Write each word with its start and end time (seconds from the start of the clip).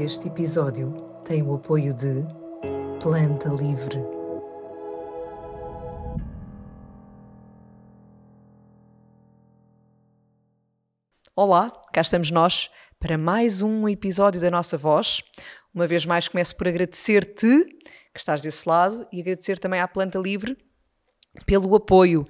Este 0.00 0.28
episódio 0.28 0.92
tem 1.26 1.42
o 1.42 1.52
apoio 1.52 1.92
de 1.92 2.24
Planta 3.02 3.50
Livre. 3.50 3.98
Olá, 11.36 11.70
cá 11.92 12.00
estamos 12.00 12.30
nós 12.30 12.70
para 12.98 13.18
mais 13.18 13.60
um 13.60 13.86
episódio 13.86 14.40
da 14.40 14.50
nossa 14.50 14.78
voz. 14.78 15.22
Uma 15.74 15.86
vez 15.86 16.06
mais 16.06 16.28
começo 16.28 16.56
por 16.56 16.66
agradecer-te 16.66 17.62
que 17.66 18.18
estás 18.18 18.40
desse 18.40 18.66
lado 18.66 19.06
e 19.12 19.20
agradecer 19.20 19.58
também 19.58 19.82
à 19.82 19.86
Planta 19.86 20.18
Livre 20.18 20.56
pelo 21.44 21.74
apoio. 21.74 22.26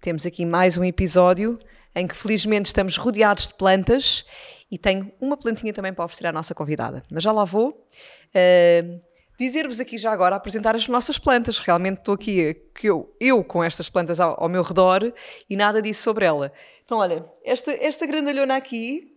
Temos 0.00 0.24
aqui 0.24 0.46
mais 0.46 0.78
um 0.78 0.84
episódio 0.84 1.58
em 1.96 2.06
que 2.06 2.14
felizmente 2.14 2.66
estamos 2.66 2.96
rodeados 2.96 3.48
de 3.48 3.54
plantas 3.54 4.24
e 4.70 4.76
tenho 4.78 5.12
uma 5.20 5.36
plantinha 5.36 5.72
também 5.72 5.92
para 5.92 6.04
oferecer 6.04 6.26
à 6.26 6.32
nossa 6.32 6.54
convidada. 6.54 7.02
Mas 7.10 7.22
já 7.22 7.32
lá 7.32 7.44
vou. 7.44 7.86
Uh, 8.34 9.08
Dizer-vos 9.38 9.78
aqui 9.78 9.96
já 9.96 10.10
agora, 10.10 10.34
apresentar 10.34 10.74
as 10.74 10.88
nossas 10.88 11.16
plantas. 11.16 11.60
Realmente 11.60 11.98
estou 11.98 12.16
aqui, 12.16 12.54
que 12.74 12.88
eu, 12.88 13.14
eu 13.20 13.44
com 13.44 13.62
estas 13.62 13.88
plantas 13.88 14.18
ao, 14.18 14.42
ao 14.42 14.48
meu 14.48 14.64
redor 14.64 15.12
e 15.48 15.54
nada 15.56 15.80
disso 15.80 16.02
sobre 16.02 16.24
ela. 16.24 16.52
Então, 16.84 16.98
olha, 16.98 17.24
esta, 17.44 17.70
esta 17.70 18.04
grandalhona 18.04 18.56
aqui 18.56 19.16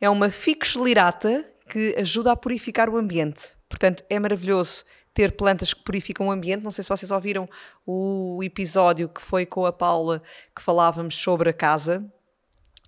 é 0.00 0.08
uma 0.08 0.30
Ficus 0.30 0.74
lirata 0.74 1.44
que 1.68 1.94
ajuda 1.98 2.32
a 2.32 2.36
purificar 2.36 2.88
o 2.88 2.96
ambiente. 2.96 3.54
Portanto, 3.68 4.02
é 4.08 4.18
maravilhoso 4.18 4.86
ter 5.12 5.32
plantas 5.32 5.74
que 5.74 5.84
purificam 5.84 6.28
o 6.28 6.30
ambiente. 6.30 6.64
Não 6.64 6.70
sei 6.70 6.82
se 6.82 6.88
vocês 6.88 7.10
ouviram 7.10 7.46
o 7.84 8.42
episódio 8.42 9.06
que 9.06 9.20
foi 9.20 9.44
com 9.44 9.66
a 9.66 9.72
Paula 9.72 10.22
que 10.56 10.62
falávamos 10.62 11.14
sobre 11.14 11.50
a 11.50 11.52
casa. 11.52 12.02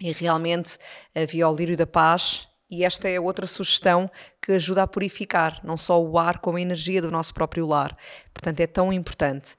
E 0.01 0.12
realmente 0.12 0.79
havia 1.15 1.48
o 1.48 1.55
lírio 1.55 1.77
da 1.77 1.87
paz 1.87 2.48
e 2.70 2.84
esta 2.84 3.09
é 3.09 3.19
outra 3.19 3.47
sugestão 3.47 4.09
que 4.41 4.53
ajuda 4.53 4.84
a 4.84 4.87
purificar 4.87 5.61
não 5.65 5.77
só 5.77 6.01
o 6.01 6.17
ar, 6.19 6.39
como 6.39 6.57
a 6.57 6.61
energia 6.61 7.03
do 7.03 7.11
nosso 7.11 7.34
próprio 7.34 7.67
lar. 7.67 7.97
Portanto, 8.33 8.61
é 8.61 8.67
tão 8.67 8.92
importante. 8.92 9.57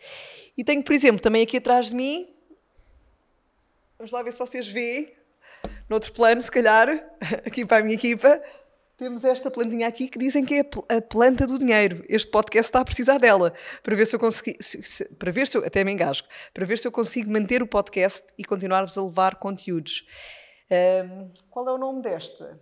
E 0.58 0.64
tenho, 0.64 0.81
por 0.81 0.94
exemplo, 0.94 1.22
também 1.22 1.44
aqui 1.44 1.58
atrás 1.58 1.88
de 1.88 1.95
mim, 1.95 2.33
vamos 3.98 4.11
lá 4.11 4.23
ver 4.23 4.31
se 4.31 4.39
vocês 4.39 4.67
veem, 4.67 5.14
noutro 5.89 6.14
plano, 6.14 6.42
se 6.42 6.50
calhar, 6.50 6.89
aqui 7.45 7.66
para 7.66 7.78
a 7.78 7.83
minha 7.83 7.95
equipa, 7.95 8.42
temos 9.02 9.23
esta 9.23 9.49
plantinha 9.49 9.88
aqui 9.88 10.07
que 10.07 10.19
dizem 10.19 10.45
que 10.45 10.53
é 10.53 10.95
a 10.95 11.02
planta 11.02 11.47
do 11.47 11.57
dinheiro. 11.57 12.05
Este 12.07 12.30
podcast 12.30 12.69
está 12.69 12.81
a 12.81 12.85
precisar 12.85 13.17
dela 13.17 13.52
para 13.81 13.95
ver 13.95 14.05
se 14.05 14.16
eu 14.16 14.19
consigo, 14.19 14.59
para 15.17 15.31
ver 15.31 15.47
se 15.47 15.58
eu, 15.58 15.66
até 15.66 15.83
me 15.83 15.91
engasgo, 15.91 16.27
para 16.53 16.67
ver 16.67 16.77
se 16.77 16.88
eu 16.88 16.91
consigo 16.91 17.31
manter 17.31 17.63
o 17.63 17.67
podcast 17.67 18.23
e 18.38 18.43
continuar-vos 18.43 18.95
a 18.95 19.03
levar 19.03 19.38
conteúdos. 19.38 20.05
Um, 20.69 21.31
qual 21.49 21.67
é 21.67 21.73
o 21.73 21.80
nome 21.80 22.03
desta? 22.03 22.59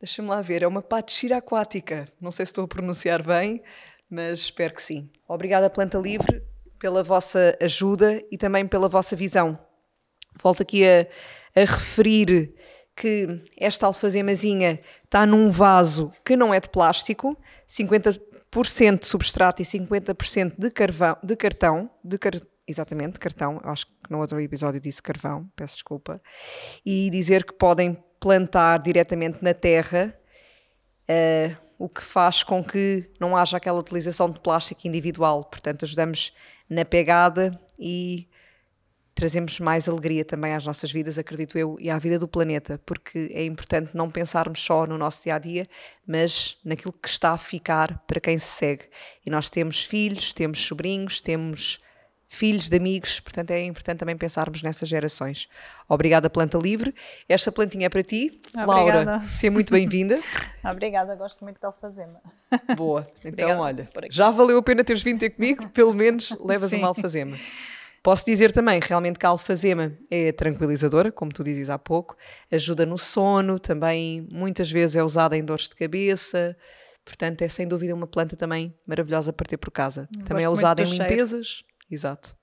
Deixa-me 0.00 0.26
lá 0.26 0.40
ver, 0.40 0.62
é 0.62 0.66
uma 0.66 0.80
patixira 0.80 1.36
aquática. 1.36 2.08
Não 2.18 2.30
sei 2.30 2.46
se 2.46 2.52
estou 2.52 2.64
a 2.64 2.68
pronunciar 2.68 3.22
bem, 3.22 3.62
mas 4.08 4.38
espero 4.38 4.72
que 4.72 4.82
sim. 4.82 5.10
Obrigada, 5.28 5.68
Planta 5.68 5.98
Livre, 5.98 6.42
pela 6.78 7.02
vossa 7.02 7.54
ajuda 7.60 8.24
e 8.32 8.38
também 8.38 8.66
pela 8.66 8.88
vossa 8.88 9.14
visão. 9.14 9.58
Volto 10.42 10.62
aqui 10.62 10.82
a, 10.88 11.06
a 11.54 11.60
referir 11.60 12.54
que 12.96 13.42
esta 13.56 13.86
alfazemazinha 13.86 14.80
está 15.04 15.26
num 15.26 15.50
vaso 15.50 16.12
que 16.24 16.36
não 16.36 16.54
é 16.54 16.60
de 16.60 16.68
plástico, 16.68 17.36
50% 17.68 19.00
de 19.00 19.06
substrato 19.06 19.60
e 19.60 19.64
50% 19.64 20.54
de, 20.56 20.70
carvão, 20.70 21.16
de 21.22 21.36
cartão, 21.36 21.90
de 22.04 22.18
car, 22.18 22.34
exatamente, 22.66 23.18
cartão, 23.18 23.60
acho 23.64 23.86
que 23.86 23.92
no 24.08 24.20
outro 24.20 24.40
episódio 24.40 24.80
disse 24.80 25.02
carvão, 25.02 25.50
peço 25.56 25.74
desculpa, 25.74 26.20
e 26.84 27.10
dizer 27.10 27.44
que 27.44 27.52
podem 27.52 27.96
plantar 28.20 28.78
diretamente 28.78 29.42
na 29.42 29.52
terra, 29.52 30.16
uh, 31.10 31.64
o 31.78 31.88
que 31.88 32.02
faz 32.02 32.42
com 32.42 32.62
que 32.62 33.10
não 33.20 33.36
haja 33.36 33.56
aquela 33.56 33.78
utilização 33.78 34.30
de 34.30 34.40
plástico 34.40 34.86
individual. 34.86 35.44
Portanto, 35.44 35.84
ajudamos 35.84 36.32
na 36.70 36.84
pegada 36.84 37.60
e 37.78 38.28
trazemos 39.14 39.60
mais 39.60 39.88
alegria 39.88 40.24
também 40.24 40.52
às 40.54 40.66
nossas 40.66 40.90
vidas, 40.90 41.18
acredito 41.18 41.56
eu, 41.56 41.76
e 41.78 41.88
à 41.88 41.98
vida 41.98 42.18
do 42.18 42.26
planeta, 42.26 42.80
porque 42.84 43.30
é 43.32 43.44
importante 43.44 43.92
não 43.94 44.10
pensarmos 44.10 44.60
só 44.60 44.86
no 44.86 44.98
nosso 44.98 45.22
dia 45.22 45.36
a 45.36 45.38
dia, 45.38 45.66
mas 46.06 46.58
naquilo 46.64 46.92
que 46.92 47.08
está 47.08 47.30
a 47.30 47.38
ficar 47.38 48.02
para 48.06 48.20
quem 48.20 48.38
se 48.38 48.46
segue. 48.46 48.84
E 49.24 49.30
nós 49.30 49.48
temos 49.48 49.84
filhos, 49.84 50.32
temos 50.32 50.58
sobrinhos, 50.64 51.22
temos 51.22 51.80
filhos 52.34 52.68
de 52.68 52.76
amigos, 52.76 53.20
portanto 53.20 53.52
é 53.52 53.62
importante 53.64 53.98
também 53.98 54.16
pensarmos 54.16 54.62
nessas 54.62 54.88
gerações. 54.88 55.48
Obrigada, 55.88 56.28
Planta 56.28 56.58
Livre. 56.58 56.92
Esta 57.28 57.52
plantinha 57.52 57.86
é 57.86 57.88
para 57.88 58.02
ti. 58.02 58.40
Obrigada. 58.48 59.04
Laura, 59.04 59.22
seja 59.26 59.52
muito 59.52 59.70
bem-vinda. 59.72 60.18
Obrigada, 60.64 61.14
gosto 61.14 61.44
muito 61.44 61.60
de 61.60 61.66
alfazema. 61.66 62.20
Boa, 62.76 63.06
então 63.20 63.30
Obrigada 63.30 63.60
olha, 63.60 63.88
já 64.10 64.30
valeu 64.30 64.58
a 64.58 64.62
pena 64.62 64.82
teres 64.82 65.02
vindo 65.02 65.20
ter 65.20 65.30
comigo, 65.30 65.68
pelo 65.68 65.94
menos 65.94 66.36
levas 66.40 66.70
Sim. 66.70 66.78
uma 66.78 66.88
alfazema. 66.88 67.38
Posso 68.04 68.26
dizer 68.26 68.52
também 68.52 68.78
realmente 68.82 69.18
que 69.18 69.24
a 69.24 69.30
alfazema 69.30 69.96
é 70.10 70.30
tranquilizadora, 70.30 71.10
como 71.10 71.32
tu 71.32 71.42
dizes 71.42 71.70
há 71.70 71.78
pouco, 71.78 72.14
ajuda 72.52 72.84
no 72.84 72.98
sono, 72.98 73.58
também 73.58 74.28
muitas 74.30 74.70
vezes 74.70 74.96
é 74.96 75.02
usada 75.02 75.34
em 75.38 75.42
dores 75.42 75.70
de 75.70 75.74
cabeça, 75.74 76.54
portanto 77.02 77.40
é 77.40 77.48
sem 77.48 77.66
dúvida 77.66 77.94
uma 77.94 78.06
planta 78.06 78.36
também 78.36 78.78
maravilhosa 78.86 79.32
para 79.32 79.46
ter 79.46 79.56
por 79.56 79.70
casa. 79.70 80.06
Também 80.26 80.44
é 80.44 80.48
usada 80.50 80.82
em 80.82 80.84
limpezas. 80.84 81.46
Cheiro. 81.46 81.68
Exato. 81.90 82.36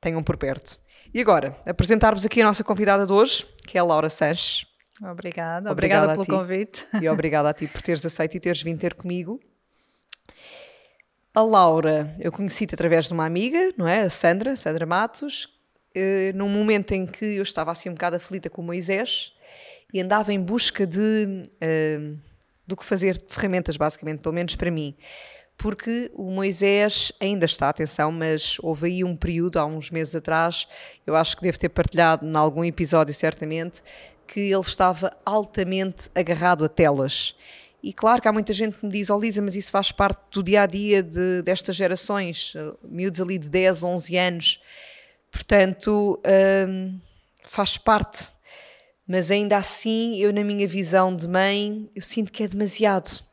Tenham 0.00 0.22
por 0.22 0.38
perto. 0.38 0.80
E 1.12 1.20
agora, 1.20 1.54
apresentar-vos 1.66 2.24
aqui 2.24 2.40
a 2.40 2.46
nossa 2.46 2.64
convidada 2.64 3.04
de 3.04 3.12
hoje, 3.12 3.46
que 3.66 3.76
é 3.76 3.82
a 3.82 3.84
Laura 3.84 4.08
Sanches. 4.08 4.64
Obrigada, 5.02 5.70
obrigada, 5.70 6.12
obrigada 6.12 6.12
pelo 6.14 6.26
convite. 6.26 6.86
E 7.02 7.06
obrigada 7.06 7.50
a 7.50 7.52
ti 7.52 7.66
por 7.68 7.82
teres 7.82 8.04
aceito 8.04 8.34
e 8.38 8.40
teres 8.40 8.62
vindo 8.62 8.78
ter 8.78 8.94
comigo. 8.94 9.38
A 11.34 11.42
Laura, 11.42 12.14
eu 12.18 12.32
conheci-te 12.32 12.74
através 12.74 13.06
de 13.06 13.12
uma 13.12 13.24
amiga, 13.24 13.72
não 13.76 13.86
é? 13.86 14.02
A 14.02 14.10
Sandra, 14.10 14.56
Sandra 14.56 14.86
Matos, 14.86 15.48
eh, 15.94 16.32
num 16.34 16.48
momento 16.48 16.92
em 16.92 17.06
que 17.06 17.24
eu 17.24 17.42
estava 17.42 17.70
assim 17.70 17.88
um 17.88 17.94
bocado 17.94 18.16
aflita 18.16 18.50
com 18.50 18.62
o 18.62 18.64
Moisés 18.64 19.32
e 19.92 20.00
andava 20.00 20.32
em 20.32 20.40
busca 20.40 20.86
de 20.86 21.48
uh, 21.62 22.18
do 22.66 22.76
que 22.76 22.84
fazer, 22.84 23.16
de 23.16 23.32
ferramentas, 23.32 23.76
basicamente, 23.76 24.20
pelo 24.20 24.34
menos 24.34 24.54
para 24.56 24.70
mim 24.70 24.94
porque 25.58 26.08
o 26.14 26.30
Moisés 26.30 27.10
ainda 27.20 27.44
está, 27.44 27.68
atenção, 27.68 28.12
mas 28.12 28.56
houve 28.62 28.86
aí 28.86 29.04
um 29.04 29.16
período, 29.16 29.58
há 29.58 29.66
uns 29.66 29.90
meses 29.90 30.14
atrás, 30.14 30.68
eu 31.04 31.16
acho 31.16 31.36
que 31.36 31.42
devo 31.42 31.58
ter 31.58 31.68
partilhado 31.68 32.24
em 32.24 32.36
algum 32.36 32.64
episódio 32.64 33.12
certamente, 33.12 33.82
que 34.24 34.38
ele 34.38 34.60
estava 34.60 35.10
altamente 35.26 36.08
agarrado 36.14 36.64
a 36.64 36.68
telas. 36.68 37.34
E 37.82 37.92
claro 37.92 38.20
que 38.20 38.28
há 38.28 38.32
muita 38.32 38.52
gente 38.52 38.76
que 38.76 38.84
me 38.84 38.92
diz, 38.92 39.08
oh 39.10 39.18
Lisa, 39.18 39.40
mas 39.40 39.54
isso 39.54 39.70
faz 39.70 39.92
parte 39.92 40.20
do 40.32 40.42
dia 40.42 40.62
a 40.62 40.66
dia 40.66 41.02
de, 41.02 41.42
destas 41.42 41.76
gerações, 41.76 42.54
miúdos 42.82 43.20
ali 43.20 43.38
de 43.38 43.48
10, 43.48 43.82
11 43.82 44.16
anos. 44.16 44.60
Portanto, 45.30 46.20
hum, 46.68 46.98
faz 47.44 47.78
parte. 47.78 48.32
Mas 49.06 49.30
ainda 49.30 49.56
assim, 49.56 50.16
eu, 50.18 50.32
na 50.32 50.42
minha 50.42 50.66
visão 50.66 51.14
de 51.14 51.28
mãe, 51.28 51.88
eu 51.94 52.02
sinto 52.02 52.32
que 52.32 52.42
é 52.42 52.48
demasiado 52.48 53.26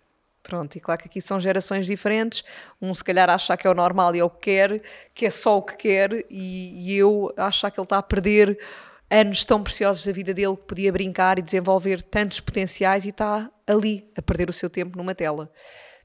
Pronto, 0.45 0.75
e 0.75 0.79
claro 0.79 1.01
que 1.01 1.07
aqui 1.07 1.19
são 1.19 1.39
gerações 1.39 1.87
diferentes. 1.87 2.43
Um 2.79 2.93
se 2.93 3.03
calhar 3.03 3.27
acha 3.31 3.57
que 3.57 3.65
é 3.65 3.69
o 3.69 3.73
normal 3.73 4.15
e 4.15 4.19
é 4.19 4.23
o 4.23 4.29
que 4.29 4.41
quer, 4.41 4.81
que 5.11 5.25
é 5.25 5.31
só 5.31 5.57
o 5.57 5.63
que 5.63 5.75
quer, 5.75 6.23
e, 6.29 6.91
e 6.91 6.95
eu 6.95 7.33
acho 7.35 7.61
que 7.71 7.79
ele 7.79 7.85
está 7.85 7.97
a 7.97 8.03
perder 8.03 8.59
anos 9.09 9.43
tão 9.43 9.63
preciosos 9.63 10.05
da 10.05 10.11
vida 10.11 10.35
dele 10.35 10.55
que 10.55 10.63
podia 10.63 10.91
brincar 10.91 11.39
e 11.39 11.41
desenvolver 11.41 12.03
tantos 12.03 12.39
potenciais 12.39 13.05
e 13.05 13.09
está 13.09 13.49
ali 13.67 14.09
a 14.15 14.21
perder 14.21 14.49
o 14.49 14.53
seu 14.53 14.69
tempo 14.69 14.97
numa 14.97 15.15
tela. 15.15 15.51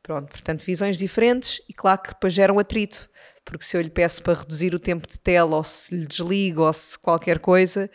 Pronto, 0.03 0.31
portanto, 0.31 0.65
visões 0.65 0.97
diferentes 0.97 1.61
e 1.69 1.75
claro 1.75 2.01
que 2.03 2.09
depois 2.09 2.33
geram 2.33 2.59
atrito, 2.59 3.09
porque 3.45 3.65
se 3.65 3.77
eu 3.77 3.81
lhe 3.81 3.91
peço 3.91 4.23
para 4.23 4.39
reduzir 4.39 4.75
o 4.75 4.79
tempo 4.79 5.07
de 5.07 5.21
tela 5.21 5.57
ou 5.57 5.65
se 5.65 5.95
lhe 5.95 6.07
desligo 6.07 6.63
ou 6.63 6.73
se 6.73 6.99
qualquer 6.99 7.39
coisa, 7.39 7.91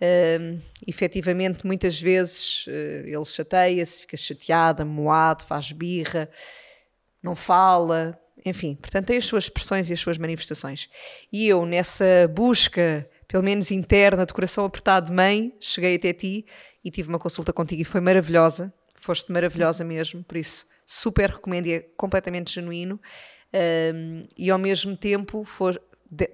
Uh, 0.00 0.62
efetivamente, 0.86 1.66
muitas 1.66 2.00
vezes 2.00 2.68
uh, 2.68 2.70
ele 3.04 3.24
chateia-se, 3.24 4.02
fica 4.02 4.16
chateado, 4.16 4.86
moado, 4.86 5.44
faz 5.44 5.72
birra, 5.72 6.30
não 7.20 7.34
fala, 7.34 8.16
enfim, 8.44 8.76
portanto, 8.76 9.06
tem 9.06 9.16
as 9.16 9.24
suas 9.24 9.44
expressões 9.44 9.90
e 9.90 9.92
as 9.92 9.98
suas 9.98 10.16
manifestações. 10.16 10.88
E 11.32 11.48
eu, 11.48 11.66
nessa 11.66 12.28
busca 12.32 13.10
pelo 13.26 13.42
menos 13.42 13.70
interna, 13.70 14.24
de 14.24 14.32
coração 14.32 14.64
apertado 14.64 15.06
de 15.06 15.12
mãe, 15.12 15.54
cheguei 15.60 15.96
até 15.96 16.14
ti 16.14 16.46
e 16.82 16.90
tive 16.90 17.10
uma 17.10 17.18
consulta 17.18 17.52
contigo 17.52 17.82
e 17.82 17.84
foi 17.84 18.00
maravilhosa. 18.00 18.72
Foste 19.00 19.32
maravilhosa 19.32 19.84
mesmo, 19.84 20.22
por 20.24 20.36
isso 20.36 20.66
super 20.84 21.30
recomendo 21.30 21.66
e 21.66 21.74
é 21.74 21.80
completamente 21.96 22.52
genuíno. 22.52 23.00
Um, 23.94 24.26
e 24.36 24.50
ao 24.50 24.58
mesmo 24.58 24.96
tempo 24.96 25.46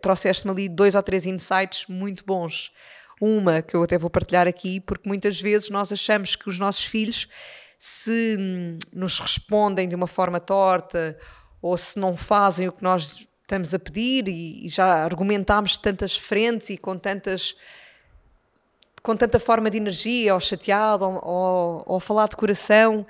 trouxeste-me 0.01 0.53
ali 0.53 0.69
dois 0.69 0.95
ou 0.95 1.03
três 1.03 1.27
insights 1.27 1.87
muito 1.89 2.25
bons. 2.25 2.73
Uma 3.21 3.63
que 3.63 3.75
eu 3.75 3.83
até 3.83 3.99
vou 3.99 4.11
partilhar 4.11 4.47
aqui, 4.47 4.81
porque 4.81 5.09
muitas 5.09 5.41
vezes 5.41 5.71
nós 5.71 5.93
achamos 5.93 6.37
que 6.37 6.49
os 6.49 6.59
nossos 6.59 6.85
filhos, 6.85 7.29
se 7.79 8.37
hum, 8.39 8.79
nos 8.93 9.19
respondem 9.19 9.89
de 9.89 9.95
uma 9.95 10.07
forma 10.07 10.41
torta 10.41 11.19
ou 11.61 11.77
se 11.77 11.99
não 11.99 12.17
fazem 12.17 12.69
o 12.69 12.73
que 12.73 12.83
nós 12.83 13.27
estamos 13.43 13.75
a 13.75 13.79
pedir 13.79 14.29
e, 14.29 14.67
e 14.67 14.69
já 14.69 15.05
argumentámos 15.05 15.79
tantas 15.79 16.17
frentes 16.17 16.71
e 16.71 16.77
com 16.77 16.99
tantas 16.99 17.57
com 19.05 19.15
tanta 19.15 19.39
forma 19.39 19.71
de 19.71 19.77
energia, 19.77 20.33
ou 20.33 20.41
chateado, 20.41 21.05
ou, 21.05 21.21
ou, 21.23 21.83
ou 21.85 22.01
falar 22.01 22.27
de 22.27 22.37
coração, 22.37 23.07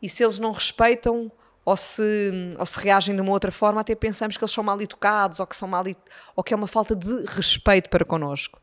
e 0.00 0.06
se 0.06 0.22
eles 0.22 0.38
não 0.38 0.52
respeitam 0.52 1.32
ou 1.64 1.74
se, 1.74 2.30
ou 2.58 2.66
se 2.66 2.78
reagem 2.78 3.14
de 3.14 3.22
uma 3.22 3.32
outra 3.32 3.50
forma, 3.50 3.80
até 3.80 3.94
pensamos 3.94 4.36
que 4.36 4.44
eles 4.44 4.52
são 4.52 4.62
mal 4.62 4.80
educados 4.80 5.40
ou 5.40 5.46
que, 5.46 5.56
são 5.56 5.66
mal, 5.66 5.84
ou 6.36 6.44
que 6.44 6.52
é 6.52 6.56
uma 6.56 6.66
falta 6.66 6.94
de 6.94 7.24
respeito 7.24 7.88
para 7.88 8.04
connosco. 8.04 8.60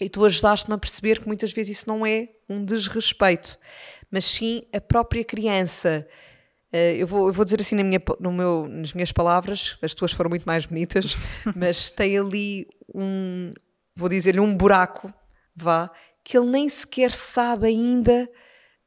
E 0.00 0.08
tu 0.08 0.24
ajudaste-me 0.24 0.74
a 0.76 0.78
perceber 0.78 1.18
que 1.18 1.26
muitas 1.26 1.52
vezes 1.52 1.78
isso 1.78 1.88
não 1.88 2.06
é 2.06 2.28
um 2.48 2.64
desrespeito, 2.64 3.58
mas 4.10 4.24
sim 4.24 4.62
a 4.72 4.80
própria 4.80 5.24
criança 5.24 6.06
Uh, 6.72 6.94
eu, 6.96 7.04
vou, 7.04 7.26
eu 7.26 7.32
vou 7.32 7.44
dizer 7.44 7.60
assim 7.60 7.74
na 7.74 7.82
minha, 7.82 8.00
no 8.20 8.32
meu, 8.32 8.68
nas 8.68 8.92
minhas 8.92 9.10
palavras, 9.10 9.76
as 9.82 9.92
tuas 9.92 10.12
foram 10.12 10.30
muito 10.30 10.44
mais 10.44 10.66
bonitas, 10.66 11.16
mas 11.56 11.90
tem 11.90 12.16
ali 12.16 12.68
um, 12.94 13.50
vou 13.96 14.08
dizer-lhe, 14.08 14.38
um 14.38 14.54
buraco, 14.54 15.12
vá, 15.54 15.90
que 16.24 16.36
ele 16.36 16.46
nem 16.46 16.68
sequer 16.68 17.12
sabe 17.12 17.68
ainda. 17.68 18.30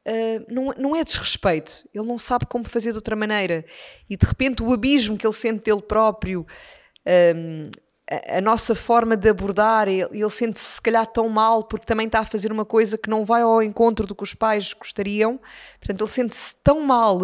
Uh, 0.05 0.45
não, 0.53 0.73
não 0.77 0.95
é 0.95 1.03
desrespeito, 1.03 1.87
ele 1.93 2.05
não 2.05 2.17
sabe 2.17 2.45
como 2.45 2.67
fazer 2.67 2.91
de 2.91 2.97
outra 2.97 3.15
maneira. 3.15 3.65
E 4.09 4.17
de 4.17 4.25
repente 4.25 4.61
o 4.61 4.73
abismo 4.73 5.17
que 5.17 5.25
ele 5.25 5.33
sente 5.33 5.63
dele 5.63 5.81
próprio, 5.81 6.45
um, 7.35 7.63
a, 8.27 8.41
nossa 8.41 8.75
forma 8.75 9.15
de 9.15 9.29
abordar, 9.29 9.87
ele, 9.87 10.07
ele 10.11 10.29
sente-se 10.29 10.75
se 10.75 10.81
calhar 10.81 11.07
tão 11.07 11.29
mal 11.29 11.63
porque 11.63 11.85
também 11.85 12.05
está 12.05 12.19
a 12.19 12.25
fazer 12.25 12.51
uma 12.51 12.65
coisa 12.65 12.97
que 12.97 13.09
não 13.09 13.23
vai 13.23 13.41
ao 13.41 13.63
encontro 13.63 14.05
do 14.05 14.13
que 14.13 14.23
os 14.23 14.33
pais 14.33 14.73
gostariam. 14.73 15.39
Portanto, 15.79 16.01
ele 16.01 16.09
sente-se 16.09 16.55
tão 16.63 16.81
mal 16.81 17.19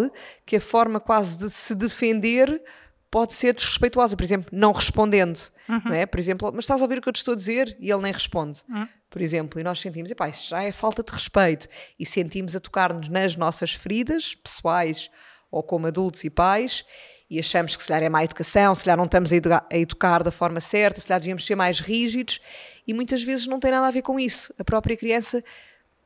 que 0.45 0.55
a 0.55 0.61
forma 0.61 0.99
quase 0.99 1.37
de 1.37 1.49
se 1.49 1.75
defender 1.75 2.61
pode 3.11 3.33
ser 3.33 3.53
desrespeituosa. 3.53 4.15
Por 4.15 4.23
exemplo, 4.23 4.49
não 4.51 4.71
respondendo. 4.71 5.39
Uhum. 5.67 5.81
Não 5.85 5.93
é? 5.93 6.05
Por 6.05 6.19
exemplo, 6.19 6.51
mas 6.53 6.65
estás 6.65 6.81
a 6.81 6.85
ouvir 6.85 6.99
o 6.99 7.01
que 7.01 7.09
eu 7.09 7.13
te 7.13 7.17
estou 7.17 7.33
a 7.33 7.37
dizer? 7.37 7.75
E 7.79 7.91
ele 7.91 8.01
nem 8.01 8.11
responde. 8.11 8.61
Uhum. 8.69 8.87
Por 9.09 9.21
exemplo, 9.21 9.59
e 9.59 9.63
nós 9.63 9.79
sentimos, 9.79 10.11
epá, 10.11 10.29
isso 10.29 10.49
já 10.49 10.63
é 10.63 10.71
falta 10.71 11.03
de 11.03 11.11
respeito. 11.11 11.67
E 11.99 12.05
sentimos 12.05 12.55
a 12.55 12.59
tocar-nos 12.59 13.09
nas 13.09 13.35
nossas 13.35 13.73
feridas 13.73 14.35
pessoais 14.35 15.09
ou 15.51 15.63
como 15.63 15.87
adultos 15.87 16.23
e 16.23 16.29
pais 16.29 16.85
e 17.29 17.37
achamos 17.37 17.75
que 17.75 17.83
se 17.83 17.87
calhar 17.87 18.03
é 18.03 18.09
má 18.09 18.23
educação, 18.23 18.73
se 18.73 18.83
calhar 18.83 18.97
não 18.97 19.05
estamos 19.05 19.31
a 19.31 19.35
educar, 19.35 19.67
a 19.71 19.77
educar, 19.77 20.23
da 20.23 20.31
forma 20.31 20.59
certa, 20.59 20.99
se 20.99 21.05
calhar 21.05 21.19
devíamos 21.19 21.45
ser 21.45 21.55
mais 21.55 21.79
rígidos 21.79 22.39
e 22.87 22.93
muitas 22.93 23.21
vezes 23.21 23.45
não 23.45 23.59
tem 23.59 23.69
nada 23.69 23.87
a 23.87 23.91
ver 23.91 24.01
com 24.01 24.19
isso. 24.19 24.53
A 24.57 24.63
própria 24.63 24.97
criança 24.97 25.43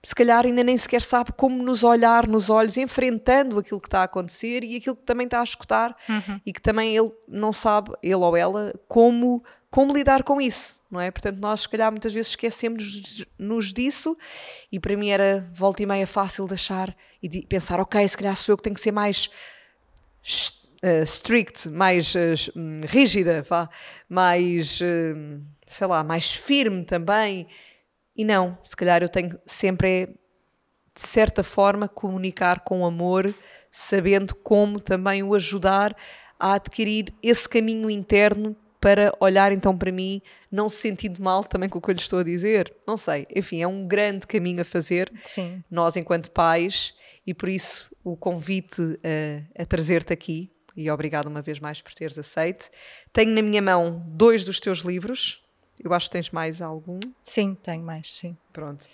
se 0.05 0.13
calhar 0.13 0.45
ainda 0.45 0.63
nem 0.65 0.77
sequer 0.77 1.01
sabe 1.01 1.31
como 1.31 1.63
nos 1.63 1.81
olhar 1.81 2.27
nos 2.27 2.49
olhos, 2.49 2.75
enfrentando 2.75 3.57
aquilo 3.57 3.79
que 3.79 3.87
está 3.87 4.01
a 4.01 4.03
acontecer 4.03 4.61
e 4.61 4.75
aquilo 4.75 4.97
que 4.97 5.03
também 5.03 5.23
está 5.25 5.39
a 5.39 5.43
escutar 5.43 5.95
uhum. 6.09 6.41
e 6.45 6.51
que 6.51 6.61
também 6.61 6.95
ele 6.95 7.09
não 7.25 7.53
sabe, 7.53 7.93
ele 8.03 8.15
ou 8.15 8.35
ela, 8.35 8.73
como, 8.85 9.41
como 9.71 9.93
lidar 9.93 10.23
com 10.23 10.41
isso, 10.41 10.81
não 10.91 10.99
é? 10.99 11.09
Portanto, 11.09 11.37
nós 11.37 11.61
se 11.61 11.69
calhar 11.69 11.89
muitas 11.89 12.13
vezes 12.13 12.31
esquecemos-nos 12.31 13.73
disso 13.73 14.17
e 14.69 14.77
para 14.77 14.97
mim 14.97 15.09
era 15.09 15.49
volta 15.53 15.81
e 15.81 15.85
meia 15.85 16.05
fácil 16.05 16.47
de 16.47 16.53
achar 16.55 16.93
e 17.21 17.29
de 17.29 17.41
pensar, 17.47 17.79
ok, 17.79 18.05
se 18.05 18.17
calhar 18.17 18.35
sou 18.35 18.53
eu 18.53 18.57
que 18.57 18.63
tenho 18.63 18.75
que 18.75 18.81
ser 18.81 18.91
mais 18.91 19.29
uh, 20.83 21.03
strict, 21.05 21.69
mais 21.69 22.13
uh, 22.13 22.51
rígida, 22.87 23.41
vá, 23.41 23.69
mais, 24.09 24.81
uh, 24.81 25.41
sei 25.65 25.87
lá, 25.87 26.03
mais 26.03 26.33
firme 26.33 26.83
também. 26.83 27.47
E 28.15 28.23
não, 28.23 28.57
se 28.63 28.75
calhar 28.75 29.01
eu 29.01 29.09
tenho 29.09 29.39
sempre, 29.45 29.87
é, 29.89 30.05
de 30.05 31.01
certa 31.01 31.43
forma, 31.43 31.87
comunicar 31.87 32.59
com 32.61 32.85
amor, 32.85 33.33
sabendo 33.71 34.35
como 34.35 34.79
também 34.79 35.23
o 35.23 35.33
ajudar 35.33 35.95
a 36.39 36.53
adquirir 36.53 37.13
esse 37.21 37.47
caminho 37.47 37.89
interno 37.89 38.55
para 38.79 39.13
olhar 39.19 39.53
então 39.53 39.77
para 39.77 39.93
mim, 39.93 40.21
não 40.51 40.69
se 40.69 40.77
sentindo 40.77 41.23
mal 41.23 41.41
também 41.43 41.69
com 41.69 41.79
o 41.79 41.81
que 41.81 41.89
eu 41.89 41.93
lhe 41.93 42.01
estou 42.01 42.19
a 42.19 42.23
dizer. 42.23 42.73
Não 42.85 42.97
sei, 42.97 43.25
enfim, 43.33 43.61
é 43.61 43.67
um 43.67 43.87
grande 43.87 44.27
caminho 44.27 44.61
a 44.61 44.65
fazer, 44.65 45.11
Sim. 45.23 45.63
nós 45.71 45.95
enquanto 45.95 46.29
pais, 46.29 46.93
e 47.25 47.33
por 47.33 47.47
isso 47.47 47.89
o 48.03 48.17
convite 48.17 48.81
a, 49.57 49.63
a 49.63 49.65
trazer-te 49.65 50.11
aqui 50.11 50.51
e 50.75 50.89
obrigado 50.89 51.27
uma 51.27 51.41
vez 51.41 51.59
mais 51.59 51.81
por 51.81 51.93
teres 51.93 52.17
aceito. 52.17 52.69
Tenho 53.11 53.31
na 53.31 53.41
minha 53.41 53.61
mão 53.61 54.03
dois 54.07 54.43
dos 54.43 54.59
teus 54.59 54.79
livros. 54.79 55.42
Eu 55.79 55.93
acho 55.93 56.07
que 56.07 56.11
tens 56.11 56.29
mais 56.29 56.61
algum. 56.61 56.99
Sim, 57.21 57.55
tenho 57.61 57.83
mais, 57.83 58.13
sim. 58.13 58.37
Pronto. 58.51 58.87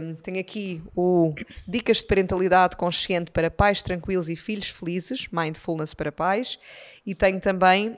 Um, 0.00 0.14
tenho 0.14 0.38
aqui 0.38 0.82
o 0.94 1.34
Dicas 1.66 1.98
de 1.98 2.06
Parentalidade 2.06 2.76
Consciente 2.76 3.30
para 3.30 3.50
Pais 3.50 3.82
Tranquilos 3.82 4.28
e 4.28 4.36
Filhos 4.36 4.70
Felizes, 4.70 5.28
Mindfulness 5.32 5.94
para 5.94 6.12
Pais. 6.12 6.58
E 7.04 7.14
tenho 7.14 7.40
também 7.40 7.96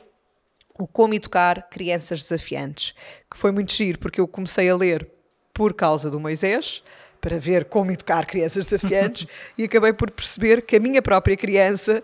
o 0.79 0.87
Como 0.87 1.15
Educar 1.15 1.69
Crianças 1.71 2.21
Desafiantes, 2.21 2.95
que 3.31 3.37
foi 3.37 3.53
muito 3.53 3.73
giro, 3.73 3.99
porque 3.99 4.21
eu 4.21 4.27
comecei 4.27 4.69
a 4.69 4.77
ler 4.77 5.09
por 5.53 5.75
causa 5.75 6.11
do 6.11 6.19
Moisés, 6.19 6.83
para 7.21 7.39
ver 7.39 7.67
como 7.67 7.93
educar 7.93 8.27
crianças 8.27 8.67
desafiantes, 8.67 9.27
e 9.57 9.65
acabei 9.65 9.93
por 9.93 10.11
perceber 10.11 10.63
que 10.63 10.77
a 10.77 10.81
minha 10.81 11.01
própria 11.01 11.37
criança 11.37 12.03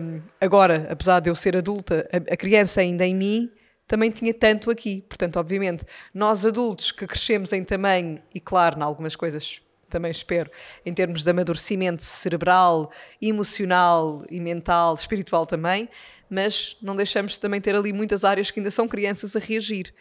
um, 0.00 0.20
agora, 0.40 0.86
apesar 0.90 1.20
de 1.20 1.30
eu 1.30 1.34
ser 1.34 1.56
adulta, 1.56 2.08
a, 2.12 2.34
a 2.34 2.36
criança 2.36 2.80
ainda 2.80 3.04
em 3.04 3.14
mim 3.14 3.50
também 3.86 4.10
tinha 4.10 4.34
tanto 4.34 4.70
aqui. 4.70 5.04
Portanto, 5.08 5.38
obviamente, 5.38 5.84
nós 6.12 6.44
adultos 6.44 6.92
que 6.92 7.06
crescemos 7.06 7.52
em 7.52 7.62
tamanho 7.62 8.20
e, 8.34 8.40
claro, 8.40 8.78
em 8.78 8.82
algumas 8.82 9.14
coisas 9.14 9.60
também 9.88 10.10
espero, 10.10 10.50
em 10.84 10.92
termos 10.92 11.22
de 11.22 11.30
amadurecimento 11.30 12.02
cerebral, 12.02 12.90
emocional 13.22 14.24
e 14.28 14.40
mental, 14.40 14.94
espiritual 14.94 15.46
também, 15.46 15.88
mas 16.28 16.76
não 16.82 16.96
deixamos 16.96 17.34
de 17.34 17.40
também 17.40 17.60
ter 17.60 17.76
ali 17.76 17.92
muitas 17.92 18.24
áreas 18.24 18.50
que 18.50 18.58
ainda 18.58 18.70
são 18.70 18.88
crianças 18.88 19.36
a 19.36 19.38
reagir. 19.38 19.94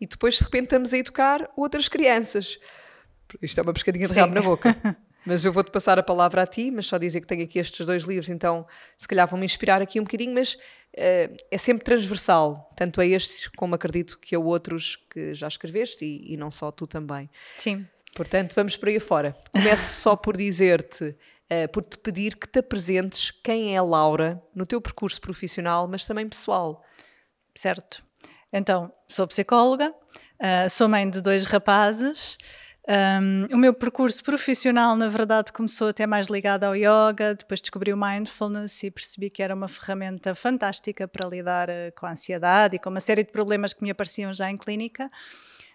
E 0.00 0.06
depois, 0.06 0.38
de 0.38 0.44
repente, 0.44 0.64
estamos 0.64 0.94
a 0.94 0.98
educar 0.98 1.50
outras 1.56 1.88
crianças. 1.88 2.58
Isto 3.42 3.60
é 3.60 3.62
uma 3.62 3.72
pescadinha 3.72 4.08
de 4.08 4.14
rabo 4.14 4.34
na 4.34 4.42
boca. 4.42 4.76
Mas 5.26 5.44
eu 5.44 5.52
vou-te 5.52 5.70
passar 5.70 5.98
a 5.98 6.02
palavra 6.02 6.42
a 6.42 6.46
ti, 6.46 6.70
mas 6.70 6.86
só 6.86 6.96
dizer 6.96 7.20
que 7.20 7.26
tenho 7.26 7.44
aqui 7.44 7.58
estes 7.58 7.84
dois 7.84 8.04
livros, 8.04 8.28
então 8.28 8.66
se 8.96 9.06
calhar 9.06 9.26
vão-me 9.28 9.44
inspirar 9.44 9.82
aqui 9.82 10.00
um 10.00 10.04
bocadinho, 10.04 10.32
mas 10.32 10.54
uh, 10.54 11.36
é 11.50 11.58
sempre 11.58 11.84
transversal, 11.84 12.70
tanto 12.76 13.00
a 13.00 13.06
estes 13.06 13.48
como 13.48 13.74
acredito 13.74 14.18
que 14.18 14.34
a 14.34 14.38
outros 14.38 14.96
que 15.10 15.32
já 15.32 15.48
escreveste 15.48 16.04
e, 16.04 16.32
e 16.32 16.36
não 16.36 16.50
só 16.50 16.70
tu 16.70 16.86
também. 16.86 17.28
Sim. 17.56 17.86
Portanto, 18.14 18.54
vamos 18.54 18.76
por 18.76 18.88
aí 18.88 18.96
afora. 18.96 19.36
Começo 19.52 20.00
só 20.00 20.16
por 20.16 20.36
dizer-te, 20.36 21.04
uh, 21.04 21.68
por 21.72 21.84
te 21.84 21.98
pedir 21.98 22.36
que 22.36 22.48
te 22.48 22.60
apresentes 22.60 23.30
quem 23.30 23.74
é 23.74 23.78
a 23.78 23.82
Laura 23.82 24.42
no 24.54 24.64
teu 24.64 24.80
percurso 24.80 25.20
profissional, 25.20 25.86
mas 25.86 26.06
também 26.06 26.28
pessoal. 26.28 26.82
Certo. 27.54 28.02
Então, 28.52 28.90
sou 29.08 29.26
psicóloga, 29.26 29.90
uh, 29.90 30.70
sou 30.70 30.88
mãe 30.88 31.08
de 31.08 31.20
dois 31.20 31.44
rapazes. 31.44 32.38
Um, 32.88 33.54
o 33.54 33.58
meu 33.58 33.74
percurso 33.74 34.24
profissional, 34.24 34.96
na 34.96 35.10
verdade, 35.10 35.52
começou 35.52 35.88
até 35.88 36.06
mais 36.06 36.28
ligado 36.28 36.64
ao 36.64 36.74
yoga, 36.74 37.34
depois 37.34 37.60
descobri 37.60 37.92
o 37.92 37.96
mindfulness 37.98 38.82
e 38.82 38.90
percebi 38.90 39.28
que 39.28 39.42
era 39.42 39.54
uma 39.54 39.68
ferramenta 39.68 40.34
fantástica 40.34 41.06
para 41.06 41.28
lidar 41.28 41.68
uh, 41.68 41.92
com 41.94 42.06
a 42.06 42.12
ansiedade 42.12 42.76
e 42.76 42.78
com 42.78 42.88
uma 42.88 43.00
série 43.00 43.22
de 43.22 43.30
problemas 43.30 43.74
que 43.74 43.82
me 43.82 43.90
apareciam 43.90 44.32
já 44.32 44.50
em 44.50 44.56
clínica. 44.56 45.10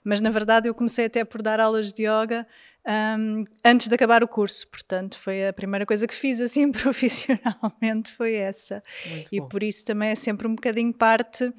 Mas, 0.03 0.21
na 0.21 0.31
verdade, 0.31 0.67
eu 0.67 0.73
comecei 0.73 1.05
até 1.05 1.23
por 1.23 1.43
dar 1.43 1.59
aulas 1.59 1.93
de 1.93 2.07
yoga 2.07 2.47
um, 2.85 3.43
antes 3.63 3.87
de 3.87 3.95
acabar 3.95 4.23
o 4.23 4.27
curso, 4.27 4.67
portanto, 4.67 5.17
foi 5.17 5.47
a 5.47 5.53
primeira 5.53 5.85
coisa 5.85 6.07
que 6.07 6.15
fiz 6.15 6.41
assim 6.41 6.69
profissionalmente, 6.73 8.11
foi 8.11 8.33
essa. 8.33 8.83
E 9.31 9.39
por 9.39 9.61
isso 9.61 9.85
também 9.85 10.09
é 10.09 10.15
sempre 10.15 10.47
um 10.47 10.55
bocadinho 10.55 10.91
parte 10.91 11.53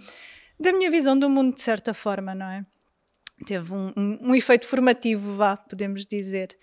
da 0.59 0.73
minha 0.73 0.91
visão 0.91 1.17
do 1.19 1.31
mundo, 1.31 1.55
de 1.55 1.63
certa 1.63 1.95
forma, 1.95 2.35
não 2.35 2.47
é? 2.47 2.67
Teve 3.47 3.73
um, 3.73 3.93
um, 3.97 4.19
um, 4.31 4.35
efeito 4.35 4.67
formativo, 4.67 5.37
vá, 5.37 5.57
podemos 5.57 6.07
dizer. 6.07 6.57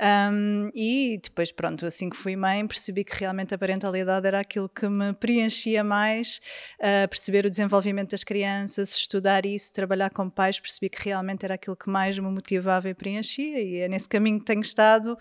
Um, 0.00 0.70
e 0.74 1.20
depois, 1.22 1.52
pronto, 1.52 1.86
assim 1.86 2.10
que 2.10 2.16
fui 2.16 2.34
mãe, 2.34 2.66
percebi 2.66 3.04
que 3.04 3.16
realmente 3.16 3.54
a 3.54 3.58
parentalidade 3.58 4.26
era 4.26 4.40
aquilo 4.40 4.68
que 4.68 4.88
me 4.88 5.12
preenchia 5.12 5.84
mais, 5.84 6.40
uh, 6.80 7.08
perceber 7.08 7.46
o 7.46 7.50
desenvolvimento 7.50 8.10
das 8.10 8.24
crianças, 8.24 8.90
estudar 8.90 9.46
isso, 9.46 9.72
trabalhar 9.72 10.10
com 10.10 10.28
pais, 10.28 10.58
percebi 10.58 10.88
que 10.88 11.04
realmente 11.04 11.44
era 11.44 11.54
aquilo 11.54 11.76
que 11.76 11.88
mais 11.88 12.18
me 12.18 12.28
motivava 12.28 12.88
e 12.88 12.94
preenchia, 12.94 13.60
e 13.60 13.76
é 13.76 13.88
nesse 13.88 14.08
caminho 14.08 14.40
que 14.40 14.46
tenho 14.46 14.62
estado 14.62 15.16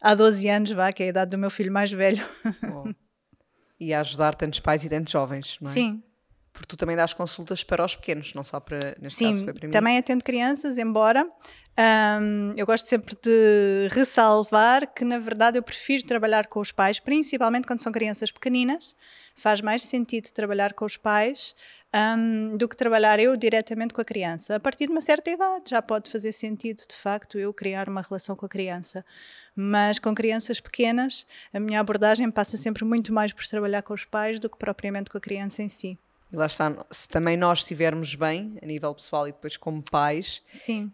há 0.00 0.14
12 0.14 0.48
anos, 0.48 0.70
vá, 0.70 0.92
que 0.92 1.02
é 1.02 1.06
a 1.06 1.08
idade 1.08 1.30
do 1.32 1.38
meu 1.38 1.50
filho 1.50 1.72
mais 1.72 1.90
velho. 1.90 2.24
E 3.80 3.92
a 3.92 3.98
ajudar 3.98 4.36
tantos 4.36 4.60
pais 4.60 4.84
e 4.84 4.88
tantos 4.88 5.10
jovens, 5.10 5.58
não 5.60 5.68
é? 5.68 5.74
Sim, 5.74 6.00
porque 6.52 6.66
tu 6.66 6.76
também 6.76 6.94
dás 6.94 7.14
consultas 7.14 7.64
para 7.64 7.84
os 7.84 7.96
pequenos, 7.96 8.34
não 8.34 8.44
só 8.44 8.60
para, 8.60 8.78
neste 9.00 9.18
Sim, 9.18 9.30
caso 9.30 9.44
foi 9.44 9.52
para 9.54 9.66
mim. 9.66 9.72
também 9.72 9.96
atendo 9.98 10.22
crianças, 10.22 10.76
embora 10.76 11.26
eu 12.54 12.66
gosto 12.66 12.86
sempre 12.86 13.16
de 13.22 13.88
ressalvar 13.90 14.92
que, 14.92 15.04
na 15.04 15.18
verdade, 15.18 15.58
eu 15.58 15.62
prefiro 15.62 16.04
trabalhar 16.04 16.46
com 16.48 16.60
os 16.60 16.70
pais, 16.70 17.00
principalmente 17.00 17.66
quando 17.66 17.80
são 17.80 17.90
crianças 17.90 18.30
pequeninas. 18.30 18.94
Faz 19.34 19.62
mais 19.62 19.82
sentido 19.82 20.30
trabalhar 20.30 20.74
com 20.74 20.84
os 20.84 20.98
pais 20.98 21.54
do 22.58 22.68
que 22.68 22.76
trabalhar 22.76 23.18
eu 23.18 23.34
diretamente 23.36 23.94
com 23.94 24.02
a 24.02 24.04
criança. 24.04 24.56
A 24.56 24.60
partir 24.60 24.84
de 24.86 24.92
uma 24.92 25.00
certa 25.00 25.30
idade 25.30 25.70
já 25.70 25.80
pode 25.80 26.10
fazer 26.10 26.32
sentido, 26.32 26.82
de 26.86 26.94
facto, 26.94 27.38
eu 27.38 27.52
criar 27.54 27.88
uma 27.88 28.02
relação 28.02 28.36
com 28.36 28.44
a 28.44 28.48
criança. 28.48 29.02
Mas 29.56 29.98
com 29.98 30.14
crianças 30.14 30.60
pequenas, 30.60 31.26
a 31.52 31.60
minha 31.60 31.80
abordagem 31.80 32.30
passa 32.30 32.58
sempre 32.58 32.84
muito 32.84 33.12
mais 33.12 33.32
por 33.32 33.46
trabalhar 33.46 33.82
com 33.82 33.94
os 33.94 34.04
pais 34.04 34.38
do 34.38 34.50
que 34.50 34.58
propriamente 34.58 35.10
com 35.10 35.16
a 35.16 35.20
criança 35.20 35.62
em 35.62 35.68
si. 35.70 35.98
E 36.32 36.36
lá 36.36 36.46
está, 36.46 36.74
se 36.90 37.06
também 37.08 37.36
nós 37.36 37.58
estivermos 37.58 38.14
bem, 38.14 38.56
a 38.62 38.64
nível 38.64 38.94
pessoal 38.94 39.28
e 39.28 39.32
depois 39.32 39.58
como 39.58 39.82
pais, 39.82 40.42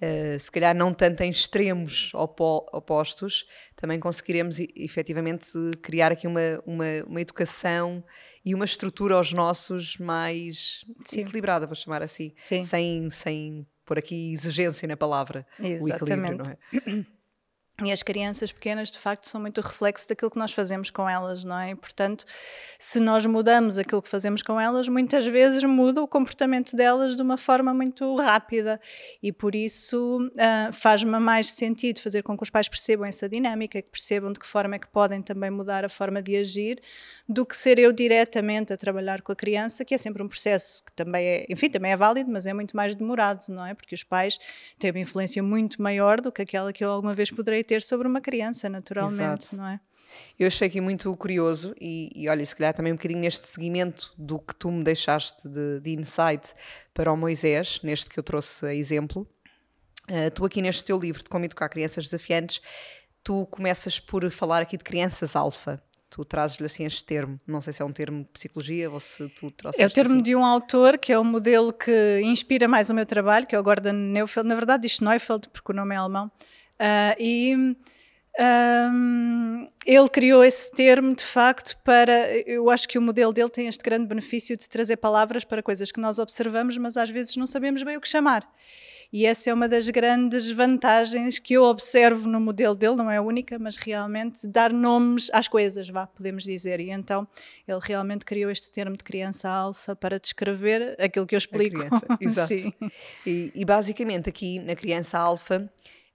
uh, 0.02 0.40
se 0.40 0.50
calhar 0.50 0.74
não 0.74 0.92
tanto 0.92 1.20
em 1.22 1.30
extremos 1.30 2.12
opo 2.12 2.66
opostos, 2.72 3.46
também 3.76 4.00
conseguiremos 4.00 4.58
efetivamente 4.74 5.52
criar 5.80 6.10
aqui 6.10 6.26
uma, 6.26 6.60
uma, 6.66 6.84
uma, 7.06 7.20
educação 7.20 8.02
e 8.44 8.52
uma 8.52 8.64
estrutura 8.64 9.14
aos 9.14 9.32
nossos 9.32 9.96
mais 9.98 10.84
Sim. 11.04 11.20
equilibrada, 11.20 11.66
vou 11.66 11.76
chamar 11.76 12.02
assim, 12.02 12.32
Sim. 12.36 12.64
sem, 12.64 13.08
sem 13.08 13.66
pôr 13.84 13.98
aqui 13.98 14.32
exigência 14.32 14.88
na 14.88 14.96
palavra, 14.96 15.46
Exatamente. 15.60 15.82
o 15.82 15.94
equilíbrio, 15.94 16.38
não 16.38 16.96
é? 16.96 17.06
E 17.84 17.92
as 17.92 18.02
crianças 18.02 18.50
pequenas, 18.50 18.90
de 18.90 18.98
facto, 18.98 19.28
são 19.28 19.40
muito 19.40 19.60
reflexo 19.60 20.08
daquilo 20.08 20.32
que 20.32 20.38
nós 20.38 20.50
fazemos 20.50 20.90
com 20.90 21.08
elas, 21.08 21.44
não 21.44 21.56
é? 21.56 21.70
E, 21.70 21.74
portanto, 21.76 22.24
se 22.76 22.98
nós 22.98 23.24
mudamos 23.24 23.78
aquilo 23.78 24.02
que 24.02 24.08
fazemos 24.08 24.42
com 24.42 24.60
elas, 24.60 24.88
muitas 24.88 25.24
vezes 25.24 25.62
muda 25.62 26.02
o 26.02 26.08
comportamento 26.08 26.74
delas 26.74 27.14
de 27.14 27.22
uma 27.22 27.36
forma 27.36 27.72
muito 27.72 28.16
rápida. 28.16 28.80
E 29.22 29.30
por 29.30 29.54
isso 29.54 30.18
uh, 30.26 30.72
faz-me 30.72 31.20
mais 31.20 31.52
sentido 31.52 32.00
fazer 32.00 32.24
com 32.24 32.36
que 32.36 32.42
os 32.42 32.50
pais 32.50 32.68
percebam 32.68 33.06
essa 33.06 33.28
dinâmica, 33.28 33.80
que 33.80 33.90
percebam 33.92 34.32
de 34.32 34.40
que 34.40 34.46
forma 34.46 34.74
é 34.74 34.80
que 34.80 34.88
podem 34.88 35.22
também 35.22 35.48
mudar 35.48 35.84
a 35.84 35.88
forma 35.88 36.20
de 36.20 36.36
agir, 36.36 36.82
do 37.28 37.46
que 37.46 37.56
ser 37.56 37.78
eu 37.78 37.92
diretamente 37.92 38.72
a 38.72 38.76
trabalhar 38.76 39.22
com 39.22 39.30
a 39.30 39.36
criança, 39.36 39.84
que 39.84 39.94
é 39.94 39.98
sempre 39.98 40.20
um 40.20 40.26
processo 40.26 40.82
que 40.84 40.92
também 40.94 41.24
é, 41.24 41.46
enfim, 41.48 41.70
também 41.70 41.92
é 41.92 41.96
válido, 41.96 42.28
mas 42.28 42.44
é 42.44 42.52
muito 42.52 42.76
mais 42.76 42.96
demorado, 42.96 43.44
não 43.50 43.64
é? 43.64 43.72
Porque 43.72 43.94
os 43.94 44.02
pais 44.02 44.36
têm 44.80 44.90
uma 44.90 44.98
influência 44.98 45.40
muito 45.44 45.80
maior 45.80 46.20
do 46.20 46.32
que 46.32 46.42
aquela 46.42 46.72
que 46.72 46.84
eu 46.84 46.90
alguma 46.90 47.14
vez 47.14 47.30
poderei 47.30 47.67
ter 47.68 47.82
sobre 47.82 48.08
uma 48.08 48.20
criança, 48.20 48.68
naturalmente, 48.68 49.44
Exato. 49.44 49.56
não 49.56 49.66
é? 49.66 49.80
Eu 50.38 50.46
achei 50.46 50.66
aqui 50.68 50.80
muito 50.80 51.14
curioso 51.16 51.74
e, 51.80 52.10
e 52.14 52.28
olha, 52.28 52.44
se 52.44 52.56
calhar 52.56 52.72
também 52.72 52.92
um 52.92 52.96
bocadinho 52.96 53.20
neste 53.20 53.46
seguimento 53.46 54.12
do 54.16 54.38
que 54.38 54.54
tu 54.54 54.70
me 54.70 54.82
deixaste 54.82 55.46
de, 55.48 55.80
de 55.80 55.90
insight 55.94 56.54
para 56.94 57.12
o 57.12 57.16
Moisés, 57.16 57.80
neste 57.82 58.08
que 58.08 58.18
eu 58.18 58.22
trouxe 58.22 58.66
a 58.66 58.74
exemplo. 58.74 59.28
Uh, 60.10 60.30
tu 60.34 60.46
aqui 60.46 60.62
neste 60.62 60.84
teu 60.84 60.98
livro 60.98 61.22
de 61.22 61.28
Como 61.28 61.44
Educar 61.44 61.68
Crianças 61.68 62.04
Desafiantes, 62.04 62.62
tu 63.22 63.44
começas 63.46 64.00
por 64.00 64.28
falar 64.30 64.62
aqui 64.62 64.76
de 64.78 64.84
crianças 64.84 65.36
alfa. 65.36 65.82
Tu 66.08 66.24
trazes-lhe 66.24 66.64
assim 66.64 66.86
este 66.86 67.04
termo, 67.04 67.38
não 67.46 67.60
sei 67.60 67.74
se 67.74 67.82
é 67.82 67.84
um 67.84 67.92
termo 67.92 68.22
de 68.22 68.30
psicologia 68.30 68.90
ou 68.90 68.98
se 68.98 69.28
tu 69.28 69.50
trouxeste 69.50 69.82
É 69.82 69.86
o 69.86 69.90
termo 69.90 70.14
assim. 70.14 70.22
de 70.22 70.34
um 70.34 70.42
autor 70.42 70.96
que 70.96 71.12
é 71.12 71.18
o 71.18 71.24
modelo 71.24 71.70
que 71.70 72.20
inspira 72.22 72.66
mais 72.66 72.88
o 72.88 72.94
meu 72.94 73.04
trabalho, 73.04 73.46
que 73.46 73.54
é 73.54 73.60
o 73.60 73.62
Gordon 73.62 73.92
Neufeld, 73.92 74.48
na 74.48 74.54
verdade 74.54 74.84
diz 74.84 75.00
Neufeld 75.00 75.50
porque 75.50 75.70
o 75.70 75.74
nome 75.74 75.94
é 75.94 75.98
alemão, 75.98 76.32
Uh, 76.80 77.14
e 77.18 77.76
um, 78.40 79.68
ele 79.84 80.08
criou 80.08 80.44
esse 80.44 80.70
termo 80.70 81.14
de 81.14 81.24
facto 81.24 81.76
para. 81.84 82.38
Eu 82.46 82.70
acho 82.70 82.88
que 82.88 82.96
o 82.96 83.02
modelo 83.02 83.32
dele 83.32 83.48
tem 83.48 83.66
este 83.66 83.82
grande 83.82 84.06
benefício 84.06 84.56
de 84.56 84.68
trazer 84.68 84.96
palavras 84.96 85.44
para 85.44 85.62
coisas 85.62 85.90
que 85.90 86.00
nós 86.00 86.18
observamos, 86.18 86.76
mas 86.76 86.96
às 86.96 87.10
vezes 87.10 87.36
não 87.36 87.46
sabemos 87.46 87.82
bem 87.82 87.96
o 87.96 88.00
que 88.00 88.08
chamar. 88.08 88.48
E 89.10 89.24
essa 89.24 89.48
é 89.48 89.54
uma 89.54 89.66
das 89.66 89.88
grandes 89.88 90.50
vantagens 90.50 91.38
que 91.38 91.54
eu 91.54 91.62
observo 91.62 92.28
no 92.28 92.38
modelo 92.38 92.74
dele, 92.74 92.94
não 92.94 93.10
é 93.10 93.16
a 93.16 93.22
única, 93.22 93.58
mas 93.58 93.76
realmente 93.76 94.46
dar 94.46 94.70
nomes 94.70 95.30
às 95.32 95.48
coisas, 95.48 95.88
vá, 95.88 96.06
podemos 96.06 96.44
dizer. 96.44 96.78
E 96.78 96.90
então 96.90 97.26
ele 97.66 97.80
realmente 97.82 98.26
criou 98.26 98.50
este 98.50 98.70
termo 98.70 98.94
de 98.94 99.02
criança 99.02 99.48
alfa 99.48 99.96
para 99.96 100.20
descrever 100.20 100.94
aquilo 101.00 101.26
que 101.26 101.34
eu 101.34 101.38
explico. 101.38 101.80
A 101.80 101.88
criança, 101.88 102.06
exato. 102.20 102.54
E, 103.26 103.50
e 103.54 103.64
basicamente 103.64 104.28
aqui 104.28 104.58
na 104.58 104.76
criança 104.76 105.18
alfa 105.18 105.68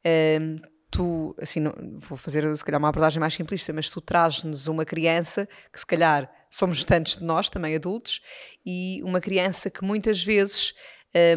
um, 0.05 0.57
tu, 0.93 1.35
assim, 1.41 1.59
não, 1.59 1.73
vou 1.97 2.17
fazer 2.17 2.55
se 2.55 2.63
calhar 2.63 2.79
uma 2.79 2.89
abordagem 2.89 3.19
mais 3.19 3.33
simplista, 3.33 3.73
mas 3.73 3.89
tu 3.89 3.99
trazes-nos 3.99 4.67
uma 4.67 4.85
criança 4.85 5.47
que 5.71 5.79
se 5.79 5.85
calhar 5.85 6.31
somos 6.49 6.85
tantos 6.85 7.17
de 7.17 7.23
nós, 7.23 7.49
também 7.49 7.75
adultos, 7.75 8.21
e 8.63 9.01
uma 9.03 9.19
criança 9.19 9.71
que 9.71 9.83
muitas 9.83 10.23
vezes, 10.23 10.73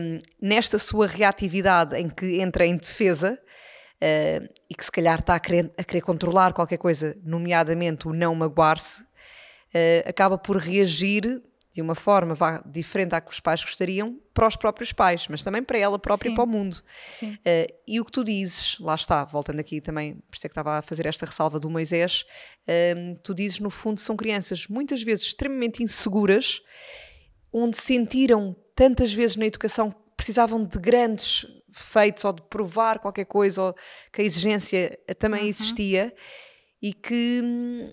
um, 0.01 0.19
nesta 0.41 0.79
sua 0.79 1.07
reatividade 1.07 1.97
em 1.97 2.09
que 2.09 2.39
entra 2.41 2.67
em 2.67 2.77
defesa, 2.77 3.39
uh, 3.97 4.49
e 4.69 4.75
que 4.75 4.85
se 4.85 4.93
calhar 4.93 5.19
está 5.21 5.35
a 5.35 5.41
querer, 5.41 5.73
a 5.79 5.83
querer 5.83 6.03
controlar 6.03 6.53
qualquer 6.53 6.77
coisa, 6.77 7.17
nomeadamente 7.25 8.07
o 8.07 8.13
não 8.13 8.35
magoar-se, 8.35 9.03
uh, 9.03 10.07
acaba 10.07 10.37
por 10.37 10.59
reagir 10.59 11.43
de 11.77 11.83
uma 11.83 11.95
forma 11.95 12.35
vá, 12.35 12.63
diferente 12.65 13.15
à 13.15 13.21
que 13.21 13.31
os 13.31 13.39
pais 13.39 13.63
gostariam 13.63 14.19
para 14.33 14.49
os 14.49 14.57
próprios 14.57 14.93
pais, 14.93 15.29
mas 15.29 15.43
também 15.43 15.63
para 15.63 15.79
ela 15.79 15.99
própria 15.99 16.31
Sim. 16.31 16.33
e 16.33 16.35
para 16.35 16.45
o 16.45 16.47
mundo. 16.47 16.83
Uh, 17.23 17.75
e 17.87 18.01
o 18.01 18.05
que 18.05 18.11
tu 18.11 18.25
dizes, 18.25 18.79
lá 18.81 18.95
está, 18.95 19.25
voltando 19.25 19.61
aqui 19.61 19.81
também, 19.81 20.15
por 20.15 20.37
isso 20.37 20.47
é 20.47 20.49
que 20.49 20.53
estava 20.53 20.79
a 20.79 20.83
fazer 20.83 21.05
esta 21.05 21.27
ressalva 21.27 21.61
do 21.61 21.69
Moisés, 21.69 22.25
uh, 22.67 23.19
tu 23.23 23.35
dizes 23.35 23.61
no 23.61 23.69
fundo 23.69 24.01
são 24.01 24.17
crianças 24.17 24.67
muitas 24.69 25.03
vezes 25.03 25.27
extremamente 25.27 25.83
inseguras, 25.83 26.63
onde 27.53 27.77
sentiram 27.77 28.57
tantas 28.75 29.13
vezes 29.13 29.37
na 29.37 29.45
educação 29.45 29.91
que 29.91 29.99
precisavam 30.17 30.65
de 30.65 30.79
grandes 30.79 31.47
feitos 31.71 32.25
ou 32.25 32.33
de 32.33 32.41
provar 32.43 33.01
qualquer 33.01 33.27
coisa 33.27 33.63
ou 33.63 33.75
que 34.11 34.23
a 34.23 34.25
exigência 34.25 34.99
também 35.19 35.43
uhum. 35.43 35.49
existia 35.49 36.15
e 36.81 36.95
que 36.95 37.41
hum, 37.45 37.93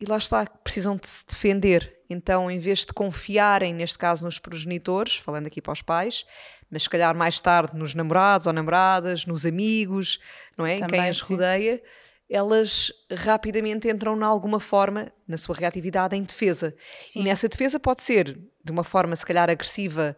e 0.00 0.06
lá 0.06 0.16
está, 0.16 0.46
precisam 0.46 0.96
de 0.96 1.06
se 1.06 1.26
defender. 1.26 1.99
Então, 2.10 2.50
em 2.50 2.58
vez 2.58 2.80
de 2.80 2.92
confiarem, 2.92 3.72
neste 3.72 3.96
caso, 3.96 4.24
nos 4.24 4.40
progenitores, 4.40 5.14
falando 5.14 5.46
aqui 5.46 5.62
para 5.62 5.72
os 5.72 5.80
pais, 5.80 6.26
mas 6.68 6.82
se 6.82 6.90
calhar 6.90 7.16
mais 7.16 7.40
tarde 7.40 7.76
nos 7.76 7.94
namorados 7.94 8.48
ou 8.48 8.52
namoradas, 8.52 9.24
nos 9.24 9.46
amigos, 9.46 10.18
não 10.58 10.66
é? 10.66 10.78
Também, 10.78 11.00
Quem 11.00 11.08
as 11.08 11.18
sim. 11.18 11.32
rodeia, 11.32 11.80
elas 12.28 12.92
rapidamente 13.12 13.88
entram, 13.88 14.18
de 14.18 14.24
alguma 14.24 14.58
forma, 14.58 15.12
na 15.26 15.36
sua 15.36 15.54
reatividade, 15.54 16.16
em 16.16 16.22
defesa. 16.22 16.74
Sim. 17.00 17.20
E 17.20 17.22
nessa 17.22 17.48
defesa 17.48 17.78
pode 17.78 18.02
ser 18.02 18.36
de 18.62 18.72
uma 18.72 18.84
forma, 18.84 19.14
se 19.14 19.24
calhar, 19.24 19.48
agressiva 19.48 20.16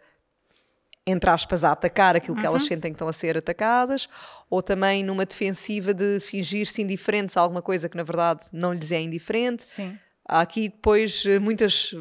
entre 1.07 1.29
aspas, 1.31 1.65
a 1.65 1.73
atacar 1.73 2.15
aquilo 2.15 2.37
que 2.37 2.47
elas 2.47 2.63
uhum. 2.63 2.69
sentem 2.69 2.93
que 2.93 2.95
estão 2.95 3.09
a 3.09 3.13
ser 3.13 3.37
atacadas, 3.37 4.09
ou 4.49 4.63
também 4.63 5.03
numa 5.03 5.27
defensiva 5.27 5.93
de 5.93 6.21
fingir-se 6.21 6.81
indiferentes 6.81 7.37
a 7.37 7.41
alguma 7.41 7.61
coisa 7.61 7.89
que 7.89 7.97
na 7.97 8.05
verdade 8.05 8.45
não 8.53 8.73
lhes 8.73 8.93
é 8.93 9.01
indiferente. 9.01 9.65
Sim. 9.65 9.99
Há 10.29 10.41
aqui 10.41 10.69
depois 10.69 11.25
eh, 11.27 11.39
muitas 11.39 11.93
uh, 11.93 11.99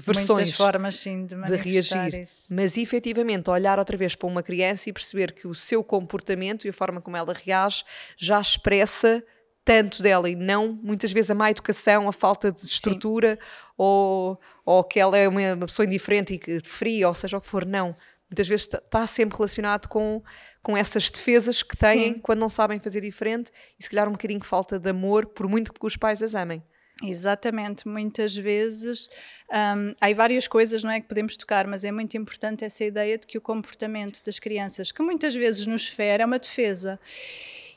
versões 0.00 0.28
muitas 0.28 0.56
formas 0.56 0.96
sim, 0.96 1.24
de, 1.24 1.36
de 1.36 1.56
reagir. 1.56 2.14
Isso. 2.14 2.52
Mas 2.52 2.76
efetivamente 2.76 3.48
olhar 3.48 3.78
outra 3.78 3.96
vez 3.96 4.14
para 4.16 4.28
uma 4.28 4.42
criança 4.42 4.90
e 4.90 4.92
perceber 4.92 5.32
que 5.32 5.46
o 5.46 5.54
seu 5.54 5.84
comportamento 5.84 6.66
e 6.66 6.70
a 6.70 6.72
forma 6.72 7.00
como 7.00 7.16
ela 7.16 7.32
reage 7.32 7.84
já 8.16 8.40
expressa 8.40 9.22
tanto 9.64 10.02
dela 10.02 10.28
e 10.28 10.34
não 10.34 10.72
muitas 10.82 11.12
vezes 11.12 11.30
a 11.30 11.34
má 11.34 11.50
educação, 11.50 12.08
a 12.08 12.12
falta 12.12 12.50
de 12.50 12.60
estrutura 12.60 13.38
ou, 13.76 14.40
ou 14.64 14.82
que 14.82 14.98
ela 14.98 15.16
é 15.16 15.28
uma, 15.28 15.54
uma 15.54 15.66
pessoa 15.66 15.86
indiferente 15.86 16.34
e 16.34 16.38
que 16.38 16.60
fria, 16.60 17.06
ou 17.06 17.14
seja 17.14 17.36
o 17.36 17.40
que 17.40 17.46
for, 17.46 17.64
não 17.64 17.94
muitas 18.30 18.46
vezes 18.46 18.68
está 18.72 19.06
sempre 19.06 19.36
relacionado 19.36 19.88
com, 19.88 20.22
com 20.62 20.76
essas 20.76 21.10
defesas 21.10 21.62
que 21.62 21.76
têm 21.76 22.14
Sim. 22.14 22.18
quando 22.20 22.38
não 22.38 22.48
sabem 22.48 22.78
fazer 22.78 23.00
diferente 23.00 23.50
e 23.78 23.82
se 23.82 23.90
calhar 23.90 24.08
um 24.08 24.12
bocadinho 24.12 24.40
de 24.40 24.46
falta 24.46 24.78
de 24.78 24.88
amor, 24.88 25.26
por 25.26 25.48
muito 25.48 25.72
que 25.72 25.84
os 25.84 25.96
pais 25.96 26.22
as 26.22 26.34
amem. 26.34 26.62
Exatamente, 27.02 27.88
muitas 27.88 28.36
vezes 28.36 29.08
um, 29.50 29.94
há 29.98 30.12
várias 30.12 30.46
coisas 30.46 30.84
não 30.84 30.90
é, 30.90 31.00
que 31.00 31.08
podemos 31.08 31.34
tocar, 31.34 31.66
mas 31.66 31.82
é 31.82 31.90
muito 31.90 32.14
importante 32.16 32.62
essa 32.62 32.84
ideia 32.84 33.16
de 33.16 33.26
que 33.26 33.38
o 33.38 33.40
comportamento 33.40 34.22
das 34.22 34.38
crianças, 34.38 34.92
que 34.92 35.02
muitas 35.02 35.34
vezes 35.34 35.66
nos 35.66 35.86
fere, 35.86 36.22
é 36.22 36.26
uma 36.26 36.38
defesa. 36.38 37.00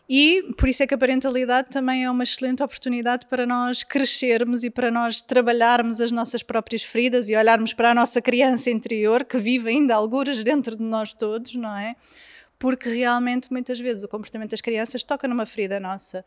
E 0.10 0.54
por 0.58 0.68
isso 0.68 0.84
é 0.84 0.88
que 0.88 0.94
a 0.94 0.98
parentalidade 0.98 1.70
também 1.70 2.04
é 2.04 2.12
uma 2.12 2.24
excelente 2.24 2.62
oportunidade 2.62 3.26
para 3.28 3.46
nós 3.46 3.82
crescermos 3.84 4.66
e 4.66 4.70
para 4.70 4.92
nós 4.92 5.22
trabalharmos 5.22 6.02
as 6.02 6.12
nossas 6.12 6.44
próprias 6.44 6.84
feridas 6.84 7.30
e 7.30 7.36
olharmos 7.36 7.74
para 7.74 7.92
a 7.92 7.96
nossa 7.96 8.22
criança 8.22 8.70
interior 8.70 9.24
que 9.24 9.38
vive 9.38 9.70
ainda 9.70 9.96
algures 9.96 10.44
dentro 10.44 10.76
de 10.76 10.84
nós 10.84 11.14
todos, 11.14 11.56
não 11.56 11.78
é? 11.78 11.96
Porque 12.60 12.90
realmente 12.90 13.50
muitas 13.50 13.80
vezes 13.80 14.04
o 14.04 14.10
comportamento 14.10 14.52
das 14.52 14.60
crianças 14.60 15.02
toca 15.02 15.26
numa 15.30 15.46
ferida 15.46 15.80
nossa 15.80 16.26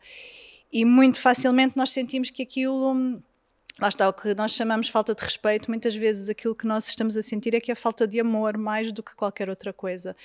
e 0.71 0.85
muito 0.85 1.19
facilmente 1.19 1.77
nós 1.77 1.91
sentimos 1.91 2.29
que 2.29 2.43
aquilo 2.43 3.21
lá 3.79 3.89
está 3.89 4.09
o 4.09 4.13
que 4.13 4.33
nós 4.33 4.51
chamamos 4.51 4.89
falta 4.89 5.13
de 5.13 5.23
respeito, 5.23 5.69
muitas 5.69 5.95
vezes 5.95 6.29
aquilo 6.29 6.55
que 6.55 6.65
nós 6.65 6.87
estamos 6.87 7.15
a 7.15 7.21
sentir 7.21 7.53
é 7.53 7.59
que 7.59 7.71
é 7.71 7.75
falta 7.75 8.07
de 8.07 8.19
amor 8.19 8.57
mais 8.57 8.91
do 8.91 9.03
que 9.03 9.15
qualquer 9.15 9.49
outra 9.49 9.71
coisa. 9.71 10.15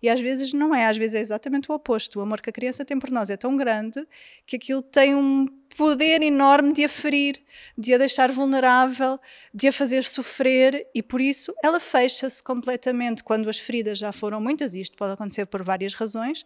E 0.00 0.08
às 0.08 0.20
vezes 0.20 0.52
não 0.52 0.74
é, 0.74 0.86
às 0.86 0.96
vezes 0.96 1.14
é 1.14 1.20
exatamente 1.20 1.70
o 1.70 1.74
oposto. 1.74 2.18
O 2.18 2.22
amor 2.22 2.40
que 2.40 2.50
a 2.50 2.52
criança 2.52 2.84
tem 2.84 2.98
por 2.98 3.10
nós 3.10 3.30
é 3.30 3.36
tão 3.36 3.56
grande 3.56 4.04
que 4.44 4.56
aquilo 4.56 4.82
tem 4.82 5.14
um 5.14 5.46
poder 5.76 6.22
enorme 6.22 6.72
de 6.72 6.84
a 6.84 6.88
ferir, 6.88 7.40
de 7.78 7.94
a 7.94 7.98
deixar 7.98 8.30
vulnerável, 8.32 9.18
de 9.54 9.68
a 9.68 9.72
fazer 9.72 10.02
sofrer 10.02 10.88
e 10.92 11.02
por 11.02 11.20
isso 11.20 11.54
ela 11.62 11.78
fecha-se 11.78 12.42
completamente 12.42 13.22
quando 13.22 13.48
as 13.48 13.58
feridas 13.58 13.98
já 13.98 14.12
foram 14.12 14.40
muitas, 14.40 14.74
isto 14.74 14.96
pode 14.96 15.12
acontecer 15.12 15.46
por 15.46 15.62
várias 15.62 15.94
razões. 15.94 16.44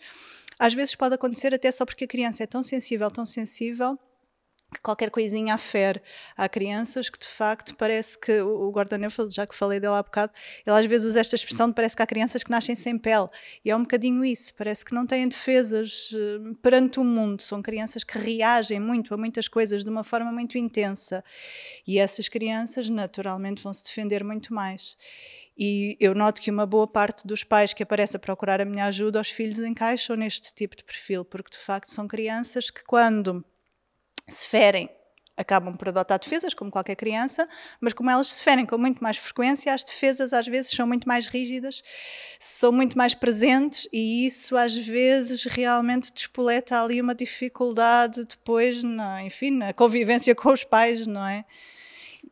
Às 0.58 0.74
vezes 0.74 0.94
pode 0.94 1.14
acontecer 1.14 1.52
até 1.54 1.70
só 1.70 1.84
porque 1.84 2.04
a 2.04 2.08
criança 2.08 2.42
é 2.42 2.46
tão 2.46 2.62
sensível, 2.62 3.10
tão 3.10 3.26
sensível, 3.26 3.98
qualquer 4.80 5.10
coisinha 5.10 5.54
afere. 5.54 6.00
Há 6.36 6.48
crianças 6.48 7.08
que 7.08 7.18
de 7.18 7.26
facto 7.26 7.74
parece 7.74 8.18
que 8.18 8.40
o 8.40 8.70
Gordon 8.70 8.96
Neufeld, 8.96 9.34
já 9.34 9.46
que 9.46 9.54
falei 9.54 9.80
dele 9.80 9.94
há 9.94 10.02
bocado, 10.02 10.32
ele 10.66 10.76
às 10.76 10.86
vezes 10.86 11.06
usa 11.06 11.20
esta 11.20 11.34
expressão 11.34 11.68
de 11.68 11.74
parece 11.74 11.96
que 11.96 12.02
há 12.02 12.06
crianças 12.06 12.42
que 12.42 12.50
nascem 12.50 12.74
sem 12.76 12.98
pele. 12.98 13.28
E 13.64 13.70
é 13.70 13.76
um 13.76 13.82
bocadinho 13.82 14.24
isso, 14.24 14.54
parece 14.54 14.84
que 14.84 14.94
não 14.94 15.06
têm 15.06 15.28
defesas 15.28 16.10
uh, 16.12 16.54
perante 16.56 17.00
o 17.00 17.04
mundo. 17.04 17.42
São 17.42 17.62
crianças 17.62 18.04
que 18.04 18.18
reagem 18.18 18.80
muito 18.80 19.12
a 19.14 19.16
muitas 19.16 19.48
coisas 19.48 19.84
de 19.84 19.90
uma 19.90 20.04
forma 20.04 20.32
muito 20.32 20.58
intensa. 20.58 21.24
E 21.86 21.98
essas 21.98 22.28
crianças 22.28 22.88
naturalmente 22.88 23.62
vão 23.62 23.72
se 23.72 23.84
defender 23.84 24.24
muito 24.24 24.52
mais. 24.54 24.96
E 25.58 25.96
eu 25.98 26.14
noto 26.14 26.42
que 26.42 26.50
uma 26.50 26.66
boa 26.66 26.86
parte 26.86 27.26
dos 27.26 27.42
pais 27.42 27.72
que 27.72 27.82
aparecem 27.82 28.18
a 28.18 28.20
procurar 28.20 28.60
a 28.60 28.64
minha 28.64 28.84
ajuda, 28.84 29.20
os 29.20 29.30
filhos 29.30 29.58
encaixam 29.58 30.14
neste 30.14 30.52
tipo 30.52 30.76
de 30.76 30.84
perfil, 30.84 31.24
porque 31.24 31.50
de 31.50 31.58
facto 31.58 31.88
são 31.88 32.06
crianças 32.06 32.70
que 32.70 32.84
quando 32.84 33.42
se 34.28 34.46
ferem 34.46 34.88
acabam 35.38 35.76
por 35.76 35.88
adotar 35.88 36.18
defesas, 36.18 36.54
como 36.54 36.70
qualquer 36.70 36.96
criança, 36.96 37.46
mas 37.78 37.92
como 37.92 38.10
elas 38.10 38.28
se 38.28 38.42
ferem 38.42 38.64
com 38.64 38.78
muito 38.78 39.04
mais 39.04 39.18
frequência, 39.18 39.74
as 39.74 39.84
defesas 39.84 40.32
às 40.32 40.46
vezes 40.46 40.70
são 40.70 40.86
muito 40.86 41.06
mais 41.06 41.26
rígidas, 41.26 41.82
são 42.40 42.72
muito 42.72 42.96
mais 42.96 43.14
presentes 43.14 43.86
e 43.92 44.24
isso 44.24 44.56
às 44.56 44.74
vezes 44.74 45.44
realmente 45.44 46.10
despoleta 46.10 46.82
ali 46.82 47.02
uma 47.02 47.14
dificuldade 47.14 48.24
depois, 48.24 48.82
na, 48.82 49.22
enfim, 49.24 49.50
na 49.50 49.74
convivência 49.74 50.34
com 50.34 50.50
os 50.50 50.64
pais, 50.64 51.06
não 51.06 51.26
é? 51.26 51.44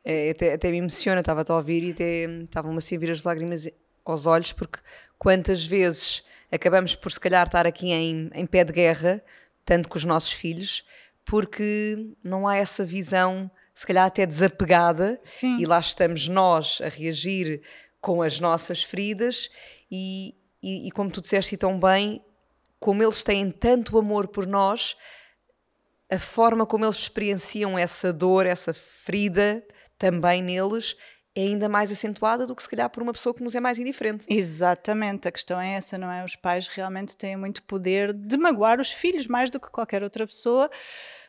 é, 0.04 0.30
até, 0.30 0.54
até 0.54 0.70
me 0.70 0.78
emociona, 0.78 1.20
estava 1.20 1.44
a 1.46 1.56
ouvir 1.56 1.82
e 1.82 2.42
estavam-me 2.44 2.78
assim 2.78 2.96
a 2.96 2.98
vir 2.98 3.10
as 3.10 3.24
lágrimas 3.24 3.68
aos 4.04 4.26
olhos, 4.26 4.52
porque 4.52 4.80
quantas 5.18 5.64
vezes 5.64 6.22
acabamos 6.52 6.94
por 6.94 7.10
se 7.10 7.18
calhar 7.18 7.46
estar 7.46 7.66
aqui 7.66 7.90
em, 7.90 8.30
em 8.34 8.46
pé 8.46 8.64
de 8.64 8.72
guerra, 8.72 9.22
tanto 9.64 9.88
com 9.88 9.96
os 9.96 10.04
nossos 10.04 10.32
filhos, 10.32 10.84
porque 11.24 12.14
não 12.22 12.46
há 12.46 12.56
essa 12.56 12.84
visão, 12.84 13.50
se 13.74 13.86
calhar 13.86 14.06
até 14.06 14.26
desapegada, 14.26 15.18
Sim. 15.22 15.56
e 15.58 15.64
lá 15.64 15.78
estamos 15.78 16.28
nós 16.28 16.80
a 16.82 16.88
reagir 16.88 17.62
com 18.00 18.22
as 18.22 18.38
nossas 18.38 18.82
feridas, 18.82 19.50
e, 19.90 20.34
e, 20.62 20.88
e 20.88 20.90
como 20.90 21.10
tu 21.10 21.20
disseste 21.20 21.56
tão 21.56 21.80
bem, 21.80 22.22
como 22.78 23.02
eles 23.02 23.22
têm 23.22 23.50
tanto 23.50 23.98
amor 23.98 24.28
por 24.28 24.46
nós, 24.46 24.96
a 26.10 26.18
forma 26.18 26.66
como 26.66 26.84
eles 26.84 26.98
experienciam 26.98 27.78
essa 27.78 28.12
dor, 28.12 28.46
essa 28.46 28.74
ferida, 28.74 29.64
também 29.98 30.42
neles 30.42 30.96
é 31.36 31.42
ainda 31.42 31.68
mais 31.68 31.90
acentuada 31.90 32.46
do 32.46 32.54
que 32.54 32.62
se 32.62 32.68
calhar 32.68 32.88
por 32.88 33.02
uma 33.02 33.12
pessoa 33.12 33.34
que 33.34 33.42
nos 33.42 33.54
é 33.56 33.60
mais 33.60 33.78
indiferente. 33.78 34.24
Exatamente, 34.28 35.26
a 35.26 35.32
questão 35.32 35.60
é 35.60 35.72
essa, 35.72 35.98
não 35.98 36.10
é? 36.10 36.24
Os 36.24 36.36
pais 36.36 36.68
realmente 36.68 37.16
têm 37.16 37.36
muito 37.36 37.62
poder 37.64 38.12
de 38.12 38.36
magoar 38.36 38.80
os 38.80 38.92
filhos 38.92 39.26
mais 39.26 39.50
do 39.50 39.58
que 39.58 39.68
qualquer 39.68 40.04
outra 40.04 40.24
pessoa, 40.26 40.70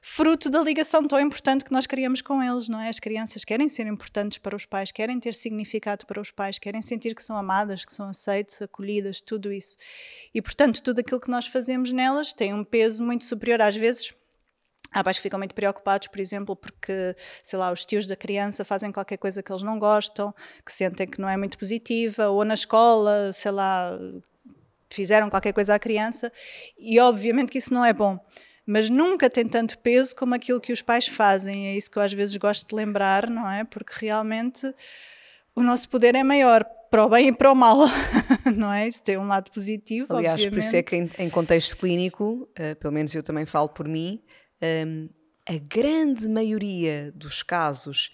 fruto 0.01 0.47
da 0.47 0.61
ligação 0.61 1.03
tão 1.07 1.19
importante 1.19 1.65
que 1.65 1.71
nós 1.71 1.87
criamos 1.87 2.21
com 2.21 2.43
eles, 2.43 2.69
não 2.69 2.79
é? 2.79 2.89
As 2.89 2.99
crianças 2.99 3.43
querem 3.43 3.67
ser 3.67 3.87
importantes 3.87 4.37
para 4.37 4.55
os 4.55 4.63
pais, 4.63 4.91
querem 4.91 5.19
ter 5.19 5.33
significado 5.33 6.05
para 6.05 6.21
os 6.21 6.29
pais, 6.29 6.59
querem 6.59 6.83
sentir 6.83 7.15
que 7.15 7.23
são 7.23 7.35
amadas, 7.35 7.83
que 7.83 7.93
são 7.93 8.07
aceitas, 8.09 8.61
acolhidas, 8.61 9.21
tudo 9.21 9.51
isso. 9.51 9.75
E 10.31 10.39
portanto, 10.39 10.83
tudo 10.83 10.99
aquilo 10.99 11.19
que 11.19 11.31
nós 11.31 11.47
fazemos 11.47 11.91
nelas 11.91 12.31
tem 12.31 12.53
um 12.53 12.63
peso 12.63 13.03
muito 13.03 13.25
superior 13.25 13.59
às 13.63 13.75
vezes 13.75 14.13
Há 14.95 15.03
pais 15.03 15.17
que 15.17 15.23
ficam 15.23 15.37
muito 15.37 15.53
preocupados, 15.53 16.07
por 16.07 16.21
exemplo, 16.21 16.55
porque, 16.55 17.13
sei 17.43 17.59
lá, 17.59 17.69
os 17.69 17.83
tios 17.83 18.07
da 18.07 18.15
criança 18.15 18.63
fazem 18.63 18.93
qualquer 18.93 19.17
coisa 19.17 19.43
que 19.43 19.51
eles 19.51 19.61
não 19.61 19.77
gostam, 19.77 20.33
que 20.65 20.71
sentem 20.71 21.05
que 21.05 21.19
não 21.19 21.27
é 21.27 21.35
muito 21.35 21.57
positiva, 21.57 22.29
ou 22.29 22.45
na 22.45 22.53
escola, 22.53 23.29
sei 23.33 23.51
lá, 23.51 23.99
fizeram 24.89 25.29
qualquer 25.29 25.51
coisa 25.51 25.75
à 25.75 25.79
criança, 25.79 26.31
e 26.79 26.97
obviamente 26.97 27.51
que 27.51 27.57
isso 27.57 27.73
não 27.73 27.83
é 27.83 27.91
bom. 27.91 28.17
Mas 28.65 28.89
nunca 28.89 29.29
tem 29.29 29.45
tanto 29.45 29.77
peso 29.79 30.15
como 30.15 30.33
aquilo 30.33 30.61
que 30.61 30.71
os 30.71 30.81
pais 30.81 31.09
fazem, 31.09 31.67
é 31.67 31.75
isso 31.75 31.91
que 31.91 31.97
eu 31.97 32.01
às 32.01 32.13
vezes 32.13 32.37
gosto 32.37 32.65
de 32.69 32.73
lembrar, 32.73 33.29
não 33.29 33.51
é? 33.51 33.65
Porque 33.65 33.91
realmente 33.99 34.73
o 35.53 35.61
nosso 35.61 35.89
poder 35.89 36.15
é 36.15 36.23
maior 36.23 36.63
para 36.89 37.05
o 37.05 37.09
bem 37.09 37.27
e 37.27 37.33
para 37.33 37.51
o 37.51 37.55
mal, 37.55 37.79
não 38.55 38.71
é? 38.71 38.87
Isso 38.87 39.03
tem 39.03 39.17
um 39.17 39.27
lado 39.27 39.51
positivo, 39.51 40.15
Aliás, 40.15 40.35
obviamente. 40.35 40.53
por 40.53 40.65
isso 40.65 40.75
é 40.77 40.81
que 40.81 40.95
em, 40.95 41.11
em 41.19 41.29
contexto 41.29 41.75
clínico, 41.75 42.49
uh, 42.57 42.75
pelo 42.77 42.93
menos 42.93 43.13
eu 43.13 43.21
também 43.21 43.45
falo 43.45 43.67
por 43.67 43.85
mim, 43.85 44.23
um, 44.61 45.09
a 45.47 45.57
grande 45.57 46.27
maioria 46.27 47.11
dos 47.15 47.43
casos 47.43 48.11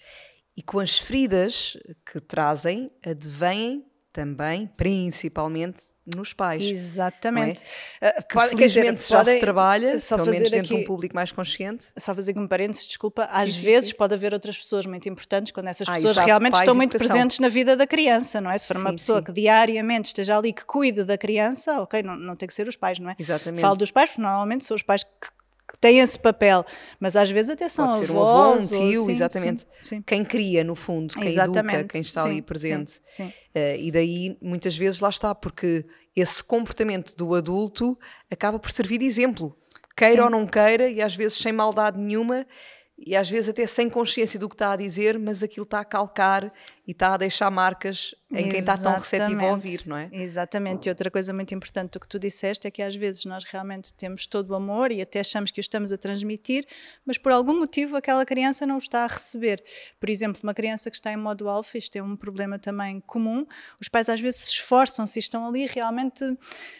e 0.56 0.62
com 0.62 0.78
as 0.78 0.98
feridas 0.98 1.76
que 2.04 2.20
trazem, 2.20 2.90
advêm 3.04 3.86
também, 4.12 4.66
principalmente, 4.76 5.82
nos 6.04 6.32
pais. 6.32 6.62
Exatamente. 6.62 7.64
É? 8.00 8.20
Que 8.22 8.34
pode, 8.34 8.50
felizmente 8.56 8.94
dizer, 8.94 9.08
já 9.08 9.24
se 9.24 9.38
trabalha, 9.38 9.98
só 9.98 10.16
pelo 10.16 10.30
menos 10.30 10.50
dentro 10.50 10.66
aqui, 10.66 10.76
de 10.76 10.82
um 10.82 10.84
público 10.84 11.14
mais 11.14 11.30
consciente. 11.30 11.86
Só 11.96 12.14
fazer 12.14 12.36
um 12.36 12.46
parênteses, 12.46 12.86
desculpa, 12.86 13.24
às 13.30 13.52
sim, 13.54 13.62
vezes 13.62 13.90
sim. 13.90 13.96
pode 13.96 14.12
haver 14.12 14.32
outras 14.34 14.58
pessoas 14.58 14.84
muito 14.84 15.08
importantes 15.08 15.52
quando 15.52 15.68
essas 15.68 15.88
ah, 15.88 15.92
pessoas 15.92 16.12
exato, 16.12 16.26
realmente 16.26 16.54
estão 16.54 16.74
muito 16.74 16.98
presentes 16.98 17.38
na 17.38 17.48
vida 17.48 17.76
da 17.76 17.86
criança, 17.86 18.40
não 18.40 18.50
é? 18.50 18.58
Se 18.58 18.66
for 18.66 18.76
uma 18.76 18.92
pessoa 18.92 19.22
que 19.22 19.32
diariamente 19.32 20.08
esteja 20.08 20.36
ali, 20.36 20.52
que 20.52 20.64
cuide 20.64 21.04
da 21.04 21.16
criança, 21.16 21.80
ok, 21.80 22.02
não, 22.02 22.16
não 22.16 22.36
tem 22.36 22.48
que 22.48 22.54
ser 22.54 22.66
os 22.66 22.76
pais, 22.76 22.98
não 22.98 23.10
é? 23.10 23.16
Exatamente. 23.18 23.60
Falo 23.60 23.76
dos 23.76 23.90
pais, 23.90 24.10
porque 24.10 24.22
normalmente 24.22 24.64
são 24.64 24.74
os 24.74 24.82
pais 24.82 25.04
que 25.04 25.30
têm 25.82 25.98
esse 25.98 26.16
papel, 26.16 26.64
mas 27.00 27.16
às 27.16 27.28
vezes 27.28 27.50
até 27.50 27.68
são 27.68 27.88
Pode 27.88 28.04
avós, 28.04 28.68
ser 28.68 28.76
um 28.76 28.78
avô, 28.78 28.86
um 28.86 28.90
tio, 28.90 29.04
sim, 29.04 29.10
exatamente. 29.10 29.60
Sim, 29.62 29.96
sim. 29.96 30.02
Quem 30.02 30.24
cria, 30.24 30.62
no 30.62 30.76
fundo, 30.76 31.12
quem 31.12 31.26
exatamente. 31.26 31.74
educa, 31.74 31.92
quem 31.92 32.00
está 32.00 32.22
ali 32.22 32.40
presente. 32.40 33.00
Uh, 33.18 33.76
e 33.78 33.90
daí, 33.90 34.38
muitas 34.40 34.78
vezes, 34.78 35.00
lá 35.00 35.08
está, 35.08 35.34
porque 35.34 35.84
esse 36.14 36.42
comportamento 36.42 37.16
do 37.16 37.34
adulto 37.34 37.98
acaba 38.30 38.60
por 38.60 38.70
servir 38.70 38.98
de 38.98 39.06
exemplo. 39.06 39.54
Queira 39.96 40.24
ou 40.24 40.30
não 40.30 40.46
queira, 40.46 40.88
e 40.88 41.02
às 41.02 41.16
vezes 41.16 41.36
sem 41.36 41.52
maldade 41.52 41.98
nenhuma, 41.98 42.46
e 42.96 43.16
às 43.16 43.28
vezes 43.28 43.50
até 43.50 43.66
sem 43.66 43.90
consciência 43.90 44.38
do 44.38 44.48
que 44.48 44.54
está 44.54 44.72
a 44.72 44.76
dizer, 44.76 45.18
mas 45.18 45.42
aquilo 45.42 45.64
está 45.64 45.80
a 45.80 45.84
calcar 45.84 46.52
e 46.86 46.90
está 46.90 47.14
a 47.14 47.16
deixar 47.16 47.50
marcas 47.50 48.14
em 48.30 48.48
quem 48.48 48.58
está 48.60 48.76
tão 48.76 48.94
receptivo 48.94 49.40
a 49.40 49.50
ouvir, 49.50 49.82
não 49.86 49.96
é? 49.96 50.08
Exatamente. 50.10 50.86
E 50.86 50.88
outra 50.88 51.10
coisa 51.10 51.32
muito 51.32 51.54
importante 51.54 51.92
do 51.92 52.00
que 52.00 52.08
tu 52.08 52.18
disseste 52.18 52.66
é 52.66 52.70
que 52.70 52.82
às 52.82 52.94
vezes 52.96 53.24
nós 53.24 53.44
realmente 53.44 53.92
temos 53.94 54.26
todo 54.26 54.50
o 54.50 54.54
amor 54.54 54.90
e 54.90 55.00
até 55.00 55.20
achamos 55.20 55.50
que 55.50 55.60
o 55.60 55.62
estamos 55.62 55.92
a 55.92 55.98
transmitir, 55.98 56.66
mas 57.06 57.18
por 57.18 57.30
algum 57.30 57.56
motivo 57.56 57.96
aquela 57.96 58.24
criança 58.24 58.66
não 58.66 58.76
o 58.76 58.78
está 58.78 59.04
a 59.04 59.06
receber. 59.06 59.62
Por 60.00 60.10
exemplo, 60.10 60.40
uma 60.42 60.54
criança 60.54 60.90
que 60.90 60.96
está 60.96 61.12
em 61.12 61.16
modo 61.16 61.48
alfa, 61.48 61.78
isto 61.78 61.94
é 61.96 62.02
um 62.02 62.16
problema 62.16 62.58
também 62.58 63.00
comum, 63.00 63.46
os 63.80 63.88
pais 63.88 64.08
às 64.08 64.20
vezes 64.20 64.40
se 64.40 64.50
esforçam-se 64.52 65.18
estão 65.18 65.46
ali 65.46 65.66
realmente 65.66 66.24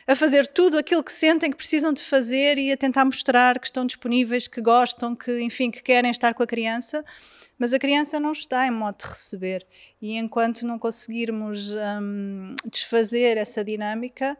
a 0.06 0.16
fazer 0.16 0.48
tudo 0.48 0.78
aquilo 0.78 1.04
que 1.04 1.12
sentem 1.12 1.50
que 1.50 1.56
precisam 1.56 1.92
de 1.92 2.02
fazer 2.02 2.58
e 2.58 2.72
a 2.72 2.76
tentar 2.76 3.04
mostrar 3.04 3.58
que 3.60 3.66
estão 3.66 3.86
disponíveis, 3.86 4.48
que 4.48 4.60
gostam, 4.60 5.14
que 5.14 5.40
enfim, 5.40 5.70
que 5.70 5.82
querem 5.82 6.10
estar 6.10 6.34
com 6.34 6.42
a 6.42 6.46
criança 6.46 7.04
mas 7.62 7.72
a 7.72 7.78
criança 7.78 8.18
não 8.18 8.32
está 8.32 8.66
em 8.66 8.72
modo 8.72 8.98
de 8.98 9.06
receber. 9.06 9.64
E 10.00 10.16
enquanto 10.16 10.66
não 10.66 10.80
conseguirmos 10.80 11.70
hum, 11.70 12.56
desfazer 12.68 13.36
essa 13.36 13.62
dinâmica, 13.62 14.36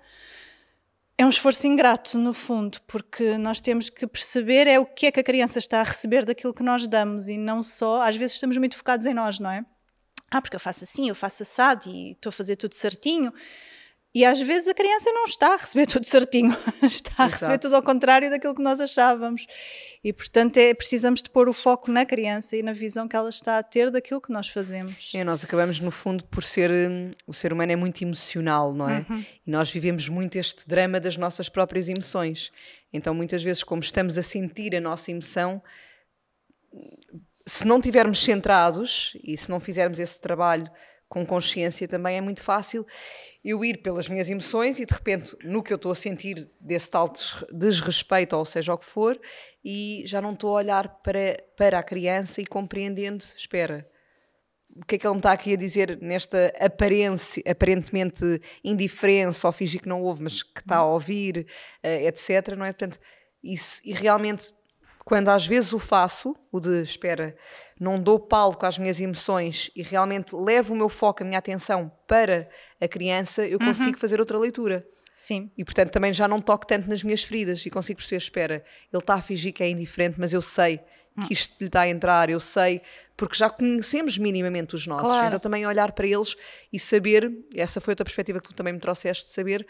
é 1.17 1.25
um 1.25 1.29
esforço 1.29 1.65
ingrato, 1.69 2.19
no 2.19 2.35
fundo, 2.35 2.81
porque 2.85 3.39
nós 3.39 3.61
temos 3.61 3.89
que 3.89 4.09
perceber 4.09 4.67
é 4.67 4.81
o 4.81 4.85
que 4.85 5.07
é 5.07 5.13
que 5.13 5.21
a 5.21 5.23
criança 5.23 5.61
está 5.61 5.83
a 5.83 5.85
receber 5.85 6.25
daquilo 6.25 6.53
que 6.53 6.65
nós 6.65 6.89
damos 6.89 7.29
e 7.29 7.39
não 7.39 7.63
só, 7.63 8.03
às 8.03 8.17
vezes 8.17 8.35
estamos 8.35 8.57
muito 8.57 8.77
focados 8.77 9.07
em 9.07 9.15
nós, 9.15 9.39
não 9.39 9.53
é? 9.53 9.65
Ah, 10.29 10.43
porque 10.43 10.57
eu 10.57 10.61
faço 10.61 10.83
assim, 10.83 11.09
eu 11.09 11.15
faço 11.15 11.45
assado 11.45 11.89
e 11.89 12.15
estou 12.15 12.31
a 12.31 12.33
fazer 12.33 12.57
tudo 12.57 12.75
certinho. 12.75 13.33
E 14.15 14.27
às 14.27 14.41
vezes 14.43 14.69
a 14.69 14.75
criança 14.75 15.11
não 15.11 15.25
está 15.25 15.55
a 15.55 15.57
receber 15.57 15.87
tudo 15.87 16.05
certinho, 16.05 16.51
está 16.83 17.11
a 17.17 17.27
Exato. 17.27 17.33
receber 17.33 17.59
tudo 17.59 17.77
ao 17.77 17.83
contrário 17.83 18.29
daquilo 18.29 18.55
que 18.55 18.63
nós 18.63 18.79
achávamos. 18.79 19.47
E 20.05 20.13
portanto 20.13 20.59
é, 20.59 20.75
precisamos 20.75 21.23
de 21.23 21.31
pôr 21.31 21.49
o 21.49 21.53
foco 21.53 21.91
na 21.91 22.05
criança 22.05 22.55
e 22.55 22.63
na 22.63 22.75
visão 22.75 23.09
que 23.09 23.17
ela 23.17 23.31
está 23.31 23.59
a 23.59 23.63
ter 23.63 23.91
daquilo 23.91 24.21
que 24.21 24.31
nós 24.31 24.49
fazemos. 24.49 25.13
É, 25.15 25.25
nós 25.25 25.43
acabamos 25.43 25.81
no 25.81 25.91
fundo 25.91 26.25
por 26.25 26.45
ser, 26.45 26.71
hum, 26.71 27.11
o 27.27 27.33
ser 27.33 27.55
humano 27.55 27.73
é 27.73 27.77
muito 27.77 28.03
emocional, 28.03 28.75
não 28.75 28.89
é? 28.89 29.07
Uhum. 29.09 29.25
E 29.47 29.51
nós 29.51 29.71
vivemos 29.71 30.07
muito 30.11 30.37
este 30.37 30.69
drama 30.69 31.01
das 31.01 31.17
nossas 31.17 31.49
próprias 31.49 31.89
emoções. 31.89 32.53
Então 32.93 33.15
muitas 33.15 33.43
vezes 33.43 33.63
como 33.63 33.81
estamos 33.81 34.19
a 34.19 34.23
sentir 34.23 34.77
a 34.77 34.81
nossa 34.81 35.11
emoção, 35.11 35.63
se 37.47 37.67
não 37.67 37.81
tivermos 37.81 38.23
centrados 38.23 39.17
e 39.23 39.37
se 39.39 39.51
não 39.51 39.59
fizermos 39.59 39.99
esse 39.99 40.21
trabalho 40.21 40.71
com 41.13 41.27
consciência 41.27 41.87
também 41.87 42.17
é 42.17 42.23
muito 42.23 42.43
fácil 42.43 42.87
eu 43.45 43.63
ir 43.63 43.83
pelas 43.83 44.09
minhas 44.09 44.31
emoções 44.31 44.81
e 44.81 44.87
de 44.87 44.95
repente 44.95 45.37
no 45.45 45.63
que 45.63 45.71
eu 45.71 45.77
estou 45.77 45.93
a 45.93 45.95
sentir 45.95 46.51
desse 46.59 46.91
tal 46.91 47.13
desrespeito 47.53 48.35
ou 48.35 48.47
seja 48.47 48.73
o 48.73 48.79
que 48.79 48.87
for 48.87 49.21
e 49.63 50.05
já 50.07 50.23
não 50.23 50.33
estou 50.33 50.57
a 50.57 50.61
olhar 50.61 50.89
para, 51.03 51.37
para 51.55 51.79
a 51.79 51.83
criança 51.83 52.41
e 52.41 52.47
compreendendo, 52.47 53.23
espera, 53.37 53.87
o 54.75 54.87
que 54.87 54.95
é 54.95 54.99
que 54.99 55.07
ele 55.07 55.13
me 55.13 55.19
está 55.19 55.33
aqui 55.33 55.53
a 55.53 55.57
dizer 55.57 55.99
nesta 56.01 56.51
aparência, 56.59 57.43
aparentemente 57.47 58.41
indiferença 58.65 59.47
ou 59.47 59.53
fingir 59.53 59.83
que 59.83 59.89
não 59.91 60.01
ouve, 60.01 60.23
mas 60.23 60.43
que 60.43 60.61
está 60.61 60.77
a 60.77 60.87
ouvir, 60.87 61.47
uh, 61.85 62.07
etc. 62.07 62.57
Não 62.57 62.65
é? 62.65 62.73
Portanto, 62.73 62.99
isso, 63.45 63.83
e 63.85 63.93
realmente, 63.93 64.55
quando 65.05 65.29
às 65.29 65.47
vezes 65.47 65.73
o 65.73 65.79
faço, 65.79 66.37
o 66.51 66.61
de 66.61 66.83
espera, 66.83 67.37
não 67.79 68.01
dou 68.01 68.19
palco 68.19 68.65
às 68.65 68.79
minhas 68.79 69.01
emoções 69.01 69.71
e 69.75 69.83
realmente 69.83 70.35
levo 70.35 70.75
o 70.75 70.77
meu 70.77 70.89
foco, 70.89 71.23
a 71.23 71.27
minha 71.27 71.39
atenção 71.39 71.91
para 72.07 72.49
a 72.81 72.87
criança, 72.87 73.47
eu 73.47 73.59
consigo 73.59 73.91
uhum. 73.91 73.99
fazer 73.99 74.21
outra 74.21 74.39
leitura. 74.39 74.87
Sim. 75.15 75.51
E 75.57 75.65
portanto 75.65 75.91
também 75.91 76.13
já 76.13 76.27
não 76.27 76.39
toco 76.39 76.67
tanto 76.67 76.89
nas 76.89 77.03
minhas 77.03 77.23
feridas 77.23 77.65
e 77.67 77.71
consigo 77.71 77.99
perceber, 77.99 78.17
espera, 78.19 78.65
ele 78.93 79.03
está 79.03 79.15
a 79.15 79.23
fingir 79.23 79.53
que 79.53 79.63
é 79.63 79.69
indiferente, 79.69 80.19
mas 80.19 80.33
eu 80.33 80.43
sei 80.43 80.79
que 80.79 81.21
hum. 81.21 81.27
isto 81.31 81.55
lhe 81.61 81.67
está 81.67 81.83
a 81.83 81.89
entrar, 81.89 82.31
eu 82.31 82.41
sei, 82.41 82.81
porque 83.17 83.37
já 83.37 83.51
conhecemos 83.51 84.17
minimamente 84.17 84.75
os 84.75 84.87
nossos. 84.87 85.07
Claro. 85.07 85.27
Então 85.27 85.39
também 85.39 85.67
olhar 85.67 85.93
para 85.93 86.07
eles 86.07 86.35
e 86.73 86.79
saber, 86.79 87.31
essa 87.55 87.81
foi 87.81 87.93
outra 87.93 88.05
perspectiva 88.05 88.41
que 88.41 88.49
tu 88.49 88.55
também 88.55 88.73
me 88.73 88.81
trouxeste, 88.81 89.29
saber 89.29 89.67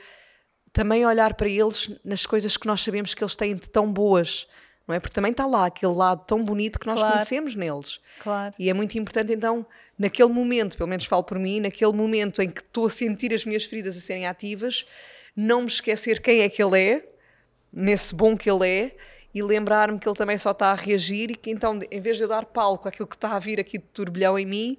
também 0.72 1.04
olhar 1.04 1.34
para 1.34 1.48
eles 1.48 1.90
nas 2.04 2.24
coisas 2.24 2.56
que 2.56 2.66
nós 2.66 2.80
sabemos 2.80 3.12
que 3.12 3.22
eles 3.22 3.36
têm 3.36 3.54
de 3.54 3.68
tão 3.68 3.92
boas. 3.92 4.46
Não 4.86 4.94
é? 4.94 5.00
Porque 5.00 5.14
também 5.14 5.30
está 5.30 5.46
lá 5.46 5.66
aquele 5.66 5.94
lado 5.94 6.24
tão 6.26 6.42
bonito 6.44 6.78
que 6.78 6.86
nós 6.86 6.98
claro. 6.98 7.14
conhecemos 7.14 7.54
neles. 7.54 8.00
Claro. 8.20 8.54
E 8.58 8.68
é 8.68 8.74
muito 8.74 8.98
importante, 8.98 9.32
então, 9.32 9.64
naquele 9.98 10.28
momento, 10.30 10.76
pelo 10.76 10.88
menos 10.88 11.04
falo 11.04 11.22
por 11.22 11.38
mim, 11.38 11.60
naquele 11.60 11.92
momento 11.92 12.42
em 12.42 12.50
que 12.50 12.60
estou 12.60 12.86
a 12.86 12.90
sentir 12.90 13.32
as 13.32 13.44
minhas 13.44 13.64
feridas 13.64 13.96
a 13.96 14.00
serem 14.00 14.26
ativas, 14.26 14.84
não 15.36 15.62
me 15.62 15.68
esquecer 15.68 16.20
quem 16.20 16.40
é 16.40 16.48
que 16.48 16.62
ele 16.62 16.80
é, 16.80 17.08
nesse 17.72 18.14
bom 18.14 18.36
que 18.36 18.50
ele 18.50 18.68
é, 18.68 18.96
e 19.34 19.42
lembrar-me 19.42 19.98
que 19.98 20.06
ele 20.06 20.16
também 20.16 20.36
só 20.36 20.50
está 20.50 20.72
a 20.72 20.74
reagir 20.74 21.30
e 21.30 21.34
que 21.34 21.50
então, 21.50 21.78
em 21.90 22.00
vez 22.00 22.18
de 22.18 22.24
eu 22.24 22.28
dar 22.28 22.44
palco 22.44 22.88
àquilo 22.88 23.06
que 23.06 23.16
está 23.16 23.34
a 23.34 23.38
vir 23.38 23.58
aqui 23.58 23.78
de 23.78 23.84
turbilhão 23.84 24.38
em 24.38 24.44
mim, 24.44 24.78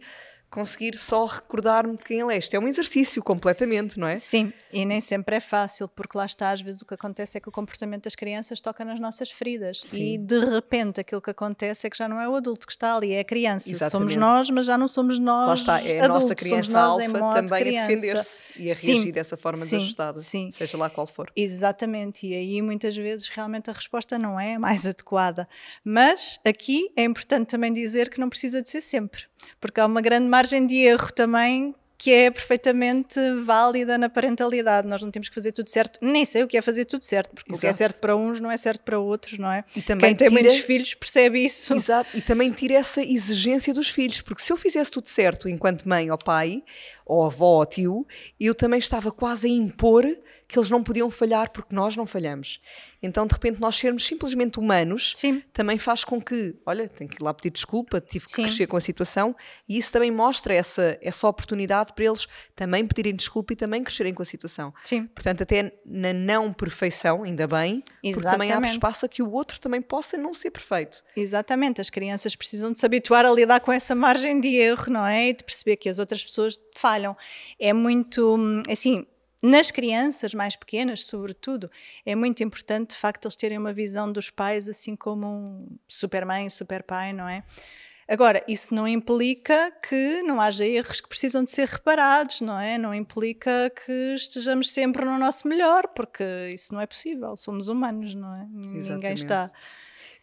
conseguir 0.53 0.95
só 0.97 1.25
recordar-me 1.25 1.97
de 1.97 2.03
quem 2.03 2.19
ele 2.19 2.33
é. 2.33 2.37
Isto 2.37 2.55
é 2.55 2.59
um 2.59 2.67
exercício 2.67 3.23
completamente, 3.23 3.99
não 3.99 4.07
é? 4.07 4.17
Sim, 4.17 4.53
e 4.71 4.85
nem 4.85 5.01
sempre 5.01 5.37
é 5.37 5.39
fácil, 5.39 5.87
porque 5.87 6.15
lá 6.15 6.25
está, 6.25 6.51
às 6.51 6.61
vezes 6.61 6.83
o 6.83 6.85
que 6.85 6.93
acontece 6.93 7.37
é 7.37 7.41
que 7.41 7.49
o 7.49 7.51
comportamento 7.51 8.03
das 8.03 8.13
crianças 8.13 8.61
toca 8.61 8.85
nas 8.85 8.99
nossas 8.99 9.31
feridas 9.31 9.81
Sim. 9.81 10.13
e 10.13 10.17
de 10.19 10.39
repente 10.45 11.01
aquilo 11.01 11.19
que 11.19 11.31
acontece 11.31 11.87
é 11.87 11.89
que 11.89 11.97
já 11.97 12.07
não 12.07 12.21
é 12.21 12.29
o 12.29 12.35
adulto 12.35 12.67
que 12.67 12.71
está 12.71 12.95
ali, 12.95 13.13
é 13.13 13.21
a 13.21 13.23
criança. 13.23 13.69
Exatamente. 13.69 14.13
Somos 14.13 14.15
nós, 14.15 14.49
mas 14.51 14.65
já 14.67 14.77
não 14.77 14.87
somos 14.87 15.17
nós. 15.17 15.47
Lá 15.47 15.53
está, 15.55 15.81
é 15.81 15.99
a 15.99 16.05
adultos, 16.05 16.23
nossa 16.23 16.35
criança 16.35 16.79
alfa 16.79 17.19
também 17.33 17.79
a 17.79 17.87
defender-se 17.87 18.43
e 18.55 18.69
a 18.69 18.75
Sim. 18.75 18.93
reagir 18.93 19.11
dessa 19.11 19.35
forma 19.35 19.65
Sim. 19.65 19.77
desajustada, 19.77 20.19
Sim. 20.21 20.51
seja 20.51 20.77
lá 20.77 20.87
qual 20.87 21.07
for. 21.07 21.31
Exatamente, 21.35 22.27
e 22.27 22.35
aí 22.35 22.61
muitas 22.61 22.95
vezes 22.95 23.27
realmente 23.27 23.71
a 23.71 23.73
resposta 23.73 24.19
não 24.19 24.39
é 24.39 24.55
a 24.55 24.59
mais 24.59 24.85
adequada. 24.87 25.47
Mas 25.83 26.39
aqui 26.45 26.91
é 26.95 27.03
importante 27.03 27.47
também 27.47 27.73
dizer 27.73 28.09
que 28.09 28.19
não 28.19 28.29
precisa 28.29 28.61
de 28.61 28.69
ser 28.69 28.81
sempre 28.81 29.23
porque 29.59 29.79
há 29.79 29.85
uma 29.85 30.01
grande 30.01 30.27
margem 30.27 30.65
de 30.65 30.75
erro 30.75 31.11
também 31.11 31.73
que 32.03 32.11
é 32.11 32.29
perfeitamente 32.29 33.17
válida 33.45 33.97
na 33.97 34.09
parentalidade. 34.09 34.85
Nós 34.85 35.01
não 35.01 35.09
temos 35.09 35.29
que 35.29 35.35
fazer 35.35 35.53
tudo 35.53 35.69
certo, 35.69 35.99
nem 36.01 36.25
sei 36.25 36.43
o 36.43 36.47
que 36.49 36.57
é 36.57 36.61
fazer 36.61 36.83
tudo 36.83 37.01
certo, 37.01 37.33
porque 37.33 37.49
Exato. 37.49 37.57
o 37.57 37.61
que 37.61 37.67
é 37.67 37.71
certo 37.71 37.99
para 38.01 38.13
uns 38.13 38.41
não 38.41 38.51
é 38.51 38.57
certo 38.57 38.81
para 38.81 38.99
outros, 38.99 39.39
não 39.39 39.49
é? 39.49 39.63
E 39.73 39.81
também 39.81 40.09
Quem 40.09 40.15
tem 40.17 40.27
tira... 40.27 40.41
muitos 40.41 40.65
filhos 40.65 40.93
percebe 40.95 41.45
isso. 41.45 41.73
Exato, 41.73 42.09
e 42.13 42.19
também 42.19 42.51
tira 42.51 42.73
essa 42.73 43.01
exigência 43.01 43.73
dos 43.73 43.87
filhos, 43.87 44.19
porque 44.19 44.41
se 44.41 44.51
eu 44.51 44.57
fizesse 44.57 44.91
tudo 44.91 45.07
certo 45.07 45.47
enquanto 45.47 45.87
mãe 45.87 46.11
ou 46.11 46.17
pai, 46.17 46.61
ou 47.05 47.25
avó 47.25 47.59
ou 47.59 47.65
tio, 47.65 48.07
eu 48.39 48.55
também 48.55 48.79
estava 48.79 49.11
quase 49.11 49.47
a 49.47 49.49
impor 49.49 50.05
que 50.53 50.59
eles 50.59 50.69
não 50.69 50.83
podiam 50.83 51.09
falhar 51.09 51.49
porque 51.49 51.75
nós 51.75 51.95
não 51.95 52.05
falhamos. 52.05 52.61
Então, 53.01 53.25
de 53.25 53.33
repente, 53.33 53.59
nós 53.59 53.75
sermos 53.75 54.05
simplesmente 54.05 54.59
humanos 54.59 55.11
Sim. 55.15 55.43
também 55.51 55.77
faz 55.77 56.03
com 56.03 56.21
que, 56.21 56.55
olha, 56.65 56.87
tenho 56.87 57.09
que 57.09 57.17
ir 57.21 57.23
lá 57.23 57.33
pedir 57.33 57.49
desculpa, 57.49 57.99
tive 57.99 58.25
que 58.25 58.31
Sim. 58.31 58.43
crescer 58.43 58.67
com 58.67 58.77
a 58.77 58.81
situação, 58.81 59.35
e 59.67 59.77
isso 59.77 59.91
também 59.91 60.11
mostra 60.11 60.53
essa, 60.53 60.97
essa 61.01 61.27
oportunidade 61.27 61.93
para 61.93 62.05
eles 62.05 62.27
também 62.55 62.85
pedirem 62.85 63.15
desculpa 63.15 63.53
e 63.53 63.55
também 63.55 63.83
crescerem 63.83 64.13
com 64.13 64.21
a 64.21 64.25
situação. 64.25 64.73
Sim. 64.83 65.07
Portanto, 65.07 65.41
até 65.41 65.73
na 65.85 66.13
não 66.13 66.53
perfeição, 66.53 67.23
ainda 67.23 67.47
bem, 67.47 67.83
Exatamente. 68.01 68.13
porque 68.13 68.29
também 68.29 68.51
abre 68.51 68.69
espaço 68.69 69.05
a 69.05 69.09
que 69.09 69.23
o 69.23 69.31
outro 69.31 69.59
também 69.59 69.81
possa 69.81 70.17
não 70.17 70.33
ser 70.33 70.51
perfeito. 70.51 71.03
Exatamente, 71.17 71.81
as 71.81 71.89
crianças 71.89 72.35
precisam 72.35 72.71
de 72.71 72.79
se 72.79 72.85
habituar 72.85 73.25
a 73.25 73.31
lidar 73.31 73.59
com 73.59 73.71
essa 73.71 73.95
margem 73.95 74.39
de 74.39 74.55
erro, 74.55 74.91
não 74.91 75.05
é? 75.05 75.29
E 75.29 75.33
de 75.33 75.43
perceber 75.43 75.77
que 75.77 75.89
as 75.89 75.99
outras 75.99 76.23
pessoas 76.23 76.57
falham. 76.93 77.17
É 77.59 77.73
muito, 77.73 78.37
assim, 78.69 79.05
nas 79.41 79.71
crianças 79.71 80.33
mais 80.33 80.55
pequenas, 80.55 81.05
sobretudo, 81.05 81.69
é 82.05 82.15
muito 82.15 82.43
importante, 82.43 82.91
de 82.91 82.95
facto, 82.95 83.25
eles 83.25 83.35
terem 83.35 83.57
uma 83.57 83.73
visão 83.73 84.11
dos 84.11 84.29
pais 84.29 84.69
assim 84.69 84.95
como 84.95 85.27
um 85.27 85.77
supermãe, 85.87 86.49
superpai, 86.49 87.11
não 87.11 87.27
é? 87.27 87.43
Agora, 88.07 88.43
isso 88.47 88.73
não 88.75 88.85
implica 88.85 89.71
que 89.81 90.21
não 90.23 90.39
haja 90.39 90.65
erros 90.65 90.99
que 90.99 91.07
precisam 91.07 91.43
de 91.43 91.51
ser 91.51 91.67
reparados, 91.67 92.41
não 92.41 92.59
é? 92.59 92.77
Não 92.77 92.93
implica 92.93 93.71
que 93.85 94.13
estejamos 94.13 94.69
sempre 94.71 95.05
no 95.05 95.17
nosso 95.17 95.47
melhor, 95.47 95.87
porque 95.87 96.23
isso 96.53 96.73
não 96.73 96.81
é 96.81 96.85
possível. 96.85 97.35
Somos 97.37 97.69
humanos, 97.69 98.13
não 98.13 98.35
é? 98.35 98.47
Exatamente. 98.75 98.89
Ninguém 98.89 99.13
está. 99.13 99.51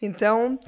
Então, 0.01 0.59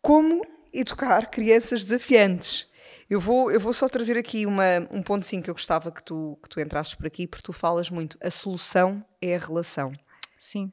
como 0.00 0.42
educar 0.72 1.30
crianças 1.30 1.84
desafiantes? 1.84 2.66
Eu 3.08 3.20
vou, 3.20 3.50
eu 3.50 3.58
vou 3.58 3.72
só 3.72 3.88
trazer 3.88 4.18
aqui 4.18 4.44
uma, 4.44 4.86
um 4.90 5.02
ponto 5.02 5.24
sim 5.24 5.40
que 5.40 5.48
eu 5.48 5.54
gostava 5.54 5.90
que 5.90 6.02
tu, 6.02 6.38
que 6.42 6.48
tu 6.48 6.60
entrasses 6.60 6.94
por 6.94 7.06
aqui, 7.06 7.26
porque 7.26 7.42
tu 7.42 7.52
falas 7.52 7.90
muito. 7.90 8.18
A 8.22 8.30
solução 8.30 9.04
é 9.20 9.34
a 9.34 9.38
relação. 9.38 9.92
Sim. 10.38 10.70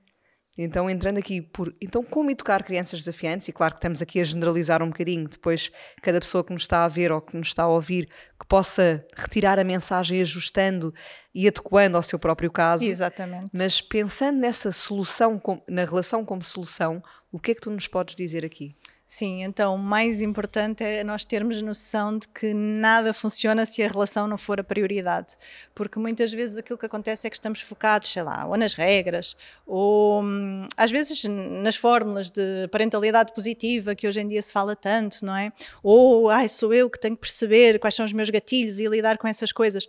Então, 0.58 0.89
entrando 0.89 1.17
aqui 1.17 1.41
por. 1.41 1.76
Então, 1.82 2.02
como 2.02 2.32
educar 2.32 2.63
crianças 2.63 3.00
desafiantes? 3.00 3.48
E 3.50 3.52
claro 3.52 3.74
que 3.74 3.80
estamos 3.80 4.02
aqui 4.02 4.21
a 4.21 4.24
generalizar 4.24 4.82
um 4.82 4.88
bocadinho, 4.88 5.28
depois 5.28 5.69
cada 6.02 6.19
pessoa 6.19 6.45
que 6.45 6.54
nos 6.54 6.62
está 6.62 6.86
a 6.86 6.88
ver 6.88 7.12
ou 7.12 7.19
que 7.19 7.36
nos 7.36 7.50
está 7.50 7.63
a 7.63 7.67
ouvir, 7.67 8.08
que 8.39 8.45
possa 8.48 9.06
retirar 9.17 9.60
a 9.60 9.65
mensagem 9.65 10.21
ajustando 10.21 10.93
e 11.34 11.45
adequando 11.45 11.98
ao 11.98 12.04
seu 12.04 12.17
próprio 12.17 12.50
caso. 12.50 12.86
Exatamente. 12.86 13.50
Mas 13.52 13.82
pensando 13.82 14.39
nessa 14.39 14.71
solução, 14.71 15.41
na 15.67 15.84
relação 15.84 16.24
como 16.24 16.41
solução, 16.41 17.04
o 17.32 17.38
que 17.38 17.52
é 17.52 17.56
que 17.56 17.62
tu 17.62 17.69
nos 17.69 17.88
podes 17.88 18.15
dizer 18.15 18.45
aqui? 18.45 18.78
Sim, 19.08 19.44
então 19.44 19.76
o 19.76 19.78
mais 19.78 20.20
importante 20.20 20.84
é 20.84 21.04
nós 21.04 21.24
termos 21.24 21.62
noção 21.62 22.18
de 22.18 22.28
que 22.28 22.54
nada 22.56 23.13
funciona 23.13 23.63
se 23.65 23.84
a 23.84 23.88
relação 23.88 24.28
não 24.28 24.38
for 24.38 24.60
a 24.60 24.63
prioridade. 24.63 25.38
Porque 25.76 26.00
muitas 26.00 26.34
vezes 26.34 26.58
aquilo 26.58 26.78
que 26.78 26.88
acontece 26.88 27.28
é 27.28 27.30
que 27.30 27.36
estamos 27.36 27.62
focados, 27.62 28.12
sei 28.12 28.24
lá, 28.24 28.46
ou 28.48 28.58
nas 28.58 28.74
regras, 28.74 29.38
ou 29.65 30.24
hum, 30.24 30.68
às 30.76 30.89
vezes 30.89 31.24
nas 31.24 31.76
fórmulas 31.76 32.32
de 32.32 32.68
parentalidade 32.72 33.32
positiva 33.34 33.94
que 33.94 34.08
hoje 34.08 34.20
em 34.22 34.28
dia 34.28 34.41
se 34.41 34.52
fala 34.52 34.76
tanto, 34.76 35.24
não 35.24 35.36
é? 35.38 35.54
Ou, 35.84 36.28
ai, 36.30 36.50
sou 36.50 36.74
eu 36.74 36.89
que 36.89 37.00
tenho 37.00 37.15
que 37.15 37.22
perceber 37.22 37.80
quais 37.80 37.94
são 37.94 38.06
os 38.06 38.12
meus 38.13 38.32
gatilhos 38.32 38.80
e 38.80 38.88
lidar 38.88 39.20
com 39.20 39.28
essas 39.28 39.52
coisas. 39.52 39.86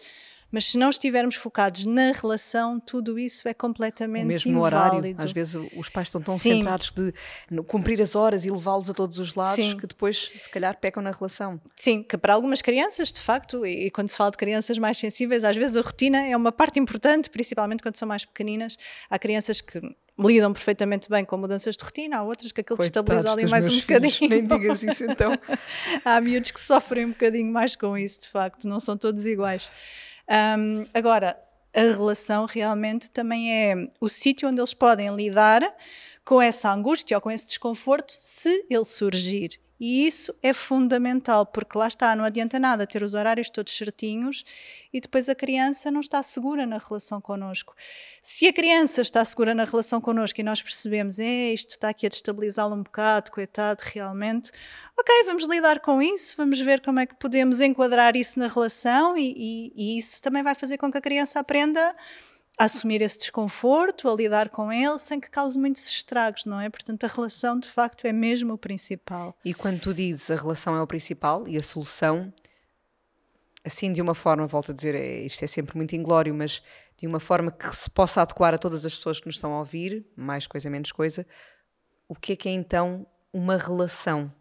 Mas 0.50 0.70
se 0.70 0.78
não 0.78 0.90
estivermos 0.90 1.34
focados 1.34 1.84
na 1.84 2.12
relação, 2.12 2.78
tudo 2.78 3.18
isso 3.18 3.48
é 3.48 3.54
completamente 3.54 4.24
o 4.24 4.28
mesmo 4.28 4.50
inválido. 4.52 4.96
horário. 4.96 5.14
Às 5.18 5.32
vezes 5.32 5.56
os 5.76 5.88
pais 5.88 6.08
estão 6.08 6.20
tão 6.20 6.38
Sim. 6.38 6.58
centrados 6.58 6.90
de 6.90 7.12
cumprir 7.66 8.00
as 8.00 8.14
horas 8.14 8.44
e 8.44 8.50
levá-los 8.50 8.88
a 8.88 8.94
todos 8.94 9.18
os 9.18 9.34
lados 9.34 9.64
Sim. 9.64 9.76
que 9.76 9.86
depois, 9.86 10.16
se 10.16 10.48
calhar, 10.48 10.78
pecam 10.78 11.02
na 11.02 11.10
relação. 11.10 11.60
Sim, 11.74 12.02
que 12.02 12.16
para 12.16 12.32
algumas 12.34 12.62
crianças, 12.62 13.10
de 13.10 13.20
facto, 13.20 13.66
e 13.66 13.90
quando 13.90 14.08
se 14.08 14.16
fala 14.16 14.30
de 14.30 14.36
crianças 14.36 14.78
mais 14.78 14.98
sensíveis, 14.98 15.44
às 15.44 15.56
vezes 15.56 15.76
a 15.76 15.80
rotina 15.80 16.24
é 16.26 16.36
uma 16.36 16.52
parte 16.52 16.78
importante, 16.78 17.28
principalmente 17.28 17.82
quando 17.82 17.96
são 17.96 18.06
mais 18.06 18.24
pequeninas. 18.24 18.76
Há 19.10 19.18
crianças 19.18 19.60
que 19.60 19.80
lidam 20.18 20.52
perfeitamente 20.52 21.10
bem 21.10 21.24
com 21.24 21.36
mudanças 21.36 21.76
de 21.76 21.84
rotina, 21.84 22.18
há 22.18 22.22
outras 22.22 22.50
que 22.50 22.60
aquilo 22.62 22.78
destabiliza 22.78 23.32
ali 23.32 23.46
mais 23.48 23.68
um 23.68 23.78
bocadinho. 23.78 24.10
Filhos, 24.10 24.30
nem 24.30 24.46
digas 24.46 24.82
isso 24.82 25.04
então. 25.04 25.32
há 26.04 26.20
miúdos 26.20 26.50
que 26.50 26.60
sofrem 26.60 27.04
um 27.04 27.10
bocadinho 27.10 27.52
mais 27.52 27.76
com 27.76 27.96
isso, 27.98 28.20
de 28.22 28.28
facto, 28.28 28.66
não 28.66 28.80
são 28.80 28.96
todos 28.96 29.26
iguais. 29.26 29.70
Um, 30.28 30.86
agora, 30.92 31.38
a 31.74 31.80
relação 31.80 32.46
realmente 32.46 33.10
também 33.10 33.52
é 33.52 33.90
o 34.00 34.08
sítio 34.08 34.48
onde 34.48 34.60
eles 34.60 34.74
podem 34.74 35.14
lidar 35.14 35.62
com 36.24 36.40
essa 36.40 36.72
angústia 36.72 37.16
ou 37.16 37.20
com 37.20 37.30
esse 37.30 37.46
desconforto 37.46 38.14
se 38.18 38.66
ele 38.68 38.84
surgir. 38.84 39.60
E 39.78 40.06
isso 40.06 40.34
é 40.42 40.54
fundamental, 40.54 41.44
porque 41.44 41.76
lá 41.76 41.86
está, 41.86 42.16
não 42.16 42.24
adianta 42.24 42.58
nada 42.58 42.86
ter 42.86 43.02
os 43.02 43.12
horários 43.12 43.50
todos 43.50 43.76
certinhos 43.76 44.44
e 44.92 45.00
depois 45.00 45.28
a 45.28 45.34
criança 45.34 45.90
não 45.90 46.00
está 46.00 46.22
segura 46.22 46.64
na 46.64 46.78
relação 46.78 47.20
connosco. 47.20 47.74
Se 48.22 48.46
a 48.46 48.52
criança 48.52 49.02
está 49.02 49.22
segura 49.24 49.54
na 49.54 49.64
relação 49.64 50.00
connosco 50.00 50.40
e 50.40 50.44
nós 50.44 50.62
percebemos, 50.62 51.18
é, 51.18 51.52
isto 51.52 51.72
está 51.72 51.90
aqui 51.90 52.06
a 52.06 52.08
destabilizá-lo 52.08 52.74
um 52.74 52.82
bocado, 52.82 53.30
coitado, 53.30 53.82
realmente, 53.84 54.50
ok, 54.98 55.24
vamos 55.26 55.44
lidar 55.44 55.80
com 55.80 56.00
isso, 56.00 56.34
vamos 56.38 56.58
ver 56.58 56.80
como 56.80 57.00
é 57.00 57.06
que 57.06 57.14
podemos 57.14 57.60
enquadrar 57.60 58.16
isso 58.16 58.38
na 58.38 58.48
relação 58.48 59.16
e, 59.16 59.34
e, 59.36 59.72
e 59.76 59.98
isso 59.98 60.22
também 60.22 60.42
vai 60.42 60.54
fazer 60.54 60.78
com 60.78 60.90
que 60.90 60.96
a 60.96 61.02
criança 61.02 61.38
aprenda 61.38 61.94
a 62.58 62.64
assumir 62.64 63.02
esse 63.02 63.18
desconforto, 63.18 64.08
a 64.08 64.14
lidar 64.14 64.48
com 64.48 64.72
ele, 64.72 64.98
sem 64.98 65.20
que 65.20 65.30
cause 65.30 65.58
muitos 65.58 65.86
estragos, 65.86 66.46
não 66.46 66.60
é? 66.60 66.70
Portanto, 66.70 67.04
a 67.04 67.06
relação 67.06 67.58
de 67.58 67.68
facto 67.68 68.06
é 68.06 68.12
mesmo 68.12 68.54
o 68.54 68.58
principal. 68.58 69.36
E 69.44 69.52
quando 69.52 69.80
tu 69.80 69.92
dizes 69.92 70.30
a 70.30 70.36
relação 70.36 70.74
é 70.74 70.80
o 70.80 70.86
principal 70.86 71.46
e 71.46 71.56
a 71.58 71.62
solução, 71.62 72.32
assim 73.64 73.92
de 73.92 74.00
uma 74.00 74.14
forma, 74.14 74.46
volto 74.46 74.72
a 74.72 74.74
dizer, 74.74 74.94
é, 74.94 75.18
isto 75.18 75.44
é 75.44 75.46
sempre 75.46 75.76
muito 75.76 75.94
inglório, 75.94 76.34
mas 76.34 76.62
de 76.96 77.06
uma 77.06 77.20
forma 77.20 77.50
que 77.50 77.76
se 77.76 77.90
possa 77.90 78.22
adequar 78.22 78.54
a 78.54 78.58
todas 78.58 78.86
as 78.86 78.94
pessoas 78.94 79.20
que 79.20 79.26
nos 79.26 79.34
estão 79.34 79.52
a 79.52 79.58
ouvir, 79.58 80.06
mais 80.16 80.46
coisa, 80.46 80.70
menos 80.70 80.92
coisa, 80.92 81.26
o 82.08 82.14
que 82.14 82.32
é 82.32 82.36
que 82.36 82.48
é 82.48 82.52
então 82.52 83.06
uma 83.32 83.58
relação? 83.58 84.32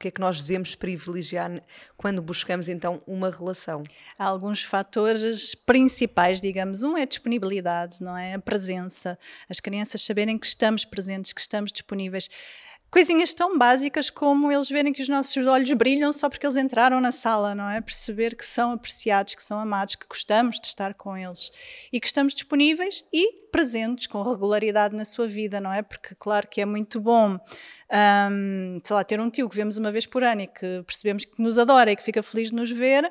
Que 0.00 0.08
é 0.08 0.10
que 0.10 0.20
nós 0.20 0.40
devemos 0.40 0.74
privilegiar 0.74 1.62
quando 1.94 2.22
buscamos 2.22 2.70
então 2.70 3.02
uma 3.06 3.30
relação? 3.30 3.84
Há 4.18 4.24
alguns 4.24 4.64
fatores 4.64 5.54
principais, 5.54 6.40
digamos. 6.40 6.82
Um 6.82 6.96
é 6.96 7.02
a 7.02 7.04
disponibilidade, 7.04 8.02
não 8.02 8.16
é? 8.16 8.32
A 8.32 8.38
presença. 8.38 9.18
As 9.46 9.60
crianças 9.60 10.00
saberem 10.00 10.38
que 10.38 10.46
estamos 10.46 10.86
presentes, 10.86 11.34
que 11.34 11.40
estamos 11.40 11.70
disponíveis 11.70 12.30
coisinhas 12.90 13.32
tão 13.32 13.56
básicas 13.56 14.10
como 14.10 14.50
eles 14.50 14.68
verem 14.68 14.92
que 14.92 15.02
os 15.02 15.08
nossos 15.08 15.46
olhos 15.46 15.72
brilham 15.72 16.12
só 16.12 16.28
porque 16.28 16.44
eles 16.44 16.56
entraram 16.56 17.00
na 17.00 17.12
sala, 17.12 17.54
não 17.54 17.68
é? 17.68 17.80
Perceber 17.80 18.34
que 18.34 18.44
são 18.44 18.72
apreciados, 18.72 19.34
que 19.34 19.42
são 19.42 19.58
amados, 19.58 19.94
que 19.94 20.06
gostamos 20.06 20.58
de 20.58 20.66
estar 20.66 20.94
com 20.94 21.16
eles 21.16 21.50
e 21.92 22.00
que 22.00 22.06
estamos 22.06 22.34
disponíveis 22.34 23.04
e 23.12 23.40
presentes 23.52 24.06
com 24.06 24.22
regularidade 24.22 24.96
na 24.96 25.04
sua 25.04 25.26
vida, 25.26 25.60
não 25.60 25.72
é? 25.72 25.82
Porque, 25.82 26.14
claro, 26.18 26.48
que 26.48 26.60
é 26.60 26.66
muito 26.66 27.00
bom, 27.00 27.38
um, 28.32 28.80
sei 28.82 28.96
lá, 28.96 29.04
ter 29.04 29.20
um 29.20 29.30
tio 29.30 29.48
que 29.48 29.56
vemos 29.56 29.76
uma 29.76 29.92
vez 29.92 30.06
por 30.06 30.24
ano 30.24 30.42
e 30.42 30.46
que 30.46 30.82
percebemos 30.84 31.24
que 31.24 31.40
nos 31.40 31.58
adora 31.58 31.92
e 31.92 31.96
que 31.96 32.02
fica 32.02 32.22
feliz 32.22 32.48
de 32.48 32.54
nos 32.54 32.70
ver 32.70 33.10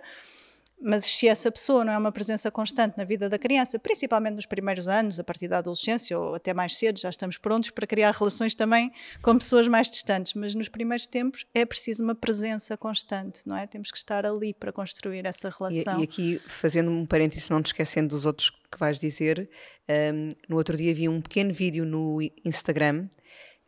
mas 0.82 1.06
se 1.06 1.28
essa 1.28 1.52
pessoa 1.52 1.84
não 1.84 1.92
é 1.92 1.98
uma 1.98 2.12
presença 2.12 2.50
constante 2.50 2.98
na 2.98 3.04
vida 3.04 3.28
da 3.28 3.38
criança, 3.38 3.78
principalmente 3.78 4.36
nos 4.36 4.46
primeiros 4.46 4.88
anos, 4.88 5.20
a 5.20 5.24
partir 5.24 5.48
da 5.48 5.58
adolescência 5.58 6.18
ou 6.18 6.36
até 6.36 6.54
mais 6.54 6.78
cedo, 6.78 7.00
já 7.00 7.10
estamos 7.10 7.38
prontos 7.38 7.70
para 7.70 7.86
criar 7.86 8.12
relações 8.18 8.56
também 8.56 8.92
com 9.22 9.38
pessoas 9.38 9.68
mais 9.68 9.90
distantes, 9.90 10.34
mas 10.34 10.56
nos 10.56 10.70
primeiros 10.70 11.06
tempos 11.06 11.46
é 11.54 11.66
preciso 11.66 12.04
uma 12.04 12.16
presença 12.16 12.78
constante, 12.78 13.42
não 13.46 13.58
é? 13.58 13.68
Temos 13.68 13.92
que 13.92 13.98
estar 13.98 14.26
ali 14.26 14.54
para 14.54 14.72
construir 14.72 15.26
essa 15.26 15.50
relação. 15.50 15.98
E, 15.98 16.02
e 16.02 16.04
aqui, 16.04 16.42
fazendo 16.48 16.90
um 16.90 17.06
parênteses, 17.06 17.50
não 17.50 17.62
te 17.62 17.68
esquecendo 17.68 18.10
dos 18.10 18.26
outros 18.26 18.50
que 18.50 18.80
vais 18.80 19.00
dizer, 19.00 19.50
um, 19.90 20.30
no 20.48 20.56
outro 20.56 20.78
dia 20.78 20.94
vi 20.94 21.10
um 21.10 21.22
pequeno 21.22 21.54
vídeo 21.54 21.86
no 21.86 22.20
Instagram 22.46 23.10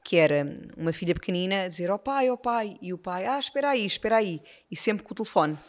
que 0.04 0.18
era 0.18 0.48
uma 0.76 0.92
filha 0.92 1.14
pequenina 1.14 1.66
a 1.66 1.68
dizer, 1.68 1.92
ó 1.92 1.96
oh 1.96 2.00
pai, 2.00 2.28
ó 2.28 2.34
oh 2.34 2.38
pai, 2.38 2.76
e 2.82 2.92
o 2.92 2.98
pai, 2.98 3.28
ah, 3.28 3.38
espera 3.38 3.70
aí, 3.70 3.86
espera 3.86 4.18
aí, 4.18 4.42
e 4.72 4.76
sempre 4.76 5.04
com 5.04 5.12
o 5.14 5.16
telefone 5.16 5.60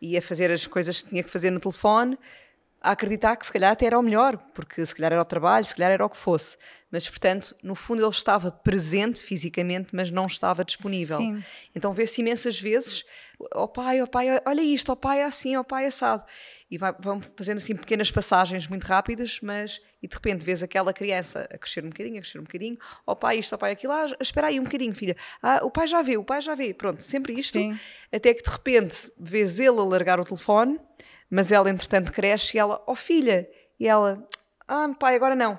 ia 0.00 0.20
fazer 0.20 0.50
as 0.50 0.66
coisas 0.66 1.02
que 1.02 1.10
tinha 1.10 1.22
que 1.22 1.30
fazer 1.30 1.50
no 1.50 1.60
telefone, 1.60 2.18
a 2.86 2.92
acreditar 2.92 3.34
que 3.34 3.44
se 3.44 3.52
calhar 3.52 3.72
até 3.72 3.86
era 3.86 3.98
o 3.98 4.02
melhor, 4.02 4.36
porque 4.54 4.86
se 4.86 4.94
calhar 4.94 5.12
era 5.12 5.20
o 5.20 5.24
trabalho, 5.24 5.64
se 5.64 5.74
calhar 5.74 5.90
era 5.90 6.06
o 6.06 6.08
que 6.08 6.16
fosse. 6.16 6.56
Mas, 6.88 7.08
portanto, 7.08 7.52
no 7.60 7.74
fundo 7.74 8.00
ele 8.00 8.10
estava 8.10 8.48
presente 8.48 9.20
fisicamente, 9.20 9.88
mas 9.92 10.12
não 10.12 10.26
estava 10.26 10.64
disponível. 10.64 11.16
Sim. 11.16 11.42
Então 11.74 11.92
vê-se 11.92 12.20
imensas 12.20 12.60
vezes, 12.60 13.04
ó 13.52 13.64
oh 13.64 13.68
pai, 13.68 14.00
ó 14.00 14.04
oh 14.04 14.06
pai, 14.06 14.28
olha 14.46 14.62
isto, 14.62 14.90
ó 14.90 14.92
oh 14.92 14.96
pai 14.96 15.18
é 15.18 15.24
assim, 15.24 15.56
ó 15.56 15.62
oh 15.62 15.64
pai 15.64 15.84
assado. 15.84 16.22
E 16.70 16.78
vai, 16.78 16.94
vão 16.96 17.20
fazendo 17.36 17.58
assim 17.58 17.74
pequenas 17.74 18.12
passagens 18.12 18.68
muito 18.68 18.84
rápidas, 18.84 19.40
mas 19.42 19.80
e 20.00 20.06
de 20.06 20.14
repente 20.14 20.44
vês 20.44 20.62
aquela 20.62 20.92
criança 20.92 21.48
a 21.52 21.58
crescer 21.58 21.84
um 21.84 21.88
bocadinho, 21.88 22.18
a 22.18 22.20
crescer 22.20 22.38
um 22.38 22.44
bocadinho, 22.44 22.78
ó 23.04 23.12
oh 23.12 23.16
pai 23.16 23.38
isto, 23.38 23.52
ó 23.52 23.56
oh 23.56 23.58
pai 23.58 23.72
aquilo, 23.72 23.92
ah, 23.92 24.06
espera 24.20 24.46
aí 24.46 24.60
um 24.60 24.64
bocadinho 24.64 24.94
filha, 24.94 25.16
ah, 25.42 25.58
o 25.64 25.72
pai 25.72 25.88
já 25.88 26.02
vê, 26.02 26.16
o 26.16 26.22
pai 26.22 26.40
já 26.40 26.54
vê, 26.54 26.72
pronto, 26.72 27.02
sempre 27.02 27.32
isto, 27.32 27.58
Sim. 27.58 27.76
até 28.12 28.32
que 28.32 28.44
de 28.44 28.50
repente 28.50 29.10
vês 29.18 29.58
ele 29.58 29.80
a 29.80 29.84
largar 29.84 30.20
o 30.20 30.24
telefone, 30.24 30.78
mas 31.30 31.52
ela 31.52 31.70
entretanto 31.70 32.12
cresce 32.12 32.56
e 32.56 32.60
ela, 32.60 32.82
ó 32.86 32.92
oh, 32.92 32.94
filha, 32.94 33.48
e 33.78 33.86
ela, 33.86 34.26
ah 34.66 34.88
pai 34.98 35.14
agora 35.14 35.34
não, 35.34 35.58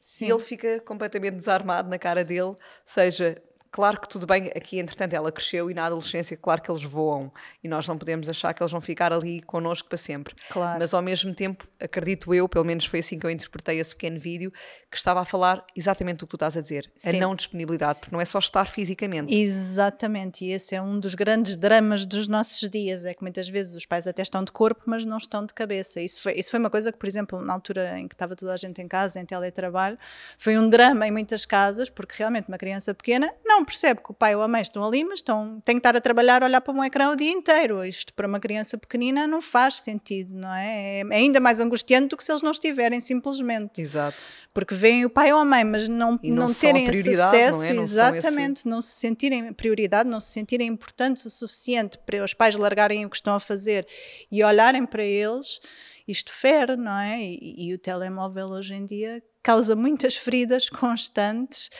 Sim. 0.00 0.26
E 0.26 0.30
ele 0.30 0.38
fica 0.38 0.80
completamente 0.80 1.34
desarmado 1.34 1.90
na 1.90 1.98
cara 1.98 2.24
dele, 2.24 2.54
seja 2.82 3.42
Claro 3.70 4.00
que 4.00 4.08
tudo 4.08 4.26
bem, 4.26 4.46
aqui 4.48 4.78
entretanto 4.78 5.12
ela 5.12 5.30
cresceu 5.30 5.70
e 5.70 5.74
na 5.74 5.86
adolescência, 5.86 6.36
claro 6.36 6.62
que 6.62 6.70
eles 6.70 6.82
voam 6.82 7.32
e 7.62 7.68
nós 7.68 7.86
não 7.86 7.98
podemos 7.98 8.28
achar 8.28 8.54
que 8.54 8.62
eles 8.62 8.72
vão 8.72 8.80
ficar 8.80 9.12
ali 9.12 9.42
connosco 9.42 9.88
para 9.88 9.98
sempre. 9.98 10.34
Claro. 10.50 10.78
Mas 10.78 10.94
ao 10.94 11.02
mesmo 11.02 11.34
tempo, 11.34 11.66
acredito 11.80 12.34
eu, 12.34 12.48
pelo 12.48 12.64
menos 12.64 12.86
foi 12.86 13.00
assim 13.00 13.18
que 13.18 13.26
eu 13.26 13.30
interpretei 13.30 13.78
esse 13.78 13.94
pequeno 13.94 14.18
vídeo, 14.18 14.52
que 14.90 14.96
estava 14.96 15.20
a 15.20 15.24
falar 15.24 15.64
exatamente 15.76 16.24
o 16.24 16.26
que 16.26 16.30
tu 16.30 16.36
estás 16.36 16.56
a 16.56 16.60
dizer, 16.60 16.90
Sim. 16.96 17.16
a 17.16 17.20
não 17.20 17.34
disponibilidade, 17.34 18.00
porque 18.00 18.14
não 18.14 18.20
é 18.20 18.24
só 18.24 18.38
estar 18.38 18.64
fisicamente. 18.64 19.34
Exatamente, 19.34 20.44
e 20.44 20.50
esse 20.50 20.74
é 20.74 20.82
um 20.82 20.98
dos 20.98 21.14
grandes 21.14 21.56
dramas 21.56 22.06
dos 22.06 22.26
nossos 22.26 22.68
dias, 22.68 23.04
é 23.04 23.14
que 23.14 23.22
muitas 23.22 23.48
vezes 23.48 23.74
os 23.74 23.84
pais 23.84 24.06
até 24.06 24.22
estão 24.22 24.42
de 24.42 24.52
corpo, 24.52 24.82
mas 24.86 25.04
não 25.04 25.18
estão 25.18 25.44
de 25.44 25.52
cabeça. 25.52 26.00
Isso 26.00 26.22
foi, 26.22 26.34
isso 26.34 26.50
foi 26.50 26.58
uma 26.58 26.70
coisa 26.70 26.90
que, 26.90 26.98
por 26.98 27.06
exemplo, 27.06 27.40
na 27.40 27.52
altura 27.52 27.98
em 27.98 28.08
que 28.08 28.14
estava 28.14 28.34
toda 28.34 28.52
a 28.52 28.56
gente 28.56 28.80
em 28.80 28.88
casa, 28.88 29.20
em 29.20 29.24
teletrabalho, 29.24 29.98
foi 30.38 30.58
um 30.58 30.68
drama 30.68 31.06
em 31.06 31.10
muitas 31.10 31.44
casas, 31.44 31.90
porque 31.90 32.14
realmente 32.16 32.48
uma 32.48 32.58
criança 32.58 32.94
pequena 32.94 33.32
não 33.44 33.57
não 33.58 33.64
percebe 33.64 34.00
que 34.02 34.10
o 34.10 34.14
pai 34.14 34.36
ou 34.36 34.42
a 34.42 34.48
mãe 34.48 34.62
estão 34.62 34.84
ali, 34.84 35.04
mas 35.04 35.18
estão, 35.18 35.60
têm 35.64 35.74
que 35.74 35.80
estar 35.80 35.96
a 35.96 36.00
trabalhar, 36.00 36.42
olhar 36.42 36.60
para 36.60 36.72
um 36.72 36.84
ecrã 36.84 37.10
o 37.10 37.16
dia 37.16 37.30
inteiro. 37.30 37.84
Isto 37.84 38.14
para 38.14 38.26
uma 38.26 38.38
criança 38.38 38.78
pequenina 38.78 39.26
não 39.26 39.42
faz 39.42 39.80
sentido, 39.80 40.34
não 40.34 40.54
é? 40.54 41.00
É 41.00 41.16
ainda 41.16 41.40
mais 41.40 41.60
angustiante 41.60 42.08
do 42.08 42.16
que 42.16 42.22
se 42.22 42.30
eles 42.30 42.42
não 42.42 42.52
estiverem 42.52 43.00
simplesmente. 43.00 43.80
Exato. 43.80 44.22
Porque 44.54 44.74
veem 44.74 45.04
o 45.04 45.10
pai 45.10 45.32
ou 45.32 45.40
a 45.40 45.44
mãe, 45.44 45.64
mas 45.64 45.88
não, 45.88 46.18
não, 46.22 46.46
não 46.46 46.54
terem 46.54 46.86
esse 46.86 47.20
acesso, 47.20 47.58
não 47.58 47.64
é? 47.64 47.72
não 47.74 47.82
exatamente, 47.82 48.58
esse... 48.58 48.68
não 48.68 48.80
se 48.80 48.92
sentirem 48.92 49.52
prioridade, 49.52 50.08
não 50.08 50.20
se 50.20 50.32
sentirem 50.32 50.68
importantes 50.68 51.24
o 51.24 51.30
suficiente 51.30 51.98
para 51.98 52.22
os 52.24 52.34
pais 52.34 52.54
largarem 52.54 53.04
o 53.04 53.10
que 53.10 53.16
estão 53.16 53.34
a 53.34 53.40
fazer 53.40 53.86
e 54.30 54.42
olharem 54.42 54.86
para 54.86 55.04
eles 55.04 55.60
isto 56.08 56.32
fere, 56.32 56.74
não 56.74 56.98
é? 56.98 57.20
E, 57.20 57.68
e, 57.68 57.74
o 57.74 57.78
telemóvel 57.78 58.48
hoje 58.48 58.74
em 58.74 58.86
dia 58.86 59.22
causa 59.42 59.74
muitas 59.74 60.16
feridas 60.16 60.68
constantes, 60.70 61.70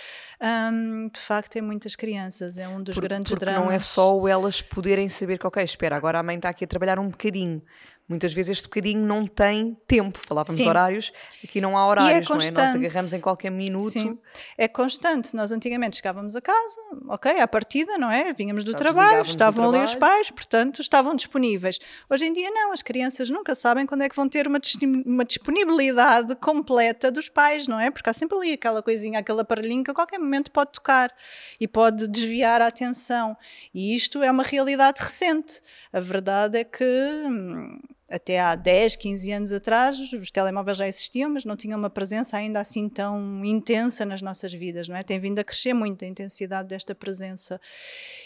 um, 0.41 1.09
de 1.09 1.21
facto, 1.21 1.57
em 1.57 1.63
muitas 1.63 1.97
crianças. 1.97 2.59
É 2.59 2.69
um 2.69 2.83
dos 2.83 2.95
Por, 2.95 3.03
grandes 3.03 3.31
porque 3.31 3.45
dramas. 3.45 3.65
Não 3.65 3.73
é 3.73 3.79
só 3.79 4.27
elas 4.29 4.63
poderem 4.63 5.09
saber 5.09 5.39
que, 5.39 5.47
ok, 5.47 5.63
espera, 5.63 5.97
agora 5.97 6.19
a 6.19 6.23
mãe 6.23 6.37
está 6.37 6.49
aqui 6.49 6.65
a 6.65 6.69
trabalhar 6.69 6.99
um 6.99 7.09
bocadinho. 7.09 7.63
Muitas 8.09 8.33
vezes 8.33 8.53
este 8.53 8.65
bocadinho 8.65 9.05
não 9.05 9.27
tem 9.27 9.77
tempo. 9.87 10.19
Falávamos 10.27 10.57
Sim. 10.57 10.67
horários, 10.67 11.13
aqui 11.45 11.61
não 11.61 11.77
há 11.77 11.87
horários, 11.87 12.27
é 12.27 12.33
não 12.33 12.41
é? 12.41 12.51
Nós 12.51 12.75
agarramos 12.75 13.13
em 13.13 13.21
qualquer 13.21 13.51
minuto. 13.51 13.91
Sim. 13.91 14.19
É 14.57 14.67
constante. 14.67 15.37
Nós 15.37 15.53
antigamente 15.53 15.97
chegávamos 15.97 16.35
a 16.35 16.41
casa, 16.41 16.81
ok, 17.07 17.39
à 17.39 17.47
partida, 17.47 17.99
não 17.99 18.11
é? 18.11 18.33
Vínhamos 18.33 18.65
do 18.65 18.71
Já 18.71 18.79
trabalho, 18.79 19.23
estavam 19.23 19.65
ali 19.65 19.73
trabalho. 19.73 19.91
os 19.91 19.95
pais, 19.95 20.31
portanto, 20.31 20.81
estavam 20.81 21.15
disponíveis. 21.15 21.79
Hoje 22.09 22.25
em 22.25 22.33
dia 22.33 22.51
não, 22.51 22.73
as 22.73 22.83
crianças 22.83 23.29
nunca 23.29 23.55
sabem 23.55 23.85
quando 23.85 24.03
é 24.03 24.09
que 24.09 24.17
vão 24.17 24.27
ter 24.27 24.47
uma, 24.47 24.61
uma 25.05 25.25
disponibilidade 25.27 26.35
completa 26.37 27.11
dos 27.11 27.29
pais, 27.29 27.69
não 27.69 27.79
é? 27.79 27.91
Porque 27.91 28.09
há 28.09 28.13
sempre 28.15 28.39
ali 28.39 28.53
aquela 28.55 28.83
coisinha, 28.83 29.19
aquele 29.19 29.43
aparelhinho 29.43 29.85
que 29.85 29.91
a 29.91 29.95
qualquer 29.95 30.19
momento 30.19 30.51
pode 30.51 30.73
tocar 30.73 31.13
e 31.61 31.69
pode 31.69 32.09
desviar 32.09 32.63
a 32.63 32.69
atenção. 32.69 33.37
E 33.75 33.95
isto 33.95 34.23
é 34.23 34.31
uma 34.31 34.43
realidade 34.43 35.03
recente. 35.03 35.61
A 35.99 36.01
verdade 36.01 36.59
é 36.59 36.65
que 36.65 36.85
hum, 36.85 37.77
até 38.09 38.39
há 38.39 38.55
10, 38.55 38.95
15 38.95 39.33
anos 39.33 39.53
atrás, 39.53 39.99
os 40.13 40.31
telemóveis 40.31 40.79
já 40.79 40.87
existiam, 40.87 41.29
mas 41.29 41.45
não 41.45 41.57
tinham 41.57 41.77
uma 41.77 41.91
presença 41.91 42.37
ainda 42.37 42.61
assim 42.61 42.89
tão 42.89 43.45
intensa 43.45 44.07
nas 44.07 44.23
nossas 44.23 44.55
vidas, 44.55 44.89
não 44.89 44.97
é? 44.97 45.03
Tem 45.03 45.19
vindo 45.19 45.41
a 45.41 45.45
crescer 45.45 45.75
muito 45.75 46.05
a 46.05 46.09
intensidade 46.09 46.69
desta 46.69 46.95
presença 46.95 47.61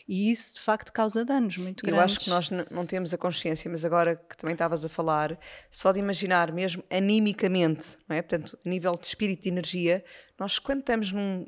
e 0.07 0.31
isso 0.31 0.55
de 0.55 0.61
facto 0.61 0.93
causa 0.93 1.25
danos 1.25 1.57
muito 1.57 1.83
grandes. 1.83 1.99
Eu 1.99 2.05
acho 2.05 2.21
que 2.21 2.29
nós 2.29 2.51
não 2.71 2.85
temos 2.85 3.15
a 3.15 3.19
consciência, 3.19 3.71
mas 3.71 3.85
agora 3.85 4.17
que 4.17 4.37
também 4.37 4.53
estavas 4.53 4.85
a 4.85 4.89
falar, 4.89 5.39
só 5.71 5.91
de 5.93 5.99
imaginar 5.99 6.53
mesmo 6.53 6.85
animicamente, 6.91 7.97
não 8.07 8.15
é? 8.15 8.21
Portanto, 8.21 8.59
a 8.65 8.69
nível 8.69 8.93
de 8.93 9.07
espírito 9.07 9.47
e 9.47 9.49
energia, 9.49 10.05
nós 10.39 10.59
quando 10.59 10.81
estamos 10.81 11.11
num 11.11 11.47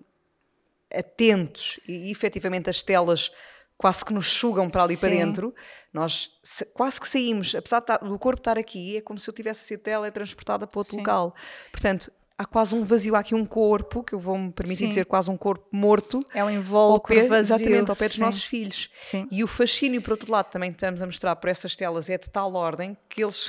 atentos 0.93 1.79
e 1.87 2.11
efetivamente 2.11 2.71
as 2.71 2.83
telas 2.83 3.31
quase 3.77 4.05
que 4.05 4.13
nos 4.13 4.27
sugam 4.31 4.69
para 4.69 4.85
ali 4.85 4.95
Sim. 4.95 5.01
para 5.01 5.11
dentro, 5.11 5.55
nós 5.93 6.31
quase 6.73 7.01
que 7.01 7.09
saímos, 7.09 7.55
apesar 7.55 7.81
do 7.81 8.19
corpo 8.19 8.41
estar 8.41 8.59
aqui, 8.59 8.97
é 8.97 9.01
como 9.01 9.19
se 9.19 9.29
eu 9.29 9.35
tivesse 9.35 9.65
sido 9.65 9.81
teletransportada 9.81 10.67
para 10.67 10.79
outro 10.79 10.93
Sim. 10.93 10.99
local. 10.99 11.35
Portanto, 11.71 12.11
há 12.39 12.45
quase 12.45 12.75
um 12.75 12.83
vazio, 12.83 13.15
há 13.15 13.21
aqui 13.21 13.35
um 13.35 13.45
corpo, 13.45 14.03
que 14.03 14.15
eu 14.15 14.19
vou 14.19 14.37
me 14.39 14.53
permitir 14.53 14.85
Sim. 14.85 14.89
dizer 14.89 15.07
quase 15.07 15.31
um 15.31 15.37
corpo 15.37 15.67
morto. 15.73 16.21
É 16.35 16.45
um 16.45 16.51
invólucro 16.51 17.15
pé, 17.15 17.27
vazio. 17.27 17.57
Exatamente, 17.57 17.91
ao 17.91 17.97
pé 17.97 18.07
dos 18.07 18.17
Sim. 18.17 18.23
nossos 18.23 18.45
filhos. 18.45 18.91
Sim. 19.03 19.27
E 19.31 19.43
o 19.43 19.47
fascínio, 19.47 20.03
por 20.03 20.13
outro 20.13 20.31
lado, 20.31 20.51
também 20.51 20.71
estamos 20.71 21.03
a 21.03 21.07
mostrar 21.07 21.37
por 21.37 21.49
essas 21.49 21.77
telas, 21.77 22.09
é 22.09 22.19
de 22.19 22.31
tal 22.31 22.55
ordem 22.55 22.97
que 23.09 23.23
eles 23.23 23.49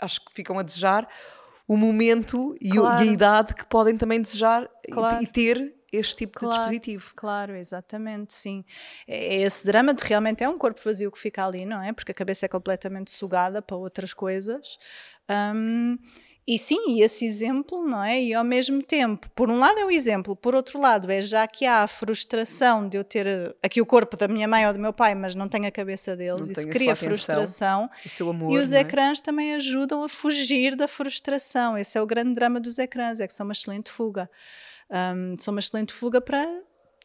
acho 0.00 0.24
que 0.24 0.32
ficam 0.34 0.58
a 0.58 0.62
desejar 0.62 1.08
o 1.66 1.76
momento 1.76 2.54
e, 2.60 2.70
claro. 2.70 3.02
o, 3.02 3.06
e 3.06 3.08
a 3.08 3.12
idade 3.12 3.54
que 3.54 3.64
podem 3.64 3.96
também 3.96 4.20
desejar 4.20 4.68
claro. 4.90 5.20
e, 5.20 5.24
e 5.24 5.26
ter 5.26 5.73
este 5.96 6.16
tipo 6.16 6.38
claro, 6.38 6.54
de 6.54 6.58
dispositivo. 6.58 7.12
Claro, 7.14 7.56
exatamente, 7.56 8.32
sim. 8.32 8.64
É, 9.06 9.36
é, 9.36 9.42
esse 9.42 9.64
drama 9.64 9.94
de 9.94 10.04
realmente 10.04 10.42
é 10.42 10.48
um 10.48 10.58
corpo 10.58 10.80
vazio 10.84 11.10
que 11.10 11.18
fica 11.18 11.46
ali, 11.46 11.64
não 11.64 11.82
é? 11.82 11.92
Porque 11.92 12.12
a 12.12 12.14
cabeça 12.14 12.46
é 12.46 12.48
completamente 12.48 13.10
sugada 13.10 13.60
para 13.62 13.76
outras 13.76 14.12
coisas. 14.12 14.78
Um, 15.30 15.98
e 16.46 16.58
sim, 16.58 17.00
esse 17.00 17.24
exemplo, 17.24 17.82
não 17.86 18.04
é? 18.04 18.22
E 18.22 18.34
ao 18.34 18.44
mesmo 18.44 18.82
tempo, 18.82 19.30
por 19.34 19.50
um 19.50 19.58
lado 19.58 19.80
é 19.80 19.84
o 19.86 19.90
exemplo, 19.90 20.36
por 20.36 20.54
outro 20.54 20.78
lado 20.78 21.10
é 21.10 21.22
já 21.22 21.46
que 21.46 21.64
há 21.64 21.82
a 21.82 21.88
frustração 21.88 22.86
de 22.86 22.98
eu 22.98 23.04
ter 23.04 23.56
aqui 23.62 23.80
o 23.80 23.86
corpo 23.86 24.14
da 24.14 24.28
minha 24.28 24.46
mãe 24.46 24.66
ou 24.66 24.72
do 24.74 24.78
meu 24.78 24.92
pai, 24.92 25.14
mas 25.14 25.34
não 25.34 25.48
tenho 25.48 25.66
a 25.66 25.70
cabeça 25.70 26.14
deles, 26.14 26.50
isso 26.50 26.68
cria 26.68 26.94
frustração. 26.94 27.88
O 28.04 28.08
seu 28.10 28.28
amor, 28.28 28.52
e 28.52 28.58
os 28.58 28.74
é? 28.74 28.80
ecrãs 28.80 29.22
também 29.22 29.54
ajudam 29.54 30.02
a 30.04 30.08
fugir 30.08 30.76
da 30.76 30.86
frustração. 30.86 31.78
Esse 31.78 31.96
é 31.96 32.02
o 32.02 32.06
grande 32.06 32.34
drama 32.34 32.60
dos 32.60 32.78
ecrãs, 32.78 33.20
é 33.20 33.26
que 33.26 33.32
são 33.32 33.44
uma 33.44 33.54
excelente 33.54 33.90
fuga. 33.90 34.28
Um, 34.90 35.36
são 35.38 35.52
uma 35.52 35.60
excelente 35.60 35.92
fuga 35.92 36.20
para 36.20 36.46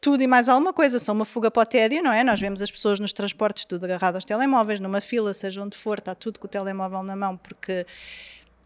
tudo 0.00 0.22
e 0.22 0.26
mais 0.26 0.48
alguma 0.48 0.72
coisa. 0.72 0.98
São 0.98 1.14
uma 1.14 1.24
fuga 1.24 1.50
para 1.50 1.62
o 1.62 1.66
tédio, 1.66 2.02
não 2.02 2.12
é? 2.12 2.24
Nós 2.24 2.40
vemos 2.40 2.62
as 2.62 2.70
pessoas 2.70 2.98
nos 2.98 3.12
transportes 3.12 3.64
tudo 3.64 3.84
agarrado 3.84 4.14
aos 4.14 4.24
telemóveis, 4.24 4.80
numa 4.80 5.00
fila, 5.00 5.34
seja 5.34 5.62
onde 5.62 5.76
for, 5.76 5.98
está 5.98 6.14
tudo 6.14 6.40
com 6.40 6.46
o 6.46 6.50
telemóvel 6.50 7.02
na 7.02 7.14
mão, 7.14 7.36
porque 7.36 7.86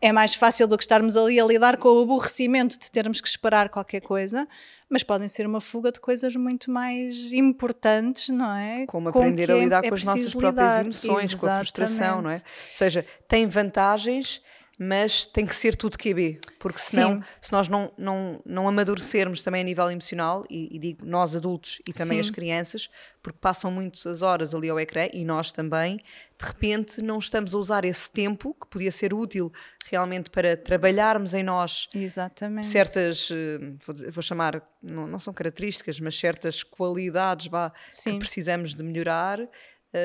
é 0.01 0.13
mais 0.13 0.35
fácil 0.35 0.67
do 0.67 0.77
que 0.77 0.85
estarmos 0.85 1.17
ali 1.17 1.41
a 1.41 1.45
lidar 1.45 1.79
com 1.79 1.89
o 1.89 2.03
aborrecimento 2.03 2.79
de 2.79 2.91
termos 2.91 3.21
que 3.21 3.29
esperar 3.29 3.71
qualquer 3.71 4.01
coisa, 4.01 4.47
mas 4.89 5.03
podem 5.03 5.29
ser 5.29 5.47
uma 5.47 5.63
fuga 5.63 5.91
de 5.91 5.99
coisas 5.99 6.37
muito 6.37 6.71
mais 6.71 7.33
importantes, 7.33 8.29
não 8.29 8.55
é? 8.55 8.85
Como 8.87 9.09
aprender 9.09 9.51
a 9.51 9.57
lidar 9.57 9.83
é, 9.83 9.89
com 9.89 9.95
as 9.95 10.05
nossas 10.05 10.33
lidar. 10.33 10.39
próprias 10.41 10.81
emoções, 10.81 11.33
Exatamente. 11.33 11.37
com 11.41 11.47
a 11.47 11.59
frustração, 11.59 12.23
não 12.23 12.31
é? 12.31 12.35
Ou 12.35 12.77
seja, 12.77 13.07
tem 13.27 13.47
vantagens 13.47 14.43
mas 14.79 15.25
tem 15.25 15.47
que 15.47 15.55
ser 15.55 15.77
tudo 15.77 15.97
QB, 15.97 16.41
porque 16.59 16.79
senão, 16.79 17.17
Sim. 17.17 17.23
se 17.41 17.53
nós 17.53 17.69
não, 17.69 17.93
não, 17.97 18.43
não 18.45 18.67
amadurecermos 18.67 19.43
também 19.43 19.61
a 19.61 19.65
nível 19.65 19.89
emocional, 19.91 20.45
e, 20.51 20.69
e 20.75 20.79
digo 20.79 21.07
nós 21.07 21.37
adultos 21.37 21.81
e 21.89 21.93
também 21.93 22.17
Sim. 22.17 22.29
as 22.29 22.31
crianças, 22.31 22.91
porque 23.23 23.39
passam 23.41 23.71
muitas 23.71 24.23
horas 24.23 24.55
ali 24.55 24.69
ao 24.69 24.81
ecrã 24.81 25.09
e 25.13 25.25
nós 25.25 25.53
também, 25.53 25.99
de 26.37 26.45
repente 26.45 27.01
não 27.01 27.19
estamos 27.19 27.55
a 27.55 27.59
usar 27.59 27.85
esse 27.85 28.11
tempo 28.11 28.55
que 28.61 28.67
podia 28.67 28.91
ser 28.91 29.15
útil 29.15 29.53
realmente 29.87 30.29
para 30.29 30.57
trabalharmos 30.57 31.35
em 31.35 31.43
nós 31.43 31.89
Exatamente. 31.95 32.67
certas, 32.67 33.29
eh, 33.31 33.59
vou, 33.87 33.93
dizer, 33.93 34.11
vou 34.11 34.23
chamar, 34.23 34.61
não, 34.83 35.07
não, 35.07 35.19
são 35.19 35.33
características, 35.33 36.01
mas 36.01 36.19
certas 36.19 36.63
qualidades 36.63 37.47
vá, 37.47 37.73
que 38.03 38.19
precisamos 38.19 38.75
de 38.75 38.83
melhorar 38.83 39.39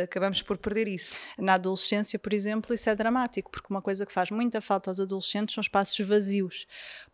acabamos 0.03 0.41
por 0.41 0.57
perder 0.57 0.87
isso. 0.87 1.17
Na 1.37 1.55
adolescência, 1.55 2.19
por 2.19 2.33
exemplo, 2.33 2.73
isso 2.73 2.89
é 2.89 2.95
dramático, 2.95 3.49
porque 3.49 3.67
uma 3.69 3.81
coisa 3.81 4.05
que 4.05 4.13
faz 4.13 4.29
muita 4.29 4.61
falta 4.61 4.89
aos 4.89 4.99
adolescentes 4.99 5.55
são 5.55 5.61
espaços 5.61 6.05
vazios, 6.05 6.67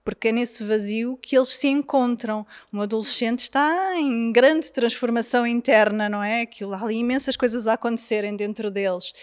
porque 0.03 0.27
é 0.27 0.31
nesse 0.31 0.63
vazio 0.63 1.17
que 1.21 1.35
eles 1.35 1.49
se 1.49 1.67
encontram. 1.67 2.45
Um 2.71 2.81
adolescente 2.81 3.39
está 3.39 3.95
em 3.97 4.31
grande 4.31 4.71
transformação 4.71 5.47
interna, 5.47 6.07
não 6.07 6.23
é? 6.23 6.41
Aquilo, 6.41 6.73
há 6.73 6.83
ali 6.83 6.97
imensas 6.97 7.35
coisas 7.35 7.67
a 7.67 7.73
acontecerem 7.73 8.35
dentro 8.35 8.69
deles. 8.69 9.13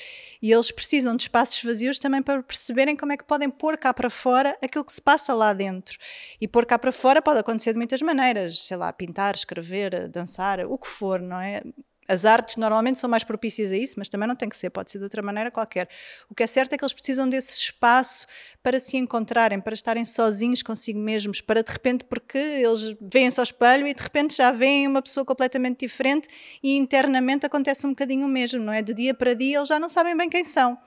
E 0.41 0.51
eles 0.51 0.71
precisam 0.71 1.15
de 1.15 1.23
espaços 1.23 1.63
vazios 1.63 1.99
também 1.99 2.21
para 2.21 2.43
perceberem 2.43 2.97
como 2.97 3.13
é 3.13 3.17
que 3.17 3.25
podem 3.25 3.49
pôr 3.49 3.79
cá 3.79 3.95
para 3.95 4.11
fora 4.11 4.59
aquilo 4.61 4.85
que 4.85 4.93
se 4.93 5.01
passa 5.01 5.33
lá 5.33 5.53
dentro. 5.53 5.97
E 6.41 6.49
pôr 6.49 6.67
cá 6.67 6.79
para 6.79 6.91
fora 6.91 7.23
pode 7.23 7.39
acontecer 7.39 7.73
de 7.73 7.79
muitas 7.79 8.03
maneiras, 8.03 8.67
sei 8.67 8.77
lá, 8.77 8.93
pintar, 8.93 9.35
escrever, 9.35 10.09
dançar, 10.09 10.67
o 10.67 10.77
que 10.77 10.89
for, 10.89 11.21
não 11.21 11.41
é? 11.41 11.63
As 12.09 12.25
artes 12.25 12.57
normalmente 12.57 12.99
são 12.99 13.09
mais 13.09 13.23
propícias 13.23 13.73
a 13.73 13.77
isso, 13.77 13.95
mas 13.97 14.09
também 14.09 14.27
não 14.27 14.35
tem 14.35 14.49
que 14.49 14.57
ser, 14.57 14.71
pode 14.71 14.91
ser 14.91 14.99
de 14.99 15.05
outra 15.05 15.23
maneira 15.23 15.51
qualquer. 15.51 15.89
O 16.29 16.35
que 16.35 16.43
é 16.43 16.47
certo 16.47 16.73
é 16.73 16.79
que 16.79 16.85
eles 16.85 16.93
precisam 16.93 17.29
desse 17.29 17.53
espaço 17.53 18.27
para 18.63 18.81
se 18.81 18.97
encontrarem, 18.97 19.61
para 19.61 19.75
estarem 19.75 20.05
sozinhos 20.05 20.63
consigo 20.63 20.99
mesmos, 20.99 21.41
para 21.41 21.63
de 21.63 21.71
repente, 21.71 22.05
porque 22.05 22.39
eles 22.39 22.97
veem-se 23.01 23.39
ao 23.39 23.45
espelho 23.45 23.87
e 23.87 23.95
de 23.95 24.03
repente 24.03 24.37
já 24.37 24.51
veem 24.51 24.89
uma 24.89 25.01
pessoa 25.01 25.25
completamente 25.25 25.81
diferente 25.81 26.29
e 26.63 26.77
internamente 26.77 27.47
acontece 27.47 27.87
um 27.87 27.91
bocadinho 27.91 28.27
o 28.27 28.29
mesmo, 28.29 28.63
não 28.63 28.73
é? 28.73 28.83
De 28.83 28.93
dia 28.93 29.15
para 29.15 29.35
dia 29.35 29.59
eles 29.59 29.69
já 29.69 29.79
não 29.79 29.89
sabem 29.89 30.17
bem 30.17 30.29
quem 30.29 30.45
são 30.45 30.79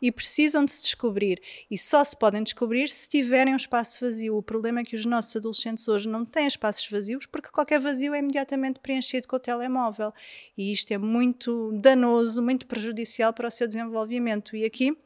e 0.00 0.12
precisam 0.12 0.64
de 0.64 0.72
se 0.72 0.82
descobrir. 0.82 1.40
E 1.70 1.76
só 1.76 2.02
se 2.04 2.16
podem 2.16 2.42
descobrir 2.42 2.88
se 2.88 3.08
tiverem 3.08 3.52
um 3.52 3.56
espaço 3.56 4.04
vazio. 4.04 4.36
O 4.36 4.42
problema 4.42 4.80
é 4.80 4.84
que 4.84 4.96
os 4.96 5.04
nossos 5.04 5.34
adolescentes 5.36 5.86
hoje 5.88 6.08
não 6.08 6.24
têm 6.24 6.46
espaços 6.46 6.88
vazios 6.88 7.26
porque 7.26 7.50
qualquer 7.50 7.80
vazio 7.80 8.14
é 8.14 8.18
imediatamente 8.18 8.80
preenchido 8.80 9.28
com 9.28 9.36
o 9.36 9.40
telemóvel. 9.40 10.12
E 10.56 10.72
isto 10.72 10.92
é 10.92 10.98
muito 10.98 11.72
danoso, 11.74 12.42
muito 12.42 12.66
prejudicial 12.66 13.32
para 13.32 13.48
o 13.48 13.50
seu 13.50 13.66
desenvolvimento. 13.66 14.56
E 14.56 14.64
aqui 14.64 14.96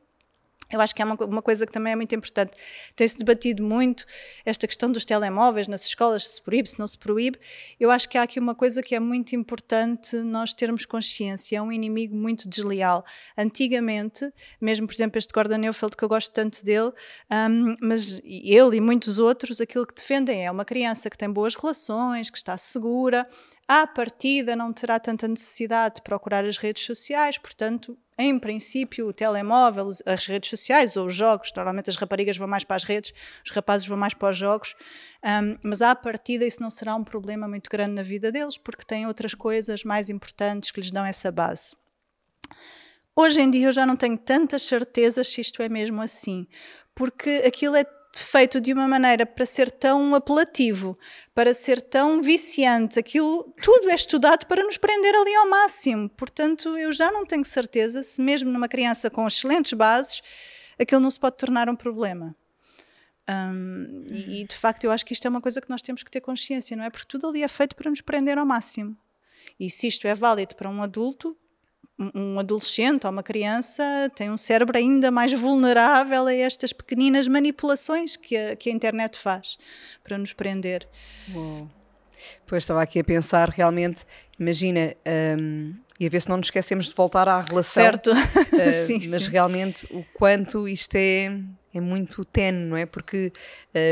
eu 0.73 0.81
acho 0.81 0.95
que 0.95 1.03
é 1.03 1.05
uma, 1.05 1.15
uma, 1.15 1.43
coisa 1.43 1.67
que 1.67 1.73
também 1.73 1.93
é 1.93 1.97
muito 1.97 2.15
importante. 2.15 2.53
Tem-se 2.97 3.17
debatido 3.17 3.63
muito 3.63 4.07
esta 4.45 4.67
questão 4.67 4.91
dos 4.91 5.05
telemóveis 5.05 5.69
nas 5.69 5.85
escolas, 5.85 6.27
se 6.27 6.43
proíbe, 6.43 6.71
se 6.71 6.79
não 6.79 6.87
se 6.87 6.97
proíbe. 6.97 7.39
Eu 7.79 7.91
acho 7.91 8.09
que 8.09 8.17
há 8.17 8.23
aqui 8.23 8.41
uma 8.41 8.55
coisa 8.55 8.83
que 8.83 8.95
é 8.95 9.01
muito 9.01 9.37
importante 9.37 10.17
nós 10.17 10.55
termos 10.55 10.87
consciência. 10.87 11.59
É 11.59 11.63
um 11.63 11.71
inimigo 11.71 12.17
muito 12.17 12.49
desleal. 12.49 13.05
Antigamente, 13.37 14.33
mesmo, 14.61 14.87
por 14.87 14.95
exemplo, 14.95 15.19
este 15.19 15.33
Gordon 15.33 15.59
Neufeld, 15.59 15.97
que 15.97 16.03
eu 16.03 16.09
gosto 16.09 16.33
tanto 16.33 16.65
dele, 16.65 16.93
um, 17.31 17.77
mas 17.81 18.21
ele 18.25 18.77
e 18.77 18.81
muitos 18.81 19.19
outros, 19.19 19.61
aquilo 19.61 19.87
que 19.87 19.95
defendem 19.95 20.47
é 20.47 20.51
uma 20.51 20.65
criança 20.65 21.11
que 21.11 21.19
tem 21.19 21.31
boas 21.31 21.55
relações, 21.55 22.31
que 22.31 22.39
está 22.39 22.57
segura, 22.57 23.29
à 23.73 23.87
partida 23.87 24.55
não 24.55 24.71
terá 24.71 25.01
tanta 25.01 25.27
necessidade 25.27 25.95
de 25.95 26.03
procurar 26.03 26.45
as 26.45 26.59
redes 26.59 26.85
sociais, 26.85 27.39
portanto, 27.39 27.97
em 28.19 28.39
princípio, 28.39 29.09
o 29.09 29.15
telemóvel, 29.15 29.89
as 30.05 30.27
redes 30.27 30.51
sociais 30.51 30.95
ou 30.95 31.07
os 31.07 31.15
jogos, 31.15 31.51
normalmente 31.57 31.89
as 31.89 31.97
raparigas 31.97 32.37
vão 32.37 32.47
mais 32.47 32.65
para 32.65 32.77
as 32.77 32.85
redes, 32.85 33.15
os 33.43 33.51
rapazes 33.51 33.87
vão 33.87 33.97
mais 33.97 34.13
para 34.13 34.29
os 34.29 34.37
jogos, 34.37 34.75
um, 35.25 35.57
mas 35.65 35.81
à 35.81 35.95
partida 35.95 36.45
isso 36.45 36.61
não 36.61 36.69
será 36.69 36.95
um 36.95 37.03
problema 37.03 37.49
muito 37.49 37.71
grande 37.71 37.95
na 37.95 38.03
vida 38.03 38.31
deles, 38.31 38.59
porque 38.59 38.85
têm 38.85 39.07
outras 39.07 39.33
coisas 39.33 39.85
mais 39.85 40.11
importantes 40.11 40.71
que 40.71 40.79
lhes 40.79 40.91
dão 40.91 41.07
essa 41.07 41.33
base. 41.33 41.75
Hoje 43.17 43.41
em 43.41 43.51
dia 43.51 43.69
eu 43.69 43.73
já 43.73 43.87
não 43.87 43.97
tenho 43.97 44.19
tantas 44.19 44.65
certezas 44.65 45.29
se 45.29 45.41
isto 45.41 45.63
é 45.63 45.71
mesmo 45.71 46.03
assim, 46.03 46.47
porque 46.95 47.43
aquilo 47.47 47.75
é 47.77 47.87
feito 48.13 48.61
de 48.61 48.73
uma 48.73 48.87
maneira 48.87 49.25
para 49.25 49.47
ser 49.47 49.71
tão 49.71 50.15
apelativo, 50.15 50.99
para 51.35 51.55
ser 51.55 51.81
tão 51.81 52.21
viciante, 52.21 52.99
aquilo 52.99 53.55
tudo 53.63 53.89
é 53.91 53.95
estudado 53.95 54.47
para 54.47 54.63
nos 54.63 54.77
prender 54.77 55.15
ali 55.15 55.35
ao 55.35 55.49
máximo. 55.49 56.09
Portanto, 56.11 56.77
eu 56.77 56.93
já 56.93 57.11
não 57.11 57.25
tenho 57.25 57.45
certeza 57.45 58.03
se 58.03 58.21
mesmo 58.21 58.51
numa 58.51 58.69
criança 58.69 59.09
com 59.09 59.27
excelentes 59.27 59.73
bases, 59.73 60.23
aquilo 60.79 61.01
não 61.01 61.11
se 61.11 61.19
pode 61.19 61.37
tornar 61.37 61.69
um 61.69 61.77
problema. 61.77 62.37
Um, 63.31 64.05
e, 64.11 64.45
de 64.45 64.57
facto 64.57 64.85
eu 64.85 64.91
acho 64.91 65.07
que 65.07 65.13
isto 65.13 65.25
é 65.27 65.31
uma 65.31 65.41
coisa 65.41 65.61
que 65.61 65.71
nós 65.71 65.81
temos 65.81 66.03
que 66.03 66.11
ter 66.11 66.21
consciência, 66.21 66.77
não 66.77 66.85
é? 66.85 66.91
Porque 66.91 67.07
tudo 67.09 67.29
ali 67.29 67.43
é 67.43 67.49
feito 67.49 67.75
para 67.77 67.89
nos 67.89 68.01
prender 68.01 68.37
ao 68.37 68.45
máximo. 68.45 68.97
E 69.59 69.71
se 69.71 69.87
isto 69.87 70.07
é 70.07 70.15
válido 70.15 70.55
para 70.55 70.69
um 70.69 70.83
adulto, 70.83 71.37
um 71.99 72.39
adolescente 72.39 73.07
ou 73.07 73.13
uma 73.13 73.23
criança 73.23 74.11
tem 74.15 74.31
um 74.31 74.37
cérebro 74.37 74.77
ainda 74.77 75.11
mais 75.11 75.33
vulnerável 75.33 76.27
a 76.27 76.35
estas 76.35 76.73
pequeninas 76.73 77.29
manipulações 77.29 78.17
que 78.17 78.37
a, 78.37 78.57
que 78.57 78.71
a 78.71 78.73
internet 78.73 79.19
faz 79.19 79.59
para 80.03 80.19
nos 80.19 80.33
prender. 80.33 80.89
Uou. 81.35 81.69
Pois 82.47 82.63
estava 82.63 82.83
aqui 82.83 83.01
a 83.01 83.05
pensar 83.05 83.49
realmente, 83.51 84.05
imagina, 84.39 84.95
um, 85.39 85.75
e 85.99 86.07
a 86.07 86.09
ver 86.09 86.21
se 86.21 86.29
não 86.29 86.37
nos 86.37 86.47
esquecemos 86.47 86.89
de 86.89 86.95
voltar 86.95 87.29
à 87.29 87.41
relação. 87.41 87.83
Certo, 87.83 88.11
uh, 88.13 88.87
sim, 88.87 89.09
mas 89.09 89.25
sim. 89.25 89.31
realmente 89.31 89.87
o 89.91 90.05
quanto 90.15 90.69
isto 90.69 90.95
é, 90.95 91.33
é 91.75 91.81
muito 91.81 92.25
tenue, 92.25 92.67
não 92.67 92.77
é? 92.77 92.87
Porque 92.87 93.33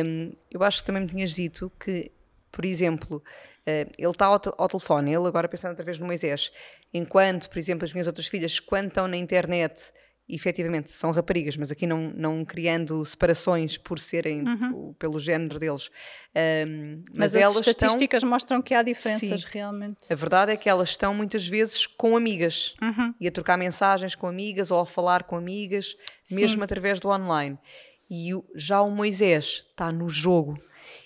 um, 0.05 0.33
eu 0.51 0.63
acho 0.63 0.81
que 0.81 0.85
também 0.85 1.03
me 1.03 1.09
tinhas 1.09 1.35
dito 1.35 1.71
que, 1.79 2.11
por 2.51 2.65
exemplo, 2.65 3.23
ele 3.67 4.11
está 4.11 4.27
ao, 4.27 4.41
ao, 4.59 4.69
telefone, 4.69 5.13
ele 5.13 5.27
agora 5.27 5.49
pensando 5.49 5.71
outra 5.71 5.85
vez 5.85 5.99
no 5.99 6.07
Moisés, 6.07 6.51
enquanto, 6.93 7.49
por 7.49 7.59
exemplo, 7.59 7.85
as 7.85 7.93
minhas 7.93 8.07
outras 8.07 8.27
filhas, 8.27 8.59
quando 8.59 8.89
estão 8.89 9.07
na 9.07 9.17
internet, 9.17 9.93
efetivamente 10.35 10.91
são 10.91 11.11
raparigas, 11.11 11.57
mas 11.57 11.71
aqui 11.71 11.87
não, 11.87 12.13
não 12.15 12.45
criando 12.45 13.05
separações 13.05 13.77
por 13.77 13.99
serem 13.99 14.47
uhum. 14.47 14.95
pelo 14.99 15.19
género 15.19 15.59
deles. 15.59 15.91
Um, 16.67 17.03
mas, 17.13 17.35
mas 17.35 17.37
as 17.37 17.67
estatísticas 17.67 18.19
estão... 18.19 18.31
mostram 18.31 18.63
que 18.63 18.75
há 18.75 18.83
diferenças 18.83 19.43
Sim. 19.43 19.49
realmente. 19.51 20.11
A 20.11 20.15
verdade 20.15 20.53
é 20.53 20.57
que 20.57 20.69
elas 20.69 20.91
estão 20.91 21.13
muitas 21.13 21.47
vezes 21.47 21.87
com 21.87 22.17
amigas 22.17 22.75
uhum. 22.81 23.15
e 23.21 23.27
a 23.27 23.31
trocar 23.31 23.57
mensagens 23.57 24.15
com 24.15 24.27
amigas 24.27 24.71
ou 24.71 24.81
a 24.81 24.87
falar 24.87 25.25
com 25.25 25.37
amigas, 25.37 25.97
Sim. 26.25 26.37
mesmo 26.37 26.63
através 26.63 27.01
do 27.01 27.09
online. 27.09 27.59
E 28.11 28.31
já 28.55 28.81
o 28.83 28.91
Moisés 28.91 29.67
está 29.71 29.93
no 29.93 30.09
jogo 30.09 30.59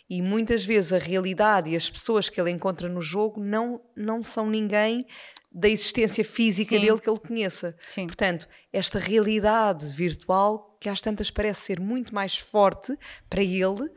e 0.08 0.20
muitas 0.20 0.64
vezes 0.64 0.92
a 0.92 0.98
realidade 0.98 1.70
e 1.70 1.76
as 1.76 1.88
pessoas 1.88 2.28
que 2.28 2.40
ele 2.40 2.50
encontra 2.50 2.88
no 2.88 3.00
jogo 3.00 3.42
não, 3.42 3.80
não 3.96 4.22
são 4.22 4.48
ninguém 4.48 5.06
da 5.50 5.68
existência 5.68 6.24
física 6.24 6.76
Sim. 6.76 6.80
dele 6.80 7.00
que 7.00 7.08
ele 7.08 7.20
conheça. 7.20 7.76
Sim. 7.86 8.06
Portanto, 8.06 8.48
esta 8.72 8.98
realidade 8.98 9.86
virtual, 9.86 10.76
que 10.80 10.88
às 10.88 11.00
tantas 11.00 11.30
parece 11.30 11.60
ser 11.62 11.80
muito 11.80 12.14
mais 12.14 12.36
forte 12.36 12.96
para 13.30 13.42
ele, 13.42 13.88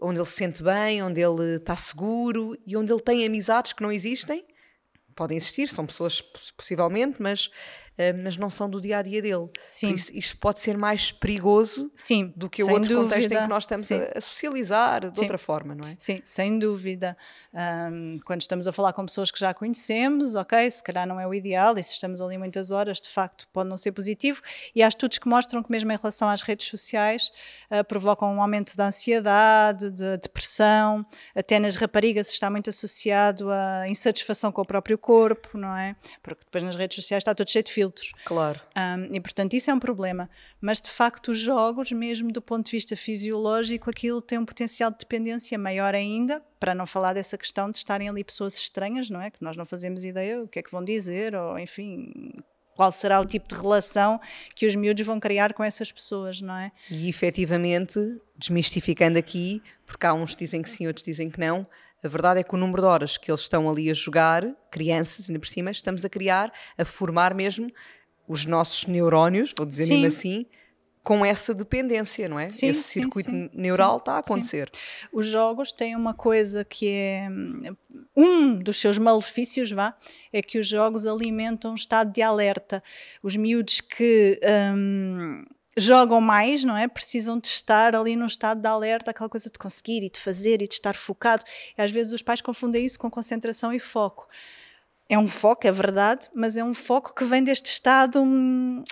onde 0.00 0.18
ele 0.18 0.26
se 0.26 0.36
sente 0.36 0.62
bem, 0.62 1.02
onde 1.02 1.20
ele 1.20 1.56
está 1.56 1.76
seguro 1.76 2.56
e 2.64 2.76
onde 2.76 2.92
ele 2.92 3.02
tem 3.02 3.26
amizades 3.26 3.72
que 3.72 3.82
não 3.82 3.90
existem, 3.90 4.46
podem 5.14 5.36
existir, 5.36 5.68
são 5.68 5.84
pessoas 5.84 6.22
possivelmente, 6.56 7.20
mas 7.20 7.50
mas 8.22 8.36
não 8.36 8.48
são 8.48 8.68
do 8.68 8.80
dia 8.80 8.98
a 8.98 9.02
dia 9.02 9.20
dele. 9.20 9.48
Sim. 9.66 9.92
Isso, 9.92 10.10
isto 10.14 10.36
pode 10.38 10.60
ser 10.60 10.76
mais 10.78 11.12
perigoso 11.12 11.90
Sim, 11.94 12.32
do 12.34 12.48
que 12.48 12.62
o 12.62 12.70
outro 12.70 12.88
dúvida. 12.88 13.02
contexto 13.02 13.32
em 13.32 13.42
que 13.42 13.46
nós 13.46 13.64
estamos 13.64 13.92
a, 13.92 14.12
a, 14.16 14.20
socializar 14.20 15.10
de 15.10 15.16
Sim. 15.16 15.22
outra 15.22 15.38
forma, 15.38 15.74
não 15.74 15.88
é? 15.88 15.96
Sim, 15.98 16.20
sem 16.24 16.58
dúvida. 16.58 17.16
Um, 17.52 18.18
quando 18.24 18.40
estamos 18.40 18.66
a 18.66 18.72
falar 18.72 18.92
com 18.92 19.04
pessoas 19.04 19.30
que 19.30 19.38
já 19.38 19.52
conhecemos, 19.52 20.34
ok, 20.34 20.70
se 20.70 20.82
calhar 20.82 21.06
não 21.06 21.20
é 21.20 21.26
o 21.26 21.34
ideal, 21.34 21.76
e 21.76 21.82
se 21.82 21.92
estamos 21.92 22.20
ali 22.20 22.38
muitas 22.38 22.70
horas, 22.70 23.00
de 23.00 23.08
facto, 23.08 23.46
pode 23.52 23.68
não 23.68 23.76
ser 23.76 23.92
positivo. 23.92 24.40
E 24.74 24.82
há 24.82 24.88
estudos 24.88 25.18
que 25.18 25.28
mostram 25.28 25.62
que, 25.62 25.70
mesmo 25.70 25.92
em 25.92 25.96
relação 25.96 26.28
às 26.28 26.42
redes 26.42 26.66
sociais, 26.66 27.30
uh, 27.70 27.84
provocam 27.84 28.34
um 28.34 28.40
aumento 28.40 28.76
da 28.76 28.86
ansiedade, 28.86 29.90
de 29.90 30.16
depressão, 30.18 31.04
até 31.34 31.58
nas 31.58 31.76
raparigas 31.76 32.30
está 32.30 32.48
muito 32.48 32.70
associado 32.70 33.50
à 33.50 33.88
insatisfação 33.88 34.50
com 34.50 34.62
o 34.62 34.66
próprio 34.66 34.96
corpo, 34.96 35.58
não 35.58 35.76
é? 35.76 35.96
Porque 36.22 36.44
depois 36.44 36.64
nas 36.64 36.76
redes 36.76 36.96
sociais 36.96 37.20
está 37.20 37.34
todo 37.34 37.50
cheio 37.50 37.64
de 37.64 37.72
filtros 37.72 37.89
filtros. 37.90 38.12
Claro. 38.24 38.60
Um, 38.76 39.14
e 39.14 39.20
portanto 39.20 39.54
isso 39.54 39.70
é 39.70 39.74
um 39.74 39.78
problema. 39.78 40.30
Mas 40.60 40.80
de 40.80 40.90
facto 40.90 41.32
os 41.32 41.38
jogos, 41.38 41.90
mesmo 41.92 42.32
do 42.32 42.40
ponto 42.40 42.66
de 42.66 42.72
vista 42.72 42.96
fisiológico, 42.96 43.90
aquilo 43.90 44.22
tem 44.22 44.38
um 44.38 44.44
potencial 44.44 44.90
de 44.90 44.98
dependência 44.98 45.58
maior 45.58 45.94
ainda, 45.94 46.42
para 46.58 46.74
não 46.74 46.86
falar 46.86 47.12
dessa 47.12 47.36
questão 47.36 47.70
de 47.70 47.76
estarem 47.76 48.08
ali 48.08 48.22
pessoas 48.22 48.56
estranhas, 48.56 49.10
não 49.10 49.20
é? 49.20 49.30
Que 49.30 49.42
nós 49.42 49.56
não 49.56 49.64
fazemos 49.64 50.04
ideia 50.04 50.42
o 50.42 50.48
que 50.48 50.58
é 50.58 50.62
que 50.62 50.70
vão 50.70 50.84
dizer, 50.84 51.34
ou 51.34 51.58
enfim, 51.58 52.32
qual 52.74 52.92
será 52.92 53.20
o 53.20 53.24
tipo 53.24 53.48
de 53.48 53.54
relação 53.54 54.20
que 54.54 54.66
os 54.66 54.74
miúdos 54.74 55.06
vão 55.06 55.18
criar 55.18 55.52
com 55.52 55.64
essas 55.64 55.90
pessoas, 55.90 56.40
não 56.40 56.56
é? 56.56 56.70
E 56.90 57.08
efetivamente, 57.08 57.98
desmistificando 58.36 59.18
aqui, 59.18 59.62
porque 59.86 60.06
há 60.06 60.14
uns 60.14 60.32
que 60.32 60.44
dizem 60.44 60.62
que 60.62 60.70
sim, 60.70 60.86
outros 60.86 61.04
dizem 61.04 61.30
que 61.30 61.40
não, 61.40 61.66
a 62.02 62.08
verdade 62.08 62.40
é 62.40 62.42
que 62.42 62.54
o 62.54 62.58
número 62.58 62.82
de 62.82 62.88
horas 62.88 63.16
que 63.16 63.30
eles 63.30 63.40
estão 63.40 63.68
ali 63.68 63.90
a 63.90 63.94
jogar, 63.94 64.46
crianças 64.70 65.28
ainda 65.28 65.38
por 65.38 65.48
cima, 65.48 65.70
estamos 65.70 66.04
a 66.04 66.08
criar, 66.08 66.52
a 66.78 66.84
formar 66.84 67.34
mesmo 67.34 67.70
os 68.26 68.46
nossos 68.46 68.86
neurónios, 68.86 69.52
vou 69.56 69.66
dizer 69.66 69.92
mesmo 69.92 70.06
assim, 70.06 70.46
com 71.02 71.24
essa 71.24 71.54
dependência, 71.54 72.28
não 72.28 72.38
é? 72.38 72.48
Sim, 72.48 72.68
Esse 72.68 72.82
circuito 72.82 73.30
sim, 73.30 73.50
neural 73.52 73.94
sim, 73.94 73.98
está 73.98 74.12
a 74.14 74.18
acontecer. 74.18 74.70
Os 75.12 75.26
jogos 75.26 75.72
têm 75.72 75.96
uma 75.96 76.14
coisa 76.14 76.64
que 76.64 76.88
é 76.88 77.28
um 78.16 78.56
dos 78.56 78.80
seus 78.80 78.98
malefícios, 78.98 79.70
vá, 79.72 79.96
é 80.32 80.42
que 80.42 80.58
os 80.58 80.68
jogos 80.68 81.06
alimentam 81.06 81.72
um 81.72 81.74
estado 81.74 82.12
de 82.12 82.22
alerta. 82.22 82.82
Os 83.22 83.34
miúdos 83.36 83.80
que 83.80 84.38
hum, 84.74 85.44
jogam 85.82 86.20
mais, 86.20 86.64
não 86.64 86.76
é? 86.76 86.88
Precisam 86.88 87.38
de 87.38 87.48
estar 87.48 87.94
ali 87.94 88.16
num 88.16 88.26
estado 88.26 88.60
de 88.60 88.68
alerta, 88.68 89.10
aquela 89.10 89.28
coisa 89.28 89.50
de 89.50 89.58
conseguir 89.58 90.02
e 90.02 90.10
de 90.10 90.20
fazer 90.20 90.62
e 90.62 90.68
de 90.68 90.74
estar 90.74 90.94
focado. 90.94 91.44
E 91.76 91.82
às 91.82 91.90
vezes 91.90 92.12
os 92.12 92.22
pais 92.22 92.40
confundem 92.40 92.84
isso 92.84 92.98
com 92.98 93.10
concentração 93.10 93.72
e 93.72 93.78
foco. 93.78 94.28
É 95.08 95.18
um 95.18 95.26
foco, 95.26 95.66
é 95.66 95.72
verdade, 95.72 96.28
mas 96.34 96.56
é 96.56 96.62
um 96.62 96.74
foco 96.74 97.14
que 97.14 97.24
vem 97.24 97.42
deste 97.42 97.66
estado 97.66 98.22
hum, 98.22 98.84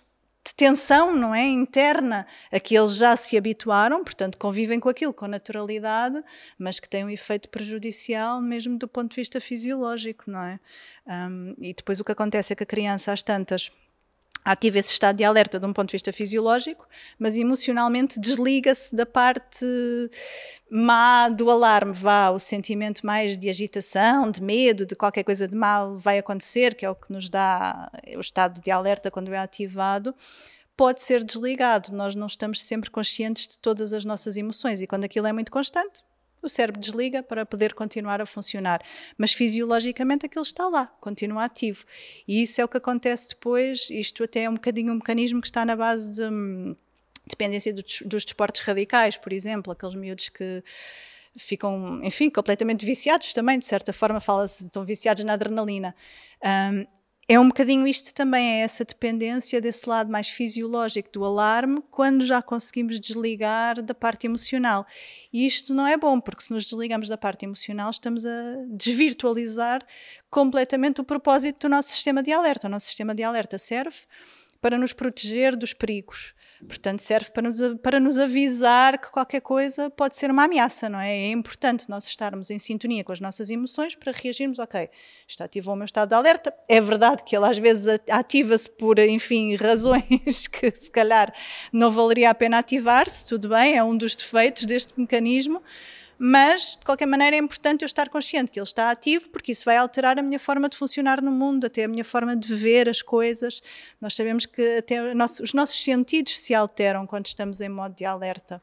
de 0.49 0.55
tensão, 0.55 1.15
não 1.15 1.35
é? 1.35 1.45
Interna, 1.45 2.27
a 2.51 2.59
que 2.59 2.77
eles 2.77 2.97
já 2.97 3.17
se 3.17 3.37
habituaram, 3.37 4.03
portanto 4.03 4.39
convivem 4.39 4.81
com 4.81 4.89
aquilo 4.89 5.13
com 5.13 5.27
naturalidade, 5.27 6.21
mas 6.59 6.81
que 6.81 6.89
tem 6.89 7.05
um 7.05 7.11
efeito 7.11 7.49
prejudicial 7.49 8.41
mesmo 8.41 8.79
do 8.79 8.89
ponto 8.89 9.11
de 9.11 9.17
vista 9.17 9.41
fisiológico, 9.41 10.31
não 10.31 10.43
é? 10.43 10.61
Um, 11.07 11.55
e 11.59 11.73
depois 11.75 12.01
o 12.01 12.05
que 12.05 12.13
acontece 12.13 12.53
é 12.53 12.57
que 12.57 12.63
a 12.63 12.67
criança, 12.67 13.13
às 13.13 13.23
tantas, 13.23 13.71
ativa 14.51 14.79
esse 14.79 14.93
estado 14.93 15.17
de 15.17 15.25
alerta 15.25 15.61
de 15.61 15.67
um 15.67 15.73
ponto 15.75 15.89
de 15.89 15.93
vista 15.93 16.11
fisiológico, 16.11 16.89
mas 17.19 17.37
emocionalmente 17.37 18.19
desliga-se 18.19 18.97
da 18.97 19.05
parte 19.05 19.67
má 20.71 21.29
do 21.29 21.51
alarme, 21.51 21.93
vá 21.93 22.31
o 22.31 22.39
sentimento 22.39 23.05
mais 23.05 23.37
de 23.37 23.51
agitação, 23.51 24.31
de 24.31 24.43
medo, 24.43 24.87
de 24.87 24.97
qualquer 24.97 25.23
coisa 25.23 25.47
de 25.47 25.55
mal 25.55 25.99
vai 25.99 26.19
acontecer, 26.19 26.75
que 26.75 26.87
é 26.87 26.91
o 26.91 26.95
que 26.95 27.13
nos 27.13 27.29
dá 27.29 27.91
o 28.17 28.21
estado 28.21 28.61
de 28.63 28.71
alerta 28.71 29.11
quando 29.11 29.33
é 29.35 29.39
ativado, 29.39 30.15
pode 30.75 31.03
ser 31.03 31.23
desligado. 31.23 31.93
Nós 31.93 32.15
não 32.15 32.27
estamos 32.27 32.63
sempre 32.63 32.91
conscientes 32.91 33.49
de 33.49 33.59
todas 33.59 33.93
as 33.93 34.05
nossas 34.07 34.39
emoções 34.39 34.81
e 34.81 34.87
quando 34.87 35.05
aquilo 35.05 35.27
é 35.27 35.33
muito 35.33 35.53
constante, 35.53 36.03
o 36.43 36.49
cérebro 36.49 36.81
desliga 36.81 37.23
para 37.23 37.45
poder 37.45 37.75
continuar 37.75 38.21
a 38.21 38.27
funcionar. 38.27 38.83
Mas 39.17 39.33
fisiologicamente 39.33 40.27
aquilo 40.27 40.45
está 40.45 40.69
lá, 40.69 40.87
continua 41.01 41.45
ativo. 41.45 41.85
E 42.27 42.43
isso 42.43 42.61
é 42.61 42.65
o 42.65 42.69
que 42.69 42.77
acontece 42.77 43.29
depois. 43.31 43.89
Isto 43.91 44.25
até 44.25 44.45
é 44.45 44.51
um 44.51 44.55
bocadinho 44.55 44.93
um 44.93 44.97
mecanismo 44.97 45.41
que 45.41 45.47
está 45.47 45.65
na 45.65 45.77
base 45.77 46.15
de 46.15 46.23
hum, 46.23 46.77
dependência 47.27 47.73
do, 47.73 47.83
dos 48.07 48.25
desportos 48.25 48.61
radicais, 48.63 49.17
por 49.17 49.33
exemplo, 49.33 49.73
aqueles 49.73 49.95
miúdos 49.95 50.29
que 50.29 50.63
ficam, 51.37 52.01
enfim, 52.03 52.31
completamente 52.31 52.85
viciados 52.85 53.33
também, 53.33 53.59
de 53.59 53.67
certa 53.67 53.93
forma, 53.93 54.21
fala-se, 54.21 54.65
estão 54.65 54.85
viciados 54.85 55.25
na 55.25 55.35
adrenalina. 55.35 55.95
Um, 56.43 56.98
é 57.31 57.39
um 57.39 57.49
bocadinho 57.49 57.87
isto 57.87 58.15
também, 58.15 58.55
é 58.55 58.61
essa 58.61 58.87
dependência 58.87 59.61
desse 59.61 59.87
lado 59.87 60.11
mais 60.11 60.31
fisiológico 60.31 61.11
do 61.13 61.23
alarme, 61.27 61.83
quando 61.91 62.25
já 62.25 62.41
conseguimos 62.41 62.99
desligar 62.99 63.83
da 63.83 63.93
parte 63.93 64.27
emocional. 64.27 64.87
E 65.31 65.47
isto 65.47 65.75
não 65.75 65.87
é 65.87 65.95
bom, 65.99 66.19
porque 66.19 66.43
se 66.43 66.51
nos 66.55 66.65
desligamos 66.65 67.07
da 67.07 67.19
parte 67.19 67.45
emocional, 67.45 67.91
estamos 67.91 68.25
a 68.25 68.65
desvirtualizar 68.71 69.87
completamente 70.31 71.03
o 71.03 71.05
propósito 71.05 71.69
do 71.69 71.71
nosso 71.71 71.91
sistema 71.91 72.23
de 72.23 72.33
alerta. 72.33 72.67
O 72.67 72.71
nosso 72.71 72.87
sistema 72.87 73.15
de 73.15 73.23
alerta 73.23 73.59
serve 73.59 73.99
para 74.59 74.79
nos 74.79 74.95
proteger 74.95 75.55
dos 75.55 75.75
perigos. 75.75 76.35
Portanto, 76.67 77.01
serve 77.01 77.31
para 77.31 77.43
nos, 77.43 77.61
para 77.83 78.01
nos 78.01 78.19
avisar 78.19 78.99
que 78.99 79.11
qualquer 79.11 79.41
coisa 79.41 79.91
pode 79.91 80.17
ser 80.17 80.31
uma 80.31 80.45
ameaça, 80.45 80.89
não 80.89 80.99
é? 80.99 81.17
É 81.17 81.31
importante 81.31 81.89
nós 81.89 82.07
estarmos 82.07 82.51
em 82.51 82.59
sintonia 82.59 83.05
com 83.05 83.13
as 83.13 83.21
nossas 83.21 83.49
emoções 83.51 83.95
para 83.95 84.13
reagirmos, 84.13 84.59
ok, 84.59 84.89
está 85.27 85.49
ativou 85.49 85.75
o 85.75 85.77
meu 85.77 85.85
estado 85.85 86.09
de 86.11 86.15
alerta. 86.15 86.55
É 86.69 86.81
verdade 86.81 87.23
que 87.25 87.37
ele 87.37 87.47
às 87.47 87.59
vezes 87.59 87.87
ativa-se 88.11 88.69
por, 88.71 88.99
enfim, 88.99 89.55
razões 89.57 90.47
que 90.47 90.71
se 90.71 90.91
calhar 90.91 91.33
não 91.73 91.91
valeria 91.91 92.31
a 92.31 92.35
pena 92.35 92.59
ativar-se, 92.59 93.27
tudo 93.27 93.49
bem, 93.49 93.77
é 93.77 93.83
um 93.83 93.97
dos 93.97 94.15
defeitos 94.15 94.67
deste 94.67 94.93
mecanismo, 94.99 95.63
mas 96.19 96.77
de 96.77 96.85
qualquer 96.85 97.07
maneira 97.07 97.37
é 97.37 97.39
importante 97.39 97.83
eu 97.83 97.87
estar 97.87 98.09
consciente 98.09 98.51
que 98.51 98.59
ele 98.59 98.67
está 98.67 98.91
ativo, 98.91 99.29
porque 99.29 99.53
isso 99.53 99.65
vai 99.65 99.77
alterar 99.77 100.19
a 100.19 100.23
minha 100.23 100.39
forma 100.39 100.69
de 100.69 100.77
funcionar 100.77 101.23
no 101.23 101.31
mundo, 101.31 101.67
até 101.67 101.85
a 101.85 101.89
minha 101.89 102.05
forma 102.05 102.35
de 102.35 102.55
ver 102.55 102.89
as 102.89 103.01
coisas. 103.01 103.63
Nós 104.01 104.15
sabemos 104.15 104.45
que 104.45 104.79
até 104.79 105.01
os 105.41 105.55
nossos 105.55 105.83
sentidos 105.83 106.39
se 106.39 106.55
alteram 106.55 107.07
quando 107.07 107.27
estamos 107.27 107.61
em 107.61 107.69
modo 107.69 107.95
de 107.95 108.05
alerta. 108.05 108.61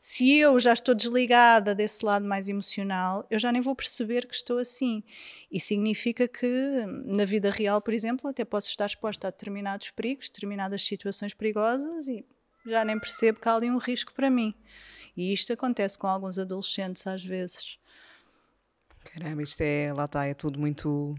Se 0.00 0.36
eu 0.36 0.60
já 0.60 0.72
estou 0.72 0.94
desligada 0.94 1.74
desse 1.74 2.04
lado 2.04 2.24
mais 2.24 2.48
emocional, 2.48 3.26
eu 3.30 3.38
já 3.38 3.50
nem 3.50 3.60
vou 3.60 3.74
perceber 3.74 4.26
que 4.26 4.34
estou 4.34 4.58
assim. 4.58 5.02
E 5.50 5.58
significa 5.58 6.28
que, 6.28 6.84
na 7.04 7.24
vida 7.24 7.50
real, 7.50 7.80
por 7.80 7.92
exemplo, 7.92 8.30
até 8.30 8.44
posso 8.44 8.68
estar 8.68 8.86
exposta 8.86 9.26
a 9.26 9.30
determinados 9.30 9.90
perigos, 9.90 10.30
determinadas 10.30 10.82
situações 10.82 11.34
perigosas 11.34 12.08
e 12.08 12.24
já 12.66 12.84
nem 12.84 12.98
percebo 12.98 13.40
que 13.40 13.48
há 13.48 13.54
ali 13.54 13.70
um 13.70 13.78
risco 13.78 14.12
para 14.12 14.30
mim. 14.30 14.54
E 15.18 15.32
isto 15.32 15.52
acontece 15.52 15.98
com 15.98 16.06
alguns 16.06 16.38
adolescentes 16.38 17.04
às 17.04 17.24
vezes. 17.24 17.76
Caramba, 19.12 19.42
isto 19.42 19.60
é, 19.62 19.92
lá 19.96 20.04
está, 20.04 20.24
é 20.24 20.32
tudo 20.32 20.60
muito, 20.60 21.16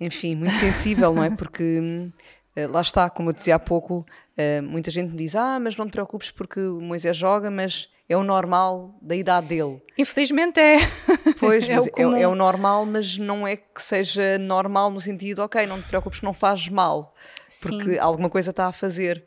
enfim, 0.00 0.34
muito 0.34 0.56
sensível, 0.56 1.14
não 1.14 1.22
é? 1.22 1.30
Porque 1.30 2.10
eh, 2.56 2.66
lá 2.66 2.80
está, 2.80 3.08
como 3.08 3.30
eu 3.30 3.32
dizia 3.32 3.54
há 3.54 3.58
pouco, 3.60 4.04
eh, 4.36 4.60
muita 4.60 4.90
gente 4.90 5.12
me 5.12 5.16
diz: 5.16 5.36
Ah, 5.36 5.60
mas 5.60 5.76
não 5.76 5.86
te 5.86 5.92
preocupes 5.92 6.32
porque 6.32 6.58
o 6.58 6.80
Moisés 6.80 7.16
joga, 7.16 7.52
mas 7.52 7.88
é 8.08 8.16
o 8.16 8.24
normal 8.24 8.98
da 9.00 9.14
idade 9.14 9.46
dele. 9.46 9.80
Infelizmente 9.96 10.58
é. 10.58 10.78
Pois, 11.38 11.68
é, 11.68 11.78
o, 11.78 12.16
é, 12.16 12.22
é 12.22 12.28
o 12.28 12.34
normal, 12.34 12.86
mas 12.86 13.18
não 13.18 13.46
é 13.46 13.56
que 13.56 13.82
seja 13.82 14.38
normal 14.38 14.90
no 14.90 15.00
sentido, 15.00 15.40
ok, 15.40 15.66
não 15.66 15.80
te 15.80 15.88
preocupes, 15.88 16.22
não 16.22 16.32
fazes 16.32 16.68
mal, 16.68 17.14
porque 17.62 17.92
Sim. 17.92 17.98
alguma 17.98 18.30
coisa 18.30 18.50
está 18.50 18.66
a 18.66 18.72
fazer 18.72 19.24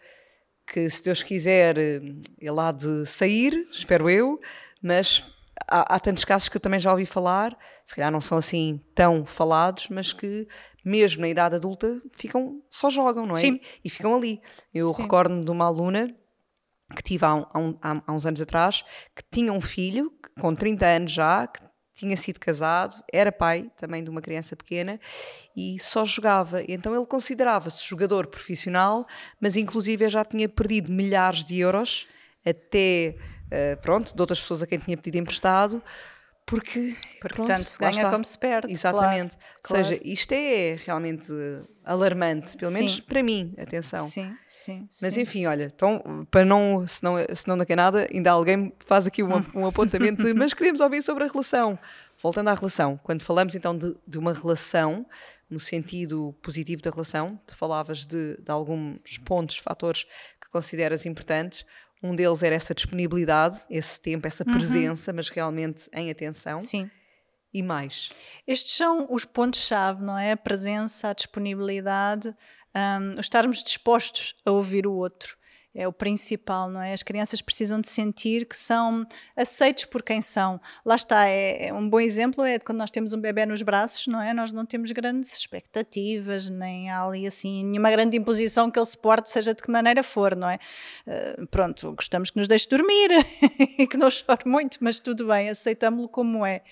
que, 0.68 0.90
se 0.90 1.04
Deus 1.04 1.24
quiser, 1.24 1.78
ele 1.78 2.60
há 2.60 2.72
de 2.72 3.06
sair, 3.06 3.68
espero 3.72 4.10
eu, 4.10 4.40
mas 4.82 5.24
há, 5.68 5.96
há, 5.96 6.00
tantos 6.00 6.26
casos 6.26 6.50
que 6.50 6.58
eu 6.58 6.62
também 6.62 6.80
já 6.80 6.92
ouvi 6.92 7.06
falar, 7.06 7.58
se 7.86 7.96
calhar 7.96 8.12
não 8.12 8.22
são 8.22 8.38
assim 8.38 8.82
tão 8.94 9.26
falados, 9.26 9.88
mas 9.90 10.14
que 10.14 10.48
mesmo 10.84 11.22
na 11.22 11.30
idade 11.30 11.56
adulta 11.56 12.02
ficam, 12.14 12.62
só 12.70 12.90
jogam, 12.90 13.26
não 13.26 13.34
é? 13.34 13.40
Sim. 13.40 13.60
E 13.84 13.90
ficam 13.90 14.16
ali. 14.16 14.42
Eu 14.74 14.92
recordo-me 14.92 15.44
de 15.44 15.52
uma 15.52 15.66
aluna 15.66 16.16
que 16.96 17.04
tive 17.04 17.26
há, 17.26 17.36
um, 17.36 17.78
há, 17.82 18.02
há, 18.06 18.14
uns 18.14 18.26
anos 18.26 18.42
atrás, 18.42 18.84
que 19.16 19.24
tinha 19.32 19.52
um 19.52 19.60
filho 19.60 20.12
com 20.40 20.54
30 20.54 20.86
anos 20.86 21.12
já, 21.12 21.48
que 21.48 21.60
tinha 21.98 22.16
sido 22.16 22.40
casado, 22.40 23.04
era 23.12 23.32
pai 23.32 23.72
também 23.76 24.04
de 24.04 24.10
uma 24.10 24.22
criança 24.22 24.56
pequena 24.56 25.00
e 25.56 25.80
só 25.80 26.06
jogava. 26.06 26.62
Então 26.68 26.96
ele 26.96 27.06
considerava-se 27.08 27.84
jogador 27.84 28.28
profissional, 28.28 29.08
mas 29.42 29.58
inclusive 29.58 30.08
já 30.08 30.24
tinha 30.24 30.48
perdido 30.48 30.92
milhares 30.92 31.44
de 31.44 31.60
euros 31.60 32.08
até, 32.46 33.16
uh, 33.48 33.82
pronto, 33.82 34.16
de 34.16 34.22
outras 34.22 34.40
pessoas 34.40 34.62
a 34.62 34.68
quem 34.68 34.78
tinha 34.78 34.96
pedido 34.96 35.18
emprestado, 35.18 35.82
porque, 36.48 36.96
porque 37.20 37.36
pronto, 37.36 37.48
tanto 37.48 37.70
se 37.70 37.78
ganha 37.78 38.10
como 38.10 38.24
se 38.24 38.38
perde. 38.38 38.72
Exatamente. 38.72 39.36
Claro, 39.62 39.84
Ou 39.84 39.90
seja, 39.90 40.02
isto 40.02 40.32
é 40.32 40.78
realmente 40.86 41.28
alarmante, 41.84 42.56
pelo 42.56 42.72
menos 42.72 42.96
sim. 42.96 43.02
para 43.02 43.22
mim, 43.22 43.54
atenção. 43.58 44.08
Sim, 44.08 44.34
sim. 44.46 44.88
Mas 45.02 45.14
sim. 45.14 45.22
enfim, 45.22 45.46
olha, 45.46 45.66
então, 45.66 46.26
para 46.32 46.46
não, 46.46 46.88
se 46.88 47.04
não, 47.04 47.16
se 47.36 47.46
não 47.50 47.58
daqui 47.58 47.74
a 47.74 47.76
nada, 47.76 48.08
ainda 48.10 48.32
alguém 48.32 48.72
faz 48.86 49.06
aqui 49.06 49.22
um, 49.22 49.44
um 49.54 49.66
apontamento, 49.66 50.24
de, 50.24 50.34
mas 50.34 50.54
queremos 50.54 50.80
ouvir 50.80 51.04
sobre 51.04 51.26
a 51.26 51.28
relação. 51.28 51.78
Voltando 52.24 52.50
à 52.50 52.54
relação, 52.54 52.98
quando 53.04 53.24
falamos 53.24 53.54
então 53.54 53.78
de, 53.78 53.94
de 54.08 54.18
uma 54.18 54.32
relação, 54.32 55.06
no 55.50 55.60
sentido 55.60 56.34
positivo 56.42 56.82
da 56.82 56.90
relação, 56.90 57.38
tu 57.46 57.58
falavas 57.58 58.06
de, 58.06 58.38
de 58.38 58.50
alguns 58.50 59.18
pontos, 59.26 59.58
fatores 59.58 60.06
que 60.42 60.50
consideras 60.50 61.06
importantes. 61.06 61.66
Um 62.02 62.16
deles 62.16 62.44
era 62.44 62.56
essa 62.56 62.74
disponibilidade, 62.74 63.60
esse 63.70 64.00
tempo, 64.00 64.28
essa 64.28 64.44
uhum. 64.46 64.54
presença, 64.54 65.12
uhum. 65.12 65.16
mas 65.16 65.30
realmente 65.30 65.90
em 65.94 66.10
atenção. 66.10 66.60
Sim. 66.60 66.90
E 67.54 67.64
mais? 67.64 68.10
Estes 68.46 68.74
são 68.74 69.08
os 69.10 69.26
pontos-chave, 69.26 70.04
não 70.04 70.18
é? 70.18 70.34
A 70.34 70.38
presença, 70.38 71.10
a 71.10 71.14
disponibilidade, 71.14 72.36
um, 72.76 73.20
estarmos 73.20 73.64
dispostos 73.64 74.36
a 74.46 74.52
ouvir 74.52 74.86
o 74.86 74.94
outro 74.94 75.38
é 75.74 75.88
o 75.88 75.94
principal, 75.94 76.70
não 76.70 76.82
é? 76.82 76.94
As 76.94 77.04
crianças 77.04 77.42
precisam 77.42 77.80
de 77.80 77.88
sentir 77.88 78.46
que 78.46 78.56
são 78.56 79.06
aceitos 79.36 79.86
por 79.86 80.02
quem 80.02 80.22
são. 80.22 80.60
Lá 80.86 80.96
está, 80.96 81.28
é, 81.28 81.68
é, 81.68 81.74
um 81.74 81.88
bom 81.88 82.00
exemplo 82.00 82.44
é 82.44 82.58
quando 82.58 82.80
nós 82.80 82.90
temos 82.90 83.14
um 83.14 83.22
bebê 83.22 83.46
nos 83.46 83.62
braços, 83.62 84.08
não 84.08 84.22
é? 84.22 84.34
Nós 84.34 84.52
não 84.52 84.66
temos 84.66 84.92
grandes 84.92 85.38
expectativas, 85.38 86.50
nem 86.50 86.90
há 86.90 87.04
ali 87.04 87.28
assim 87.28 87.64
nenhuma 87.64 87.92
grande 87.92 88.18
imposição 88.18 88.72
que 88.72 88.80
ele 88.80 88.86
se 88.86 88.98
porte, 88.98 89.30
seja 89.30 89.54
de 89.54 89.62
que 89.62 89.70
maneira 89.70 90.02
for, 90.02 90.36
não 90.36 90.50
é? 90.50 90.60
Uh, 91.06 91.48
pronto, 91.48 91.94
gostamos 91.94 92.32
que 92.32 92.38
nos 92.38 92.48
deixe 92.48 92.68
dormir 92.68 93.10
e 93.78 93.86
que 93.86 93.98
não 93.98 94.10
chore 94.10 94.44
muito, 94.46 94.78
mas 94.82 95.00
tudo 95.00 95.28
bem, 95.28 95.50
aceitamos-lo 95.50 96.10
como 96.10 96.46
é. 96.46 96.64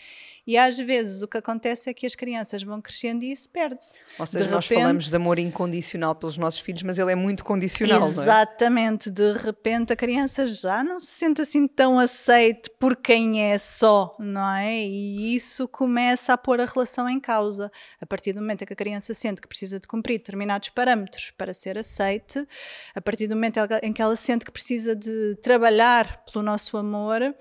E 0.48 0.58
às 0.58 0.78
vezes 0.78 1.22
o 1.22 1.28
que 1.28 1.38
acontece 1.38 1.90
é 1.90 1.94
que 1.94 2.06
as 2.06 2.16
crianças 2.16 2.62
vão 2.62 2.82
crescendo 2.82 3.24
e 3.24 3.32
isso 3.32 3.50
perde-se. 3.50 4.00
Ou 4.20 4.26
seja, 4.26 4.46
de 4.46 4.52
nós 4.52 4.66
repente, 4.66 4.82
falamos 4.82 5.10
de 5.10 5.16
amor 5.16 5.40
incondicional 5.40 6.14
pelos 6.14 6.38
nossos 6.38 6.60
filhos, 6.60 6.84
mas 6.84 7.00
ele 7.00 7.12
é 7.12 7.16
muito 7.16 7.44
condicional, 7.44 8.08
Exatamente. 8.08 9.10
É? 9.10 9.12
De 9.12 9.34
repente 9.34 9.94
a 9.94 9.96
criança 9.96 10.46
já 10.46 10.84
não 10.84 11.00
se 11.00 11.08
sente 11.08 11.42
assim 11.42 11.68
tão 11.68 11.98
aceite 12.00 12.70
por 12.80 12.96
quem 12.96 13.52
é 13.52 13.58
só, 13.58 14.12
não 14.20 14.56
é? 14.56 14.86
E 14.86 15.36
isso 15.36 15.68
começa 15.68 16.34
a 16.34 16.38
pôr 16.38 16.62
a 16.62 16.66
relação 16.66 17.10
em 17.10 17.20
causa. 17.20 17.72
A 18.00 18.06
partir 18.06 18.34
do 18.34 18.42
momento 18.42 18.62
em 18.62 18.66
que 18.66 18.74
a 18.74 18.76
criança 18.76 19.14
sente 19.14 19.42
que 19.42 19.48
precisa 19.48 19.80
de 19.80 19.88
cumprir 19.88 20.20
determinados 20.20 20.70
parâmetros 20.70 21.32
para 21.38 21.54
ser 21.54 21.78
aceite, 21.78 22.46
a 22.94 23.02
partir 23.02 23.28
do 23.28 23.36
momento 23.36 23.60
em 23.82 23.92
que 23.92 24.02
ela 24.02 24.16
sente 24.16 24.46
que 24.46 24.52
precisa 24.52 24.96
de 24.96 25.36
trabalhar 25.42 26.24
pelo 26.26 26.44
nosso 26.44 26.78
amor, 26.78 27.36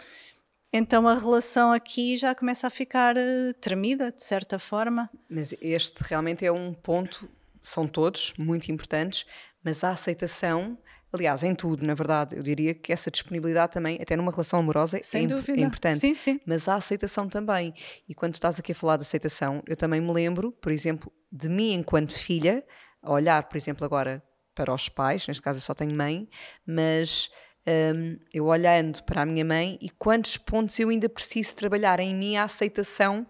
então 0.76 1.06
a 1.06 1.14
relação 1.14 1.70
aqui 1.70 2.16
já 2.16 2.34
começa 2.34 2.66
a 2.66 2.70
ficar 2.70 3.16
uh, 3.16 3.54
tremida, 3.60 4.10
de 4.10 4.24
certa 4.24 4.58
forma. 4.58 5.08
Mas 5.30 5.54
este 5.60 6.02
realmente 6.02 6.44
é 6.44 6.50
um 6.50 6.74
ponto, 6.74 7.28
são 7.62 7.86
todos 7.86 8.34
muito 8.36 8.72
importantes, 8.72 9.24
mas 9.62 9.84
a 9.84 9.90
aceitação, 9.90 10.76
aliás, 11.12 11.44
em 11.44 11.54
tudo, 11.54 11.86
na 11.86 11.94
verdade, 11.94 12.36
eu 12.36 12.42
diria 12.42 12.74
que 12.74 12.92
essa 12.92 13.08
disponibilidade 13.08 13.72
também, 13.72 13.98
até 14.02 14.16
numa 14.16 14.32
relação 14.32 14.58
amorosa, 14.58 14.98
Sem 15.00 15.26
é, 15.26 15.28
dúvida. 15.28 15.60
é 15.60 15.64
importante. 15.64 16.00
Sim, 16.00 16.12
sim. 16.12 16.40
Mas 16.44 16.66
a 16.66 16.74
aceitação 16.74 17.28
também. 17.28 17.72
E 18.08 18.12
quando 18.12 18.34
estás 18.34 18.58
aqui 18.58 18.72
a 18.72 18.74
falar 18.74 18.96
de 18.96 19.02
aceitação, 19.02 19.62
eu 19.68 19.76
também 19.76 20.00
me 20.00 20.12
lembro, 20.12 20.50
por 20.50 20.72
exemplo, 20.72 21.12
de 21.30 21.48
mim 21.48 21.72
enquanto 21.72 22.18
filha, 22.18 22.64
a 23.00 23.12
olhar, 23.12 23.44
por 23.44 23.56
exemplo, 23.56 23.84
agora 23.84 24.20
para 24.54 24.74
os 24.74 24.88
pais, 24.88 25.26
neste 25.28 25.42
caso 25.42 25.58
eu 25.58 25.62
só 25.62 25.74
tenho 25.74 25.94
mãe, 25.94 26.28
mas 26.66 27.30
um, 27.66 28.18
eu 28.32 28.46
olhando 28.46 29.02
para 29.04 29.22
a 29.22 29.26
minha 29.26 29.44
mãe 29.44 29.78
e 29.80 29.90
quantos 29.90 30.36
pontos 30.36 30.78
eu 30.78 30.88
ainda 30.88 31.08
preciso 31.08 31.56
trabalhar 31.56 31.98
em 32.00 32.14
mim 32.14 32.36
a 32.36 32.44
aceitação 32.44 33.26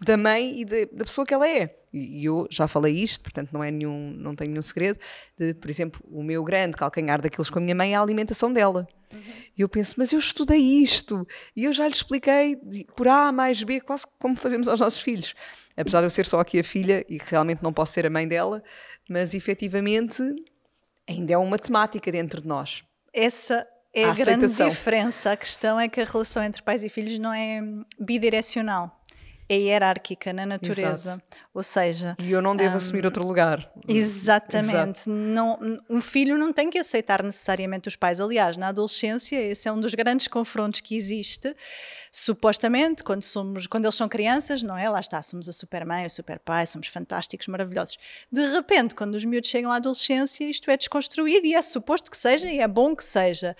da 0.00 0.16
mãe 0.16 0.60
e 0.60 0.64
de, 0.64 0.86
da 0.86 1.04
pessoa 1.04 1.26
que 1.26 1.34
ela 1.34 1.48
é. 1.48 1.76
E, 1.92 2.24
eu 2.24 2.46
já 2.50 2.68
falei 2.68 2.94
isto, 2.94 3.22
portanto 3.22 3.50
não 3.52 3.62
é 3.62 3.70
nenhum, 3.70 4.12
não 4.16 4.34
tenho 4.34 4.50
nenhum 4.50 4.62
segredo, 4.62 4.98
de, 5.36 5.54
por 5.54 5.68
exemplo, 5.68 6.00
o 6.08 6.22
meu 6.22 6.42
grande 6.44 6.76
calcanhar 6.76 7.20
daqueles 7.20 7.50
com 7.50 7.58
a 7.58 7.62
minha 7.62 7.74
mãe 7.74 7.92
é 7.92 7.96
a 7.96 8.00
alimentação 8.00 8.52
dela. 8.52 8.86
Uhum. 9.12 9.20
E 9.58 9.62
eu 9.62 9.68
penso, 9.68 9.94
mas 9.98 10.12
eu 10.12 10.18
estudei 10.18 10.60
isto 10.60 11.26
e 11.54 11.64
eu 11.64 11.72
já 11.72 11.86
lhe 11.86 11.94
expliquei 11.94 12.56
por 12.94 13.08
A 13.08 13.32
mais 13.32 13.62
B, 13.62 13.80
quase 13.80 14.04
como 14.18 14.36
fazemos 14.36 14.68
aos 14.68 14.80
nossos 14.80 15.00
filhos. 15.00 15.34
Apesar 15.76 16.00
de 16.00 16.06
eu 16.06 16.10
ser 16.10 16.26
só 16.26 16.38
aqui 16.38 16.60
a 16.60 16.64
filha 16.64 17.04
e 17.08 17.18
realmente 17.18 17.62
não 17.62 17.72
posso 17.72 17.92
ser 17.92 18.06
a 18.06 18.10
mãe 18.10 18.28
dela, 18.28 18.62
mas 19.08 19.34
efetivamente 19.34 20.22
ainda 21.08 21.32
é 21.32 21.38
uma 21.38 21.58
temática 21.58 22.12
dentro 22.12 22.40
de 22.40 22.46
nós. 22.46 22.84
Essa 23.12 23.66
é 23.92 24.04
a, 24.04 24.10
a 24.10 24.14
grande 24.14 24.46
diferença. 24.46 25.32
A 25.32 25.36
questão 25.36 25.78
é 25.78 25.88
que 25.88 26.00
a 26.00 26.04
relação 26.04 26.42
entre 26.42 26.62
pais 26.62 26.84
e 26.84 26.88
filhos 26.88 27.18
não 27.18 27.32
é 27.32 27.60
bidirecional 27.98 29.00
é 29.50 29.58
hierárquica 29.58 30.32
na 30.32 30.46
natureza. 30.46 31.14
Exato. 31.14 31.22
Ou 31.52 31.64
seja. 31.64 32.14
E 32.20 32.30
eu 32.30 32.40
não 32.40 32.54
devo 32.54 32.74
um, 32.74 32.76
assumir 32.76 33.04
outro 33.04 33.26
lugar. 33.26 33.68
Exatamente. 33.88 35.00
Exato. 35.00 35.10
Não, 35.10 35.58
um 35.88 36.00
filho 36.00 36.38
não 36.38 36.52
tem 36.52 36.70
que 36.70 36.78
aceitar 36.78 37.24
necessariamente 37.24 37.88
os 37.88 37.96
pais. 37.96 38.20
Aliás, 38.20 38.56
na 38.56 38.68
adolescência, 38.68 39.36
esse 39.36 39.66
é 39.66 39.72
um 39.72 39.80
dos 39.80 39.92
grandes 39.92 40.28
confrontos 40.28 40.80
que 40.80 40.94
existe. 40.94 41.52
Supostamente, 42.12 43.02
quando, 43.02 43.24
somos, 43.24 43.66
quando 43.66 43.84
eles 43.84 43.96
são 43.96 44.08
crianças, 44.08 44.62
não 44.62 44.78
é? 44.78 44.88
Lá 44.88 45.00
está, 45.00 45.20
somos 45.22 45.48
a 45.48 45.52
supermãe, 45.52 46.06
o 46.06 46.10
superpai, 46.10 46.68
somos 46.68 46.86
fantásticos, 46.86 47.48
maravilhosos. 47.48 47.98
De 48.30 48.46
repente, 48.52 48.94
quando 48.94 49.16
os 49.16 49.24
miúdos 49.24 49.50
chegam 49.50 49.72
à 49.72 49.76
adolescência, 49.76 50.44
isto 50.44 50.70
é 50.70 50.76
desconstruído 50.76 51.46
e 51.46 51.54
é 51.54 51.62
suposto 51.62 52.12
que 52.12 52.16
seja 52.16 52.48
e 52.48 52.60
é 52.60 52.68
bom 52.68 52.94
que 52.94 53.04
seja. 53.04 53.56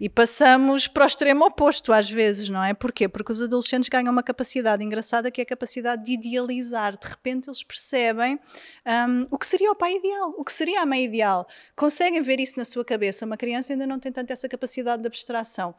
E 0.00 0.08
passamos 0.08 0.88
para 0.88 1.04
o 1.04 1.06
extremo 1.06 1.44
oposto 1.44 1.92
às 1.92 2.08
vezes, 2.08 2.48
não 2.48 2.64
é? 2.64 2.72
Porquê? 2.72 3.06
Porque 3.06 3.32
os 3.32 3.42
adolescentes 3.42 3.90
ganham 3.90 4.10
uma 4.10 4.22
capacidade 4.22 4.82
engraçada 4.82 5.30
que 5.30 5.42
é 5.42 5.44
a 5.44 5.46
capacidade 5.46 6.04
de 6.04 6.12
idealizar. 6.12 6.96
De 6.98 7.06
repente 7.06 7.33
eles 7.46 7.62
percebem 7.62 8.38
um, 8.86 9.26
o 9.30 9.38
que 9.38 9.46
seria 9.46 9.70
o 9.70 9.74
pai 9.74 9.94
ideal, 9.94 10.34
o 10.36 10.44
que 10.44 10.52
seria 10.52 10.82
a 10.82 10.86
mãe 10.86 11.04
ideal. 11.04 11.46
Conseguem 11.74 12.20
ver 12.22 12.40
isso 12.40 12.58
na 12.58 12.64
sua 12.64 12.84
cabeça. 12.84 13.24
Uma 13.26 13.36
criança 13.36 13.72
ainda 13.72 13.86
não 13.86 13.98
tem 13.98 14.12
tanto 14.12 14.32
essa 14.32 14.48
capacidade 14.48 15.02
de 15.02 15.08
abstração. 15.08 15.74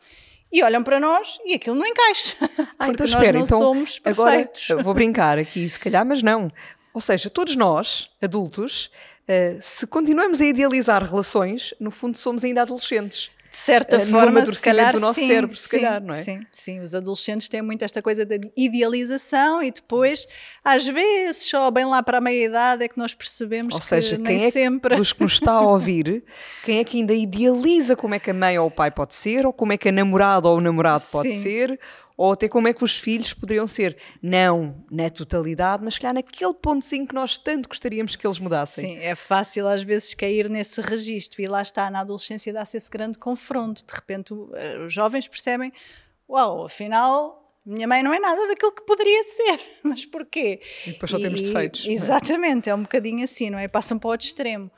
E 0.52 0.64
olham 0.64 0.84
para 0.84 1.00
nós 1.00 1.40
e 1.46 1.54
aquilo 1.54 1.76
não 1.76 1.86
encaixa. 1.86 2.36
Ah, 2.78 2.90
então 2.90 3.06
espera, 3.06 3.40
então 3.40 3.58
somos 3.58 4.00
perfeitos. 4.00 4.70
Agora 4.70 4.84
vou 4.84 4.94
brincar 4.94 5.38
aqui, 5.40 5.70
se 5.70 5.80
calhar, 5.80 6.06
mas 6.06 6.22
não. 6.22 6.52
Ou 6.94 7.00
seja, 7.00 7.30
todos 7.30 7.56
nós, 7.56 8.10
adultos, 8.22 8.92
uh, 9.28 9.58
se 9.62 9.88
continuamos 9.88 10.42
a 10.42 10.46
idealizar 10.46 11.02
relações, 11.04 11.74
no 11.80 11.90
fundo 11.90 12.18
somos 12.18 12.44
ainda 12.44 12.64
adolescentes 12.64 13.32
de 13.56 13.62
certa 13.62 13.98
uh, 13.98 14.06
forma, 14.06 14.46
se 14.46 14.62
calhar, 14.62 14.92
do 14.92 15.00
nosso 15.00 15.18
sim, 15.18 15.28
cérebro, 15.28 15.56
se 15.56 15.70
sim, 15.70 15.80
calhar, 15.80 16.04
não 16.04 16.14
é? 16.14 16.22
Sim, 16.22 16.46
sim, 16.52 16.80
os 16.82 16.94
adolescentes 16.94 17.48
têm 17.48 17.62
muito 17.62 17.86
esta 17.86 18.02
coisa 18.02 18.26
da 18.26 18.36
idealização 18.56 19.64
e 19.64 19.72
depois, 19.72 20.28
às 20.62 20.86
vezes, 20.86 21.50
só 21.50 21.72
bem 21.72 21.86
lá 21.86 22.04
para 22.04 22.18
a 22.18 22.22
meia-idade 22.22 22.84
é 22.84 22.90
que 22.90 22.98
nós 22.98 23.14
percebemos 23.14 23.74
ou 23.74 23.82
seja, 23.82 24.18
que 24.18 24.24
quem 24.24 24.38
nem 24.38 24.46
é 24.48 24.52
sempre... 24.52 24.98
dos 24.98 25.14
que 25.14 25.24
nos 25.24 25.34
está 25.34 25.54
a 25.54 25.62
ouvir, 25.62 26.26
quem 26.66 26.80
é 26.80 26.84
que 26.84 26.98
ainda 26.98 27.14
idealiza 27.14 27.96
como 27.96 28.14
é 28.14 28.20
que 28.20 28.30
a 28.30 28.34
mãe 28.34 28.60
ou 28.60 28.68
o 28.68 28.72
pai 28.72 28.92
pode 28.92 29.16
ser, 29.16 29.46
ou 29.46 29.54
como 29.54 29.72
é 29.72 29.78
que 29.78 29.88
a 29.88 29.92
namorada 29.92 30.50
ou 30.50 30.58
o 30.58 30.62
namorado 30.62 31.06
pode 31.10 31.32
ser, 31.40 31.80
ou 32.18 32.32
até 32.32 32.48
como 32.48 32.68
é 32.68 32.74
que 32.74 32.84
os 32.84 32.98
filhos 32.98 33.34
poderiam 33.34 33.68
ser. 33.68 33.98
Não 34.22 34.84
na 34.90 35.10
totalidade, 35.10 35.84
mas 35.84 35.98
calhar 35.98 36.14
naquele 36.14 36.54
pontozinho 36.54 37.08
que 37.08 37.16
nós 37.16 37.38
tanto 37.38 37.68
gostaríamos 37.68 38.16
que 38.16 38.26
eles 38.26 38.40
mudassem. 38.40 38.96
Sim, 38.96 38.98
é 39.00 39.16
fácil 39.16 39.68
às 39.68 39.82
vezes 39.82 40.14
cair 40.14 40.50
nesse 40.50 40.82
registro 40.82 41.42
e 41.42 41.48
lá 41.48 41.62
está, 41.62 41.90
na 41.90 42.02
adolescência 42.02 42.54
dá-se 42.54 42.78
esse 42.78 42.90
grande 42.90 43.18
confronto. 43.18 43.84
De 43.86 43.94
repente 43.94 44.34
eh, 44.54 44.80
os 44.80 44.94
jovens 44.94 45.28
percebem, 45.28 45.72
uau, 46.30 46.66
afinal 46.66 47.46
minha 47.66 47.88
mãe 47.88 48.04
não 48.04 48.14
é 48.14 48.20
nada 48.20 48.48
daquilo 48.48 48.72
que 48.72 48.84
poderia 48.84 49.24
ser, 49.24 49.60
mas 49.82 50.06
porquê? 50.06 50.62
E 50.86 50.92
depois 50.92 51.10
só 51.10 51.18
temos 51.18 51.42
defeitos. 51.42 51.86
Exatamente, 51.88 52.70
é? 52.70 52.72
é 52.72 52.76
um 52.76 52.84
bocadinho 52.84 53.24
assim, 53.24 53.50
não 53.50 53.58
é? 53.58 53.68
Passam 53.68 53.98
para 53.98 54.08
o 54.08 54.12
outro 54.12 54.28
extremo. 54.28 54.70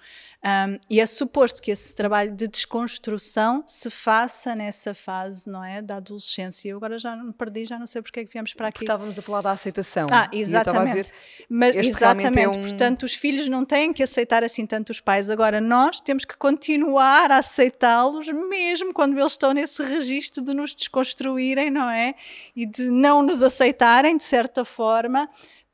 Um, 0.44 0.80
e 0.90 1.00
é 1.00 1.06
suposto 1.06 1.62
que 1.62 1.72
esse 1.72 1.96
trabalho 1.96 2.32
de 2.32 2.48
desconstrução 2.48 3.64
se 3.66 3.90
faça 3.90 4.56
nessa 4.56 4.94
fase, 4.94 5.50
não 5.50 5.64
é? 5.64 5.82
Da 5.82 5.98
adolescência. 5.98 6.70
Eu 6.70 6.78
agora 6.78 6.98
já 7.00 7.16
me 7.16 7.34
perdi, 7.34 7.66
já 7.66 7.80
não 7.80 7.88
sei 7.88 8.02
porque 8.02 8.20
é 8.20 8.26
que 8.26 8.32
viemos 8.32 8.54
para 8.54 8.68
aqui. 8.68 8.80
Porque 8.80 8.86
estávamos 8.86 9.18
a 9.18 9.22
falar 9.22 9.42
da 9.42 9.52
aceitação. 9.52 10.06
Ah, 10.12 10.30
exatamente. 10.32 11.02
Dizer, 11.02 11.14
Mas, 11.50 11.76
exatamente, 11.76 12.40
é 12.40 12.48
um... 12.48 12.52
portanto, 12.52 13.04
os 13.04 13.16
filhos 13.16 13.50
não 13.50 13.66
têm 13.66 13.92
que 13.92 14.04
aceitar 14.04 14.44
assim 14.44 14.66
tanto 14.66 14.92
os 14.92 15.00
pais. 15.00 15.30
Agora, 15.30 15.60
nós 15.60 16.00
temos 16.00 16.24
que 16.24 16.38
continuar 16.38 17.32
a 17.32 17.38
aceitá-los, 17.38 18.28
mesmo 18.30 18.94
quando 18.94 19.18
eles 19.18 19.34
estão 19.34 19.54
nesse 19.54 19.84
registro 19.84 20.44
de 20.44 20.54
nos 20.54 20.74
desconstruírem, 20.74 21.72
não 21.72 21.90
é? 21.90 22.14
E 22.56 22.66
de 22.66 22.84
não 22.92 23.24
nos 23.24 23.42
aceitarem, 23.42 24.16
de 24.16 24.24
certa 24.24 24.64
forma 24.64 25.28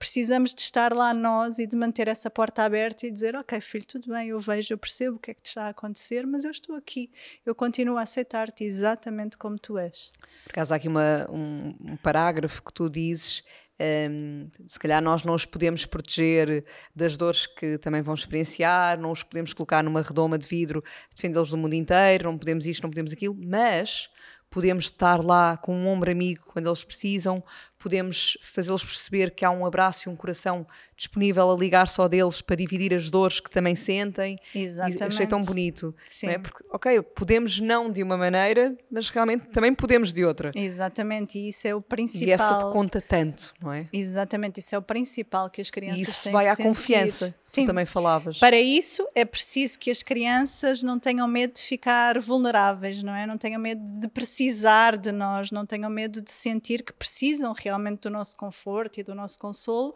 precisamos 0.03 0.53
de 0.53 0.59
estar 0.59 0.91
lá 0.91 1.13
nós 1.13 1.59
e 1.59 1.65
de 1.65 1.77
manter 1.77 2.09
essa 2.09 2.29
porta 2.29 2.63
aberta 2.63 3.07
e 3.07 3.11
dizer: 3.11 3.37
Ok, 3.37 3.61
filho, 3.61 3.85
tudo 3.85 4.09
bem, 4.09 4.27
eu 4.27 4.39
vejo, 4.39 4.73
eu 4.73 4.77
percebo 4.77 5.15
o 5.15 5.19
que 5.19 5.31
é 5.31 5.33
que 5.33 5.41
te 5.41 5.47
está 5.47 5.67
a 5.67 5.69
acontecer, 5.69 6.27
mas 6.27 6.43
eu 6.43 6.51
estou 6.51 6.75
aqui, 6.75 7.09
eu 7.45 7.55
continuo 7.55 7.97
a 7.97 8.01
aceitar-te 8.01 8.65
exatamente 8.65 9.37
como 9.37 9.57
tu 9.57 9.77
és. 9.77 10.11
Por 10.43 10.51
acaso, 10.51 10.73
há 10.73 10.77
aqui 10.77 10.89
uma, 10.89 11.25
um, 11.31 11.73
um 11.79 11.95
parágrafo 11.95 12.61
que 12.61 12.73
tu 12.73 12.89
dizes. 12.89 13.43
Um, 13.79 14.49
se 14.67 14.77
calhar 14.77 15.01
nós 15.01 15.23
não 15.23 15.33
os 15.33 15.45
podemos 15.45 15.85
proteger 15.85 16.65
das 16.93 17.15
dores 17.15 17.47
que 17.47 17.77
também 17.77 18.01
vão 18.01 18.13
experienciar, 18.13 18.99
não 18.99 19.11
os 19.11 19.23
podemos 19.23 19.53
colocar 19.53 19.81
numa 19.81 20.01
redoma 20.01 20.37
de 20.37 20.45
vidro, 20.45 20.83
defendê-los 21.15 21.49
do 21.49 21.57
mundo 21.57 21.73
inteiro, 21.75 22.29
não 22.29 22.37
podemos 22.37 22.67
isto, 22.67 22.83
não 22.83 22.89
podemos 22.89 23.13
aquilo, 23.13 23.35
mas 23.35 24.09
podemos 24.53 24.85
estar 24.85 25.25
lá 25.25 25.57
com 25.57 25.75
um 25.75 25.87
ombro 25.87 26.11
amigo 26.11 26.43
quando 26.45 26.69
eles 26.69 26.83
precisam, 26.83 27.43
podemos 27.83 28.37
fazê-los 28.41 28.81
perceber 28.81 29.31
que 29.31 29.43
há 29.43 29.51
um 29.51 29.65
abraço 29.65 30.07
e 30.07 30.11
um 30.11 30.15
coração 30.15 30.65
disponível 30.95 31.51
a 31.51 31.55
ligar 31.55 31.89
só 31.89 32.07
deles 32.07 32.41
para 32.41 32.55
dividir 32.55 32.93
as 32.93 33.09
dores 33.09 33.41
que 33.41 33.49
também 33.49 33.75
sentem. 33.75 34.39
Exatamente. 34.55 35.01
E 35.01 35.03
achei 35.03 35.27
tão 35.27 35.41
bonito. 35.41 35.93
Sim. 36.07 36.27
Não 36.27 36.33
é? 36.33 36.37
Porque, 36.37 36.63
ok, 36.71 37.01
podemos 37.01 37.59
não 37.59 37.91
de 37.91 38.01
uma 38.01 38.15
maneira, 38.15 38.73
mas 38.89 39.09
realmente 39.09 39.47
também 39.47 39.73
podemos 39.73 40.13
de 40.13 40.23
outra. 40.23 40.51
Exatamente, 40.55 41.37
e 41.37 41.49
isso 41.49 41.67
é 41.67 41.75
o 41.75 41.81
principal. 41.81 42.27
E 42.29 42.31
essa 42.31 42.57
te 42.57 42.71
conta 42.71 43.01
tanto, 43.01 43.53
não 43.61 43.73
é? 43.73 43.85
Exatamente, 43.91 44.61
isso 44.61 44.73
é 44.73 44.77
o 44.77 44.81
principal 44.81 45.49
que 45.49 45.59
as 45.59 45.69
crianças 45.69 45.99
e 45.99 46.01
isso 46.03 46.23
têm 46.23 46.31
vai 46.31 46.47
à 46.47 46.55
sentir. 46.55 46.69
confiança, 46.69 47.35
Sim. 47.43 47.63
tu 47.63 47.67
também 47.67 47.85
falavas. 47.85 48.39
Para 48.39 48.57
isso 48.57 49.05
é 49.13 49.25
preciso 49.25 49.77
que 49.77 49.91
as 49.91 50.01
crianças 50.01 50.81
não 50.81 50.97
tenham 50.97 51.27
medo 51.27 51.55
de 51.55 51.61
ficar 51.61 52.17
vulneráveis, 52.17 53.03
não 53.03 53.13
é? 53.13 53.27
Não 53.27 53.37
tenham 53.37 53.59
medo 53.59 53.83
de 53.99 54.07
precisar 54.07 54.95
de 54.95 55.11
nós, 55.11 55.51
não 55.51 55.65
tenham 55.65 55.89
medo 55.89 56.21
de 56.21 56.31
sentir 56.31 56.81
que 56.81 56.93
precisam 56.93 57.51
realmente 57.51 57.72
realmente 57.73 58.01
do 58.01 58.09
nosso 58.09 58.37
conforto 58.37 58.99
e 58.99 59.03
do 59.03 59.15
nosso 59.15 59.39
consolo. 59.39 59.93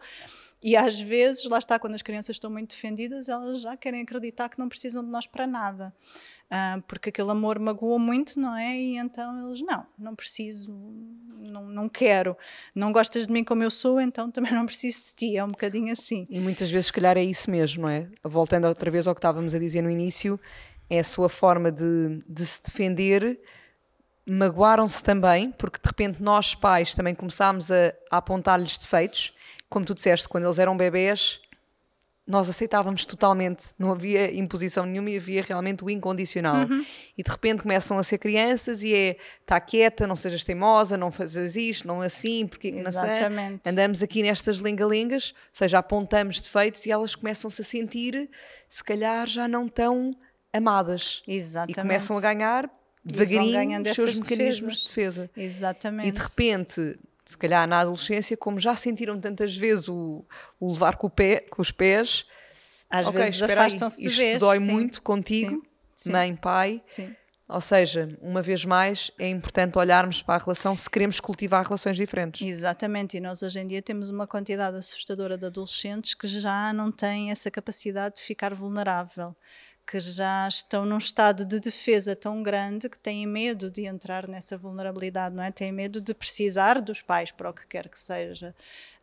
E 0.62 0.76
às 0.76 1.00
vezes, 1.00 1.44
lá 1.44 1.58
está, 1.58 1.78
quando 1.78 1.94
as 1.94 2.02
crianças 2.02 2.34
estão 2.34 2.50
muito 2.50 2.70
defendidas, 2.70 3.28
elas 3.28 3.60
já 3.60 3.76
querem 3.76 4.02
acreditar 4.02 4.48
que 4.48 4.58
não 4.58 4.68
precisam 4.68 5.04
de 5.04 5.10
nós 5.10 5.24
para 5.24 5.46
nada. 5.46 5.94
Uh, 6.46 6.82
porque 6.82 7.10
aquele 7.10 7.30
amor 7.30 7.58
magoa 7.60 7.98
muito, 7.98 8.40
não 8.40 8.56
é? 8.56 8.76
E 8.76 8.96
então 8.96 9.48
eles, 9.48 9.60
não, 9.62 9.86
não 9.96 10.16
preciso, 10.16 10.72
não, 11.48 11.64
não 11.68 11.88
quero. 11.88 12.36
Não 12.74 12.90
gostas 12.90 13.28
de 13.28 13.32
mim 13.32 13.44
como 13.44 13.62
eu 13.62 13.70
sou, 13.70 14.00
então 14.00 14.30
também 14.32 14.52
não 14.52 14.66
preciso 14.66 15.04
de 15.04 15.14
ti. 15.14 15.36
É 15.36 15.44
um 15.44 15.48
bocadinho 15.48 15.92
assim. 15.92 16.26
E 16.28 16.40
muitas 16.40 16.68
vezes, 16.70 16.86
se 16.86 16.92
calhar, 16.92 17.16
é 17.16 17.22
isso 17.22 17.48
mesmo, 17.48 17.82
não 17.82 17.88
é? 17.88 18.08
Voltando 18.24 18.66
outra 18.66 18.90
vez 18.90 19.06
ao 19.06 19.14
que 19.14 19.20
estávamos 19.20 19.54
a 19.54 19.58
dizer 19.60 19.82
no 19.82 19.90
início, 19.90 20.40
é 20.90 20.98
a 20.98 21.04
sua 21.04 21.28
forma 21.28 21.70
de, 21.70 22.20
de 22.26 22.44
se 22.44 22.62
defender 22.62 23.40
magoaram-se 24.28 25.02
também, 25.02 25.50
porque 25.52 25.78
de 25.82 25.86
repente 25.86 26.22
nós 26.22 26.54
pais 26.54 26.94
também 26.94 27.14
começámos 27.14 27.70
a, 27.70 27.94
a 28.10 28.18
apontar-lhes 28.18 28.76
defeitos. 28.76 29.32
Como 29.68 29.84
tu 29.84 29.94
disseste, 29.94 30.28
quando 30.28 30.44
eles 30.44 30.58
eram 30.58 30.76
bebés, 30.76 31.40
nós 32.28 32.46
aceitávamos 32.50 33.06
totalmente, 33.06 33.68
não 33.78 33.90
havia 33.90 34.30
imposição 34.38 34.84
nenhuma 34.84 35.08
e 35.10 35.16
havia 35.16 35.42
realmente 35.42 35.82
o 35.82 35.88
incondicional. 35.88 36.66
Uhum. 36.66 36.84
E 37.16 37.22
de 37.22 37.30
repente 37.30 37.62
começam 37.62 37.96
a 37.96 38.02
ser 38.02 38.18
crianças 38.18 38.82
e 38.82 38.94
é, 38.94 39.16
está 39.40 39.58
quieta, 39.58 40.06
não 40.06 40.14
sejas 40.14 40.44
teimosa, 40.44 40.98
não 40.98 41.10
fazes 41.10 41.56
isto, 41.56 41.88
não 41.88 42.02
assim, 42.02 42.46
porque 42.46 42.68
Exatamente. 42.68 43.62
Não 43.64 43.72
andamos 43.72 44.02
aqui 44.02 44.22
nestas 44.22 44.58
lingalingas, 44.58 45.32
ou 45.34 45.48
seja, 45.52 45.78
apontamos 45.78 46.38
defeitos 46.38 46.84
e 46.84 46.90
elas 46.90 47.14
começam-se 47.14 47.62
a 47.62 47.64
sentir, 47.64 48.28
se 48.68 48.84
calhar, 48.84 49.26
já 49.26 49.48
não 49.48 49.66
tão 49.66 50.14
amadas. 50.52 51.22
Exatamente. 51.26 51.78
E 51.78 51.80
começam 51.80 52.18
a 52.18 52.20
ganhar 52.20 52.70
devagarinho 53.12 53.82
os 53.82 53.94
seus 53.94 54.20
mecanismos 54.20 54.78
de 54.78 54.86
defesa. 54.86 55.30
Exatamente. 55.36 56.08
E 56.08 56.12
de 56.12 56.20
repente 56.20 56.98
se 57.28 57.36
calhar 57.36 57.68
na 57.68 57.80
adolescência, 57.80 58.38
como 58.38 58.58
já 58.58 58.74
sentiram 58.74 59.20
tantas 59.20 59.54
vezes 59.54 59.86
o, 59.86 60.24
o 60.58 60.72
levar 60.72 60.96
com, 60.96 61.08
o 61.08 61.10
pé, 61.10 61.40
com 61.40 61.60
os 61.60 61.70
pés, 61.70 62.24
às 62.88 63.06
okay, 63.06 63.24
vezes 63.24 63.42
afastam-se 63.42 64.00
de 64.00 64.08
vez. 64.08 64.38
dói 64.38 64.58
sim. 64.58 64.72
muito 64.72 65.02
contigo, 65.02 65.62
sim. 65.94 66.10
mãe, 66.10 66.34
pai. 66.34 66.82
Sim. 66.88 67.14
Ou 67.46 67.60
seja, 67.60 68.16
uma 68.22 68.40
vez 68.40 68.64
mais, 68.64 69.10
é 69.18 69.28
importante 69.28 69.78
olharmos 69.78 70.22
para 70.22 70.36
a 70.36 70.38
relação 70.38 70.74
se 70.74 70.88
queremos 70.88 71.20
cultivar 71.20 71.64
relações 71.64 71.98
diferentes. 71.98 72.46
Exatamente, 72.46 73.18
e 73.18 73.20
nós 73.20 73.42
hoje 73.42 73.60
em 73.60 73.66
dia 73.66 73.82
temos 73.82 74.08
uma 74.08 74.26
quantidade 74.26 74.78
assustadora 74.78 75.36
de 75.36 75.44
adolescentes 75.44 76.14
que 76.14 76.26
já 76.26 76.72
não 76.72 76.90
têm 76.90 77.30
essa 77.30 77.50
capacidade 77.50 78.16
de 78.16 78.22
ficar 78.22 78.54
vulnerável 78.54 79.36
que 79.90 79.98
já 80.00 80.46
estão 80.46 80.84
num 80.84 80.98
estado 80.98 81.46
de 81.46 81.58
defesa 81.58 82.14
tão 82.14 82.42
grande 82.42 82.90
que 82.90 82.98
têm 82.98 83.26
medo 83.26 83.70
de 83.70 83.86
entrar 83.86 84.28
nessa 84.28 84.58
vulnerabilidade, 84.58 85.34
não 85.34 85.42
é? 85.42 85.50
Têm 85.50 85.72
medo 85.72 85.98
de 85.98 86.12
precisar 86.12 86.82
dos 86.82 87.00
pais 87.00 87.30
para 87.30 87.48
o 87.48 87.54
que 87.54 87.66
quer 87.66 87.88
que 87.88 87.98
seja. 87.98 88.54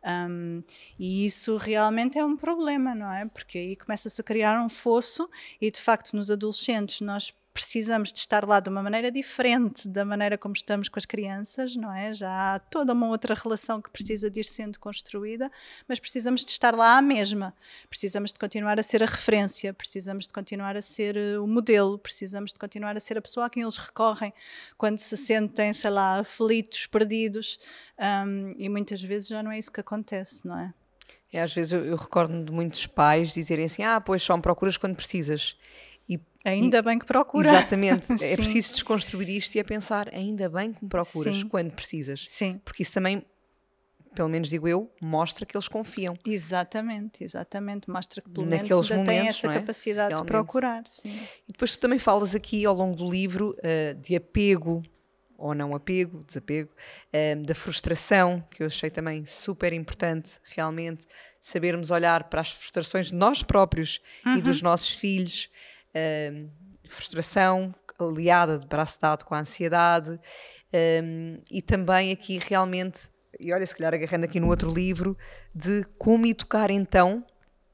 Um, 0.04 0.62
e 0.96 1.26
isso 1.26 1.56
realmente 1.56 2.16
é 2.16 2.24
um 2.24 2.36
problema, 2.36 2.94
não 2.94 3.12
é? 3.12 3.26
Porque 3.26 3.58
aí 3.58 3.74
começa-se 3.74 4.20
a 4.20 4.24
criar 4.24 4.64
um 4.64 4.68
fosso 4.68 5.28
e, 5.60 5.72
de 5.72 5.80
facto, 5.80 6.14
nos 6.14 6.30
adolescentes 6.30 7.00
nós 7.00 7.34
precisamos 7.56 8.12
de 8.12 8.18
estar 8.18 8.46
lá 8.46 8.60
de 8.60 8.68
uma 8.68 8.82
maneira 8.82 9.10
diferente 9.10 9.88
da 9.88 10.04
maneira 10.04 10.36
como 10.36 10.52
estamos 10.54 10.90
com 10.90 10.98
as 10.98 11.06
crianças, 11.06 11.74
não 11.74 11.90
é? 11.90 12.12
Já 12.12 12.54
há 12.54 12.58
toda 12.58 12.92
uma 12.92 13.08
outra 13.08 13.34
relação 13.34 13.80
que 13.80 13.88
precisa 13.88 14.30
de 14.30 14.40
ir 14.40 14.44
sendo 14.44 14.78
construída, 14.78 15.50
mas 15.88 15.98
precisamos 15.98 16.44
de 16.44 16.50
estar 16.50 16.76
lá 16.76 16.98
à 16.98 17.00
mesma. 17.00 17.54
Precisamos 17.88 18.30
de 18.30 18.38
continuar 18.38 18.78
a 18.78 18.82
ser 18.82 19.02
a 19.02 19.06
referência, 19.06 19.72
precisamos 19.72 20.26
de 20.26 20.34
continuar 20.34 20.76
a 20.76 20.82
ser 20.82 21.16
eh, 21.16 21.38
o 21.38 21.46
modelo, 21.46 21.98
precisamos 21.98 22.52
de 22.52 22.58
continuar 22.58 22.94
a 22.94 23.00
ser 23.00 23.16
a 23.16 23.22
pessoa 23.22 23.46
a 23.46 23.50
quem 23.50 23.62
eles 23.62 23.78
recorrem 23.78 24.34
quando 24.76 24.98
se 24.98 25.16
sentem, 25.16 25.72
sei 25.72 25.88
lá, 25.88 26.18
aflitos, 26.18 26.86
perdidos. 26.86 27.58
Um, 27.98 28.54
e 28.58 28.68
muitas 28.68 29.02
vezes 29.02 29.30
já 29.30 29.42
não 29.42 29.50
é 29.50 29.58
isso 29.58 29.72
que 29.72 29.80
acontece, 29.80 30.46
não 30.46 30.58
é? 30.58 30.74
É, 31.32 31.40
às 31.40 31.54
vezes 31.54 31.72
eu, 31.72 31.86
eu 31.86 31.96
recordo 31.96 32.44
de 32.44 32.52
muitos 32.52 32.86
pais 32.86 33.32
dizerem 33.32 33.64
assim: 33.64 33.82
Ah, 33.82 33.98
pois 33.98 34.22
só 34.22 34.36
me 34.36 34.42
procuras 34.42 34.76
quando 34.76 34.94
precisas. 34.94 35.56
Ainda 36.46 36.78
e, 36.78 36.82
bem 36.82 36.98
que 36.98 37.04
procura. 37.04 37.48
Exatamente. 37.48 38.12
é 38.22 38.36
preciso 38.36 38.72
desconstruir 38.72 39.28
isto 39.28 39.56
e 39.56 39.58
é 39.58 39.64
pensar, 39.64 40.08
ainda 40.14 40.48
bem 40.48 40.72
que 40.72 40.84
me 40.84 40.88
procuras 40.88 41.36
Sim. 41.36 41.48
quando 41.48 41.72
precisas. 41.72 42.24
Sim. 42.28 42.60
Porque 42.64 42.82
isso 42.82 42.92
também, 42.92 43.24
pelo 44.14 44.28
menos 44.28 44.48
digo 44.48 44.68
eu, 44.68 44.88
mostra 45.00 45.44
que 45.44 45.56
eles 45.56 45.66
confiam. 45.66 46.16
Exatamente, 46.24 47.24
exatamente. 47.24 47.90
Mostra 47.90 48.22
que 48.22 48.30
pelo 48.30 48.46
Naqueles 48.46 48.70
menos 48.70 48.90
ainda 48.92 49.10
momentos, 49.10 49.40
têm 49.40 49.48
essa 49.50 49.58
é? 49.58 49.60
capacidade 49.60 50.08
Realmente. 50.10 50.26
de 50.26 50.32
procurar. 50.32 50.82
Sim. 50.86 51.18
E 51.48 51.52
depois 51.52 51.72
tu 51.72 51.80
também 51.80 51.98
falas 51.98 52.34
aqui 52.34 52.64
ao 52.64 52.74
longo 52.74 52.94
do 52.94 53.10
livro 53.10 53.56
uh, 53.58 53.94
de 54.00 54.14
apego 54.14 54.82
ou 55.38 55.54
não 55.54 55.74
apego, 55.74 56.24
desapego, 56.26 56.70
uh, 57.12 57.42
da 57.42 57.54
frustração, 57.54 58.42
que 58.50 58.62
eu 58.62 58.68
achei 58.68 58.88
também 58.88 59.24
super 59.24 59.72
importante, 59.72 60.38
realmente, 60.44 61.06
sabermos 61.40 61.90
olhar 61.90 62.24
para 62.24 62.40
as 62.40 62.52
frustrações 62.52 63.08
de 63.08 63.14
nós 63.14 63.42
próprios 63.42 64.00
uhum. 64.24 64.36
e 64.36 64.40
dos 64.40 64.62
nossos 64.62 64.90
filhos, 64.94 65.50
frustração 66.88 67.74
aliada 67.98 68.58
de 68.58 68.66
braço 68.66 69.00
dado 69.00 69.24
com 69.24 69.34
a 69.34 69.40
ansiedade 69.40 70.20
um, 71.02 71.40
e 71.50 71.62
também 71.62 72.12
aqui 72.12 72.38
realmente, 72.38 73.08
e 73.38 73.52
olha, 73.52 73.64
se 73.64 73.74
calhar 73.74 73.94
agarrando 73.94 74.24
aqui 74.24 74.40
no 74.40 74.48
outro 74.48 74.72
livro, 74.72 75.16
de 75.54 75.84
como 75.98 76.26
educar 76.26 76.70
então 76.70 77.24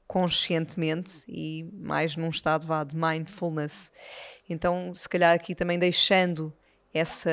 conscientemente 0.06 1.24
e 1.26 1.64
mais 1.72 2.16
num 2.16 2.28
estado 2.28 2.66
vá, 2.66 2.84
de 2.84 2.94
mindfulness. 2.94 3.90
Então, 4.48 4.94
se 4.94 5.08
calhar 5.08 5.34
aqui 5.34 5.54
também 5.54 5.78
deixando 5.78 6.52
essa 6.92 7.30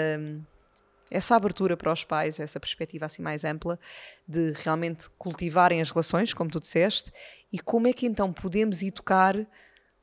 essa 1.11 1.35
abertura 1.35 1.75
para 1.75 1.91
os 1.91 2.03
pais, 2.03 2.39
essa 2.39 2.59
perspectiva 2.59 3.07
assim 3.07 3.23
mais 3.23 3.43
ampla 3.43 3.79
de 4.27 4.53
realmente 4.63 5.09
cultivarem 5.17 5.81
as 5.81 5.89
relações, 5.89 6.35
como 6.35 6.51
tu 6.51 6.59
disseste, 6.59 7.11
e 7.51 7.57
como 7.57 7.87
é 7.87 7.93
que 7.93 8.05
então 8.05 8.31
podemos 8.31 8.83
educar 8.83 9.35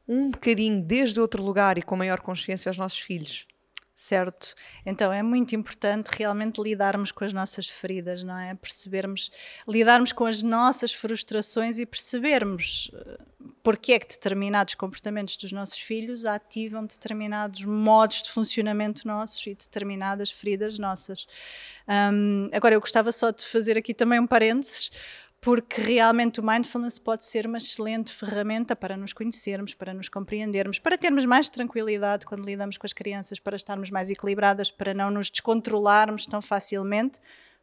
um 0.08 0.30
bocadinho 0.30 0.82
desde 0.82 1.20
outro 1.20 1.42
lugar 1.42 1.78
e 1.78 1.82
com 1.82 1.96
maior 1.96 2.20
consciência 2.20 2.68
aos 2.68 2.78
nossos 2.78 2.98
filhos. 2.98 3.46
Certo. 3.98 4.54
Então 4.84 5.10
é 5.10 5.22
muito 5.22 5.56
importante 5.56 6.08
realmente 6.12 6.60
lidarmos 6.60 7.10
com 7.10 7.24
as 7.24 7.32
nossas 7.32 7.66
feridas, 7.66 8.22
não 8.22 8.38
é? 8.38 8.54
Percebermos, 8.54 9.32
lidarmos 9.66 10.12
com 10.12 10.26
as 10.26 10.42
nossas 10.42 10.92
frustrações 10.92 11.78
e 11.78 11.86
percebermos 11.86 12.90
eh, 12.92 13.18
porque 13.62 13.94
é 13.94 13.98
que 13.98 14.06
determinados 14.06 14.74
comportamentos 14.74 15.38
dos 15.38 15.50
nossos 15.50 15.78
filhos 15.78 16.26
ativam 16.26 16.84
determinados 16.84 17.64
modos 17.64 18.20
de 18.20 18.30
funcionamento 18.30 19.08
nossos 19.08 19.46
e 19.46 19.54
determinadas 19.54 20.30
feridas 20.30 20.78
nossas. 20.78 21.26
Agora, 22.52 22.74
eu 22.74 22.80
gostava 22.80 23.10
só 23.12 23.30
de 23.30 23.44
fazer 23.46 23.78
aqui 23.78 23.94
também 23.94 24.20
um 24.20 24.26
parênteses 24.26 24.90
porque 25.46 25.80
realmente 25.80 26.40
o 26.40 26.42
mindfulness 26.42 26.98
pode 26.98 27.24
ser 27.24 27.46
uma 27.46 27.58
excelente 27.58 28.12
ferramenta 28.12 28.74
para 28.74 28.96
nos 28.96 29.12
conhecermos, 29.12 29.74
para 29.74 29.94
nos 29.94 30.08
compreendermos, 30.08 30.80
para 30.80 30.98
termos 30.98 31.24
mais 31.24 31.48
tranquilidade 31.48 32.26
quando 32.26 32.44
lidamos 32.44 32.76
com 32.76 32.84
as 32.84 32.92
crianças, 32.92 33.38
para 33.38 33.54
estarmos 33.54 33.88
mais 33.88 34.10
equilibradas, 34.10 34.72
para 34.72 34.92
não 34.92 35.08
nos 35.08 35.30
descontrolarmos 35.30 36.26
tão 36.26 36.42
facilmente 36.42 37.20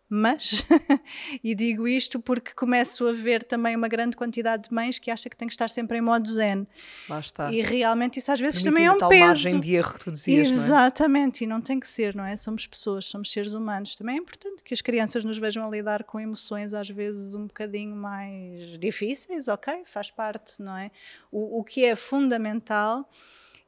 mas, 0.10 0.66
e 1.44 1.56
digo 1.56 1.88
isto 1.88 2.20
porque 2.20 2.54
começo 2.54 3.08
a 3.08 3.12
ver 3.12 3.44
também 3.44 3.76
uma 3.76 3.88
grande 3.88 4.16
quantidade 4.16 4.70
de 4.70 4.74
mães 4.74 5.00
que 5.00 5.10
acha 5.10 5.30
que 5.30 5.36
tem 5.36 5.48
que 5.48 5.54
estar 5.54 5.70
sempre 5.70 5.98
em 5.98 6.02
modo 6.02 6.30
zen. 6.30 6.68
Lá 7.10 7.20
está. 7.20 7.52
E 7.52 7.62
realmente 7.62 8.20
isso 8.20 8.32
às 8.32 8.40
vezes 8.40 8.62
também 8.62 8.86
é 8.86 8.92
um 8.92 8.98
tal 8.98 9.10
peso. 9.10 9.26
margem 9.26 9.60
de 9.60 9.74
erro 9.74 9.94
que 9.94 10.00
tu 10.00 10.12
dizias, 10.12 10.50
Exatamente, 10.50 11.46
não 11.46 11.56
é? 11.56 11.58
e 11.58 11.58
não 11.58 11.62
tem 11.62 11.80
que 11.80 11.88
ser, 11.88 12.16
não 12.16 12.26
é? 12.26 12.36
Somos 12.36 12.68
pessoas, 12.68 13.06
somos 13.06 13.32
seres 13.32 13.54
humanos. 13.54 13.96
Também 13.96 14.16
é 14.16 14.20
importante 14.20 14.64
que 14.64 14.74
as 14.74 14.82
crianças 14.82 15.24
nos 15.24 15.38
vejam 15.38 15.66
a 15.66 15.70
lidar 15.70 16.04
com 16.04 16.20
emoções 16.20 16.74
às 16.74 16.90
vezes 16.90 17.34
um 17.34 17.48
bocadinho 17.48 17.96
mais 17.96 18.78
difíceis, 18.80 19.48
ok? 19.48 19.84
Faz 19.86 20.12
parte, 20.12 20.62
não 20.62 20.78
é? 20.78 20.92
O, 21.32 21.60
o 21.60 21.64
que 21.64 21.84
é 21.84 21.96
fundamental 21.96 23.10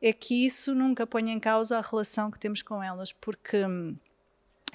é 0.01 0.13
que 0.13 0.45
isso 0.45 0.75
nunca 0.75 1.07
ponha 1.07 1.33
em 1.33 1.39
causa 1.39 1.77
a 1.77 1.81
relação 1.81 2.29
que 2.29 2.37
temos 2.37 2.61
com 2.61 2.83
elas, 2.83 3.11
porque 3.11 3.65
hum, 3.65 3.95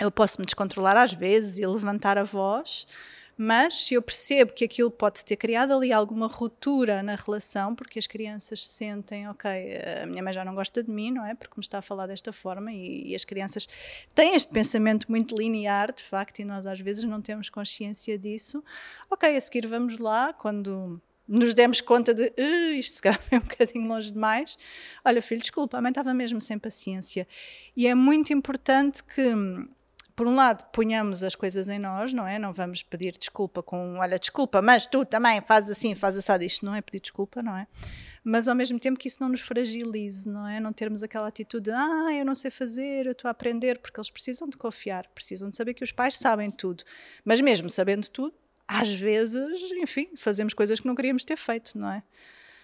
eu 0.01 0.11
posso 0.11 0.40
me 0.40 0.46
descontrolar 0.46 0.96
às 0.96 1.12
vezes 1.12 1.59
e 1.59 1.66
levantar 1.66 2.16
a 2.16 2.24
voz, 2.24 2.86
mas 3.36 3.84
se 3.84 3.94
eu 3.94 4.03
percebo 4.03 4.53
que 4.53 4.64
aquilo 4.64 4.90
pode 4.90 5.24
ter 5.24 5.36
criado 5.36 5.72
ali 5.72 5.92
alguma 5.92 6.26
ruptura 6.26 7.03
na 7.03 7.14
relação, 7.14 7.74
porque 7.74 7.98
as 7.98 8.07
crianças 8.07 8.66
sentem, 8.66 9.28
ok, 9.28 9.51
a 10.03 10.07
minha 10.07 10.22
mãe 10.22 10.32
já 10.32 10.44
não 10.44 10.55
gosta 10.55 10.82
de 10.82 10.90
mim, 10.90 11.11
não 11.11 11.24
é? 11.24 11.34
Porque 11.34 11.55
me 11.57 11.62
está 11.62 11.78
a 11.78 11.82
falar 11.82 12.07
desta 12.07 12.32
forma 12.32 12.70
e, 12.70 13.11
e 13.11 13.14
as 13.14 13.24
crianças 13.24 13.66
têm 14.14 14.34
este 14.34 14.53
pensamento 14.53 15.11
muito 15.11 15.34
linear, 15.34 15.90
de 15.90 16.03
facto, 16.03 16.40
e 16.40 16.44
nós 16.44 16.66
às 16.66 16.80
vezes 16.80 17.05
não 17.05 17.22
temos 17.22 17.48
consciência 17.48 18.18
disso. 18.18 18.62
Ok, 19.11 19.34
a 19.34 19.40
seguir 19.40 19.66
vamos 19.66 19.98
lá, 19.98 20.34
quando 20.34 21.01
nos 21.26 21.55
demos 21.55 21.80
conta 21.80 22.12
de 22.12 22.24
uh, 22.24 22.72
isto 22.74 22.96
se 22.96 23.03
calhar 23.03 23.22
é 23.30 23.36
um 23.36 23.40
bocadinho 23.48 23.88
longe 23.88 24.12
demais. 24.12 24.59
Olha, 25.03 25.22
filho, 25.22 25.40
desculpa, 25.40 25.78
a 25.78 25.80
mãe 25.80 25.90
estava 25.90 26.12
mesmo 26.12 26.40
sem 26.40 26.59
paciência. 26.59 27.26
E 27.74 27.86
é 27.86 27.94
muito 27.94 28.34
importante 28.34 29.03
que 29.03 29.32
por 30.17 30.27
um 30.27 30.35
lado, 30.35 30.65
ponhamos 30.73 31.23
as 31.23 31.35
coisas 31.35 31.69
em 31.69 31.79
nós, 31.79 32.13
não 32.13 32.27
é? 32.27 32.39
Não 32.39 32.53
vamos 32.53 32.83
pedir 32.83 33.17
desculpa 33.19 33.63
com, 33.63 33.99
olha, 33.99 34.19
desculpa, 34.19 34.61
mas 34.61 34.87
tu 34.87 35.05
também 35.05 35.41
fazes 35.41 35.71
assim, 35.71 35.95
fazes 35.95 36.19
assado. 36.19 36.45
Isto 36.45 36.65
não 36.65 36.75
é 36.75 36.81
pedir 36.81 37.01
desculpa, 37.01 37.43
não 37.43 37.57
é? 37.57 37.67
Mas 38.23 38.49
ao 38.49 38.55
mesmo 38.55 38.79
tempo 38.79 38.99
que 38.99 39.09
isso 39.09 39.19
não 39.21 39.31
nos 39.31 39.41
fragilize, 39.41 40.29
não 40.29 40.47
é? 40.47 40.61
Não 40.61 40.73
termos 40.73 41.03
aquela 41.03 41.29
atitude 41.29 41.65
de, 41.65 41.71
ah, 41.71 42.13
eu 42.13 42.25
não 42.25 42.35
sei 42.35 42.51
fazer, 42.51 43.07
eu 43.07 43.13
estou 43.13 43.29
a 43.29 43.33
aprender, 43.33 43.79
porque 43.79 43.99
eles 43.99 44.11
precisam 44.11 44.49
de 44.49 44.57
confiar, 44.57 45.07
precisam 45.15 45.49
de 45.49 45.57
saber 45.57 45.75
que 45.75 45.85
os 45.85 45.93
pais 45.93 46.17
sabem 46.17 46.51
tudo. 46.51 46.85
Mas 47.25 47.41
mesmo 47.41 47.71
sabendo 47.71 48.09
tudo, 48.09 48.35
às 48.69 48.93
vezes, 48.93 49.61
enfim, 49.73 50.11
fazemos 50.17 50.55
coisas 50.55 50.79
que 50.79 50.87
não 50.87 50.95
queríamos 50.95 51.25
ter 51.25 51.37
feito, 51.37 51.77
não 51.77 51.91
é? 51.91 52.03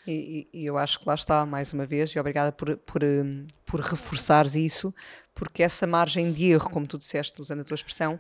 E, 0.07 0.49
e, 0.53 0.65
eu 0.65 0.79
acho 0.79 1.01
que 1.01 1.09
lá 1.09 1.15
está, 1.15 1.45
mais 1.45 1.73
uma 1.73 1.85
vez, 1.85 2.11
e 2.11 2.19
obrigada 2.19 2.53
por, 2.53 2.77
por, 2.79 3.03
hum, 3.03 3.47
por 3.65 3.81
reforçares 3.81 4.55
isso, 4.55 4.95
porque 5.35 5.63
essa 5.63 5.87
margem 5.87 6.33
de 6.33 6.53
erro, 6.53 6.71
como 6.71 6.87
tu 6.87 6.97
disseste, 6.97 7.41
usando 7.41 7.61
a 7.61 7.65
tua 7.65 7.75
expressão, 7.75 8.19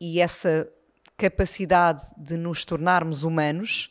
e 0.00 0.20
essa 0.20 0.68
capacidade 1.16 2.02
de 2.16 2.36
nos 2.36 2.64
tornarmos 2.64 3.24
humanos, 3.24 3.90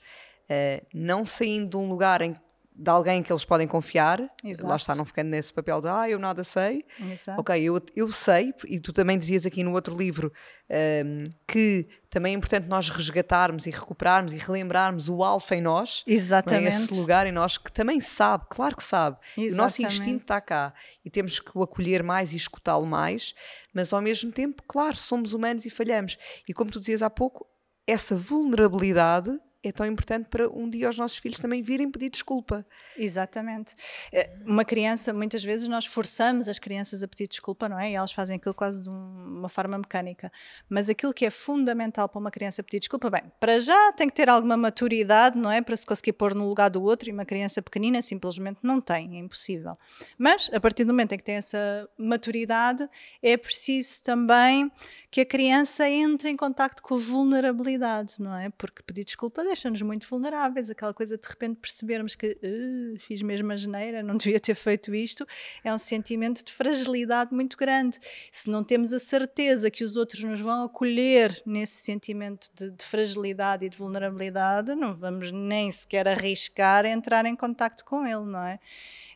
uh, 0.50 0.86
não 0.94 1.26
saindo 1.26 1.70
de 1.70 1.78
um 1.78 1.88
lugar 1.88 2.22
em 2.22 2.36
de 2.76 2.90
alguém 2.90 3.22
que 3.22 3.32
eles 3.32 3.46
podem 3.46 3.68
confiar. 3.68 4.20
Exato. 4.44 4.68
Lá 4.68 4.76
está, 4.76 4.96
não 4.96 5.06
ficando 5.06 5.30
nesse 5.30 5.54
papel 5.54 5.80
de 5.80 5.88
ah, 5.88 6.10
eu 6.10 6.18
nada 6.18 6.44
sei. 6.44 6.84
Exato. 7.00 7.40
Ok, 7.40 7.62
eu, 7.62 7.82
eu 7.96 8.12
sei, 8.12 8.54
e 8.66 8.80
tu 8.80 8.92
também 8.92 9.18
dizias 9.18 9.46
aqui 9.46 9.64
no 9.64 9.74
outro 9.74 9.96
livro 9.96 10.32
um, 10.70 11.24
que 11.48 11.88
também 12.10 12.34
é 12.34 12.38
importante 12.38 12.68
nós 12.68 12.90
resgatarmos 12.90 13.68
e 13.68 13.70
recuperarmos 13.70 14.34
e 14.34 14.38
relembrarmos 14.38 15.10
o 15.10 15.24
alfa 15.24 15.56
em 15.56 15.62
nós. 15.62 16.04
é? 16.08 16.12
Exatamente. 16.12 16.68
Esse 16.68 16.94
lugar 16.94 17.28
em 17.28 17.32
nós 17.32 17.58
que 17.58 17.72
também 17.72 18.00
sabe, 18.00 18.46
claro 18.50 18.76
que 18.76 18.84
sabe. 18.84 19.18
O 19.38 19.42
nosso 19.56 19.82
Exatamente. 19.82 19.86
instinto 19.86 20.22
está 20.22 20.42
cá 20.42 20.74
e 21.06 21.10
temos 21.10 21.40
que 21.40 21.52
o 21.56 21.62
acolher 21.62 22.02
mais 22.02 22.34
e 22.34 22.38
escutá-lo 22.38 22.86
mais, 22.86 23.36
mas 23.74 23.94
ao 23.94 24.02
mesmo 24.02 24.32
tempo, 24.32 24.64
claro, 24.68 24.96
somos 24.96 25.34
humanos 25.34 25.66
e 25.66 25.70
falhamos. 25.70 26.18
E 26.48 26.54
como 26.54 26.72
tu 26.72 26.80
dizias 26.80 27.02
há 27.02 27.10
pouco, 27.10 27.48
essa 27.86 28.16
vulnerabilidade 28.16 29.30
é 29.64 29.72
tão 29.72 29.86
importante 29.86 30.28
para 30.30 30.50
um 30.50 30.70
dia 30.70 30.90
os 30.90 30.98
nossos 30.98 31.18
filhos 31.18 31.40
também 31.40 31.62
virem 31.62 31.90
pedir 31.90 32.10
desculpa. 32.10 32.66
Exatamente. 32.98 33.76
Eh, 34.12 34.30
Uma 34.46 34.66
criança, 34.66 35.14
muitas 35.14 35.44
vezes 35.44 35.68
nós 35.68 35.86
forçamos 35.86 36.48
as 36.48 36.60
crianças 36.60 37.02
a 37.02 37.08
pedir 37.08 37.28
desculpa, 37.28 37.70
não 37.70 37.80
é? 37.80 37.92
E 37.92 37.96
elas 37.96 38.12
fazem 38.12 38.36
aquilo 38.36 38.54
quase 38.54 38.84
de 38.84 38.90
um- 38.90 39.38
uma 39.40 39.50
forma 39.50 39.78
mecânica. 39.78 40.32
Mas 40.70 40.90
aquilo 40.90 41.14
que 41.14 41.26
é 41.26 41.30
fundamental 41.30 42.10
para 42.10 42.20
uma 42.20 42.30
criança 42.32 42.62
pedir 42.62 42.80
desculpa, 42.80 43.10
bem, 43.10 43.24
para 43.40 43.60
já 43.60 43.92
tem 43.94 44.08
que 44.10 44.14
ter 44.14 44.28
alguma 44.30 44.58
maturidade, 44.58 45.38
não 45.40 45.50
é? 45.52 45.62
Para 45.62 45.78
se 45.78 45.86
conseguir 45.86 46.14
pôr 46.14 46.36
no 46.36 46.48
lugar 46.48 46.70
do 46.70 46.82
outro 46.84 47.10
e 47.10 47.14
uma 47.14 47.26
criança 47.26 47.62
pequenina 47.62 48.02
simplesmente 48.02 48.60
não 48.62 48.82
tem, 48.82 49.16
é 49.18 49.20
impossível. 49.20 49.78
Mas 50.18 50.50
a 50.54 50.60
partir 50.60 50.84
do 50.84 50.92
momento 50.94 51.14
em 51.14 51.18
que 51.18 51.24
tem 51.24 51.36
essa 51.36 51.88
maturidade, 51.98 52.88
é 53.22 53.38
preciso 53.38 54.02
também 54.04 54.72
que 55.10 55.22
a 55.22 55.26
criança 55.26 55.90
entre 55.90 56.30
em 56.30 56.36
contacto 56.36 56.82
com 56.84 56.96
a 56.96 56.98
vulnerabilidade, 56.98 58.16
não 58.20 58.36
é? 58.36 58.50
Porque 58.50 58.82
pedir 58.84 59.04
desculpa 59.06 59.44
deixa-nos 59.54 59.82
muito 59.84 60.08
vulneráveis, 60.08 60.70
aquela 60.70 60.94
coisa 60.94 61.16
de 61.16 61.28
repente 61.28 61.58
percebermos 61.62 62.16
que 62.16 62.38
"Uh, 62.44 63.00
fiz 63.00 63.22
mesmo 63.22 63.52
a 63.52 63.56
geneira, 63.56 64.02
não 64.02 64.18
devia 64.18 64.40
ter 64.40 64.56
feito 64.56 64.94
isto, 64.96 65.26
é 65.64 65.72
um 65.72 65.78
sentimento 65.78 66.44
de 66.44 66.52
fragilidade 66.52 67.34
muito 67.34 67.56
grande. 67.56 68.00
Se 68.32 68.50
não 68.50 68.64
temos 68.64 68.92
a 68.92 69.00
certeza 69.00 69.70
que 69.70 69.84
os 69.84 69.96
outros 69.96 70.24
nos 70.24 70.40
vão 70.40 70.64
acolher 70.64 71.42
nesse 71.46 71.84
sentimento 71.84 72.50
de, 72.56 72.72
de 72.72 72.84
fragilidade 72.84 73.66
e 73.66 73.70
de 73.70 73.78
vulnerabilidade, 73.78 74.74
não 74.74 74.96
vamos 74.96 75.32
nem 75.32 75.72
sequer 75.72 76.08
arriscar 76.08 76.86
entrar 76.86 77.26
em 77.26 77.36
contacto 77.36 77.86
com 77.86 78.06
ele, 78.06 78.26
não 78.26 78.44
é? 78.44 78.60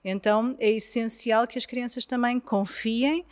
Então 0.04 0.56
é 0.60 0.70
essencial 0.72 1.46
que 1.48 1.58
as 1.58 1.66
crianças 1.66 2.06
também 2.06 2.40
confiem 2.40 3.26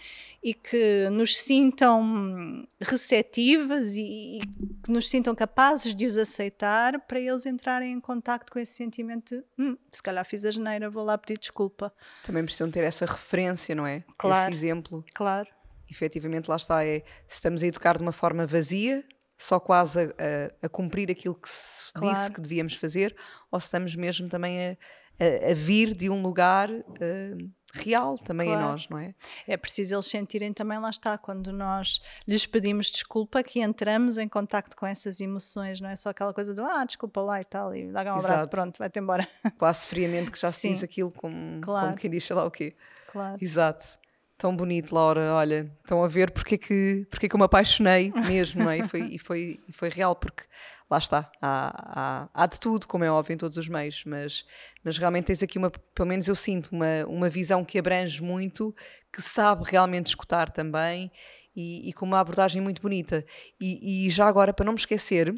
e 0.43 0.53
que 0.53 1.09
nos 1.11 1.37
sintam 1.37 2.65
receptivas 2.79 3.95
e, 3.95 4.39
e 4.39 4.41
que 4.83 4.91
nos 4.91 5.09
sintam 5.09 5.33
capazes 5.35 5.95
de 5.95 6.05
os 6.05 6.17
aceitar 6.17 6.99
para 7.01 7.19
eles 7.19 7.45
entrarem 7.45 7.91
em 7.93 7.99
contacto 7.99 8.51
com 8.51 8.59
esse 8.59 8.73
sentimento 8.73 9.35
de 9.37 9.43
hum, 9.57 9.77
se 9.91 10.01
calhar 10.01 10.25
fiz 10.25 10.45
a 10.45 10.51
geneira, 10.51 10.89
vou 10.89 11.03
lá 11.03 11.17
pedir 11.17 11.37
desculpa. 11.39 11.93
Também 12.23 12.43
precisam 12.43 12.69
ter 12.69 12.83
essa 12.83 13.05
referência, 13.05 13.73
não 13.75 13.85
é? 13.87 14.03
Claro. 14.17 14.53
Esse 14.53 14.65
exemplo. 14.65 15.03
Claro. 15.13 15.47
efetivamente 15.89 16.49
lá 16.49 16.55
está, 16.55 16.85
é 16.85 16.99
se 17.27 17.35
estamos 17.35 17.61
a 17.63 17.67
educar 17.67 17.97
de 17.97 18.03
uma 18.03 18.11
forma 18.11 18.45
vazia, 18.45 19.03
só 19.37 19.59
quase 19.59 19.99
a, 19.99 20.03
a- 20.03 20.65
a 20.65 20.69
cumprir 20.69 21.11
aquilo 21.11 21.35
que 21.35 21.49
se 21.49 21.91
Claro. 21.93 22.15
disse 22.15 22.31
que 22.31 22.41
devíamos 22.41 22.73
fazer, 22.75 23.15
ou 23.51 23.59
se 23.59 23.65
estamos 23.67 23.95
mesmo 23.95 24.29
também 24.29 24.69
a, 24.71 24.77
a- 25.19 25.51
a 25.51 25.53
vir 25.53 25.93
de 25.93 26.09
um 26.09 26.21
lugar 26.21 26.69
eh, 26.99 27.35
real 27.73 28.17
também 28.17 28.47
em 28.47 28.51
Claro. 28.53 28.67
nós, 28.69 28.87
não 28.89 28.97
é? 28.97 29.13
É 29.45 29.57
preciso 29.57 29.95
eles 29.95 30.05
sentirem 30.05 30.53
também, 30.53 30.79
lá 30.79 30.89
está, 30.89 31.17
quando 31.17 31.51
nós 31.51 31.99
lhes 32.25 32.45
pedimos 32.45 32.87
desculpa, 32.89 33.43
que 33.43 33.59
entramos 33.59 34.17
em 34.17 34.27
contacto 34.29 34.75
com 34.77 34.85
essas 34.87 35.19
emoções, 35.19 35.81
não 35.81 35.89
é 35.89 35.95
só 35.97 36.09
aquela 36.09 36.33
coisa 36.33 36.53
do 36.55 36.63
ah, 36.63 36.85
desculpa 36.85 37.19
lá 37.21 37.41
e 37.41 37.45
tal, 37.45 37.75
e 37.75 37.91
dá 37.91 37.99
um 38.03 38.09
abraço, 38.11 38.27
Exato. 38.33 38.49
pronto, 38.49 38.77
vai-te 38.77 38.97
embora. 38.99 39.27
Quase 39.57 39.87
friamente 39.87 40.31
que 40.31 40.39
já 40.39 40.51
se 40.53 40.61
Sim. 40.61 40.71
diz 40.71 40.83
aquilo 40.83 41.11
como, 41.11 41.59
Claro. 41.61 41.87
como 41.87 41.97
quem 41.97 42.09
diz 42.09 42.23
sei 42.23 42.35
lá 42.35 42.45
o 42.45 42.51
quê. 42.51 42.73
Claro. 43.11 43.37
Exato. 43.41 43.99
Tão 44.37 44.55
bonito, 44.55 44.93
Laura. 44.93 45.33
Olha, 45.33 45.71
estão 45.81 46.03
a 46.03 46.07
ver 46.07 46.31
porque 46.31 46.55
é 46.55 46.57
que, 46.57 47.07
porque 47.09 47.25
é 47.25 47.29
que 47.29 47.35
eu 47.35 47.39
me 47.39 47.45
apaixonei 47.45 48.11
mesmo, 48.27 48.63
não 48.63 48.71
é? 48.71 48.79
E 48.79 48.87
foi, 48.87 49.01
e 49.01 49.17
foi, 49.17 49.59
e 49.67 49.71
foi 49.71 49.89
real, 49.89 50.13
porque 50.15 50.43
lá 50.89 50.97
está, 50.97 51.31
há, 51.41 52.25
há, 52.33 52.43
há 52.43 52.45
de 52.45 52.59
tudo, 52.59 52.85
como 52.85 53.03
é 53.03 53.09
óbvio, 53.11 53.33
em 53.33 53.37
todos 53.37 53.57
os 53.57 53.67
meios, 53.67 54.03
mas, 54.05 54.45
mas 54.83 54.97
realmente 54.97 55.25
tens 55.25 55.41
aqui 55.41 55.57
uma, 55.57 55.69
pelo 55.71 56.07
menos 56.07 56.27
eu 56.27 56.35
sinto, 56.35 56.67
uma, 56.73 57.05
uma 57.07 57.29
visão 57.29 57.63
que 57.63 57.79
abrange 57.79 58.21
muito, 58.21 58.75
que 59.11 59.21
sabe 59.21 59.63
realmente 59.65 60.07
escutar 60.07 60.51
também 60.51 61.11
e, 61.55 61.89
e 61.89 61.93
com 61.93 62.05
uma 62.05 62.19
abordagem 62.19 62.61
muito 62.61 62.81
bonita. 62.81 63.25
E, 63.59 64.05
e 64.05 64.09
já 64.09 64.27
agora, 64.27 64.53
para 64.53 64.65
não 64.65 64.73
me 64.73 64.79
esquecer, 64.79 65.33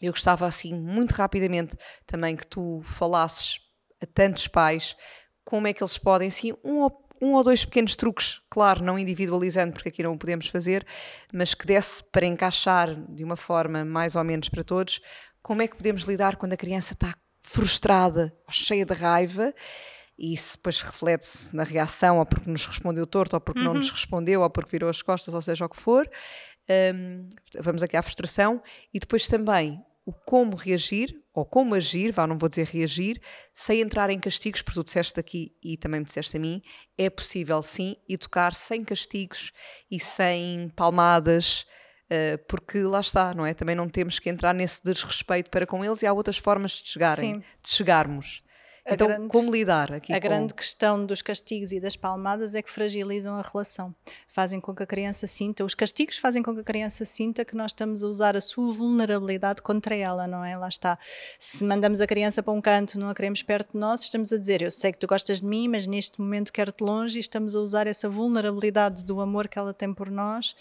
eu 0.00 0.12
gostava 0.12 0.46
assim, 0.46 0.72
muito 0.72 1.12
rapidamente, 1.12 1.76
também 2.06 2.36
que 2.36 2.46
tu 2.46 2.80
falasses 2.84 3.60
a 4.00 4.06
tantos 4.06 4.46
pais 4.46 4.96
como 5.44 5.66
é 5.66 5.72
que 5.72 5.82
eles 5.82 5.98
podem, 5.98 6.30
sim, 6.30 6.54
um 6.64 6.80
um 7.20 7.32
ou 7.32 7.42
dois 7.42 7.64
pequenos 7.64 7.96
truques, 7.96 8.40
claro, 8.50 8.82
não 8.82 8.98
individualizando, 8.98 9.72
porque 9.72 9.88
aqui 9.88 10.02
não 10.02 10.12
o 10.12 10.18
podemos 10.18 10.48
fazer, 10.48 10.86
mas 11.32 11.54
que 11.54 11.66
desse 11.66 12.02
para 12.04 12.26
encaixar 12.26 12.94
de 12.94 13.24
uma 13.24 13.36
forma 13.36 13.84
mais 13.84 14.16
ou 14.16 14.24
menos 14.24 14.48
para 14.48 14.64
todos, 14.64 15.00
como 15.42 15.62
é 15.62 15.68
que 15.68 15.76
podemos 15.76 16.02
lidar 16.02 16.36
quando 16.36 16.52
a 16.52 16.56
criança 16.56 16.94
está 16.94 17.14
frustrada, 17.42 18.34
ou 18.46 18.52
cheia 18.52 18.84
de 18.84 18.94
raiva, 18.94 19.54
e 20.18 20.32
isso 20.32 20.56
depois 20.56 20.80
reflete-se 20.80 21.54
na 21.54 21.64
reação, 21.64 22.18
ou 22.18 22.26
porque 22.26 22.48
nos 22.48 22.64
respondeu 22.66 23.06
torto, 23.06 23.36
ou 23.36 23.40
porque 23.40 23.60
não 23.60 23.74
nos 23.74 23.90
respondeu, 23.90 24.42
ou 24.42 24.50
porque 24.50 24.70
virou 24.70 24.88
as 24.88 25.02
costas, 25.02 25.34
ou 25.34 25.42
seja 25.42 25.64
o 25.64 25.68
que 25.68 25.76
for. 25.76 26.08
Hum, 26.94 27.28
vamos 27.60 27.82
aqui 27.82 27.96
à 27.96 28.02
frustração 28.02 28.62
e 28.92 28.98
depois 28.98 29.28
também 29.28 29.84
o 30.06 30.12
como 30.12 30.56
reagir 30.56 31.23
ou 31.34 31.44
como 31.44 31.74
agir, 31.74 32.12
vá, 32.12 32.26
não 32.26 32.38
vou 32.38 32.48
dizer 32.48 32.66
reagir, 32.66 33.20
sem 33.52 33.80
entrar 33.80 34.08
em 34.08 34.20
castigos, 34.20 34.62
porque 34.62 34.80
tu 34.80 34.84
disseste 34.84 35.18
aqui 35.18 35.52
e 35.62 35.76
também 35.76 36.00
me 36.00 36.06
disseste 36.06 36.36
a 36.36 36.40
mim, 36.40 36.62
é 36.96 37.10
possível 37.10 37.60
sim 37.60 37.96
educar 38.08 38.54
sem 38.54 38.84
castigos 38.84 39.52
e 39.90 39.98
sem 39.98 40.70
palmadas, 40.76 41.66
eh, 42.08 42.36
porque 42.36 42.80
lá 42.82 43.00
está, 43.00 43.34
não 43.34 43.44
é? 43.44 43.52
Também 43.52 43.74
não 43.74 43.88
temos 43.88 44.20
que 44.20 44.30
entrar 44.30 44.54
nesse 44.54 44.82
desrespeito 44.84 45.50
para 45.50 45.66
com 45.66 45.84
eles 45.84 46.02
e 46.02 46.06
há 46.06 46.12
outras 46.12 46.38
formas 46.38 46.70
de 46.72 46.88
chegarem, 46.88 47.34
Sim. 47.34 47.40
de 47.40 47.68
chegarmos. 47.68 48.44
A 48.86 48.92
Então, 48.94 49.06
grande- 49.08 49.28
como 49.28 49.50
lidar 49.50 49.92
aqui 49.94 50.12
A 50.12 50.20
com... 50.20 50.28
grande 50.28 50.52
questão 50.52 51.06
dos 51.06 51.22
castigos 51.22 51.72
e 51.72 51.80
das 51.80 51.96
palmadas 51.96 52.54
é 52.54 52.60
que 52.60 52.70
fragilizam 52.70 53.34
a 53.34 53.40
relação. 53.40 53.94
Fazem 54.28 54.60
com 54.60 54.74
que 54.74 54.82
a 54.82 54.86
criança 54.86 55.26
sinta, 55.26 55.64
os 55.64 55.74
castigos 55.74 56.18
fazem 56.18 56.42
com 56.42 56.52
que 56.54 56.60
a 56.60 56.64
criança 56.64 57.04
sinta 57.06 57.46
que 57.46 57.56
nós 57.56 57.70
estamos 57.70 58.04
a 58.04 58.08
usar 58.08 58.36
a 58.36 58.42
sua 58.42 58.70
vulnerabilidade 58.70 59.62
contra 59.62 59.94
ela, 59.96 60.26
não 60.26 60.44
é? 60.44 60.54
Lá 60.56 60.68
está. 60.68 60.98
Se 61.38 61.64
mandamos 61.64 62.02
a 62.02 62.06
criança 62.06 62.42
para 62.42 62.52
um 62.52 62.60
canto, 62.60 62.98
não 62.98 63.08
a 63.08 63.14
queremos 63.14 63.42
perto 63.42 63.72
de 63.72 63.78
nós, 63.78 64.02
estamos 64.02 64.32
a 64.34 64.38
dizer: 64.38 64.60
Eu 64.60 64.70
sei 64.70 64.92
que 64.92 64.98
tu 64.98 65.06
gostas 65.06 65.40
de 65.40 65.46
mim, 65.46 65.66
mas 65.66 65.86
neste 65.86 66.20
momento 66.20 66.52
quero-te 66.52 66.82
longe, 66.84 67.18
e 67.18 67.20
estamos 67.20 67.56
a 67.56 67.60
usar 67.60 67.86
essa 67.86 68.06
vulnerabilidade 68.08 69.02
do 69.02 69.18
amor 69.18 69.48
que 69.48 69.58
ela 69.58 69.72
tem 69.72 69.94
por 69.94 70.10
nós 70.10 70.54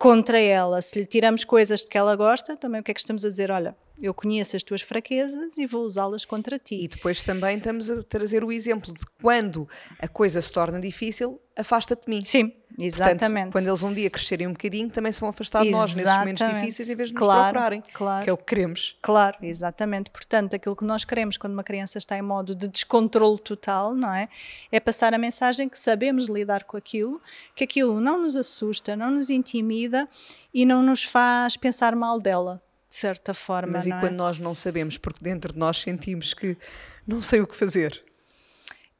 contra 0.00 0.40
ela. 0.40 0.80
Se 0.80 0.98
lhe 0.98 1.04
tiramos 1.04 1.44
coisas 1.44 1.82
de 1.82 1.86
que 1.86 1.98
ela 1.98 2.16
gosta, 2.16 2.56
também 2.56 2.80
o 2.80 2.82
que 2.82 2.90
é 2.90 2.94
que 2.94 3.00
estamos 3.00 3.22
a 3.22 3.28
dizer? 3.28 3.50
Olha, 3.50 3.76
eu 4.00 4.14
conheço 4.14 4.56
as 4.56 4.62
tuas 4.62 4.80
fraquezas 4.80 5.58
e 5.58 5.66
vou 5.66 5.84
usá-las 5.84 6.24
contra 6.24 6.58
ti. 6.58 6.82
E 6.82 6.88
depois 6.88 7.22
também 7.22 7.58
estamos 7.58 7.90
a 7.90 8.02
trazer 8.02 8.42
o 8.42 8.50
exemplo 8.50 8.94
de 8.94 9.04
quando 9.20 9.68
a 9.98 10.08
coisa 10.08 10.40
se 10.40 10.50
torna 10.50 10.80
difícil, 10.80 11.38
afasta-te 11.54 12.06
de 12.06 12.10
mim. 12.10 12.24
Sim, 12.24 12.50
Portanto, 12.88 13.08
exatamente. 13.08 13.52
quando 13.52 13.66
eles 13.66 13.82
um 13.82 13.92
dia 13.92 14.10
crescerem 14.10 14.46
um 14.46 14.52
bocadinho, 14.52 14.90
também 14.90 15.12
se 15.12 15.20
vão 15.20 15.28
afastar 15.30 15.62
de 15.62 15.70
nós 15.70 15.94
nesses 15.94 16.12
momentos 16.12 16.46
difíceis 16.46 16.90
em 16.90 16.94
vez 16.94 17.08
de 17.08 17.14
nos 17.14 17.22
Claro, 17.22 17.42
procurarem, 17.42 17.82
claro. 17.92 18.24
que 18.24 18.30
é 18.30 18.32
o 18.32 18.36
que 18.36 18.44
queremos. 18.44 18.98
Claro, 19.02 19.36
exatamente. 19.42 20.10
Portanto, 20.10 20.54
aquilo 20.54 20.74
que 20.74 20.84
nós 20.84 21.04
queremos 21.04 21.36
quando 21.36 21.52
uma 21.52 21.64
criança 21.64 21.98
está 21.98 22.16
em 22.16 22.22
modo 22.22 22.54
de 22.54 22.68
descontrole 22.68 23.38
total, 23.38 23.94
não 23.94 24.12
é? 24.12 24.28
É 24.70 24.80
passar 24.80 25.14
a 25.14 25.18
mensagem 25.18 25.68
que 25.68 25.78
sabemos 25.78 26.28
lidar 26.28 26.64
com 26.64 26.76
aquilo, 26.76 27.20
que 27.54 27.64
aquilo 27.64 28.00
não 28.00 28.22
nos 28.22 28.36
assusta, 28.36 28.96
não 28.96 29.10
nos 29.10 29.30
intimida 29.30 30.08
e 30.52 30.64
não 30.64 30.82
nos 30.82 31.04
faz 31.04 31.56
pensar 31.56 31.94
mal 31.94 32.20
dela, 32.20 32.62
de 32.88 32.96
certa 32.96 33.34
forma. 33.34 33.74
Mas 33.74 33.86
e 33.86 33.92
é? 33.92 34.00
quando 34.00 34.14
nós 34.14 34.38
não 34.38 34.54
sabemos, 34.54 34.96
porque 34.96 35.22
dentro 35.22 35.52
de 35.52 35.58
nós 35.58 35.80
sentimos 35.80 36.34
que 36.34 36.56
não 37.06 37.20
sei 37.20 37.40
o 37.40 37.46
que 37.46 37.56
fazer. 37.56 38.02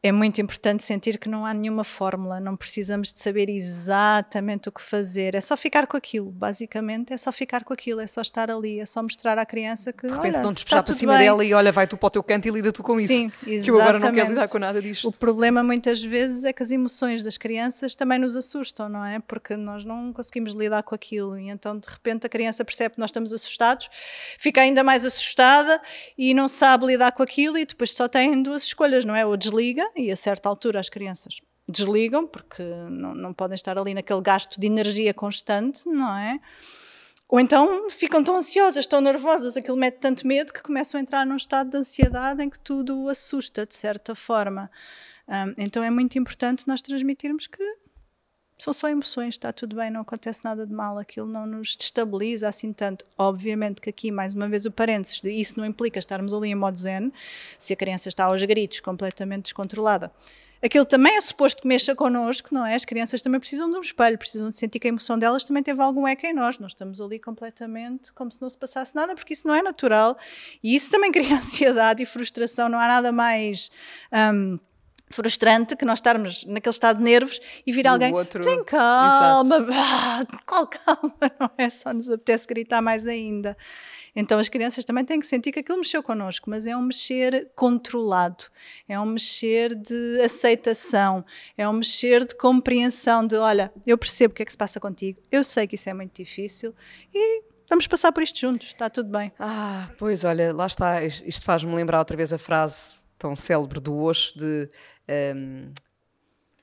É 0.03 0.11
muito 0.11 0.41
importante 0.41 0.83
sentir 0.83 1.19
que 1.19 1.29
não 1.29 1.45
há 1.45 1.53
nenhuma 1.53 1.85
fórmula, 1.85 2.41
não 2.41 2.57
precisamos 2.57 3.13
de 3.13 3.21
saber 3.21 3.51
exatamente 3.51 4.67
o 4.71 4.73
que 4.73 4.81
fazer, 4.81 5.35
é 5.35 5.43
só 5.43 5.59
ficar 5.59 5.87
com 5.87 5.95
aquilo, 5.95 6.31
basicamente 6.31 7.13
é 7.13 7.19
só 7.19 7.31
ficar 7.31 7.65
com 7.65 7.75
aquilo, 7.75 8.01
é 8.01 8.07
só 8.07 8.23
estar 8.23 8.51
ali, 8.51 8.81
é 8.81 8.87
só 8.87 9.03
mostrar 9.03 9.37
à 9.39 9.45
criança 9.45 9.93
que 9.93 10.07
De 10.07 10.15
repente 10.15 10.37
olha, 10.37 10.43
não 10.43 10.55
puxar 10.55 10.83
para 10.83 10.95
cima 10.95 11.19
bem. 11.19 11.27
dela 11.27 11.45
e 11.45 11.53
olha, 11.53 11.71
vai 11.71 11.87
tu 11.87 11.99
para 11.99 12.07
o 12.07 12.11
teu 12.11 12.23
canto 12.23 12.49
e 12.49 12.51
lida 12.51 12.73
tu 12.73 12.83
com 12.83 12.97
Sim, 12.97 13.31
isso. 13.47 13.65
Que 13.65 13.71
eu 13.71 13.79
agora 13.79 13.99
não 13.99 14.07
quero 14.07 14.17
exatamente. 14.17 14.31
lidar 14.31 14.49
com 14.49 14.59
nada 14.59 14.81
disto. 14.81 15.07
O 15.07 15.13
problema 15.13 15.63
muitas 15.63 16.03
vezes 16.03 16.47
é 16.47 16.53
que 16.55 16.63
as 16.63 16.71
emoções 16.71 17.23
das 17.23 17.37
crianças 17.37 17.95
também 17.95 18.19
nos 18.19 18.35
assustam, 18.37 18.89
não 18.89 19.05
é? 19.05 19.19
Porque 19.21 19.55
nós 19.55 19.85
não 19.85 20.15
conseguimos 20.15 20.55
lidar 20.55 20.83
com 20.83 20.95
aquilo 20.95 21.39
e 21.39 21.51
então 21.51 21.79
de 21.79 21.87
repente 21.87 22.27
a 22.27 22.29
criança 22.31 22.65
percebe 22.65 22.95
que 22.95 23.01
nós 23.01 23.11
estamos 23.11 23.35
assustados, 23.35 23.91
fica 24.39 24.63
ainda 24.63 24.83
mais 24.83 25.05
assustada 25.05 25.79
e 26.17 26.33
não 26.33 26.49
sabe 26.49 26.87
lidar 26.87 27.13
com 27.13 27.23
aquilo 27.23 27.59
e 27.59 27.67
depois 27.67 27.93
só 27.93 28.09
tem 28.09 28.43
duas 28.43 28.63
escolhas, 28.63 29.05
não 29.05 29.15
é? 29.15 29.27
Ou 29.27 29.37
desliga 29.37 29.90
e 29.97 30.11
a 30.11 30.17
certa 30.17 30.49
altura 30.49 30.81
as 30.81 30.89
crianças 30.89 31.41
desligam 31.69 32.27
porque 32.27 32.63
não, 32.63 33.15
não 33.15 33.33
podem 33.33 33.55
estar 33.55 33.79
ali 33.79 33.95
naquele 33.95 34.21
gasto 34.21 34.61
de 34.61 34.67
energia 34.67 35.15
constante, 35.15 35.89
não 35.89 36.17
é? 36.17 36.41
Ou 37.29 37.39
então 37.39 37.89
ficam 37.89 38.25
tão 38.25 38.37
ansiosas, 38.37 38.87
tão 38.87 39.01
nervosas, 39.01 39.57
aquilo 39.57 39.77
mete 39.77 39.99
tanto 39.99 40.27
medo 40.27 40.53
que 40.53 40.63
começam 40.63 40.99
a 40.99 41.03
entrar 41.03 41.25
num 41.25 41.37
estado 41.37 41.71
de 41.71 41.77
ansiedade 41.77 42.43
em 42.43 42.51
que 42.51 42.59
tudo 42.59 43.09
assusta, 43.09 43.65
de 43.65 43.75
certa 43.77 44.17
forma. 44.17 44.69
Um, 45.29 45.55
então 45.57 45.83
é 45.83 45.91
muito 45.91 46.19
importante 46.19 46.67
nós 46.67 46.83
transmitirmos 46.83 47.47
que 47.47 47.63
são 48.63 48.73
só 48.73 48.89
emoções, 48.89 49.35
está 49.35 49.53
tudo 49.53 49.77
bem, 49.77 49.91
não 49.91 50.01
acontece 50.03 50.45
nada 50.45 50.67
de 50.67 50.73
mal, 50.73 50.99
aquilo 50.99 51.27
não 51.27 51.47
nos 51.47 51.77
destabiliza 51.77 52.49
assim 52.49 52.73
tanto. 52.73 53.05
Obviamente 53.17 53.81
que 53.81 53.91
aqui, 53.91 54.11
mais 54.11 54.35
uma 54.35 54.49
vez, 54.49 54.67
o 54.67 54.71
parênteses, 54.71 55.21
de 55.21 55.31
isso 55.31 55.59
não 55.59 55.67
implica 55.67 55.99
estarmos 55.99 56.33
ali 56.33 56.49
em 56.49 56.55
modo 56.55 56.79
zen, 56.79 57.13
se 57.59 57.73
a 57.73 57.77
criança 57.77 58.09
está 58.09 58.25
aos 58.25 58.43
gritos, 58.43 58.81
completamente 58.81 59.45
descontrolada. 59.45 60.13
Aquilo 60.63 60.85
também 60.85 61.17
é 61.17 61.21
suposto 61.23 61.63
que 61.63 61.69
mexa 61.69 61.95
connosco, 61.95 62.53
não 62.53 62.67
é? 62.67 62.75
As 62.75 62.85
crianças 62.85 63.23
também 63.23 63.41
precisam 63.41 63.71
de 63.71 63.79
um 63.79 63.81
espelho, 63.81 64.19
precisam 64.19 64.51
de 64.51 64.57
sentir 64.59 64.79
que 64.79 64.87
a 64.87 64.91
emoção 64.91 65.19
delas 65.19 65.43
também 65.43 65.63
teve 65.63 65.81
algum 65.81 66.07
eco 66.07 66.27
em 66.27 66.35
nós. 66.35 66.59
Nós 66.59 66.73
estamos 66.73 67.01
ali 67.01 67.19
completamente 67.19 68.13
como 68.13 68.31
se 68.31 68.43
não 68.43 68.51
se 68.51 68.59
passasse 68.59 68.95
nada, 68.95 69.15
porque 69.15 69.33
isso 69.33 69.49
não 69.49 69.55
é 69.55 69.63
natural. 69.63 70.19
E 70.63 70.75
isso 70.75 70.91
também 70.91 71.11
cria 71.13 71.39
ansiedade 71.39 72.03
e 72.03 72.07
frustração. 72.07 72.69
Não 72.69 72.79
há 72.79 72.87
nada 72.87 73.11
mais. 73.11 73.71
Um, 74.13 74.59
frustrante 75.11 75.77
que 75.77 75.85
nós 75.85 75.99
estarmos 75.99 76.45
naquele 76.45 76.73
estado 76.73 76.99
de 76.99 77.03
nervos 77.03 77.41
e 77.67 77.73
vir 77.73 77.87
alguém, 77.87 78.15
outro... 78.15 78.43
tem 78.43 78.63
calma, 78.65 79.67
ah, 79.73 80.25
qual 80.47 80.67
calma, 80.67 81.15
não 81.39 81.51
é? 81.59 81.69
Só 81.69 81.93
nos 81.93 82.09
apetece 82.09 82.47
gritar 82.47 82.81
mais 82.81 83.07
ainda. 83.07 83.57
Então 84.15 84.39
as 84.39 84.49
crianças 84.49 84.85
também 84.85 85.05
têm 85.05 85.19
que 85.19 85.27
sentir 85.27 85.53
que 85.53 85.61
aquilo 85.61 85.79
mexeu 85.79 86.03
connosco, 86.03 86.49
mas 86.49 86.67
é 86.67 86.77
um 86.77 86.83
mexer 86.83 87.51
controlado, 87.55 88.45
é 88.89 88.99
um 88.99 89.07
mexer 89.07 89.75
de 89.75 90.21
aceitação, 90.23 91.25
é 91.57 91.69
um 91.69 91.75
mexer 91.75 92.25
de 92.25 92.35
compreensão 92.35 93.27
de, 93.27 93.37
olha, 93.37 93.73
eu 93.87 93.99
percebo 93.99 94.33
o 94.33 94.35
que 94.35 94.43
é 94.43 94.45
que 94.45 94.53
se 94.53 94.59
passa 94.59 94.81
contigo, 94.81 95.21
eu 95.31 95.45
sei 95.45 95.67
que 95.67 95.75
isso 95.75 95.89
é 95.89 95.95
muito 95.95 96.15
difícil 96.15 96.75
e 97.15 97.43
vamos 97.69 97.87
passar 97.87 98.11
por 98.13 98.23
isto 98.23 98.39
juntos, 98.39 98.69
está 98.69 98.91
tudo 98.91 99.11
bem. 99.11 99.33
Ah, 99.39 99.91
pois 99.97 100.25
olha, 100.25 100.53
lá 100.53 100.67
está, 100.67 101.05
isto 101.05 101.45
faz-me 101.45 101.75
lembrar 101.75 101.99
outra 102.01 102.17
vez 102.17 102.33
a 102.33 102.39
frase 102.39 103.05
tão 103.21 103.37
célebre 103.37 103.79
do 103.79 103.97
Osho 103.97 104.37
de 104.37 104.69
um, 105.37 105.73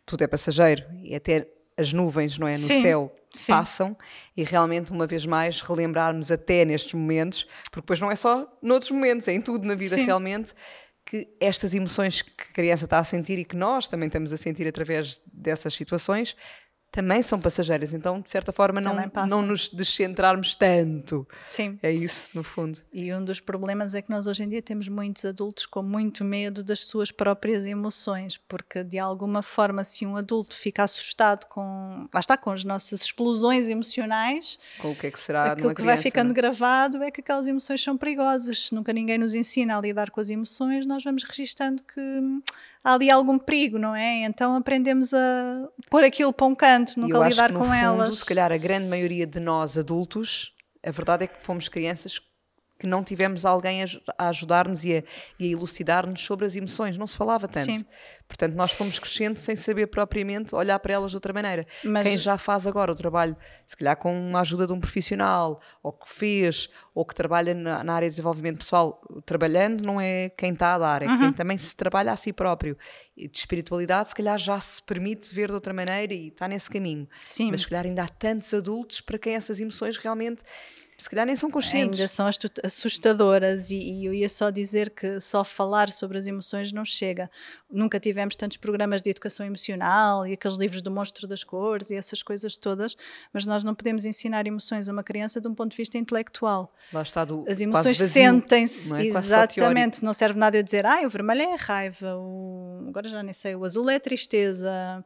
tudo 0.06 0.24
é 0.24 0.28
passageiro 0.28 0.84
e 1.04 1.14
até 1.16 1.48
as 1.78 1.93
nuvens, 1.93 2.38
não 2.38 2.48
é, 2.48 2.52
no 2.52 2.58
Sim. 2.58 2.82
céu 2.82 3.16
Sim. 3.34 3.52
passam 3.52 3.98
e 4.36 4.43
realmente, 4.43 4.91
uma 4.91 5.06
vez 5.06 5.26
mais, 5.26 5.62
relembrarmos 5.62 6.32
até 6.32 6.66
nestes 6.66 6.93
momentos, 6.93 7.43
porque 7.66 7.82
depois 7.82 8.00
não 8.00 8.10
é 8.10 8.16
só 8.16 8.52
noutros 8.62 8.91
momentos, 8.91 9.28
é 9.28 9.34
em 9.34 9.41
tudo 9.41 9.68
na 9.68 9.76
vida 9.76 9.95
Sim. 9.95 10.06
realmente, 10.06 10.54
que 11.06 11.28
estas 11.39 11.74
emoções 11.74 12.22
que 12.22 12.43
a 12.50 12.54
criança 12.54 12.86
está 12.86 13.00
a 13.00 13.04
sentir 13.04 13.38
e 13.39 13.45
que 13.45 13.56
nós 13.56 13.88
também 13.88 14.08
estamos 14.08 14.34
a 14.34 14.38
sentir 14.38 14.68
através 14.68 15.22
dessas 15.32 15.74
situações 15.74 16.36
também 16.92 17.22
são 17.22 17.40
passageiras, 17.40 17.94
então 17.94 18.22
de 18.22 18.30
certa 18.32 18.52
forma 18.52 18.82
não, 18.82 18.96
não 19.30 19.42
nos 19.42 19.70
descentrarmos 19.70 20.56
tanto. 20.56 21.28
Sim. 21.46 21.78
É 21.84 21.92
isso, 21.92 22.32
no 22.34 22.44
fundo. 22.44 22.80
E 22.92 23.14
um 23.14 23.24
dos 23.24 23.40
problemas 23.40 23.94
é 23.94 24.02
que 24.02 24.10
nós 24.10 24.26
hoje 24.26 24.44
em 24.44 24.50
dia 24.50 24.62
temos 24.62 24.88
muitos 24.88 25.26
adultos 25.26 25.66
com 25.66 25.84
muito 25.84 26.24
medo 26.24 26.64
das 26.64 26.86
suas 26.86 27.12
próprias 27.12 27.66
emoções, 27.66 28.38
porque 28.38 28.84
de 28.84 28.98
alguma 28.98 29.44
forma, 29.44 29.84
se 29.84 30.06
um 30.06 30.16
adulto 30.16 30.56
fica 30.56 30.84
assustado 30.84 31.46
com, 31.48 32.08
lá 32.14 32.20
está, 32.20 32.38
com 32.38 32.52
as 32.52 32.64
nossas 32.64 33.02
explosões 33.02 33.70
emocionais, 33.70 34.58
com 34.80 34.92
o 34.92 34.96
que 34.96 35.08
é 35.08 35.12
que 35.12 35.20
será 35.20 35.52
aquilo 35.52 35.70
que 35.70 35.76
criança, 35.76 35.96
vai 35.96 36.04
ficando 36.04 36.34
gravado 36.34 37.04
é 37.04 37.12
que 37.12 37.22
aquelas 37.22 37.48
emoções 37.48 37.82
são 37.82 37.98
perigosas. 37.98 38.68
Se 38.68 38.76
nunca 38.76 38.94
ninguém 38.94 39.18
nos 39.18 39.34
ensina 39.34 39.78
a 39.78 39.82
lidar 39.82 40.10
com 40.10 40.20
as 40.20 40.30
emoções, 40.30 40.86
nós 40.86 41.04
vamos 41.04 41.24
registando 41.24 41.84
que 41.84 42.02
há 42.88 42.94
ali 42.94 43.12
algum 43.12 43.38
perigo, 43.38 43.78
não 43.78 43.94
é? 43.94 44.24
Então 44.24 44.56
aprendemos 44.56 45.14
a 45.14 45.68
pôr 45.90 46.06
aquilo 46.06 46.32
para 46.32 46.46
um 46.46 46.56
canto, 46.56 46.98
nunca 46.98 47.28
lidar 47.28 47.52
com 47.52 47.66
fundo, 47.66 47.74
elas. 47.74 48.20
Se 48.20 48.26
calhar 48.26 48.50
a 48.50 48.58
grande 48.58 48.88
maioria 48.88 49.28
de 49.28 49.42
nós 49.42 49.78
adultos, 49.78 50.54
a 50.82 50.90
verdade 50.90 51.26
é 51.26 51.28
que 51.28 51.44
fomos 51.44 51.68
crianças 51.68 52.18
que 52.80 52.86
não 52.86 53.03
tivemos 53.03 53.45
alguém 53.45 53.84
a, 53.84 54.28
ajudar-nos 54.30 54.86
e 54.86 54.97
a, 54.97 54.99
a 54.99 55.43
elucidar-nos 55.43 56.21
sobre 56.21 56.45
as 56.45 56.55
emoções, 56.55 56.97
não 56.97 57.07
se 57.07 57.17
falava 57.17 57.47
tanto. 57.47 57.65
Sim. 57.65 57.86
Portanto, 58.28 58.55
nós 58.55 58.71
fomos 58.71 58.99
crescendo 58.99 59.39
sem 59.39 59.55
saber 59.55 59.88
propriamente 59.88 60.53
olhar 60.53 60.78
para 60.80 60.93
elas 60.93 61.11
de 61.11 61.17
outra 61.17 61.32
maneira. 61.32 61.65
Mas... 61.84 62.03
Quem 62.03 62.17
já 62.17 62.38
faz 62.38 62.67
agora 62.67 62.91
o 62.91 62.95
trabalho, 62.95 63.36
se 63.65 63.75
calhar 63.75 63.95
com 63.95 64.13
uma 64.17 64.41
ajuda 64.41 64.67
de 64.67 64.73
um 64.73 64.80
profissional, 64.80 65.61
ou 65.82 65.93
que 65.93 66.09
fez, 66.09 66.69
ou 66.93 67.05
que 67.05 67.15
trabalha 67.15 67.53
na, 67.53 67.84
na 67.84 67.93
área 67.93 68.07
de 68.07 68.11
desenvolvimento 68.11 68.59
pessoal, 68.59 69.01
trabalhando 69.25 69.82
não 69.82 69.99
é 69.99 70.30
quem 70.30 70.51
está 70.51 70.73
a 70.73 70.78
dar, 70.78 71.01
é 71.01 71.07
uhum. 71.07 71.19
quem 71.19 71.34
também 71.34 71.57
se 71.57 71.75
trabalha 71.75 72.11
a 72.11 72.15
si 72.15 72.34
próprio. 72.34 72.78
E 73.15 73.28
de 73.28 73.38
espiritualidade, 73.38 74.09
se 74.09 74.15
calhar 74.15 74.38
já 74.38 74.59
se 74.59 74.82
permite 74.84 75.34
ver 75.34 75.47
de 75.47 75.53
outra 75.53 75.73
maneira 75.73 76.13
e 76.13 76.28
está 76.28 76.47
nesse 76.47 76.69
caminho. 76.69 77.07
Sim. 77.25 77.49
Mas 77.49 77.61
se 77.61 77.69
calhar 77.69 77.86
ainda 77.86 78.03
há 78.03 78.07
tantos 78.07 78.53
adultos 78.53 78.99
para 78.99 79.17
quem 79.17 79.36
essas 79.36 79.59
emoções 79.59 79.97
realmente 79.97 80.43
se 80.98 81.08
calhar 81.10 81.28
nem 81.28 81.36
são 81.36 81.52
conscientes. 81.52 82.00
Ainda 82.00 82.08
são 82.08 82.28
assustadoras, 82.64 83.70
e, 83.70 83.78
e, 83.78 84.06
eu 84.06 84.14
ia 84.14 84.28
só 84.28 84.50
dizer 84.50 84.89
que 84.89 85.20
só 85.20 85.43
falar 85.43 85.91
sobre 85.91 86.18
as 86.18 86.26
emoções 86.26 86.72
não 86.72 86.84
chega. 86.84 87.30
Nunca 87.70 88.00
tivemos 88.00 88.36
tantos 88.36 88.58
programas 88.58 89.02
de 89.02 89.12
educação 89.12 89.45
emocional 89.45 90.26
e 90.26 90.34
aqueles 90.34 90.58
livros 90.58 90.82
do 90.82 90.89
monstro 90.89 91.28
das 91.28 91.43
cores 91.43 91.91
e 91.91 91.95
essas 91.95 92.24
coisas 92.24 92.58
todas, 92.58 92.95
mas 93.32 93.45
nós 93.45 93.64
não 93.64 93.76
podemos 93.76 94.06
ensinar 94.06 94.48
emoções 94.48 94.89
a 94.89 94.91
uma 94.91 95.04
criança 95.04 95.39
de 95.39 95.48
um 95.48 95.54
ponto 95.54 95.72
de 95.72 95.78
vista 95.78 96.00
intelectual. 96.00 96.74
Lá 96.91 97.04
está 97.04 97.24
do 97.24 97.45
As 97.48 97.62
emoções 97.62 98.00
sentem-se, 98.00 98.95
é? 98.95 99.06
exatamente. 99.06 100.04
Não 100.04 100.14
serve 100.14 100.39
nada 100.39 100.58
eu 100.58 100.64
dizer, 100.64 100.84
ah, 100.86 101.02
o 101.06 101.10
vermelho 101.10 101.41
é 101.41 101.54
a 101.54 101.58
raiva, 101.58 102.16
o... 102.16 102.86
agora 102.88 103.08
já 103.08 103.22
nem 103.22 103.34
sei, 103.34 103.56
o 103.56 103.64
azul 103.64 103.88
é 103.88 103.95
a 103.95 104.00
tristeza 104.00 105.04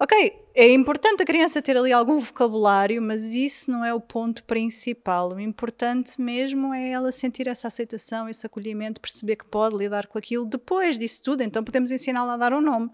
Ok, 0.00 0.14
é 0.54 0.72
importante 0.72 1.24
a 1.24 1.26
criança 1.26 1.60
ter 1.60 1.76
ali 1.76 1.92
algum 1.92 2.18
vocabulário, 2.18 3.02
mas 3.02 3.34
isso 3.34 3.68
não 3.68 3.84
é 3.84 3.92
o 3.92 4.00
ponto 4.00 4.44
principal. 4.44 5.32
O 5.32 5.40
importante 5.40 6.20
mesmo 6.20 6.72
é 6.72 6.90
ela 6.90 7.10
sentir 7.10 7.48
essa 7.48 7.66
aceitação, 7.66 8.28
esse 8.28 8.46
acolhimento, 8.46 9.00
perceber 9.00 9.34
que 9.34 9.44
pode 9.44 9.76
lidar 9.76 10.06
com 10.06 10.16
aquilo 10.16 10.46
depois 10.46 10.96
disso 10.96 11.24
tudo. 11.24 11.42
Então 11.42 11.64
podemos 11.64 11.90
ensiná-la 11.90 12.34
a 12.34 12.36
dar 12.36 12.52
um 12.52 12.60
nome. 12.60 12.90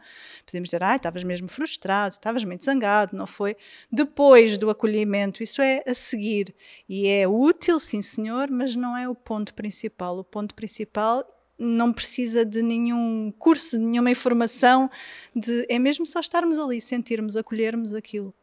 Podemos 0.46 0.68
dizer, 0.68 0.82
ah, 0.82 0.96
estavas 0.96 1.22
mesmo 1.24 1.46
frustrado, 1.46 2.14
estavas 2.14 2.42
muito 2.42 2.64
zangado, 2.64 3.14
não 3.14 3.26
foi? 3.26 3.55
Depois 3.92 4.57
do 4.57 4.70
acolhimento, 4.70 5.42
isso 5.42 5.61
é 5.61 5.82
a 5.86 5.92
seguir. 5.92 6.55
E 6.88 7.07
é 7.07 7.28
útil, 7.28 7.78
sim 7.78 8.00
senhor, 8.00 8.50
mas 8.50 8.74
não 8.74 8.96
é 8.96 9.07
o 9.07 9.14
ponto 9.14 9.52
principal. 9.52 10.18
O 10.18 10.24
ponto 10.24 10.55
principal 10.55 11.22
não 11.59 11.92
precisa 11.92 12.44
de 12.44 12.62
nenhum 12.62 13.32
curso, 13.38 13.78
de 13.78 13.84
nenhuma 13.84 14.11
informação, 14.11 14.90
de, 15.34 15.66
é 15.68 15.78
mesmo 15.78 16.05
só 16.07 16.20
estarmos 16.20 16.59
ali, 16.59 16.80
sentirmos, 16.80 17.36
acolhermos 17.36 17.94
aquilo. 17.94 18.34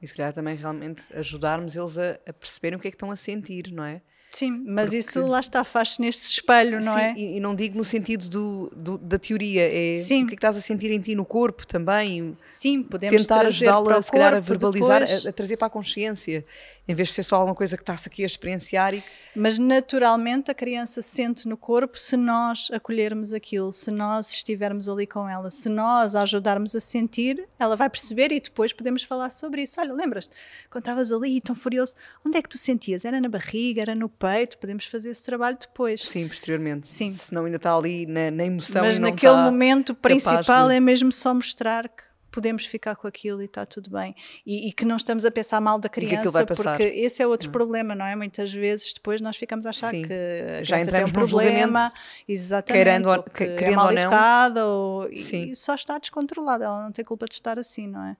E 0.00 0.06
se 0.06 0.14
calhar 0.14 0.32
também 0.32 0.54
realmente 0.54 1.04
ajudarmos 1.14 1.76
eles 1.76 1.98
a, 1.98 2.18
a 2.26 2.32
perceberem 2.32 2.78
o 2.78 2.80
que 2.80 2.88
é 2.88 2.90
que 2.90 2.96
estão 2.96 3.10
a 3.10 3.16
sentir, 3.16 3.72
não 3.72 3.84
é? 3.84 4.02
Sim, 4.30 4.64
mas 4.66 4.86
Porque... 4.86 4.98
isso 4.98 5.26
lá 5.26 5.40
está, 5.40 5.64
faz-se 5.64 6.00
neste 6.00 6.30
espelho, 6.30 6.82
não 6.84 6.92
Sim, 6.92 7.00
é? 7.00 7.14
E, 7.16 7.36
e, 7.36 7.40
não 7.40 7.54
digo 7.54 7.78
no 7.78 7.84
sentido 7.84 8.28
do, 8.28 8.72
do, 8.76 8.98
da 8.98 9.18
teoria, 9.18 9.66
é 9.66 9.96
Sim. 9.96 10.24
o 10.24 10.26
que 10.26 10.34
é 10.34 10.36
que 10.36 10.40
estás 10.40 10.56
a 10.56 10.60
sentir 10.60 10.90
em 10.90 11.00
ti 11.00 11.14
no 11.14 11.24
corpo 11.24 11.66
também. 11.66 12.32
Sim, 12.44 12.82
podemos 12.82 13.22
tentar 13.22 13.46
ajudá-la 13.46 14.02
se 14.02 14.12
calhar 14.12 14.34
a 14.34 14.40
verbalizar, 14.40 15.02
a, 15.02 15.28
a, 15.28 15.32
trazer 15.32 15.56
para 15.56 15.68
a 15.68 15.70
consciência, 15.70 16.44
em 16.86 16.94
vez 16.94 17.08
de 17.08 17.14
ser 17.14 17.22
só 17.22 17.36
alguma 17.36 17.54
coisa 17.54 17.76
que 17.76 17.82
está-se 17.82 18.08
aqui 18.08 18.24
a 18.24 18.26
experienciar. 18.26 18.94
E... 18.94 19.02
Mas 19.34 19.58
naturalmente 19.58 20.50
a 20.50 20.54
criança 20.54 21.00
sente 21.00 21.48
no 21.48 21.56
corpo 21.56 21.98
se 21.98 22.16
nós 22.16 22.68
acolhermos 22.72 23.32
aquilo, 23.32 23.72
se 23.72 23.90
nós 23.90 24.32
estivermos 24.32 24.86
ali 24.88 25.06
com 25.06 25.26
ela, 25.28 25.48
se 25.48 25.68
nós 25.70 26.14
a 26.14 26.22
ajudarmos 26.22 26.76
a 26.76 26.80
sentir, 26.80 27.48
ela 27.58 27.74
vai 27.74 27.88
perceber 27.88 28.32
e 28.32 28.40
depois 28.40 28.72
podemos 28.72 29.02
falar 29.02 29.30
sobre 29.30 29.62
isso. 29.62 29.80
Olha, 29.80 29.94
lembras-te, 29.94 30.34
quando 30.68 30.82
estavas 30.82 31.10
ali 31.10 31.40
tão 31.40 31.54
furioso, 31.54 31.94
onde 32.24 32.36
é 32.36 32.42
que 32.42 32.48
tu 32.48 32.58
sentias? 32.58 33.04
Era 33.04 33.18
na 33.18 33.28
barriga, 33.28 33.80
era 33.80 33.94
no 33.94 34.10
peito, 34.18 34.58
podemos 34.58 34.86
fazer 34.86 35.10
esse 35.10 35.22
trabalho 35.22 35.56
depois. 35.58 36.02
Sim, 36.02 36.28
posteriormente. 36.28 36.88
Sim. 36.88 37.12
Senão 37.12 37.44
ainda 37.44 37.56
está 37.56 37.74
ali 37.74 38.06
na, 38.06 38.30
na 38.30 38.44
emoção 38.44 38.82
Mas 38.82 38.98
naquele 38.98 39.36
momento 39.36 39.94
principal 39.94 40.68
de... 40.68 40.74
é 40.74 40.80
mesmo 40.80 41.12
só 41.12 41.34
mostrar 41.34 41.88
que 41.88 42.04
podemos 42.36 42.66
ficar 42.66 42.94
com 42.96 43.08
aquilo 43.08 43.40
e 43.40 43.46
está 43.46 43.64
tudo 43.64 43.88
bem. 43.88 44.14
E, 44.44 44.68
e, 44.68 44.72
que 44.72 44.84
não 44.84 44.96
estamos 44.96 45.24
a 45.24 45.30
pensar 45.30 45.58
mal 45.58 45.78
da 45.78 45.88
criança, 45.88 46.44
porque 46.44 46.82
esse 46.82 47.22
é 47.22 47.26
outro 47.26 47.46
não. 47.46 47.52
problema, 47.52 47.94
não 47.94 48.04
é? 48.04 48.14
Muitas 48.14 48.52
vezes 48.52 48.92
depois 48.92 49.22
nós 49.22 49.38
ficamos 49.38 49.64
a 49.64 49.70
achar 49.70 49.88
Sim. 49.88 50.02
que 50.02 50.62
já 50.62 50.78
entramos 50.78 51.10
tem 51.12 51.22
um 51.22 51.26
problema, 51.26 51.90
exatamente, 52.28 52.84
querendo, 52.84 53.08
ou, 53.08 53.22
que 53.22 53.30
querendo 53.30 53.62
é 53.62 53.76
mal 53.76 53.86
ou 53.86 53.92
não. 53.92 54.02
educada 54.02 54.66
ou, 54.66 55.08
e, 55.10 55.50
e 55.50 55.56
só 55.56 55.74
está 55.74 55.98
descontrolada, 55.98 56.66
ela 56.66 56.82
não 56.82 56.92
tem 56.92 57.02
culpa 57.02 57.24
de 57.24 57.34
estar 57.34 57.58
assim, 57.58 57.86
não 57.86 58.04
é? 58.04 58.16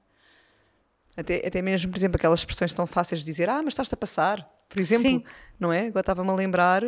Até, 1.15 1.47
até 1.47 1.61
mesmo, 1.61 1.91
por 1.91 1.99
exemplo, 1.99 2.17
aquelas 2.17 2.41
expressões 2.41 2.73
tão 2.73 2.87
fáceis 2.87 3.21
de 3.21 3.27
dizer, 3.27 3.51
ah, 3.51 3.61
mas 3.63 3.73
estás-te 3.73 3.93
a 3.93 3.97
passar, 3.99 4.49
por 4.69 4.81
exemplo, 4.81 5.11
Sim. 5.11 5.25
não 5.59 5.73
é? 5.73 5.87
Agora 5.87 6.01
estava-me 6.01 6.31
a 6.31 6.35
lembrar, 6.35 6.83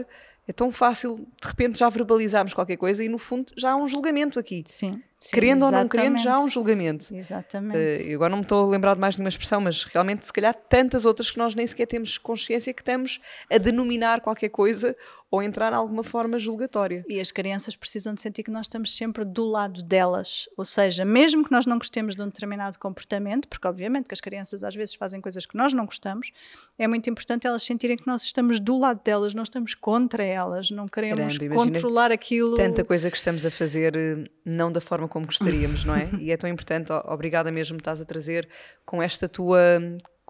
é 0.47 0.53
tão 0.53 0.71
fácil 0.73 1.27
de 1.41 1.49
repente 1.49 1.79
já 1.79 1.89
verbalizarmos 1.89 2.55
qualquer 2.55 2.77
coisa 2.77 3.05
e 3.05 3.09
no 3.09 3.19
fundo 3.19 3.53
já 3.57 3.73
há 3.73 3.77
um 3.77 3.87
julgamento 3.87 4.39
aqui. 4.39 4.65
Sim. 4.67 5.03
Sim, 5.21 5.31
querendo 5.33 5.59
exatamente. 5.59 5.75
ou 5.75 5.83
não 5.83 5.89
querendo, 5.89 6.19
já 6.23 6.35
há 6.35 6.39
um 6.39 6.49
julgamento. 6.49 7.13
Exatamente. 7.13 8.11
Uh, 8.11 8.15
agora 8.15 8.31
não 8.31 8.39
me 8.39 8.43
estou 8.45 8.65
a 8.65 8.71
lembrar 8.71 8.95
de 8.95 9.01
mais 9.01 9.17
nenhuma 9.17 9.29
expressão, 9.29 9.61
mas 9.61 9.83
realmente, 9.85 10.25
se 10.27 10.33
calhar, 10.33 10.55
tantas 10.55 11.05
outras 11.05 11.31
que 11.31 11.39
nós 11.39 11.55
nem 11.55 11.67
sequer 11.67 11.87
temos 11.87 12.19
consciência 12.19 12.73
que 12.73 12.83
estamos 12.83 13.21
a 13.51 13.59
denominar 13.59 14.21
qualquer 14.21 14.49
coisa 14.49 14.97
ou 15.31 15.43
entrar 15.43 15.73
em 15.73 15.77
alguma 15.77 16.03
forma 16.03 16.39
julgatória. 16.39 17.05
E 17.09 17.21
as 17.21 17.31
crianças 17.31 17.77
precisam 17.77 18.15
de 18.15 18.21
sentir 18.21 18.43
que 18.43 18.51
nós 18.51 18.65
estamos 18.65 18.97
sempre 18.97 19.25
do 19.25 19.45
lado 19.45 19.83
delas, 19.83 20.49
ou 20.57 20.65
seja, 20.65 21.05
mesmo 21.05 21.45
que 21.45 21.53
nós 21.53 21.67
não 21.67 21.77
gostemos 21.79 22.17
de 22.17 22.23
um 22.23 22.27
determinado 22.27 22.79
comportamento, 22.79 23.47
porque 23.47 23.69
obviamente 23.69 24.07
que 24.09 24.15
as 24.15 24.21
crianças 24.21 24.65
às 24.65 24.75
vezes 24.75 24.95
fazem 24.95 25.21
coisas 25.21 25.45
que 25.45 25.57
nós 25.57 25.75
não 25.75 25.85
gostamos, 25.85 26.31
é 26.79 26.89
muito 26.89 27.11
importante 27.11 27.47
elas 27.47 27.63
sentirem 27.63 27.97
que 27.97 28.07
nós 28.07 28.23
estamos 28.23 28.59
do 28.59 28.79
lado 28.79 29.03
delas, 29.05 29.35
não 29.35 29.43
estamos 29.43 29.75
contra 29.75 30.25
elas, 30.25 30.71
não 30.71 30.89
queremos 30.89 31.37
Caramba, 31.37 31.57
controlar 31.57 32.11
aquilo. 32.11 32.55
Tanta 32.55 32.83
coisa 32.83 33.11
que 33.11 33.17
estamos 33.17 33.45
a 33.45 33.51
fazer 33.51 33.97
eh, 33.97 34.25
não 34.45 34.73
da 34.73 34.81
forma 34.81 35.08
como 35.09 35.27
gostaríamos, 35.27 35.85
não 35.85 35.95
é? 35.95 36.09
E 36.21 36.31
é 36.31 36.37
tão 36.37 36.49
importante, 36.49 36.93
obrigada 37.05 37.51
mesmo, 37.51 37.77
estás 37.77 38.01
a 38.01 38.05
trazer 38.05 38.49
com 38.85 39.03
esta 39.03 39.29
tua 39.29 39.81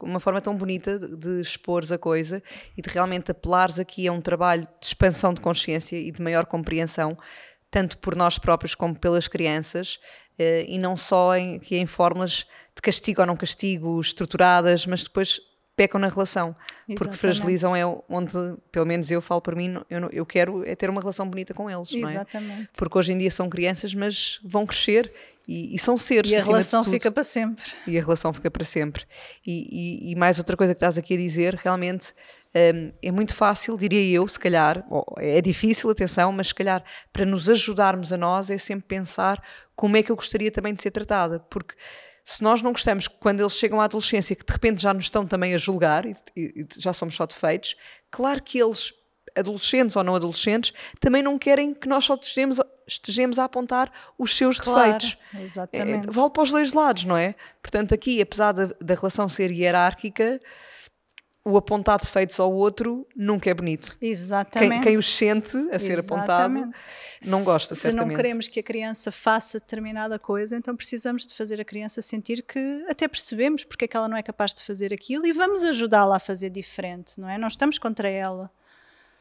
uma 0.01 0.21
forma 0.21 0.41
tão 0.41 0.57
bonita 0.57 0.99
de, 0.99 1.41
expores 1.41 1.91
a 1.91 1.99
coisa 1.99 2.43
e 2.77 2.83
de 2.83 2.89
realmente 2.89 3.31
apelares 3.33 3.79
aqui 3.79 4.07
a 4.07 4.13
um 4.13 4.21
trabalho 4.21 4.63
de 4.81 4.87
expansão 4.87 5.35
de 5.35 5.41
consciência 5.41 5.97
e 5.97 6.11
de 6.13 6.23
maior 6.23 6.47
compreensão, 6.47 7.19
tanto 7.71 7.99
por 7.99 8.15
nós 8.15 8.39
próprios 8.39 8.75
como 8.75 8.95
pelas 8.95 9.27
crianças, 9.27 9.99
eh, 10.39 10.65
e 10.69 10.79
não 10.79 10.97
só 10.97 11.35
em, 11.37 11.57
aqui 11.57 11.77
em 11.77 11.87
fórmulas 11.87 12.47
de 12.75 12.83
castigo 12.83 13.21
ou 13.21 13.27
não 13.27 13.37
castigo 13.37 14.01
estruturadas, 14.01 14.87
mas 14.87 15.03
depois 15.03 15.41
pecam 15.79 16.01
na 16.01 16.09
relação, 16.09 16.49
Exatamente. 16.49 16.99
porque 16.99 17.17
fragilizam 17.17 17.77
é 17.77 17.87
onde, 18.09 18.35
pelo 18.73 18.85
menos 18.85 19.09
eu 19.13 19.23
falo 19.23 19.41
por 19.41 19.55
mim, 19.55 19.81
eu, 19.89 20.11
eu 20.11 20.27
quero 20.27 20.67
é 20.67 20.75
ter 20.75 20.91
uma 20.91 21.01
relação 21.01 21.31
bonita 21.31 21.55
com 21.55 21.71
eles, 21.71 21.93
Exatamente. 21.93 22.53
não 22.53 22.63
é? 22.65 22.69
Porque 22.77 22.99
hoje 22.99 23.13
em 23.13 23.19
dia 23.19 23.31
são 23.31 23.49
crianças, 23.49 23.95
mas 23.95 24.41
vão 24.43 24.67
crescer 24.67 25.09
e, 25.47 25.77
e, 25.77 25.79
são 25.79 25.97
seres. 25.97 26.33
E 26.33 26.37
a 26.37 26.43
relação 26.43 26.83
fica 26.83 27.13
para 27.13 27.23
sempre. 27.23 27.65
E 27.87 27.97
a 27.97 28.01
relação 28.01 28.33
fica 28.33 28.51
para 28.51 28.65
sempre. 28.65 29.05
E, 29.47 30.09
e, 30.09 30.13
e 30.13 30.17
mais 30.17 30.39
outra 30.39 30.57
coisa 30.57 30.75
que 30.75 30.79
estás 30.79 30.99
aqui 30.99 31.15
a 31.15 31.17
dizer, 31.17 31.55
realmente 31.55 32.13
um, 32.75 32.93
é 33.01 33.13
muito 33.13 33.37
fácil, 33.37 33.79
diria 33.79 34.17
eu, 34.17 34.27
se 34.27 34.39
calhar, 34.39 34.85
é 35.19 35.41
difícil, 35.41 35.89
atenção, 35.91 36.33
mas 36.33 36.49
se 36.49 36.55
calhar 36.57 36.83
para 37.13 37.25
nos 37.25 37.49
ajudarmos 37.49 38.13
a 38.13 38.17
nós 38.17 38.51
é 38.51 38.59
sempre 38.59 38.89
pensar 38.89 39.41
como 39.77 39.97
é 39.97 40.03
que 40.03 40.11
eu 40.11 40.17
gostaria 40.17 40.51
também 40.51 40.75
de 40.75 40.83
ser 40.83 40.91
tratada, 40.91 41.39
porque 41.49 41.77
se 42.29 42.43
nós 42.43 42.61
não 42.61 42.73
gostamos 42.73 43.09
quando 43.09 43.41
eles 43.41 43.55
chegam 43.55 43.81
à 43.81 43.85
adolescência, 43.85 44.37
que 44.37 44.45
de 44.45 44.53
repente 44.53 44.83
já 44.83 44.93
nos 44.93 45.05
estão 45.05 45.27
também 45.27 45.55
a 45.55 45.57
julgar 45.57 46.05
e, 46.05 46.15
e 46.37 46.67
já 46.77 46.93
somos 46.93 47.15
só 47.15 47.25
defeitos, 47.25 47.75
claro 48.11 48.43
que 48.43 48.59
eles 48.59 48.93
adolescentes 49.35 49.97
ou 49.97 50.05
não 50.05 50.15
adolescentes, 50.15 50.75
também 51.01 51.23
não 51.23 51.39
querem 51.39 51.73
que 51.73 51.89
nós 51.89 52.05
só 52.05 52.17
estejamos, 52.17 52.61
estejamos 52.87 53.39
a 53.39 53.45
apontar 53.45 53.91
os 54.19 54.37
seus 54.37 54.61
claro, 54.61 54.93
defeitos. 54.93 55.17
Exatamente. 55.41 56.07
É, 56.07 56.13
vale 56.13 56.31
para 56.31 56.43
os 56.43 56.51
dois 56.51 56.75
lados, 56.75 57.05
não 57.05 57.17
é? 57.17 57.35
Portanto, 57.63 57.95
aqui, 57.95 58.21
apesar 58.21 58.53
da, 58.53 58.67
da 58.79 58.95
relação 58.95 59.27
ser 59.27 59.51
hierárquica, 59.51 60.39
o 61.49 61.57
apontar 61.57 61.99
defeitos 61.99 62.39
ao 62.39 62.53
outro 62.53 63.07
nunca 63.17 63.49
é 63.49 63.55
bonito. 63.55 63.97
Exatamente. 64.01 64.71
Quem, 64.73 64.81
quem 64.83 64.97
os 64.99 65.07
sente 65.17 65.57
a 65.73 65.79
ser 65.79 65.99
Exatamente. 65.99 66.01
apontado 66.01 66.73
não 67.27 67.43
gosta, 67.45 67.75
Se 67.75 67.81
certamente. 67.81 68.09
não 68.11 68.17
queremos 68.17 68.49
que 68.49 68.61
a 68.61 68.63
criança 68.63 69.11
faça 69.11 69.59
determinada 69.59 70.19
coisa, 70.19 70.57
então 70.57 70.77
precisamos 70.77 71.27
de 71.27 71.35
fazer 71.35 71.61
a 71.61 71.65
criança 71.65 72.03
sentir 72.03 72.43
que 72.43 72.85
até 72.89 73.09
percebemos 73.09 73.65
porque 73.65 73.87
é 73.87 73.89
que 73.89 73.97
ela 73.97 74.09
não 74.09 74.17
é 74.17 74.23
capaz 74.23 74.53
de 74.55 74.63
fazer 74.63 74.93
aquilo 74.93 75.27
e 75.27 75.33
vamos 75.33 75.65
ajudá-la 75.65 76.17
a 76.17 76.21
fazer 76.21 76.51
diferente, 76.51 77.19
não 77.21 77.29
é? 77.29 77.39
Não 77.39 77.49
estamos 77.49 77.79
contra 77.79 78.09
ela. 78.09 78.51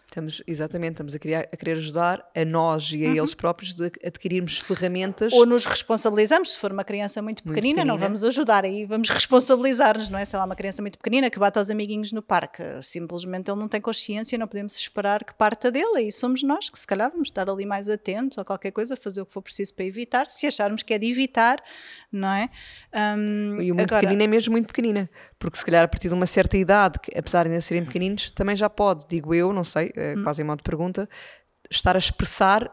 Estamos, 0.09 0.41
exatamente, 0.47 0.93
estamos 0.93 1.13
a, 1.13 1.19
criar, 1.19 1.49
a 1.51 1.57
querer 1.57 1.73
ajudar 1.73 2.25
a 2.33 2.45
nós 2.45 2.91
e 2.93 3.05
a 3.05 3.09
uhum. 3.09 3.17
eles 3.17 3.35
próprios 3.35 3.75
de 3.75 3.91
adquirirmos 4.05 4.57
ferramentas. 4.57 5.33
Ou 5.33 5.45
nos 5.45 5.65
responsabilizamos, 5.65 6.53
se 6.53 6.59
for 6.59 6.71
uma 6.71 6.85
criança 6.85 7.21
muito 7.21 7.43
pequenina, 7.43 7.61
muito 7.61 7.75
pequenina. 7.75 7.93
não 7.93 7.99
vamos 7.99 8.23
ajudar, 8.23 8.63
aí 8.63 8.85
vamos 8.85 9.09
responsabilizar-nos, 9.09 10.07
não 10.07 10.17
é? 10.17 10.23
Sei 10.23 10.39
lá, 10.39 10.45
uma 10.45 10.55
criança 10.55 10.81
muito 10.81 10.97
pequenina 10.97 11.29
que 11.29 11.37
bate 11.37 11.59
aos 11.59 11.69
amiguinhos 11.69 12.13
no 12.13 12.21
parque, 12.21 12.63
simplesmente 12.81 13.51
ele 13.51 13.59
não 13.59 13.67
tem 13.67 13.81
consciência, 13.81 14.37
não 14.37 14.47
podemos 14.47 14.77
esperar 14.77 15.25
que 15.25 15.33
parta 15.33 15.69
dele, 15.69 16.03
e 16.07 16.11
somos 16.11 16.41
nós 16.41 16.69
que 16.69 16.79
se 16.79 16.87
calhar 16.87 17.11
vamos 17.11 17.27
estar 17.27 17.49
ali 17.49 17.65
mais 17.65 17.89
atentos 17.89 18.37
a 18.37 18.45
qualquer 18.45 18.71
coisa, 18.71 18.95
fazer 18.95 19.21
o 19.21 19.25
que 19.25 19.33
for 19.33 19.41
preciso 19.41 19.73
para 19.73 19.83
evitar, 19.83 20.29
se 20.29 20.47
acharmos 20.47 20.83
que 20.83 20.93
é 20.93 20.97
de 20.97 21.11
evitar, 21.11 21.61
não 22.09 22.29
é? 22.29 22.49
Um, 23.17 23.61
e 23.61 23.73
o 23.73 23.75
muito 23.75 23.89
agora... 23.89 24.01
pequenino 24.03 24.23
é 24.23 24.27
mesmo 24.27 24.53
muito 24.53 24.67
pequenina, 24.67 25.09
porque 25.37 25.57
se 25.57 25.65
calhar 25.65 25.83
a 25.83 25.87
partir 25.87 26.07
de 26.07 26.13
uma 26.13 26.25
certa 26.25 26.57
idade, 26.57 26.97
que, 26.99 27.11
apesar 27.17 27.43
de 27.43 27.49
ainda 27.49 27.61
serem 27.61 27.83
pequeninos, 27.83 28.31
também 28.31 28.55
já 28.55 28.69
pode, 28.69 29.05
digo 29.09 29.35
eu, 29.35 29.51
não 29.51 29.65
sei, 29.65 29.91
é 29.97 30.15
hum. 30.15 30.23
quase 30.23 30.41
em 30.41 30.45
modo 30.45 30.57
de 30.57 30.63
pergunta, 30.63 31.09
estar 31.69 31.95
a 31.95 31.99
expressar 31.99 32.71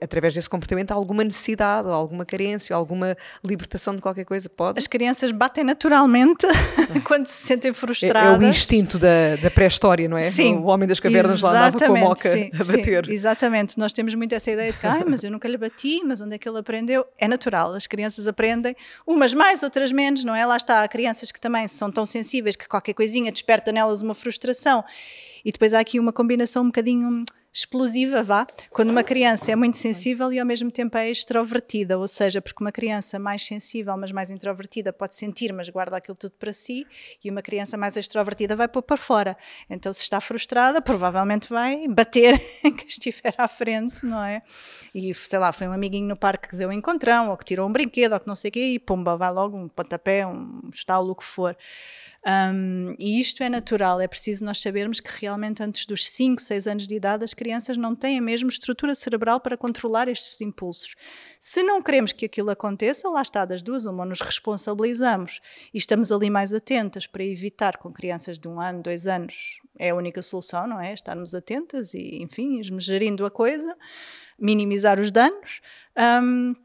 através 0.00 0.34
desse 0.34 0.50
comportamento 0.50 0.90
alguma 0.90 1.22
necessidade, 1.22 1.86
ou 1.86 1.94
alguma 1.94 2.24
carência, 2.24 2.74
ou 2.74 2.80
alguma 2.80 3.16
libertação 3.44 3.94
de 3.94 4.02
qualquer 4.02 4.24
coisa, 4.24 4.48
pode? 4.48 4.78
As 4.78 4.86
crianças 4.86 5.30
batem 5.30 5.62
naturalmente 5.62 6.46
quando 7.04 7.26
se 7.26 7.46
sentem 7.46 7.72
frustradas. 7.72 8.40
É, 8.40 8.44
é 8.44 8.48
o 8.48 8.50
instinto 8.50 8.98
da, 8.98 9.36
da 9.40 9.50
pré-história, 9.50 10.08
não 10.08 10.18
é? 10.18 10.22
Sim. 10.30 10.56
O 10.56 10.64
homem 10.64 10.88
das 10.88 10.98
cavernas 10.98 11.40
lá 11.40 11.50
andava 11.50 11.78
com 11.78 11.84
a 11.84 12.00
moca 12.00 12.30
sim, 12.30 12.50
a 12.52 12.64
bater. 12.64 13.06
Sim, 13.06 13.12
exatamente. 13.12 13.78
Nós 13.78 13.92
temos 13.92 14.14
muito 14.14 14.34
essa 14.34 14.50
ideia 14.50 14.72
de 14.72 14.80
que, 14.80 14.86
ai, 14.86 15.04
mas 15.06 15.22
eu 15.22 15.30
nunca 15.30 15.46
lhe 15.46 15.56
bati, 15.56 16.02
mas 16.04 16.20
onde 16.20 16.34
é 16.34 16.38
que 16.38 16.48
ele 16.48 16.58
aprendeu? 16.58 17.06
É 17.16 17.28
natural, 17.28 17.74
as 17.74 17.86
crianças 17.86 18.26
aprendem, 18.26 18.74
umas 19.06 19.32
mais, 19.32 19.62
outras 19.62 19.92
menos, 19.92 20.24
não 20.24 20.34
é? 20.34 20.44
Lá 20.44 20.56
está, 20.56 20.82
há 20.82 20.88
crianças 20.88 21.30
que 21.30 21.40
também 21.40 21.66
são 21.68 21.92
tão 21.92 22.04
sensíveis 22.04 22.56
que 22.56 22.66
qualquer 22.66 22.94
coisinha 22.94 23.30
desperta 23.30 23.70
nelas 23.70 24.02
uma 24.02 24.14
frustração. 24.14 24.84
E 25.46 25.52
depois 25.52 25.72
há 25.72 25.78
aqui 25.78 26.00
uma 26.00 26.12
combinação 26.12 26.64
um 26.64 26.66
bocadinho 26.66 27.24
explosiva, 27.52 28.20
vá, 28.20 28.44
quando 28.68 28.90
uma 28.90 29.04
criança 29.04 29.52
é 29.52 29.54
muito 29.54 29.76
sensível 29.76 30.32
e 30.32 30.40
ao 30.40 30.44
mesmo 30.44 30.72
tempo 30.72 30.98
é 30.98 31.08
extrovertida, 31.08 31.96
ou 31.96 32.08
seja, 32.08 32.42
porque 32.42 32.62
uma 32.62 32.72
criança 32.72 33.16
mais 33.16 33.46
sensível, 33.46 33.96
mas 33.96 34.10
mais 34.10 34.28
introvertida, 34.28 34.92
pode 34.92 35.14
sentir, 35.14 35.52
mas 35.52 35.68
guarda 35.68 35.96
aquilo 35.96 36.16
tudo 36.18 36.32
para 36.32 36.52
si, 36.52 36.84
e 37.24 37.30
uma 37.30 37.42
criança 37.42 37.76
mais 37.76 37.96
extrovertida 37.96 38.56
vai 38.56 38.66
pôr 38.66 38.82
para 38.82 38.96
fora. 38.96 39.36
Então, 39.70 39.92
se 39.92 40.02
está 40.02 40.20
frustrada, 40.20 40.82
provavelmente 40.82 41.48
vai 41.48 41.86
bater 41.86 42.42
em 42.64 42.74
quem 42.74 42.88
estiver 42.88 43.32
à 43.38 43.46
frente, 43.46 44.04
não 44.04 44.22
é? 44.22 44.42
E 44.92 45.14
sei 45.14 45.38
lá, 45.38 45.52
foi 45.52 45.68
um 45.68 45.72
amiguinho 45.72 46.08
no 46.08 46.16
parque 46.16 46.48
que 46.48 46.56
deu 46.56 46.70
um 46.70 46.72
encontrão, 46.72 47.30
ou 47.30 47.36
que 47.36 47.44
tirou 47.44 47.68
um 47.68 47.72
brinquedo, 47.72 48.14
ou 48.14 48.20
que 48.20 48.26
não 48.26 48.34
sei 48.34 48.48
o 48.48 48.52
quê, 48.52 48.66
e 48.72 48.78
pumba, 48.80 49.16
vai 49.16 49.30
logo 49.30 49.56
um 49.56 49.68
pontapé, 49.68 50.26
um 50.26 50.60
estalo, 50.74 51.12
o 51.12 51.14
que 51.14 51.24
for. 51.24 51.56
Um, 52.26 52.96
e 52.98 53.20
isto 53.20 53.40
é 53.44 53.48
natural, 53.48 54.00
é 54.00 54.08
preciso 54.08 54.44
nós 54.44 54.60
sabermos 54.60 54.98
que 54.98 55.10
realmente 55.20 55.62
antes 55.62 55.86
dos 55.86 56.10
5, 56.10 56.42
6 56.42 56.66
anos 56.66 56.88
de 56.88 56.96
idade 56.96 57.22
as 57.22 57.32
crianças 57.32 57.76
não 57.76 57.94
têm 57.94 58.18
a 58.18 58.22
mesma 58.22 58.48
estrutura 58.48 58.96
cerebral 58.96 59.38
para 59.38 59.56
controlar 59.56 60.08
estes 60.08 60.40
impulsos. 60.40 60.96
Se 61.38 61.62
não 61.62 61.80
queremos 61.80 62.12
que 62.12 62.24
aquilo 62.26 62.50
aconteça, 62.50 63.08
lá 63.08 63.22
está 63.22 63.44
das 63.44 63.62
duas, 63.62 63.86
uma, 63.86 64.04
nos 64.04 64.20
responsabilizamos 64.20 65.40
e 65.72 65.78
estamos 65.78 66.10
ali 66.10 66.28
mais 66.28 66.52
atentas 66.52 67.06
para 67.06 67.22
evitar 67.22 67.76
com 67.76 67.92
crianças 67.92 68.40
de 68.40 68.48
um 68.48 68.60
ano, 68.60 68.82
dois 68.82 69.06
anos, 69.06 69.60
é 69.78 69.90
a 69.90 69.94
única 69.94 70.20
solução, 70.20 70.66
não 70.66 70.80
é? 70.80 70.92
Estarmos 70.94 71.32
atentas 71.32 71.94
e, 71.94 72.20
enfim, 72.20 72.60
gerindo 72.80 73.24
a 73.24 73.30
coisa, 73.30 73.76
minimizar 74.36 74.98
os 74.98 75.12
danos. 75.12 75.60
Um, 75.96 76.56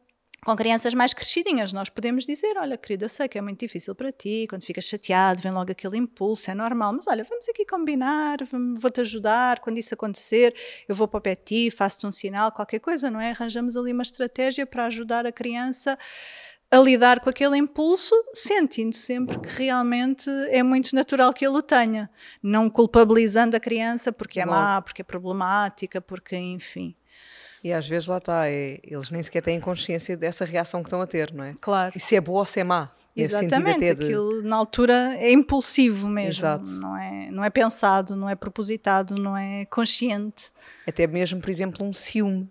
com 0.44 0.56
crianças 0.56 0.96
mais 0.96 1.14
crescidinhas, 1.14 1.72
nós 1.72 1.88
podemos 1.88 2.26
dizer: 2.26 2.58
Olha, 2.58 2.76
querida, 2.76 3.08
sei 3.08 3.28
que 3.28 3.38
é 3.38 3.42
muito 3.42 3.60
difícil 3.60 3.94
para 3.94 4.12
ti, 4.12 4.48
quando 4.50 4.64
ficas 4.64 4.86
chateado, 4.86 5.42
vem 5.42 5.52
logo 5.52 5.72
aquele 5.72 5.98
impulso, 5.98 6.50
é 6.50 6.56
normal, 6.56 6.94
mas 6.94 7.06
olha, 7.08 7.24
vamos 7.24 7.48
aqui 7.48 7.64
combinar, 7.64 8.38
vou-te 8.80 9.02
ajudar. 9.02 9.60
Quando 9.60 9.78
isso 9.78 9.94
acontecer, 9.94 10.56
eu 10.88 10.96
vou 10.96 11.08
para 11.08 11.20
o 11.20 11.22
pé 11.22 11.36
de 11.36 11.44
ti, 11.44 11.72
faço-te 11.72 12.08
um 12.08 12.12
sinal, 12.12 12.52
qualquer 12.52 12.80
coisa, 12.80 13.12
não 13.12 13.22
é? 13.22 13.32
Arranjamos 13.32 13.78
ali 13.78 13.94
uma 13.94 14.02
estratégia 14.02 14.66
para 14.66 14.86
ajudar 14.86 15.28
a 15.28 15.32
criança 15.32 15.98
a 16.72 16.78
lidar 16.78 17.20
com 17.20 17.30
aquele 17.30 17.58
impulso, 17.58 18.16
sentindo 18.34 18.96
sempre 18.96 19.38
que 19.40 19.50
realmente 19.50 20.30
é 20.50 20.64
muito 20.64 20.96
natural 20.96 21.34
que 21.34 21.46
ele 21.46 21.58
o 21.58 21.62
tenha, 21.62 22.10
não 22.42 22.70
culpabilizando 22.70 23.58
a 23.58 23.60
criança 23.60 24.12
porque 24.12 24.40
é 24.40 24.46
má, 24.46 24.82
porque 24.82 25.02
é 25.02 25.06
problemática, 25.06 26.02
porque 26.02 26.36
enfim. 26.36 26.96
E 27.64 27.72
às 27.72 27.88
vezes 27.88 28.08
lá 28.08 28.18
está, 28.18 28.50
é, 28.50 28.80
eles 28.84 29.10
nem 29.12 29.22
sequer 29.22 29.42
têm 29.42 29.60
consciência 29.60 30.18
dessa 30.18 30.46
reação 30.46 30.82
que 30.82 30.88
estão 30.88 31.02
a 31.02 31.08
ter, 31.08 31.32
não 31.32 31.44
é? 31.44 31.54
Claro. 31.62 31.94
E 31.96 32.00
se 32.00 32.16
é 32.16 32.22
boa 32.22 32.40
ou 32.40 32.46
se 32.46 32.60
é 32.60 32.64
má. 32.64 32.90
Exatamente, 33.16 33.80
de... 33.80 33.92
aquilo 33.92 34.42
na 34.42 34.56
altura 34.56 35.16
é 35.18 35.32
impulsivo 35.32 36.08
mesmo, 36.08 36.46
Exato. 36.46 36.70
Não, 36.80 36.98
é, 36.98 37.30
não 37.30 37.44
é 37.44 37.50
pensado, 37.50 38.16
não 38.16 38.30
é 38.30 38.36
propositado, 38.36 39.16
não 39.16 39.36
é 39.36 39.66
consciente. 39.66 40.46
Até 40.88 41.06
mesmo, 41.06 41.42
por 41.42 41.50
exemplo, 41.50 41.86
um 41.86 41.92
ciúme. 41.92 42.50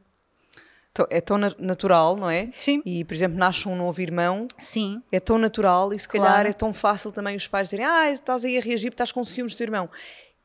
É 1.08 1.20
tão 1.20 1.38
natural, 1.38 2.14
não 2.16 2.28
é? 2.28 2.50
Sim. 2.58 2.82
E, 2.84 3.04
por 3.04 3.14
exemplo, 3.14 3.38
nasce 3.38 3.66
um 3.66 3.76
novo 3.76 4.02
irmão. 4.02 4.46
Sim. 4.58 5.02
É 5.10 5.18
tão 5.18 5.38
natural 5.38 5.94
e, 5.94 5.98
se 5.98 6.06
claro. 6.06 6.26
calhar, 6.26 6.46
é 6.46 6.52
tão 6.52 6.74
fácil 6.74 7.10
também 7.10 7.36
os 7.36 7.46
pais 7.46 7.68
dizerem: 7.68 7.86
Ah, 7.86 8.10
estás 8.10 8.44
aí 8.44 8.58
a 8.58 8.60
reagir 8.60 8.90
porque 8.90 8.94
estás 8.96 9.12
com 9.12 9.24
ciúmes 9.24 9.54
do 9.54 9.58
teu 9.58 9.64
irmão 9.64 9.88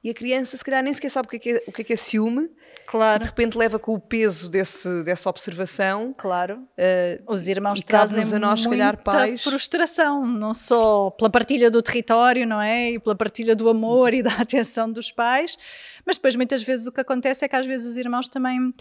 e 0.05 0.11
a 0.11 0.13
criança 0.13 0.55
se 0.55 0.63
calhar 0.63 0.83
nem 0.83 0.93
sequer 0.93 1.09
sabe 1.09 1.25
o 1.25 1.29
que 1.31 1.37
é, 1.37 1.39
que 1.39 1.49
é, 1.49 1.63
o 1.65 1.71
que 1.71 1.81
é, 1.81 1.85
que 1.85 1.93
é 1.93 1.95
ciúme. 1.95 2.47
Claro. 2.85 3.21
De 3.21 3.25
repente 3.25 3.57
leva 3.57 3.79
com 3.79 3.95
o 3.95 3.99
peso 3.99 4.51
desse, 4.51 5.01
dessa 5.01 5.27
observação. 5.27 6.13
Claro. 6.15 6.59
Uh, 6.77 7.23
Os 7.25 7.47
irmãos 7.47 7.81
trazem 7.81 8.23
a 8.35 8.37
nós, 8.37 8.61
se 8.61 8.69
calhar, 8.69 9.01
pais. 9.01 9.43
frustração, 9.43 10.23
não 10.23 10.53
só 10.53 11.09
pela 11.09 11.27
partilha 11.27 11.71
do 11.71 11.81
território, 11.81 12.45
não 12.45 12.61
é? 12.61 12.91
E 12.91 12.99
pela 12.99 13.15
partilha 13.15 13.55
do 13.55 13.67
amor 13.67 14.13
e 14.13 14.21
da 14.21 14.33
atenção 14.37 14.91
dos 14.91 15.11
pais, 15.11 15.57
mas 16.05 16.17
depois 16.17 16.35
muitas 16.35 16.61
vezes 16.61 16.85
o 16.85 16.91
que 16.91 17.01
acontece 17.01 17.43
é 17.43 17.47
que 17.47 17.55
às 17.55 17.65
vezes 17.65 17.87
os 17.87 17.97
irmãos 17.97 18.29
também 18.29 18.71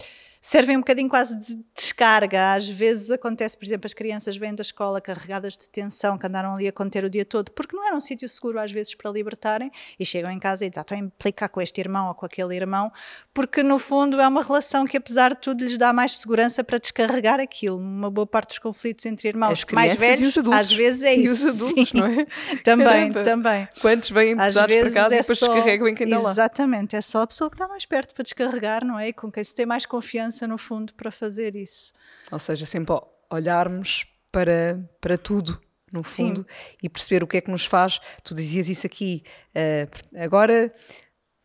servem 0.47 0.77
um 0.77 0.79
bocadinho 0.81 1.09
quase 1.09 1.35
de 1.35 1.57
descarga. 1.75 2.53
Às 2.53 2.67
vezes 2.69 3.09
acontece, 3.09 3.57
por 3.57 3.65
exemplo, 3.65 3.87
as 3.87 3.93
crianças 3.93 4.37
vêm 4.37 4.53
da 4.53 4.61
escola 4.61 5.01
carregadas 5.01 5.53
de 5.57 5.67
tensão, 5.67 6.17
que 6.17 6.27
andaram 6.27 6.53
ali 6.53 6.67
a 6.67 6.71
conter 6.71 7.03
o 7.03 7.09
dia 7.09 7.25
todo, 7.25 7.51
porque 7.51 7.75
não 7.75 7.85
era 7.85 7.95
um 7.95 7.99
sítio 7.99 8.29
seguro 8.29 8.59
às 8.59 8.71
vezes 8.71 8.93
para 8.93 9.09
libertarem, 9.09 9.71
e 9.99 10.05
chegam 10.05 10.31
em 10.31 10.37
casa 10.39 10.63
e 10.63 10.69
dizem, 10.69 10.81
ah, 10.81 10.83
estou 10.83 10.95
a 10.95 10.99
implicar 10.99 11.49
com 11.49 11.59
este 11.61 11.81
irmão 11.81 12.09
ou 12.09 12.13
com 12.13 12.25
aquele 12.27 12.55
irmão, 12.55 12.91
porque 13.33 13.63
no 13.63 13.79
fundo 13.79 14.21
é 14.21 14.27
uma 14.27 14.43
relação 14.43 14.85
que 14.85 14.97
apesar 14.97 15.33
de 15.33 15.41
tudo 15.41 15.63
lhes 15.63 15.77
dá 15.79 15.91
mais 15.91 16.15
segurança 16.17 16.63
para 16.63 16.77
descarregar 16.77 17.39
aquilo. 17.39 17.77
Uma 17.77 18.11
boa 18.11 18.27
parte 18.27 18.49
dos 18.49 18.59
conflitos 18.59 19.05
entre 19.07 19.27
irmãos 19.27 19.65
mais 19.71 19.95
velhos, 19.95 20.37
às 20.53 20.71
vezes 20.71 21.03
é 21.03 21.13
isso. 21.15 21.45
E 21.45 21.49
os 21.49 21.55
adultos, 21.61 21.89
Sim. 21.89 21.97
não 21.97 22.05
é? 22.05 22.25
Também, 22.63 22.85
Caramba. 23.11 23.23
também. 23.23 23.67
Quantos 23.81 24.09
vêm 24.11 24.37
pesados 24.37 24.75
para 24.75 24.91
casa 24.91 25.15
é 25.15 25.17
e 25.17 25.21
depois 25.21 25.39
só- 25.39 25.53
descarregam 25.53 25.87
em 25.87 25.95
quem 25.95 26.07
anda 26.07 26.19
lá? 26.19 26.31
Exatamente, 26.31 26.95
é 26.95 27.01
só 27.01 27.21
a 27.23 27.27
pessoa 27.27 27.49
que 27.49 27.55
está 27.55 27.67
mais 27.67 27.85
perto 27.85 28.13
para 28.13 28.23
descarregar, 28.23 28.85
não 28.85 28.99
é? 28.99 29.09
E 29.09 29.13
com 29.13 29.31
quem 29.31 29.43
se 29.43 29.53
tem 29.53 29.65
mais 29.65 29.85
confiança 29.85 30.34
no 30.47 30.57
fundo 30.57 30.93
para 30.93 31.11
fazer 31.11 31.55
isso. 31.55 31.93
Ou 32.31 32.39
seja, 32.39 32.65
sempre 32.65 32.95
olharmos 33.29 34.05
para, 34.31 34.79
para 34.99 35.17
tudo, 35.17 35.61
no 35.93 36.03
Sim. 36.03 36.27
fundo, 36.27 36.47
e 36.81 36.89
perceber 36.89 37.23
o 37.23 37.27
que 37.27 37.37
é 37.37 37.41
que 37.41 37.51
nos 37.51 37.65
faz. 37.65 37.99
Tu 38.23 38.35
dizias 38.35 38.69
isso 38.69 38.85
aqui. 38.85 39.23
eh, 39.53 39.87
agora, 40.17 40.73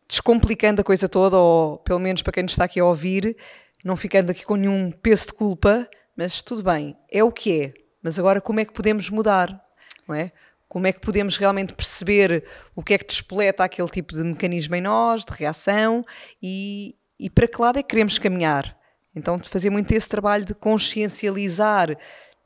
descomplicando 0.07 0.81
a 0.81 0.83
coisa 0.83 1.07
toda, 1.07 1.37
ou 1.37 1.77
pelo 1.77 1.99
menos 1.99 2.21
para 2.21 2.33
quem 2.33 2.43
nos 2.43 2.51
está 2.51 2.65
aqui 2.65 2.79
a 2.79 2.85
ouvir, 2.85 3.37
não 3.83 3.95
ficando 3.95 4.31
aqui 4.31 4.43
com 4.43 4.55
nenhum 4.55 4.91
peso 4.91 5.27
de 5.27 5.33
culpa, 5.33 5.87
mas 6.15 6.41
tudo 6.41 6.63
bem, 6.63 6.97
é 7.09 7.23
o 7.23 7.31
que 7.31 7.61
é. 7.61 7.73
Mas 8.03 8.19
agora, 8.19 8.41
como 8.41 8.59
é 8.59 8.65
que 8.65 8.73
podemos 8.73 9.09
mudar? 9.09 9.63
Não 10.07 10.13
é? 10.13 10.31
Como 10.67 10.87
é 10.87 10.93
que 10.93 10.99
podemos 10.99 11.37
realmente 11.37 11.73
perceber 11.73 12.45
o 12.75 12.83
que 12.83 12.93
é 12.93 12.97
que 12.97 13.05
despoleta 13.05 13.63
aquele 13.63 13.87
tipo 13.89 14.13
de 14.13 14.23
mecanismo 14.23 14.75
em 14.75 14.81
nós, 14.81 15.23
de 15.23 15.31
reação, 15.31 16.05
e, 16.41 16.95
e 17.19 17.29
para 17.29 17.47
que 17.47 17.61
lado 17.61 17.79
é 17.79 17.83
que 17.83 17.89
queremos 17.89 18.17
caminhar? 18.19 18.77
Então, 19.15 19.37
fazer 19.39 19.69
muito 19.69 19.91
esse 19.91 20.07
trabalho 20.07 20.45
de 20.45 20.53
consciencializar 20.53 21.97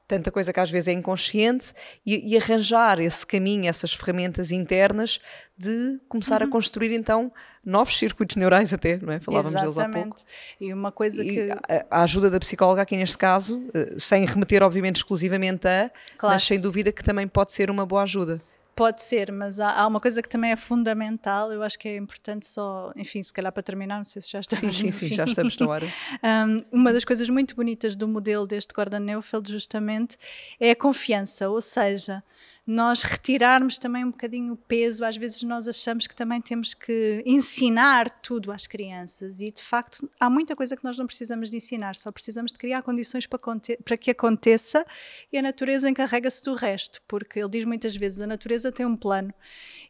tanta 0.08 0.32
coisa 0.32 0.54
que 0.54 0.60
às 0.60 0.70
vezes 0.70 0.88
é 0.88 0.92
inconsciente 0.94 1.74
e, 2.06 2.34
e 2.34 2.38
arranjar 2.38 3.00
esse 3.00 3.26
caminho, 3.26 3.68
essas 3.68 3.92
ferramentas 3.92 4.52
internas 4.52 5.20
de 5.58 6.00
começar 6.08 6.44
a 6.44 6.48
construir 6.48 6.94
então 6.94 7.32
novos 7.66 7.98
circuitos 7.98 8.36
neurais 8.36 8.72
até, 8.72 8.98
não 8.98 9.12
é? 9.14 9.20
Falávamos 9.20 9.60
deles 9.60 9.78
há 9.80 9.90
pouco. 9.90 10.16
E 10.62 10.72
uma 10.72 10.92
coisa 10.92 11.24
E 11.24 11.28
que. 11.28 11.50
a, 11.52 11.86
a 11.90 12.04
ajuda 12.04 12.30
da 12.30 12.40
psicóloga 12.40 12.84
aqui 12.84 12.96
neste 12.96 13.18
caso, 13.18 13.68
eh, 13.74 13.96
sem 13.98 14.26
remeter 14.26 14.62
obviamente 14.62 14.98
exclusivamente 14.98 15.68
a, 15.68 15.90
Claro. 16.18 16.36
mas 16.36 16.44
sem 16.44 16.60
dúvida 16.60 16.92
que 16.92 17.04
também 17.04 17.28
pode 17.28 17.52
ser 17.52 17.72
uma 17.72 17.86
boa 17.86 18.04
ajuda. 18.04 18.40
Pode 18.76 19.02
ser, 19.02 19.32
mas 19.32 19.58
há, 19.62 19.72
há 19.72 19.88
uma 19.88 20.02
coisa 20.02 20.22
que 20.22 20.28
também 20.28 20.52
é 20.52 20.56
fundamental, 20.58 21.50
eu 21.50 21.64
acho 21.64 21.80
que 21.80 21.88
é 21.88 21.96
importante 21.96 22.46
só, 22.46 22.92
enfim, 22.94 23.24
se 23.24 23.32
calhar 23.32 23.50
para 23.50 23.64
terminar, 23.64 23.98
não 23.98 24.04
sei 24.04 24.22
se 24.22 24.30
já 24.30 24.42
estamos 24.42 24.76
Sim, 24.76 24.92
sim, 24.92 25.08
sim, 25.08 25.16
já 25.16 25.24
estamos 25.24 25.58
na 25.58 25.68
hora. 25.68 25.86
Um, 26.22 26.80
uma 26.80 26.92
das 26.92 27.06
coisas 27.06 27.30
muito 27.30 27.56
bonitas 27.56 27.96
do 27.96 28.06
modelo 28.06 28.46
deste 28.46 28.74
Gordon 28.74 29.00
Neufeld, 29.00 29.50
justamente, 29.50 30.18
é 30.60 30.72
a 30.72 30.76
confiança, 30.76 31.50
ou 31.50 31.62
seja, 31.62 32.22
nós 32.68 33.04
retirarmos 33.04 33.78
também 33.78 34.04
um 34.04 34.10
bocadinho 34.10 34.54
o 34.54 34.58
peso. 34.58 35.06
Às 35.06 35.16
vezes 35.16 35.44
nós 35.44 35.68
achamos 35.68 36.08
que 36.08 36.16
também 36.16 36.42
temos 36.42 36.74
que 36.74 37.22
ensinar 37.26 38.10
tudo 38.22 38.52
às 38.52 38.66
crianças 38.66 39.40
e, 39.42 39.52
de 39.52 39.62
facto, 39.62 40.10
há 40.20 40.30
muita 40.30 40.56
coisa 40.56 40.76
que 40.76 40.84
nós 40.84 40.98
não 40.98 41.06
precisamos 41.06 41.50
de 41.52 41.58
ensinar, 41.58 41.96
só 41.96 42.12
precisamos 42.12 42.52
de 42.52 42.58
criar 42.58 42.82
condições 42.82 43.28
para, 43.28 43.40
para 43.84 43.98
que 43.98 44.10
aconteça 44.10 44.84
e 45.32 45.38
a 45.38 45.42
natureza 45.42 45.90
encarrega-se 45.90 46.44
do 46.44 46.56
resto, 46.56 47.02
porque 47.08 47.40
ele 47.40 47.50
diz 47.50 47.66
muitas 47.66 47.96
vezes 47.96 48.20
a 48.20 48.28
natureza 48.28 48.72
tem 48.72 48.86
um 48.86 48.96
plano. 48.96 49.34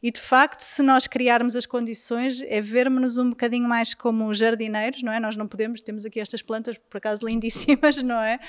E 0.03 0.11
de 0.11 0.19
facto, 0.19 0.59
se 0.59 0.83
nós 0.83 1.07
criarmos 1.07 1.55
as 1.55 1.65
condições, 1.65 2.41
é 2.41 2.59
vermos-nos 2.59 3.17
um 3.17 3.29
bocadinho 3.29 3.67
mais 3.67 3.93
como 3.93 4.33
jardineiros, 4.33 5.01
não 5.01 5.11
é? 5.11 5.19
Nós 5.19 5.35
não 5.35 5.47
podemos, 5.47 5.81
temos 5.81 6.05
aqui 6.05 6.19
estas 6.19 6.41
plantas, 6.41 6.77
por 6.77 6.97
acaso 6.97 7.25
lindíssimas, 7.25 7.97
não 8.03 8.19
é? 8.19 8.39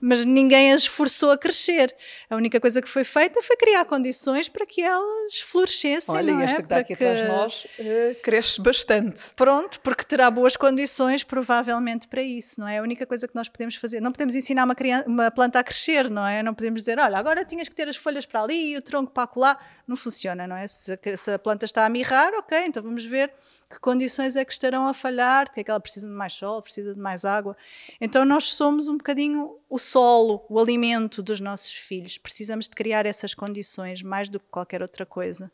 Mas 0.00 0.24
ninguém 0.24 0.72
as 0.72 0.86
forçou 0.86 1.30
a 1.30 1.38
crescer. 1.38 1.94
A 2.30 2.36
única 2.36 2.58
coisa 2.58 2.80
que 2.80 2.88
foi 2.88 3.04
feita 3.04 3.42
foi 3.42 3.56
criar 3.56 3.73
condições 3.82 4.46
para 4.46 4.66
que 4.66 4.82
elas 4.82 5.40
florescessem. 5.40 6.14
Olha, 6.14 6.34
não 6.34 6.40
e 6.40 6.44
esta 6.44 6.56
é? 6.56 6.60
que 6.60 6.66
está 6.66 6.76
aqui 6.76 6.92
atrás 6.92 7.22
de 7.22 7.28
nós 7.28 7.66
eh, 7.78 8.16
cresce 8.22 8.60
bastante. 8.60 9.34
Pronto, 9.34 9.80
porque 9.80 10.04
terá 10.04 10.30
boas 10.30 10.54
condições, 10.54 11.24
provavelmente, 11.24 12.06
para 12.06 12.22
isso, 12.22 12.60
não 12.60 12.68
é? 12.68 12.78
A 12.78 12.82
única 12.82 13.06
coisa 13.06 13.26
que 13.26 13.34
nós 13.34 13.48
podemos 13.48 13.76
fazer. 13.76 14.02
Não 14.02 14.12
podemos 14.12 14.36
ensinar 14.36 14.64
uma, 14.64 14.74
criança, 14.74 15.08
uma 15.08 15.30
planta 15.30 15.58
a 15.58 15.64
crescer, 15.64 16.10
não 16.10 16.26
é? 16.26 16.42
Não 16.42 16.52
podemos 16.52 16.82
dizer, 16.82 16.98
olha, 16.98 17.16
agora 17.16 17.42
tinhas 17.42 17.66
que 17.70 17.74
ter 17.74 17.88
as 17.88 17.96
folhas 17.96 18.26
para 18.26 18.42
ali 18.42 18.72
e 18.72 18.76
o 18.76 18.82
tronco 18.82 19.10
para 19.10 19.22
acolá. 19.22 19.58
Não 19.88 19.96
funciona, 19.96 20.46
não 20.46 20.56
é? 20.56 20.68
Se, 20.68 20.98
se 21.16 21.30
a 21.30 21.38
planta 21.38 21.64
está 21.64 21.86
a 21.86 21.88
mirrar, 21.88 22.34
ok, 22.34 22.66
então 22.66 22.82
vamos 22.82 23.04
ver 23.06 23.32
que 23.74 23.80
condições 23.80 24.36
é 24.36 24.44
que 24.44 24.52
estarão 24.52 24.86
a 24.86 24.94
falhar, 24.94 25.52
que 25.52 25.60
é 25.60 25.64
que 25.64 25.70
ela 25.70 25.80
precisa 25.80 26.06
de 26.06 26.14
mais 26.14 26.32
sol, 26.32 26.62
precisa 26.62 26.94
de 26.94 27.00
mais 27.00 27.24
água. 27.24 27.56
Então 28.00 28.24
nós 28.24 28.52
somos 28.52 28.88
um 28.88 28.96
bocadinho 28.96 29.58
o 29.68 29.78
solo, 29.78 30.44
o 30.48 30.60
alimento 30.60 31.22
dos 31.22 31.40
nossos 31.40 31.72
filhos. 31.72 32.16
Precisamos 32.16 32.68
de 32.68 32.74
criar 32.74 33.04
essas 33.04 33.34
condições 33.34 34.02
mais 34.02 34.28
do 34.28 34.38
que 34.38 34.46
qualquer 34.50 34.80
outra 34.80 35.04
coisa. 35.04 35.50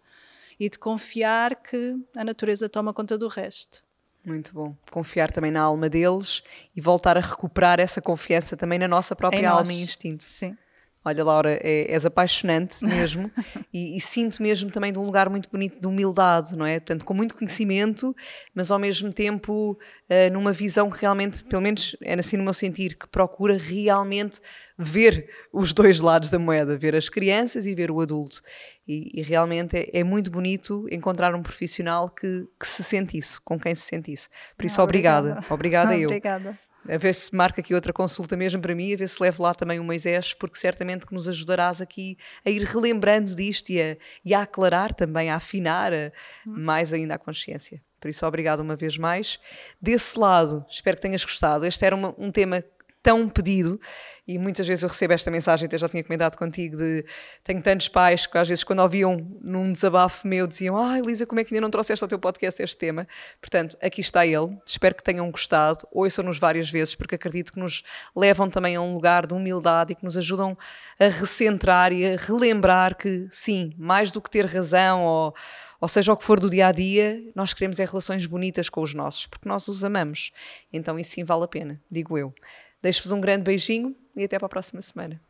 E 0.59 0.69
de 0.69 0.79
confiar 0.79 1.57
que 1.57 1.97
a 2.15 2.23
natureza 2.23 2.69
toma 2.69 2.93
conta 2.93 3.17
do 3.17 3.29
resto. 3.29 3.83
Muito 4.27 4.53
bom. 4.53 4.77
Confiar 4.91 5.33
também 5.33 5.51
na 5.51 5.63
alma 5.63 5.89
deles 5.89 6.43
e 6.77 6.81
voltar 6.81 7.17
a 7.17 7.21
recuperar 7.21 7.81
essa 7.81 8.03
confiança 8.03 8.55
também 8.55 8.79
na 8.79 8.87
nossa 8.87 9.17
própria 9.17 9.51
alma 9.51 9.73
e 9.73 9.81
instinto. 9.81 10.23
Sim. 10.23 10.55
Olha, 11.03 11.25
Laura, 11.25 11.59
é, 11.63 11.91
és 11.93 12.05
apaixonante 12.05 12.85
mesmo 12.85 13.31
e, 13.73 13.97
e 13.97 14.01
sinto 14.01 14.43
mesmo 14.43 14.71
também 14.71 14.93
de 14.93 14.99
um 14.99 15.05
lugar 15.05 15.31
muito 15.31 15.49
bonito 15.51 15.81
de 15.81 15.87
humildade, 15.87 16.55
não 16.55 16.67
é? 16.67 16.79
Tanto 16.79 17.05
com 17.05 17.15
muito 17.15 17.35
conhecimento, 17.35 18.15
mas 18.55 18.71
ao 18.71 18.79
mesmo 18.79 19.11
tempo 19.13 19.79
eh, 20.09 20.29
numa 20.29 20.53
visão 20.53 20.91
que 20.91 21.01
realmente, 21.01 21.43
pelo 21.45 21.63
menos 21.63 21.97
é 22.03 22.15
assim 22.15 22.37
no 22.37 22.45
meu 22.45 22.53
sentir, 22.53 22.97
que 22.99 23.09
procura 23.09 23.57
realmente 23.57 24.41
ver 24.79 25.29
os 25.53 25.73
dois 25.73 26.01
lados 26.01 26.29
da 26.31 26.39
moeda, 26.39 26.77
ver 26.77 26.95
as 26.95 27.09
crianças 27.09 27.67
e 27.67 27.75
ver 27.75 27.91
o 27.91 28.01
adulto. 28.01 28.43
E, 28.87 29.21
e 29.21 29.23
realmente 29.23 29.77
é, 29.77 30.01
é 30.01 30.05
muito 30.05 30.31
bonito 30.31 30.87
encontrar 30.91 31.35
um 31.35 31.43
profissional 31.43 32.11
que, 32.11 32.47
que 32.59 32.67
se 32.67 32.83
sente 32.83 33.17
isso, 33.17 33.41
com 33.45 33.59
quem 33.59 33.75
se 33.75 33.83
sente 33.83 34.13
isso. 34.13 34.29
Por 34.57 34.67
isso, 34.67 34.81
Ah, 34.81 34.85
obrigada. 34.85 35.31
obrigada. 35.51 35.55
Obrigada 35.55 35.97
eu. 35.99 36.09
Obrigada. 36.09 36.59
A 36.89 36.97
ver 36.97 37.15
se 37.15 37.35
marca 37.35 37.61
aqui 37.61 37.75
outra 37.75 37.93
consulta 37.93 38.37
mesmo 38.37 38.61
para 38.61 38.75
mim, 38.75 38.93
a 38.93 38.97
ver 38.97 39.09
se 39.09 39.23
levo 39.23 39.43
lá 39.43 39.55
também 39.55 39.79
o 39.79 39.85
Moisés, 39.85 40.33
porque 40.33 40.59
certamente 40.59 41.07
que 41.07 41.13
nos 41.15 41.29
ajudarás 41.29 41.81
aqui 41.81 42.17
a 42.45 42.51
ir 42.51 42.63
relembrando 42.63 43.35
disto 43.37 43.69
e 43.71 43.81
a, 43.81 43.97
e 44.25 44.33
a 44.35 44.43
aclarar 44.43 44.95
também, 44.95 45.29
a 45.31 45.37
afinar 45.37 45.93
a- 45.93 46.11
mais 46.47 46.93
ainda 46.93 47.15
a 47.15 47.19
consciência. 47.19 47.83
Por 48.01 48.09
isso, 48.09 48.25
obrigado 48.27 48.61
uma 48.61 48.77
vez 48.77 48.97
mais. 48.97 49.39
Desse 49.81 50.19
lado, 50.19 50.65
espero 50.71 50.97
que 50.97 51.03
tenhas 51.03 51.23
gostado. 51.23 51.67
Este 51.67 51.85
era 51.85 51.95
uma- 51.95 52.15
um 52.17 52.33
tema 52.33 52.65
tão 53.03 53.29
pedido 53.29 53.81
e 54.27 54.39
muitas 54.39 54.67
vezes 54.67 54.83
eu 54.85 54.89
recebo 54.89 55.13
esta 55.13 55.31
mensagem, 55.31 55.67
até 55.67 55.77
já 55.77 55.89
tinha 55.89 56.05
comentado 56.05 56.37
contigo, 56.37 56.77
de 56.77 57.05
tenho 57.43 57.61
tantos 57.61 57.89
pais 57.89 58.27
que 58.27 58.39
às 58.39 58.49
vezes 58.49 58.63
quando 58.63 58.81
ouviam 58.81 59.17
num 59.41 59.73
desabafo 59.73 60.27
meu 60.29 60.47
diziam 60.47 60.77
ah 60.77 60.99
Elisa, 60.99 61.27
como 61.27 61.41
é 61.41 61.45
que 61.45 61.53
ainda 61.53 61.63
não 61.63 61.71
trouxeste 61.71 62.05
ao 62.05 62.09
teu 62.09 62.19
podcast 62.19 62.63
este 62.63 62.77
tema? 62.77 63.09
Portanto, 63.41 63.77
aqui 63.83 64.01
está 64.01 64.25
ele, 64.25 64.57
espero 64.65 64.95
que 64.95 65.03
tenham 65.03 65.29
gostado, 65.31 65.87
ouçam-nos 65.91 66.39
várias 66.39 66.71
vezes 66.71 66.95
porque 66.95 67.15
acredito 67.15 67.53
que 67.53 67.59
nos 67.59 67.83
levam 68.15 68.49
também 68.49 68.77
a 68.77 68.81
um 68.81 68.95
lugar 68.95 69.27
de 69.27 69.35
humildade 69.35 69.93
e 69.93 69.97
que 69.97 70.05
nos 70.05 70.17
ajudam 70.17 70.57
a 70.99 71.07
recentrar 71.07 71.93
e 71.93 72.15
a 72.15 72.17
relembrar 72.17 72.97
que 72.97 73.27
sim, 73.31 73.73
mais 73.77 74.13
do 74.13 74.21
que 74.21 74.31
ter 74.31 74.47
razão 74.47 75.03
ou, 75.03 75.35
ou 75.81 75.89
seja 75.89 76.13
o 76.13 76.17
que 76.17 76.25
for 76.25 76.39
do 76.39 76.51
dia 76.51 76.69
a 76.69 76.73
dia, 76.73 77.21
nós 77.35 77.55
queremos 77.55 77.81
é 77.81 77.85
relações 77.85 78.27
bonitas 78.27 78.69
com 78.69 78.83
os 78.83 78.95
nossos, 78.95 79.27
porque 79.27 79.49
nós 79.49 79.67
os 79.67 79.83
amamos. 79.83 80.31
Então 80.73 80.99
isso 80.99 81.13
sim 81.13 81.25
vale 81.25 81.45
a 81.45 81.49
pena, 81.49 81.81
digo 81.91 82.17
eu. 82.19 82.35
Deixo-vos 82.83 83.13
um 83.13 83.21
grande 83.21 83.45
beijinho 83.45 83.95
e 84.17 84.25
até 84.25 84.39
para 84.39 84.47
a 84.47 84.49
próxima 84.49 84.81
semana. 84.81 85.21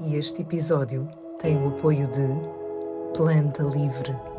E 0.00 0.14
este 0.14 0.42
episódio 0.42 1.08
tem 1.40 1.56
o 1.56 1.68
apoio 1.68 2.06
de 2.08 3.16
Planta 3.16 3.62
Livre 3.64 4.35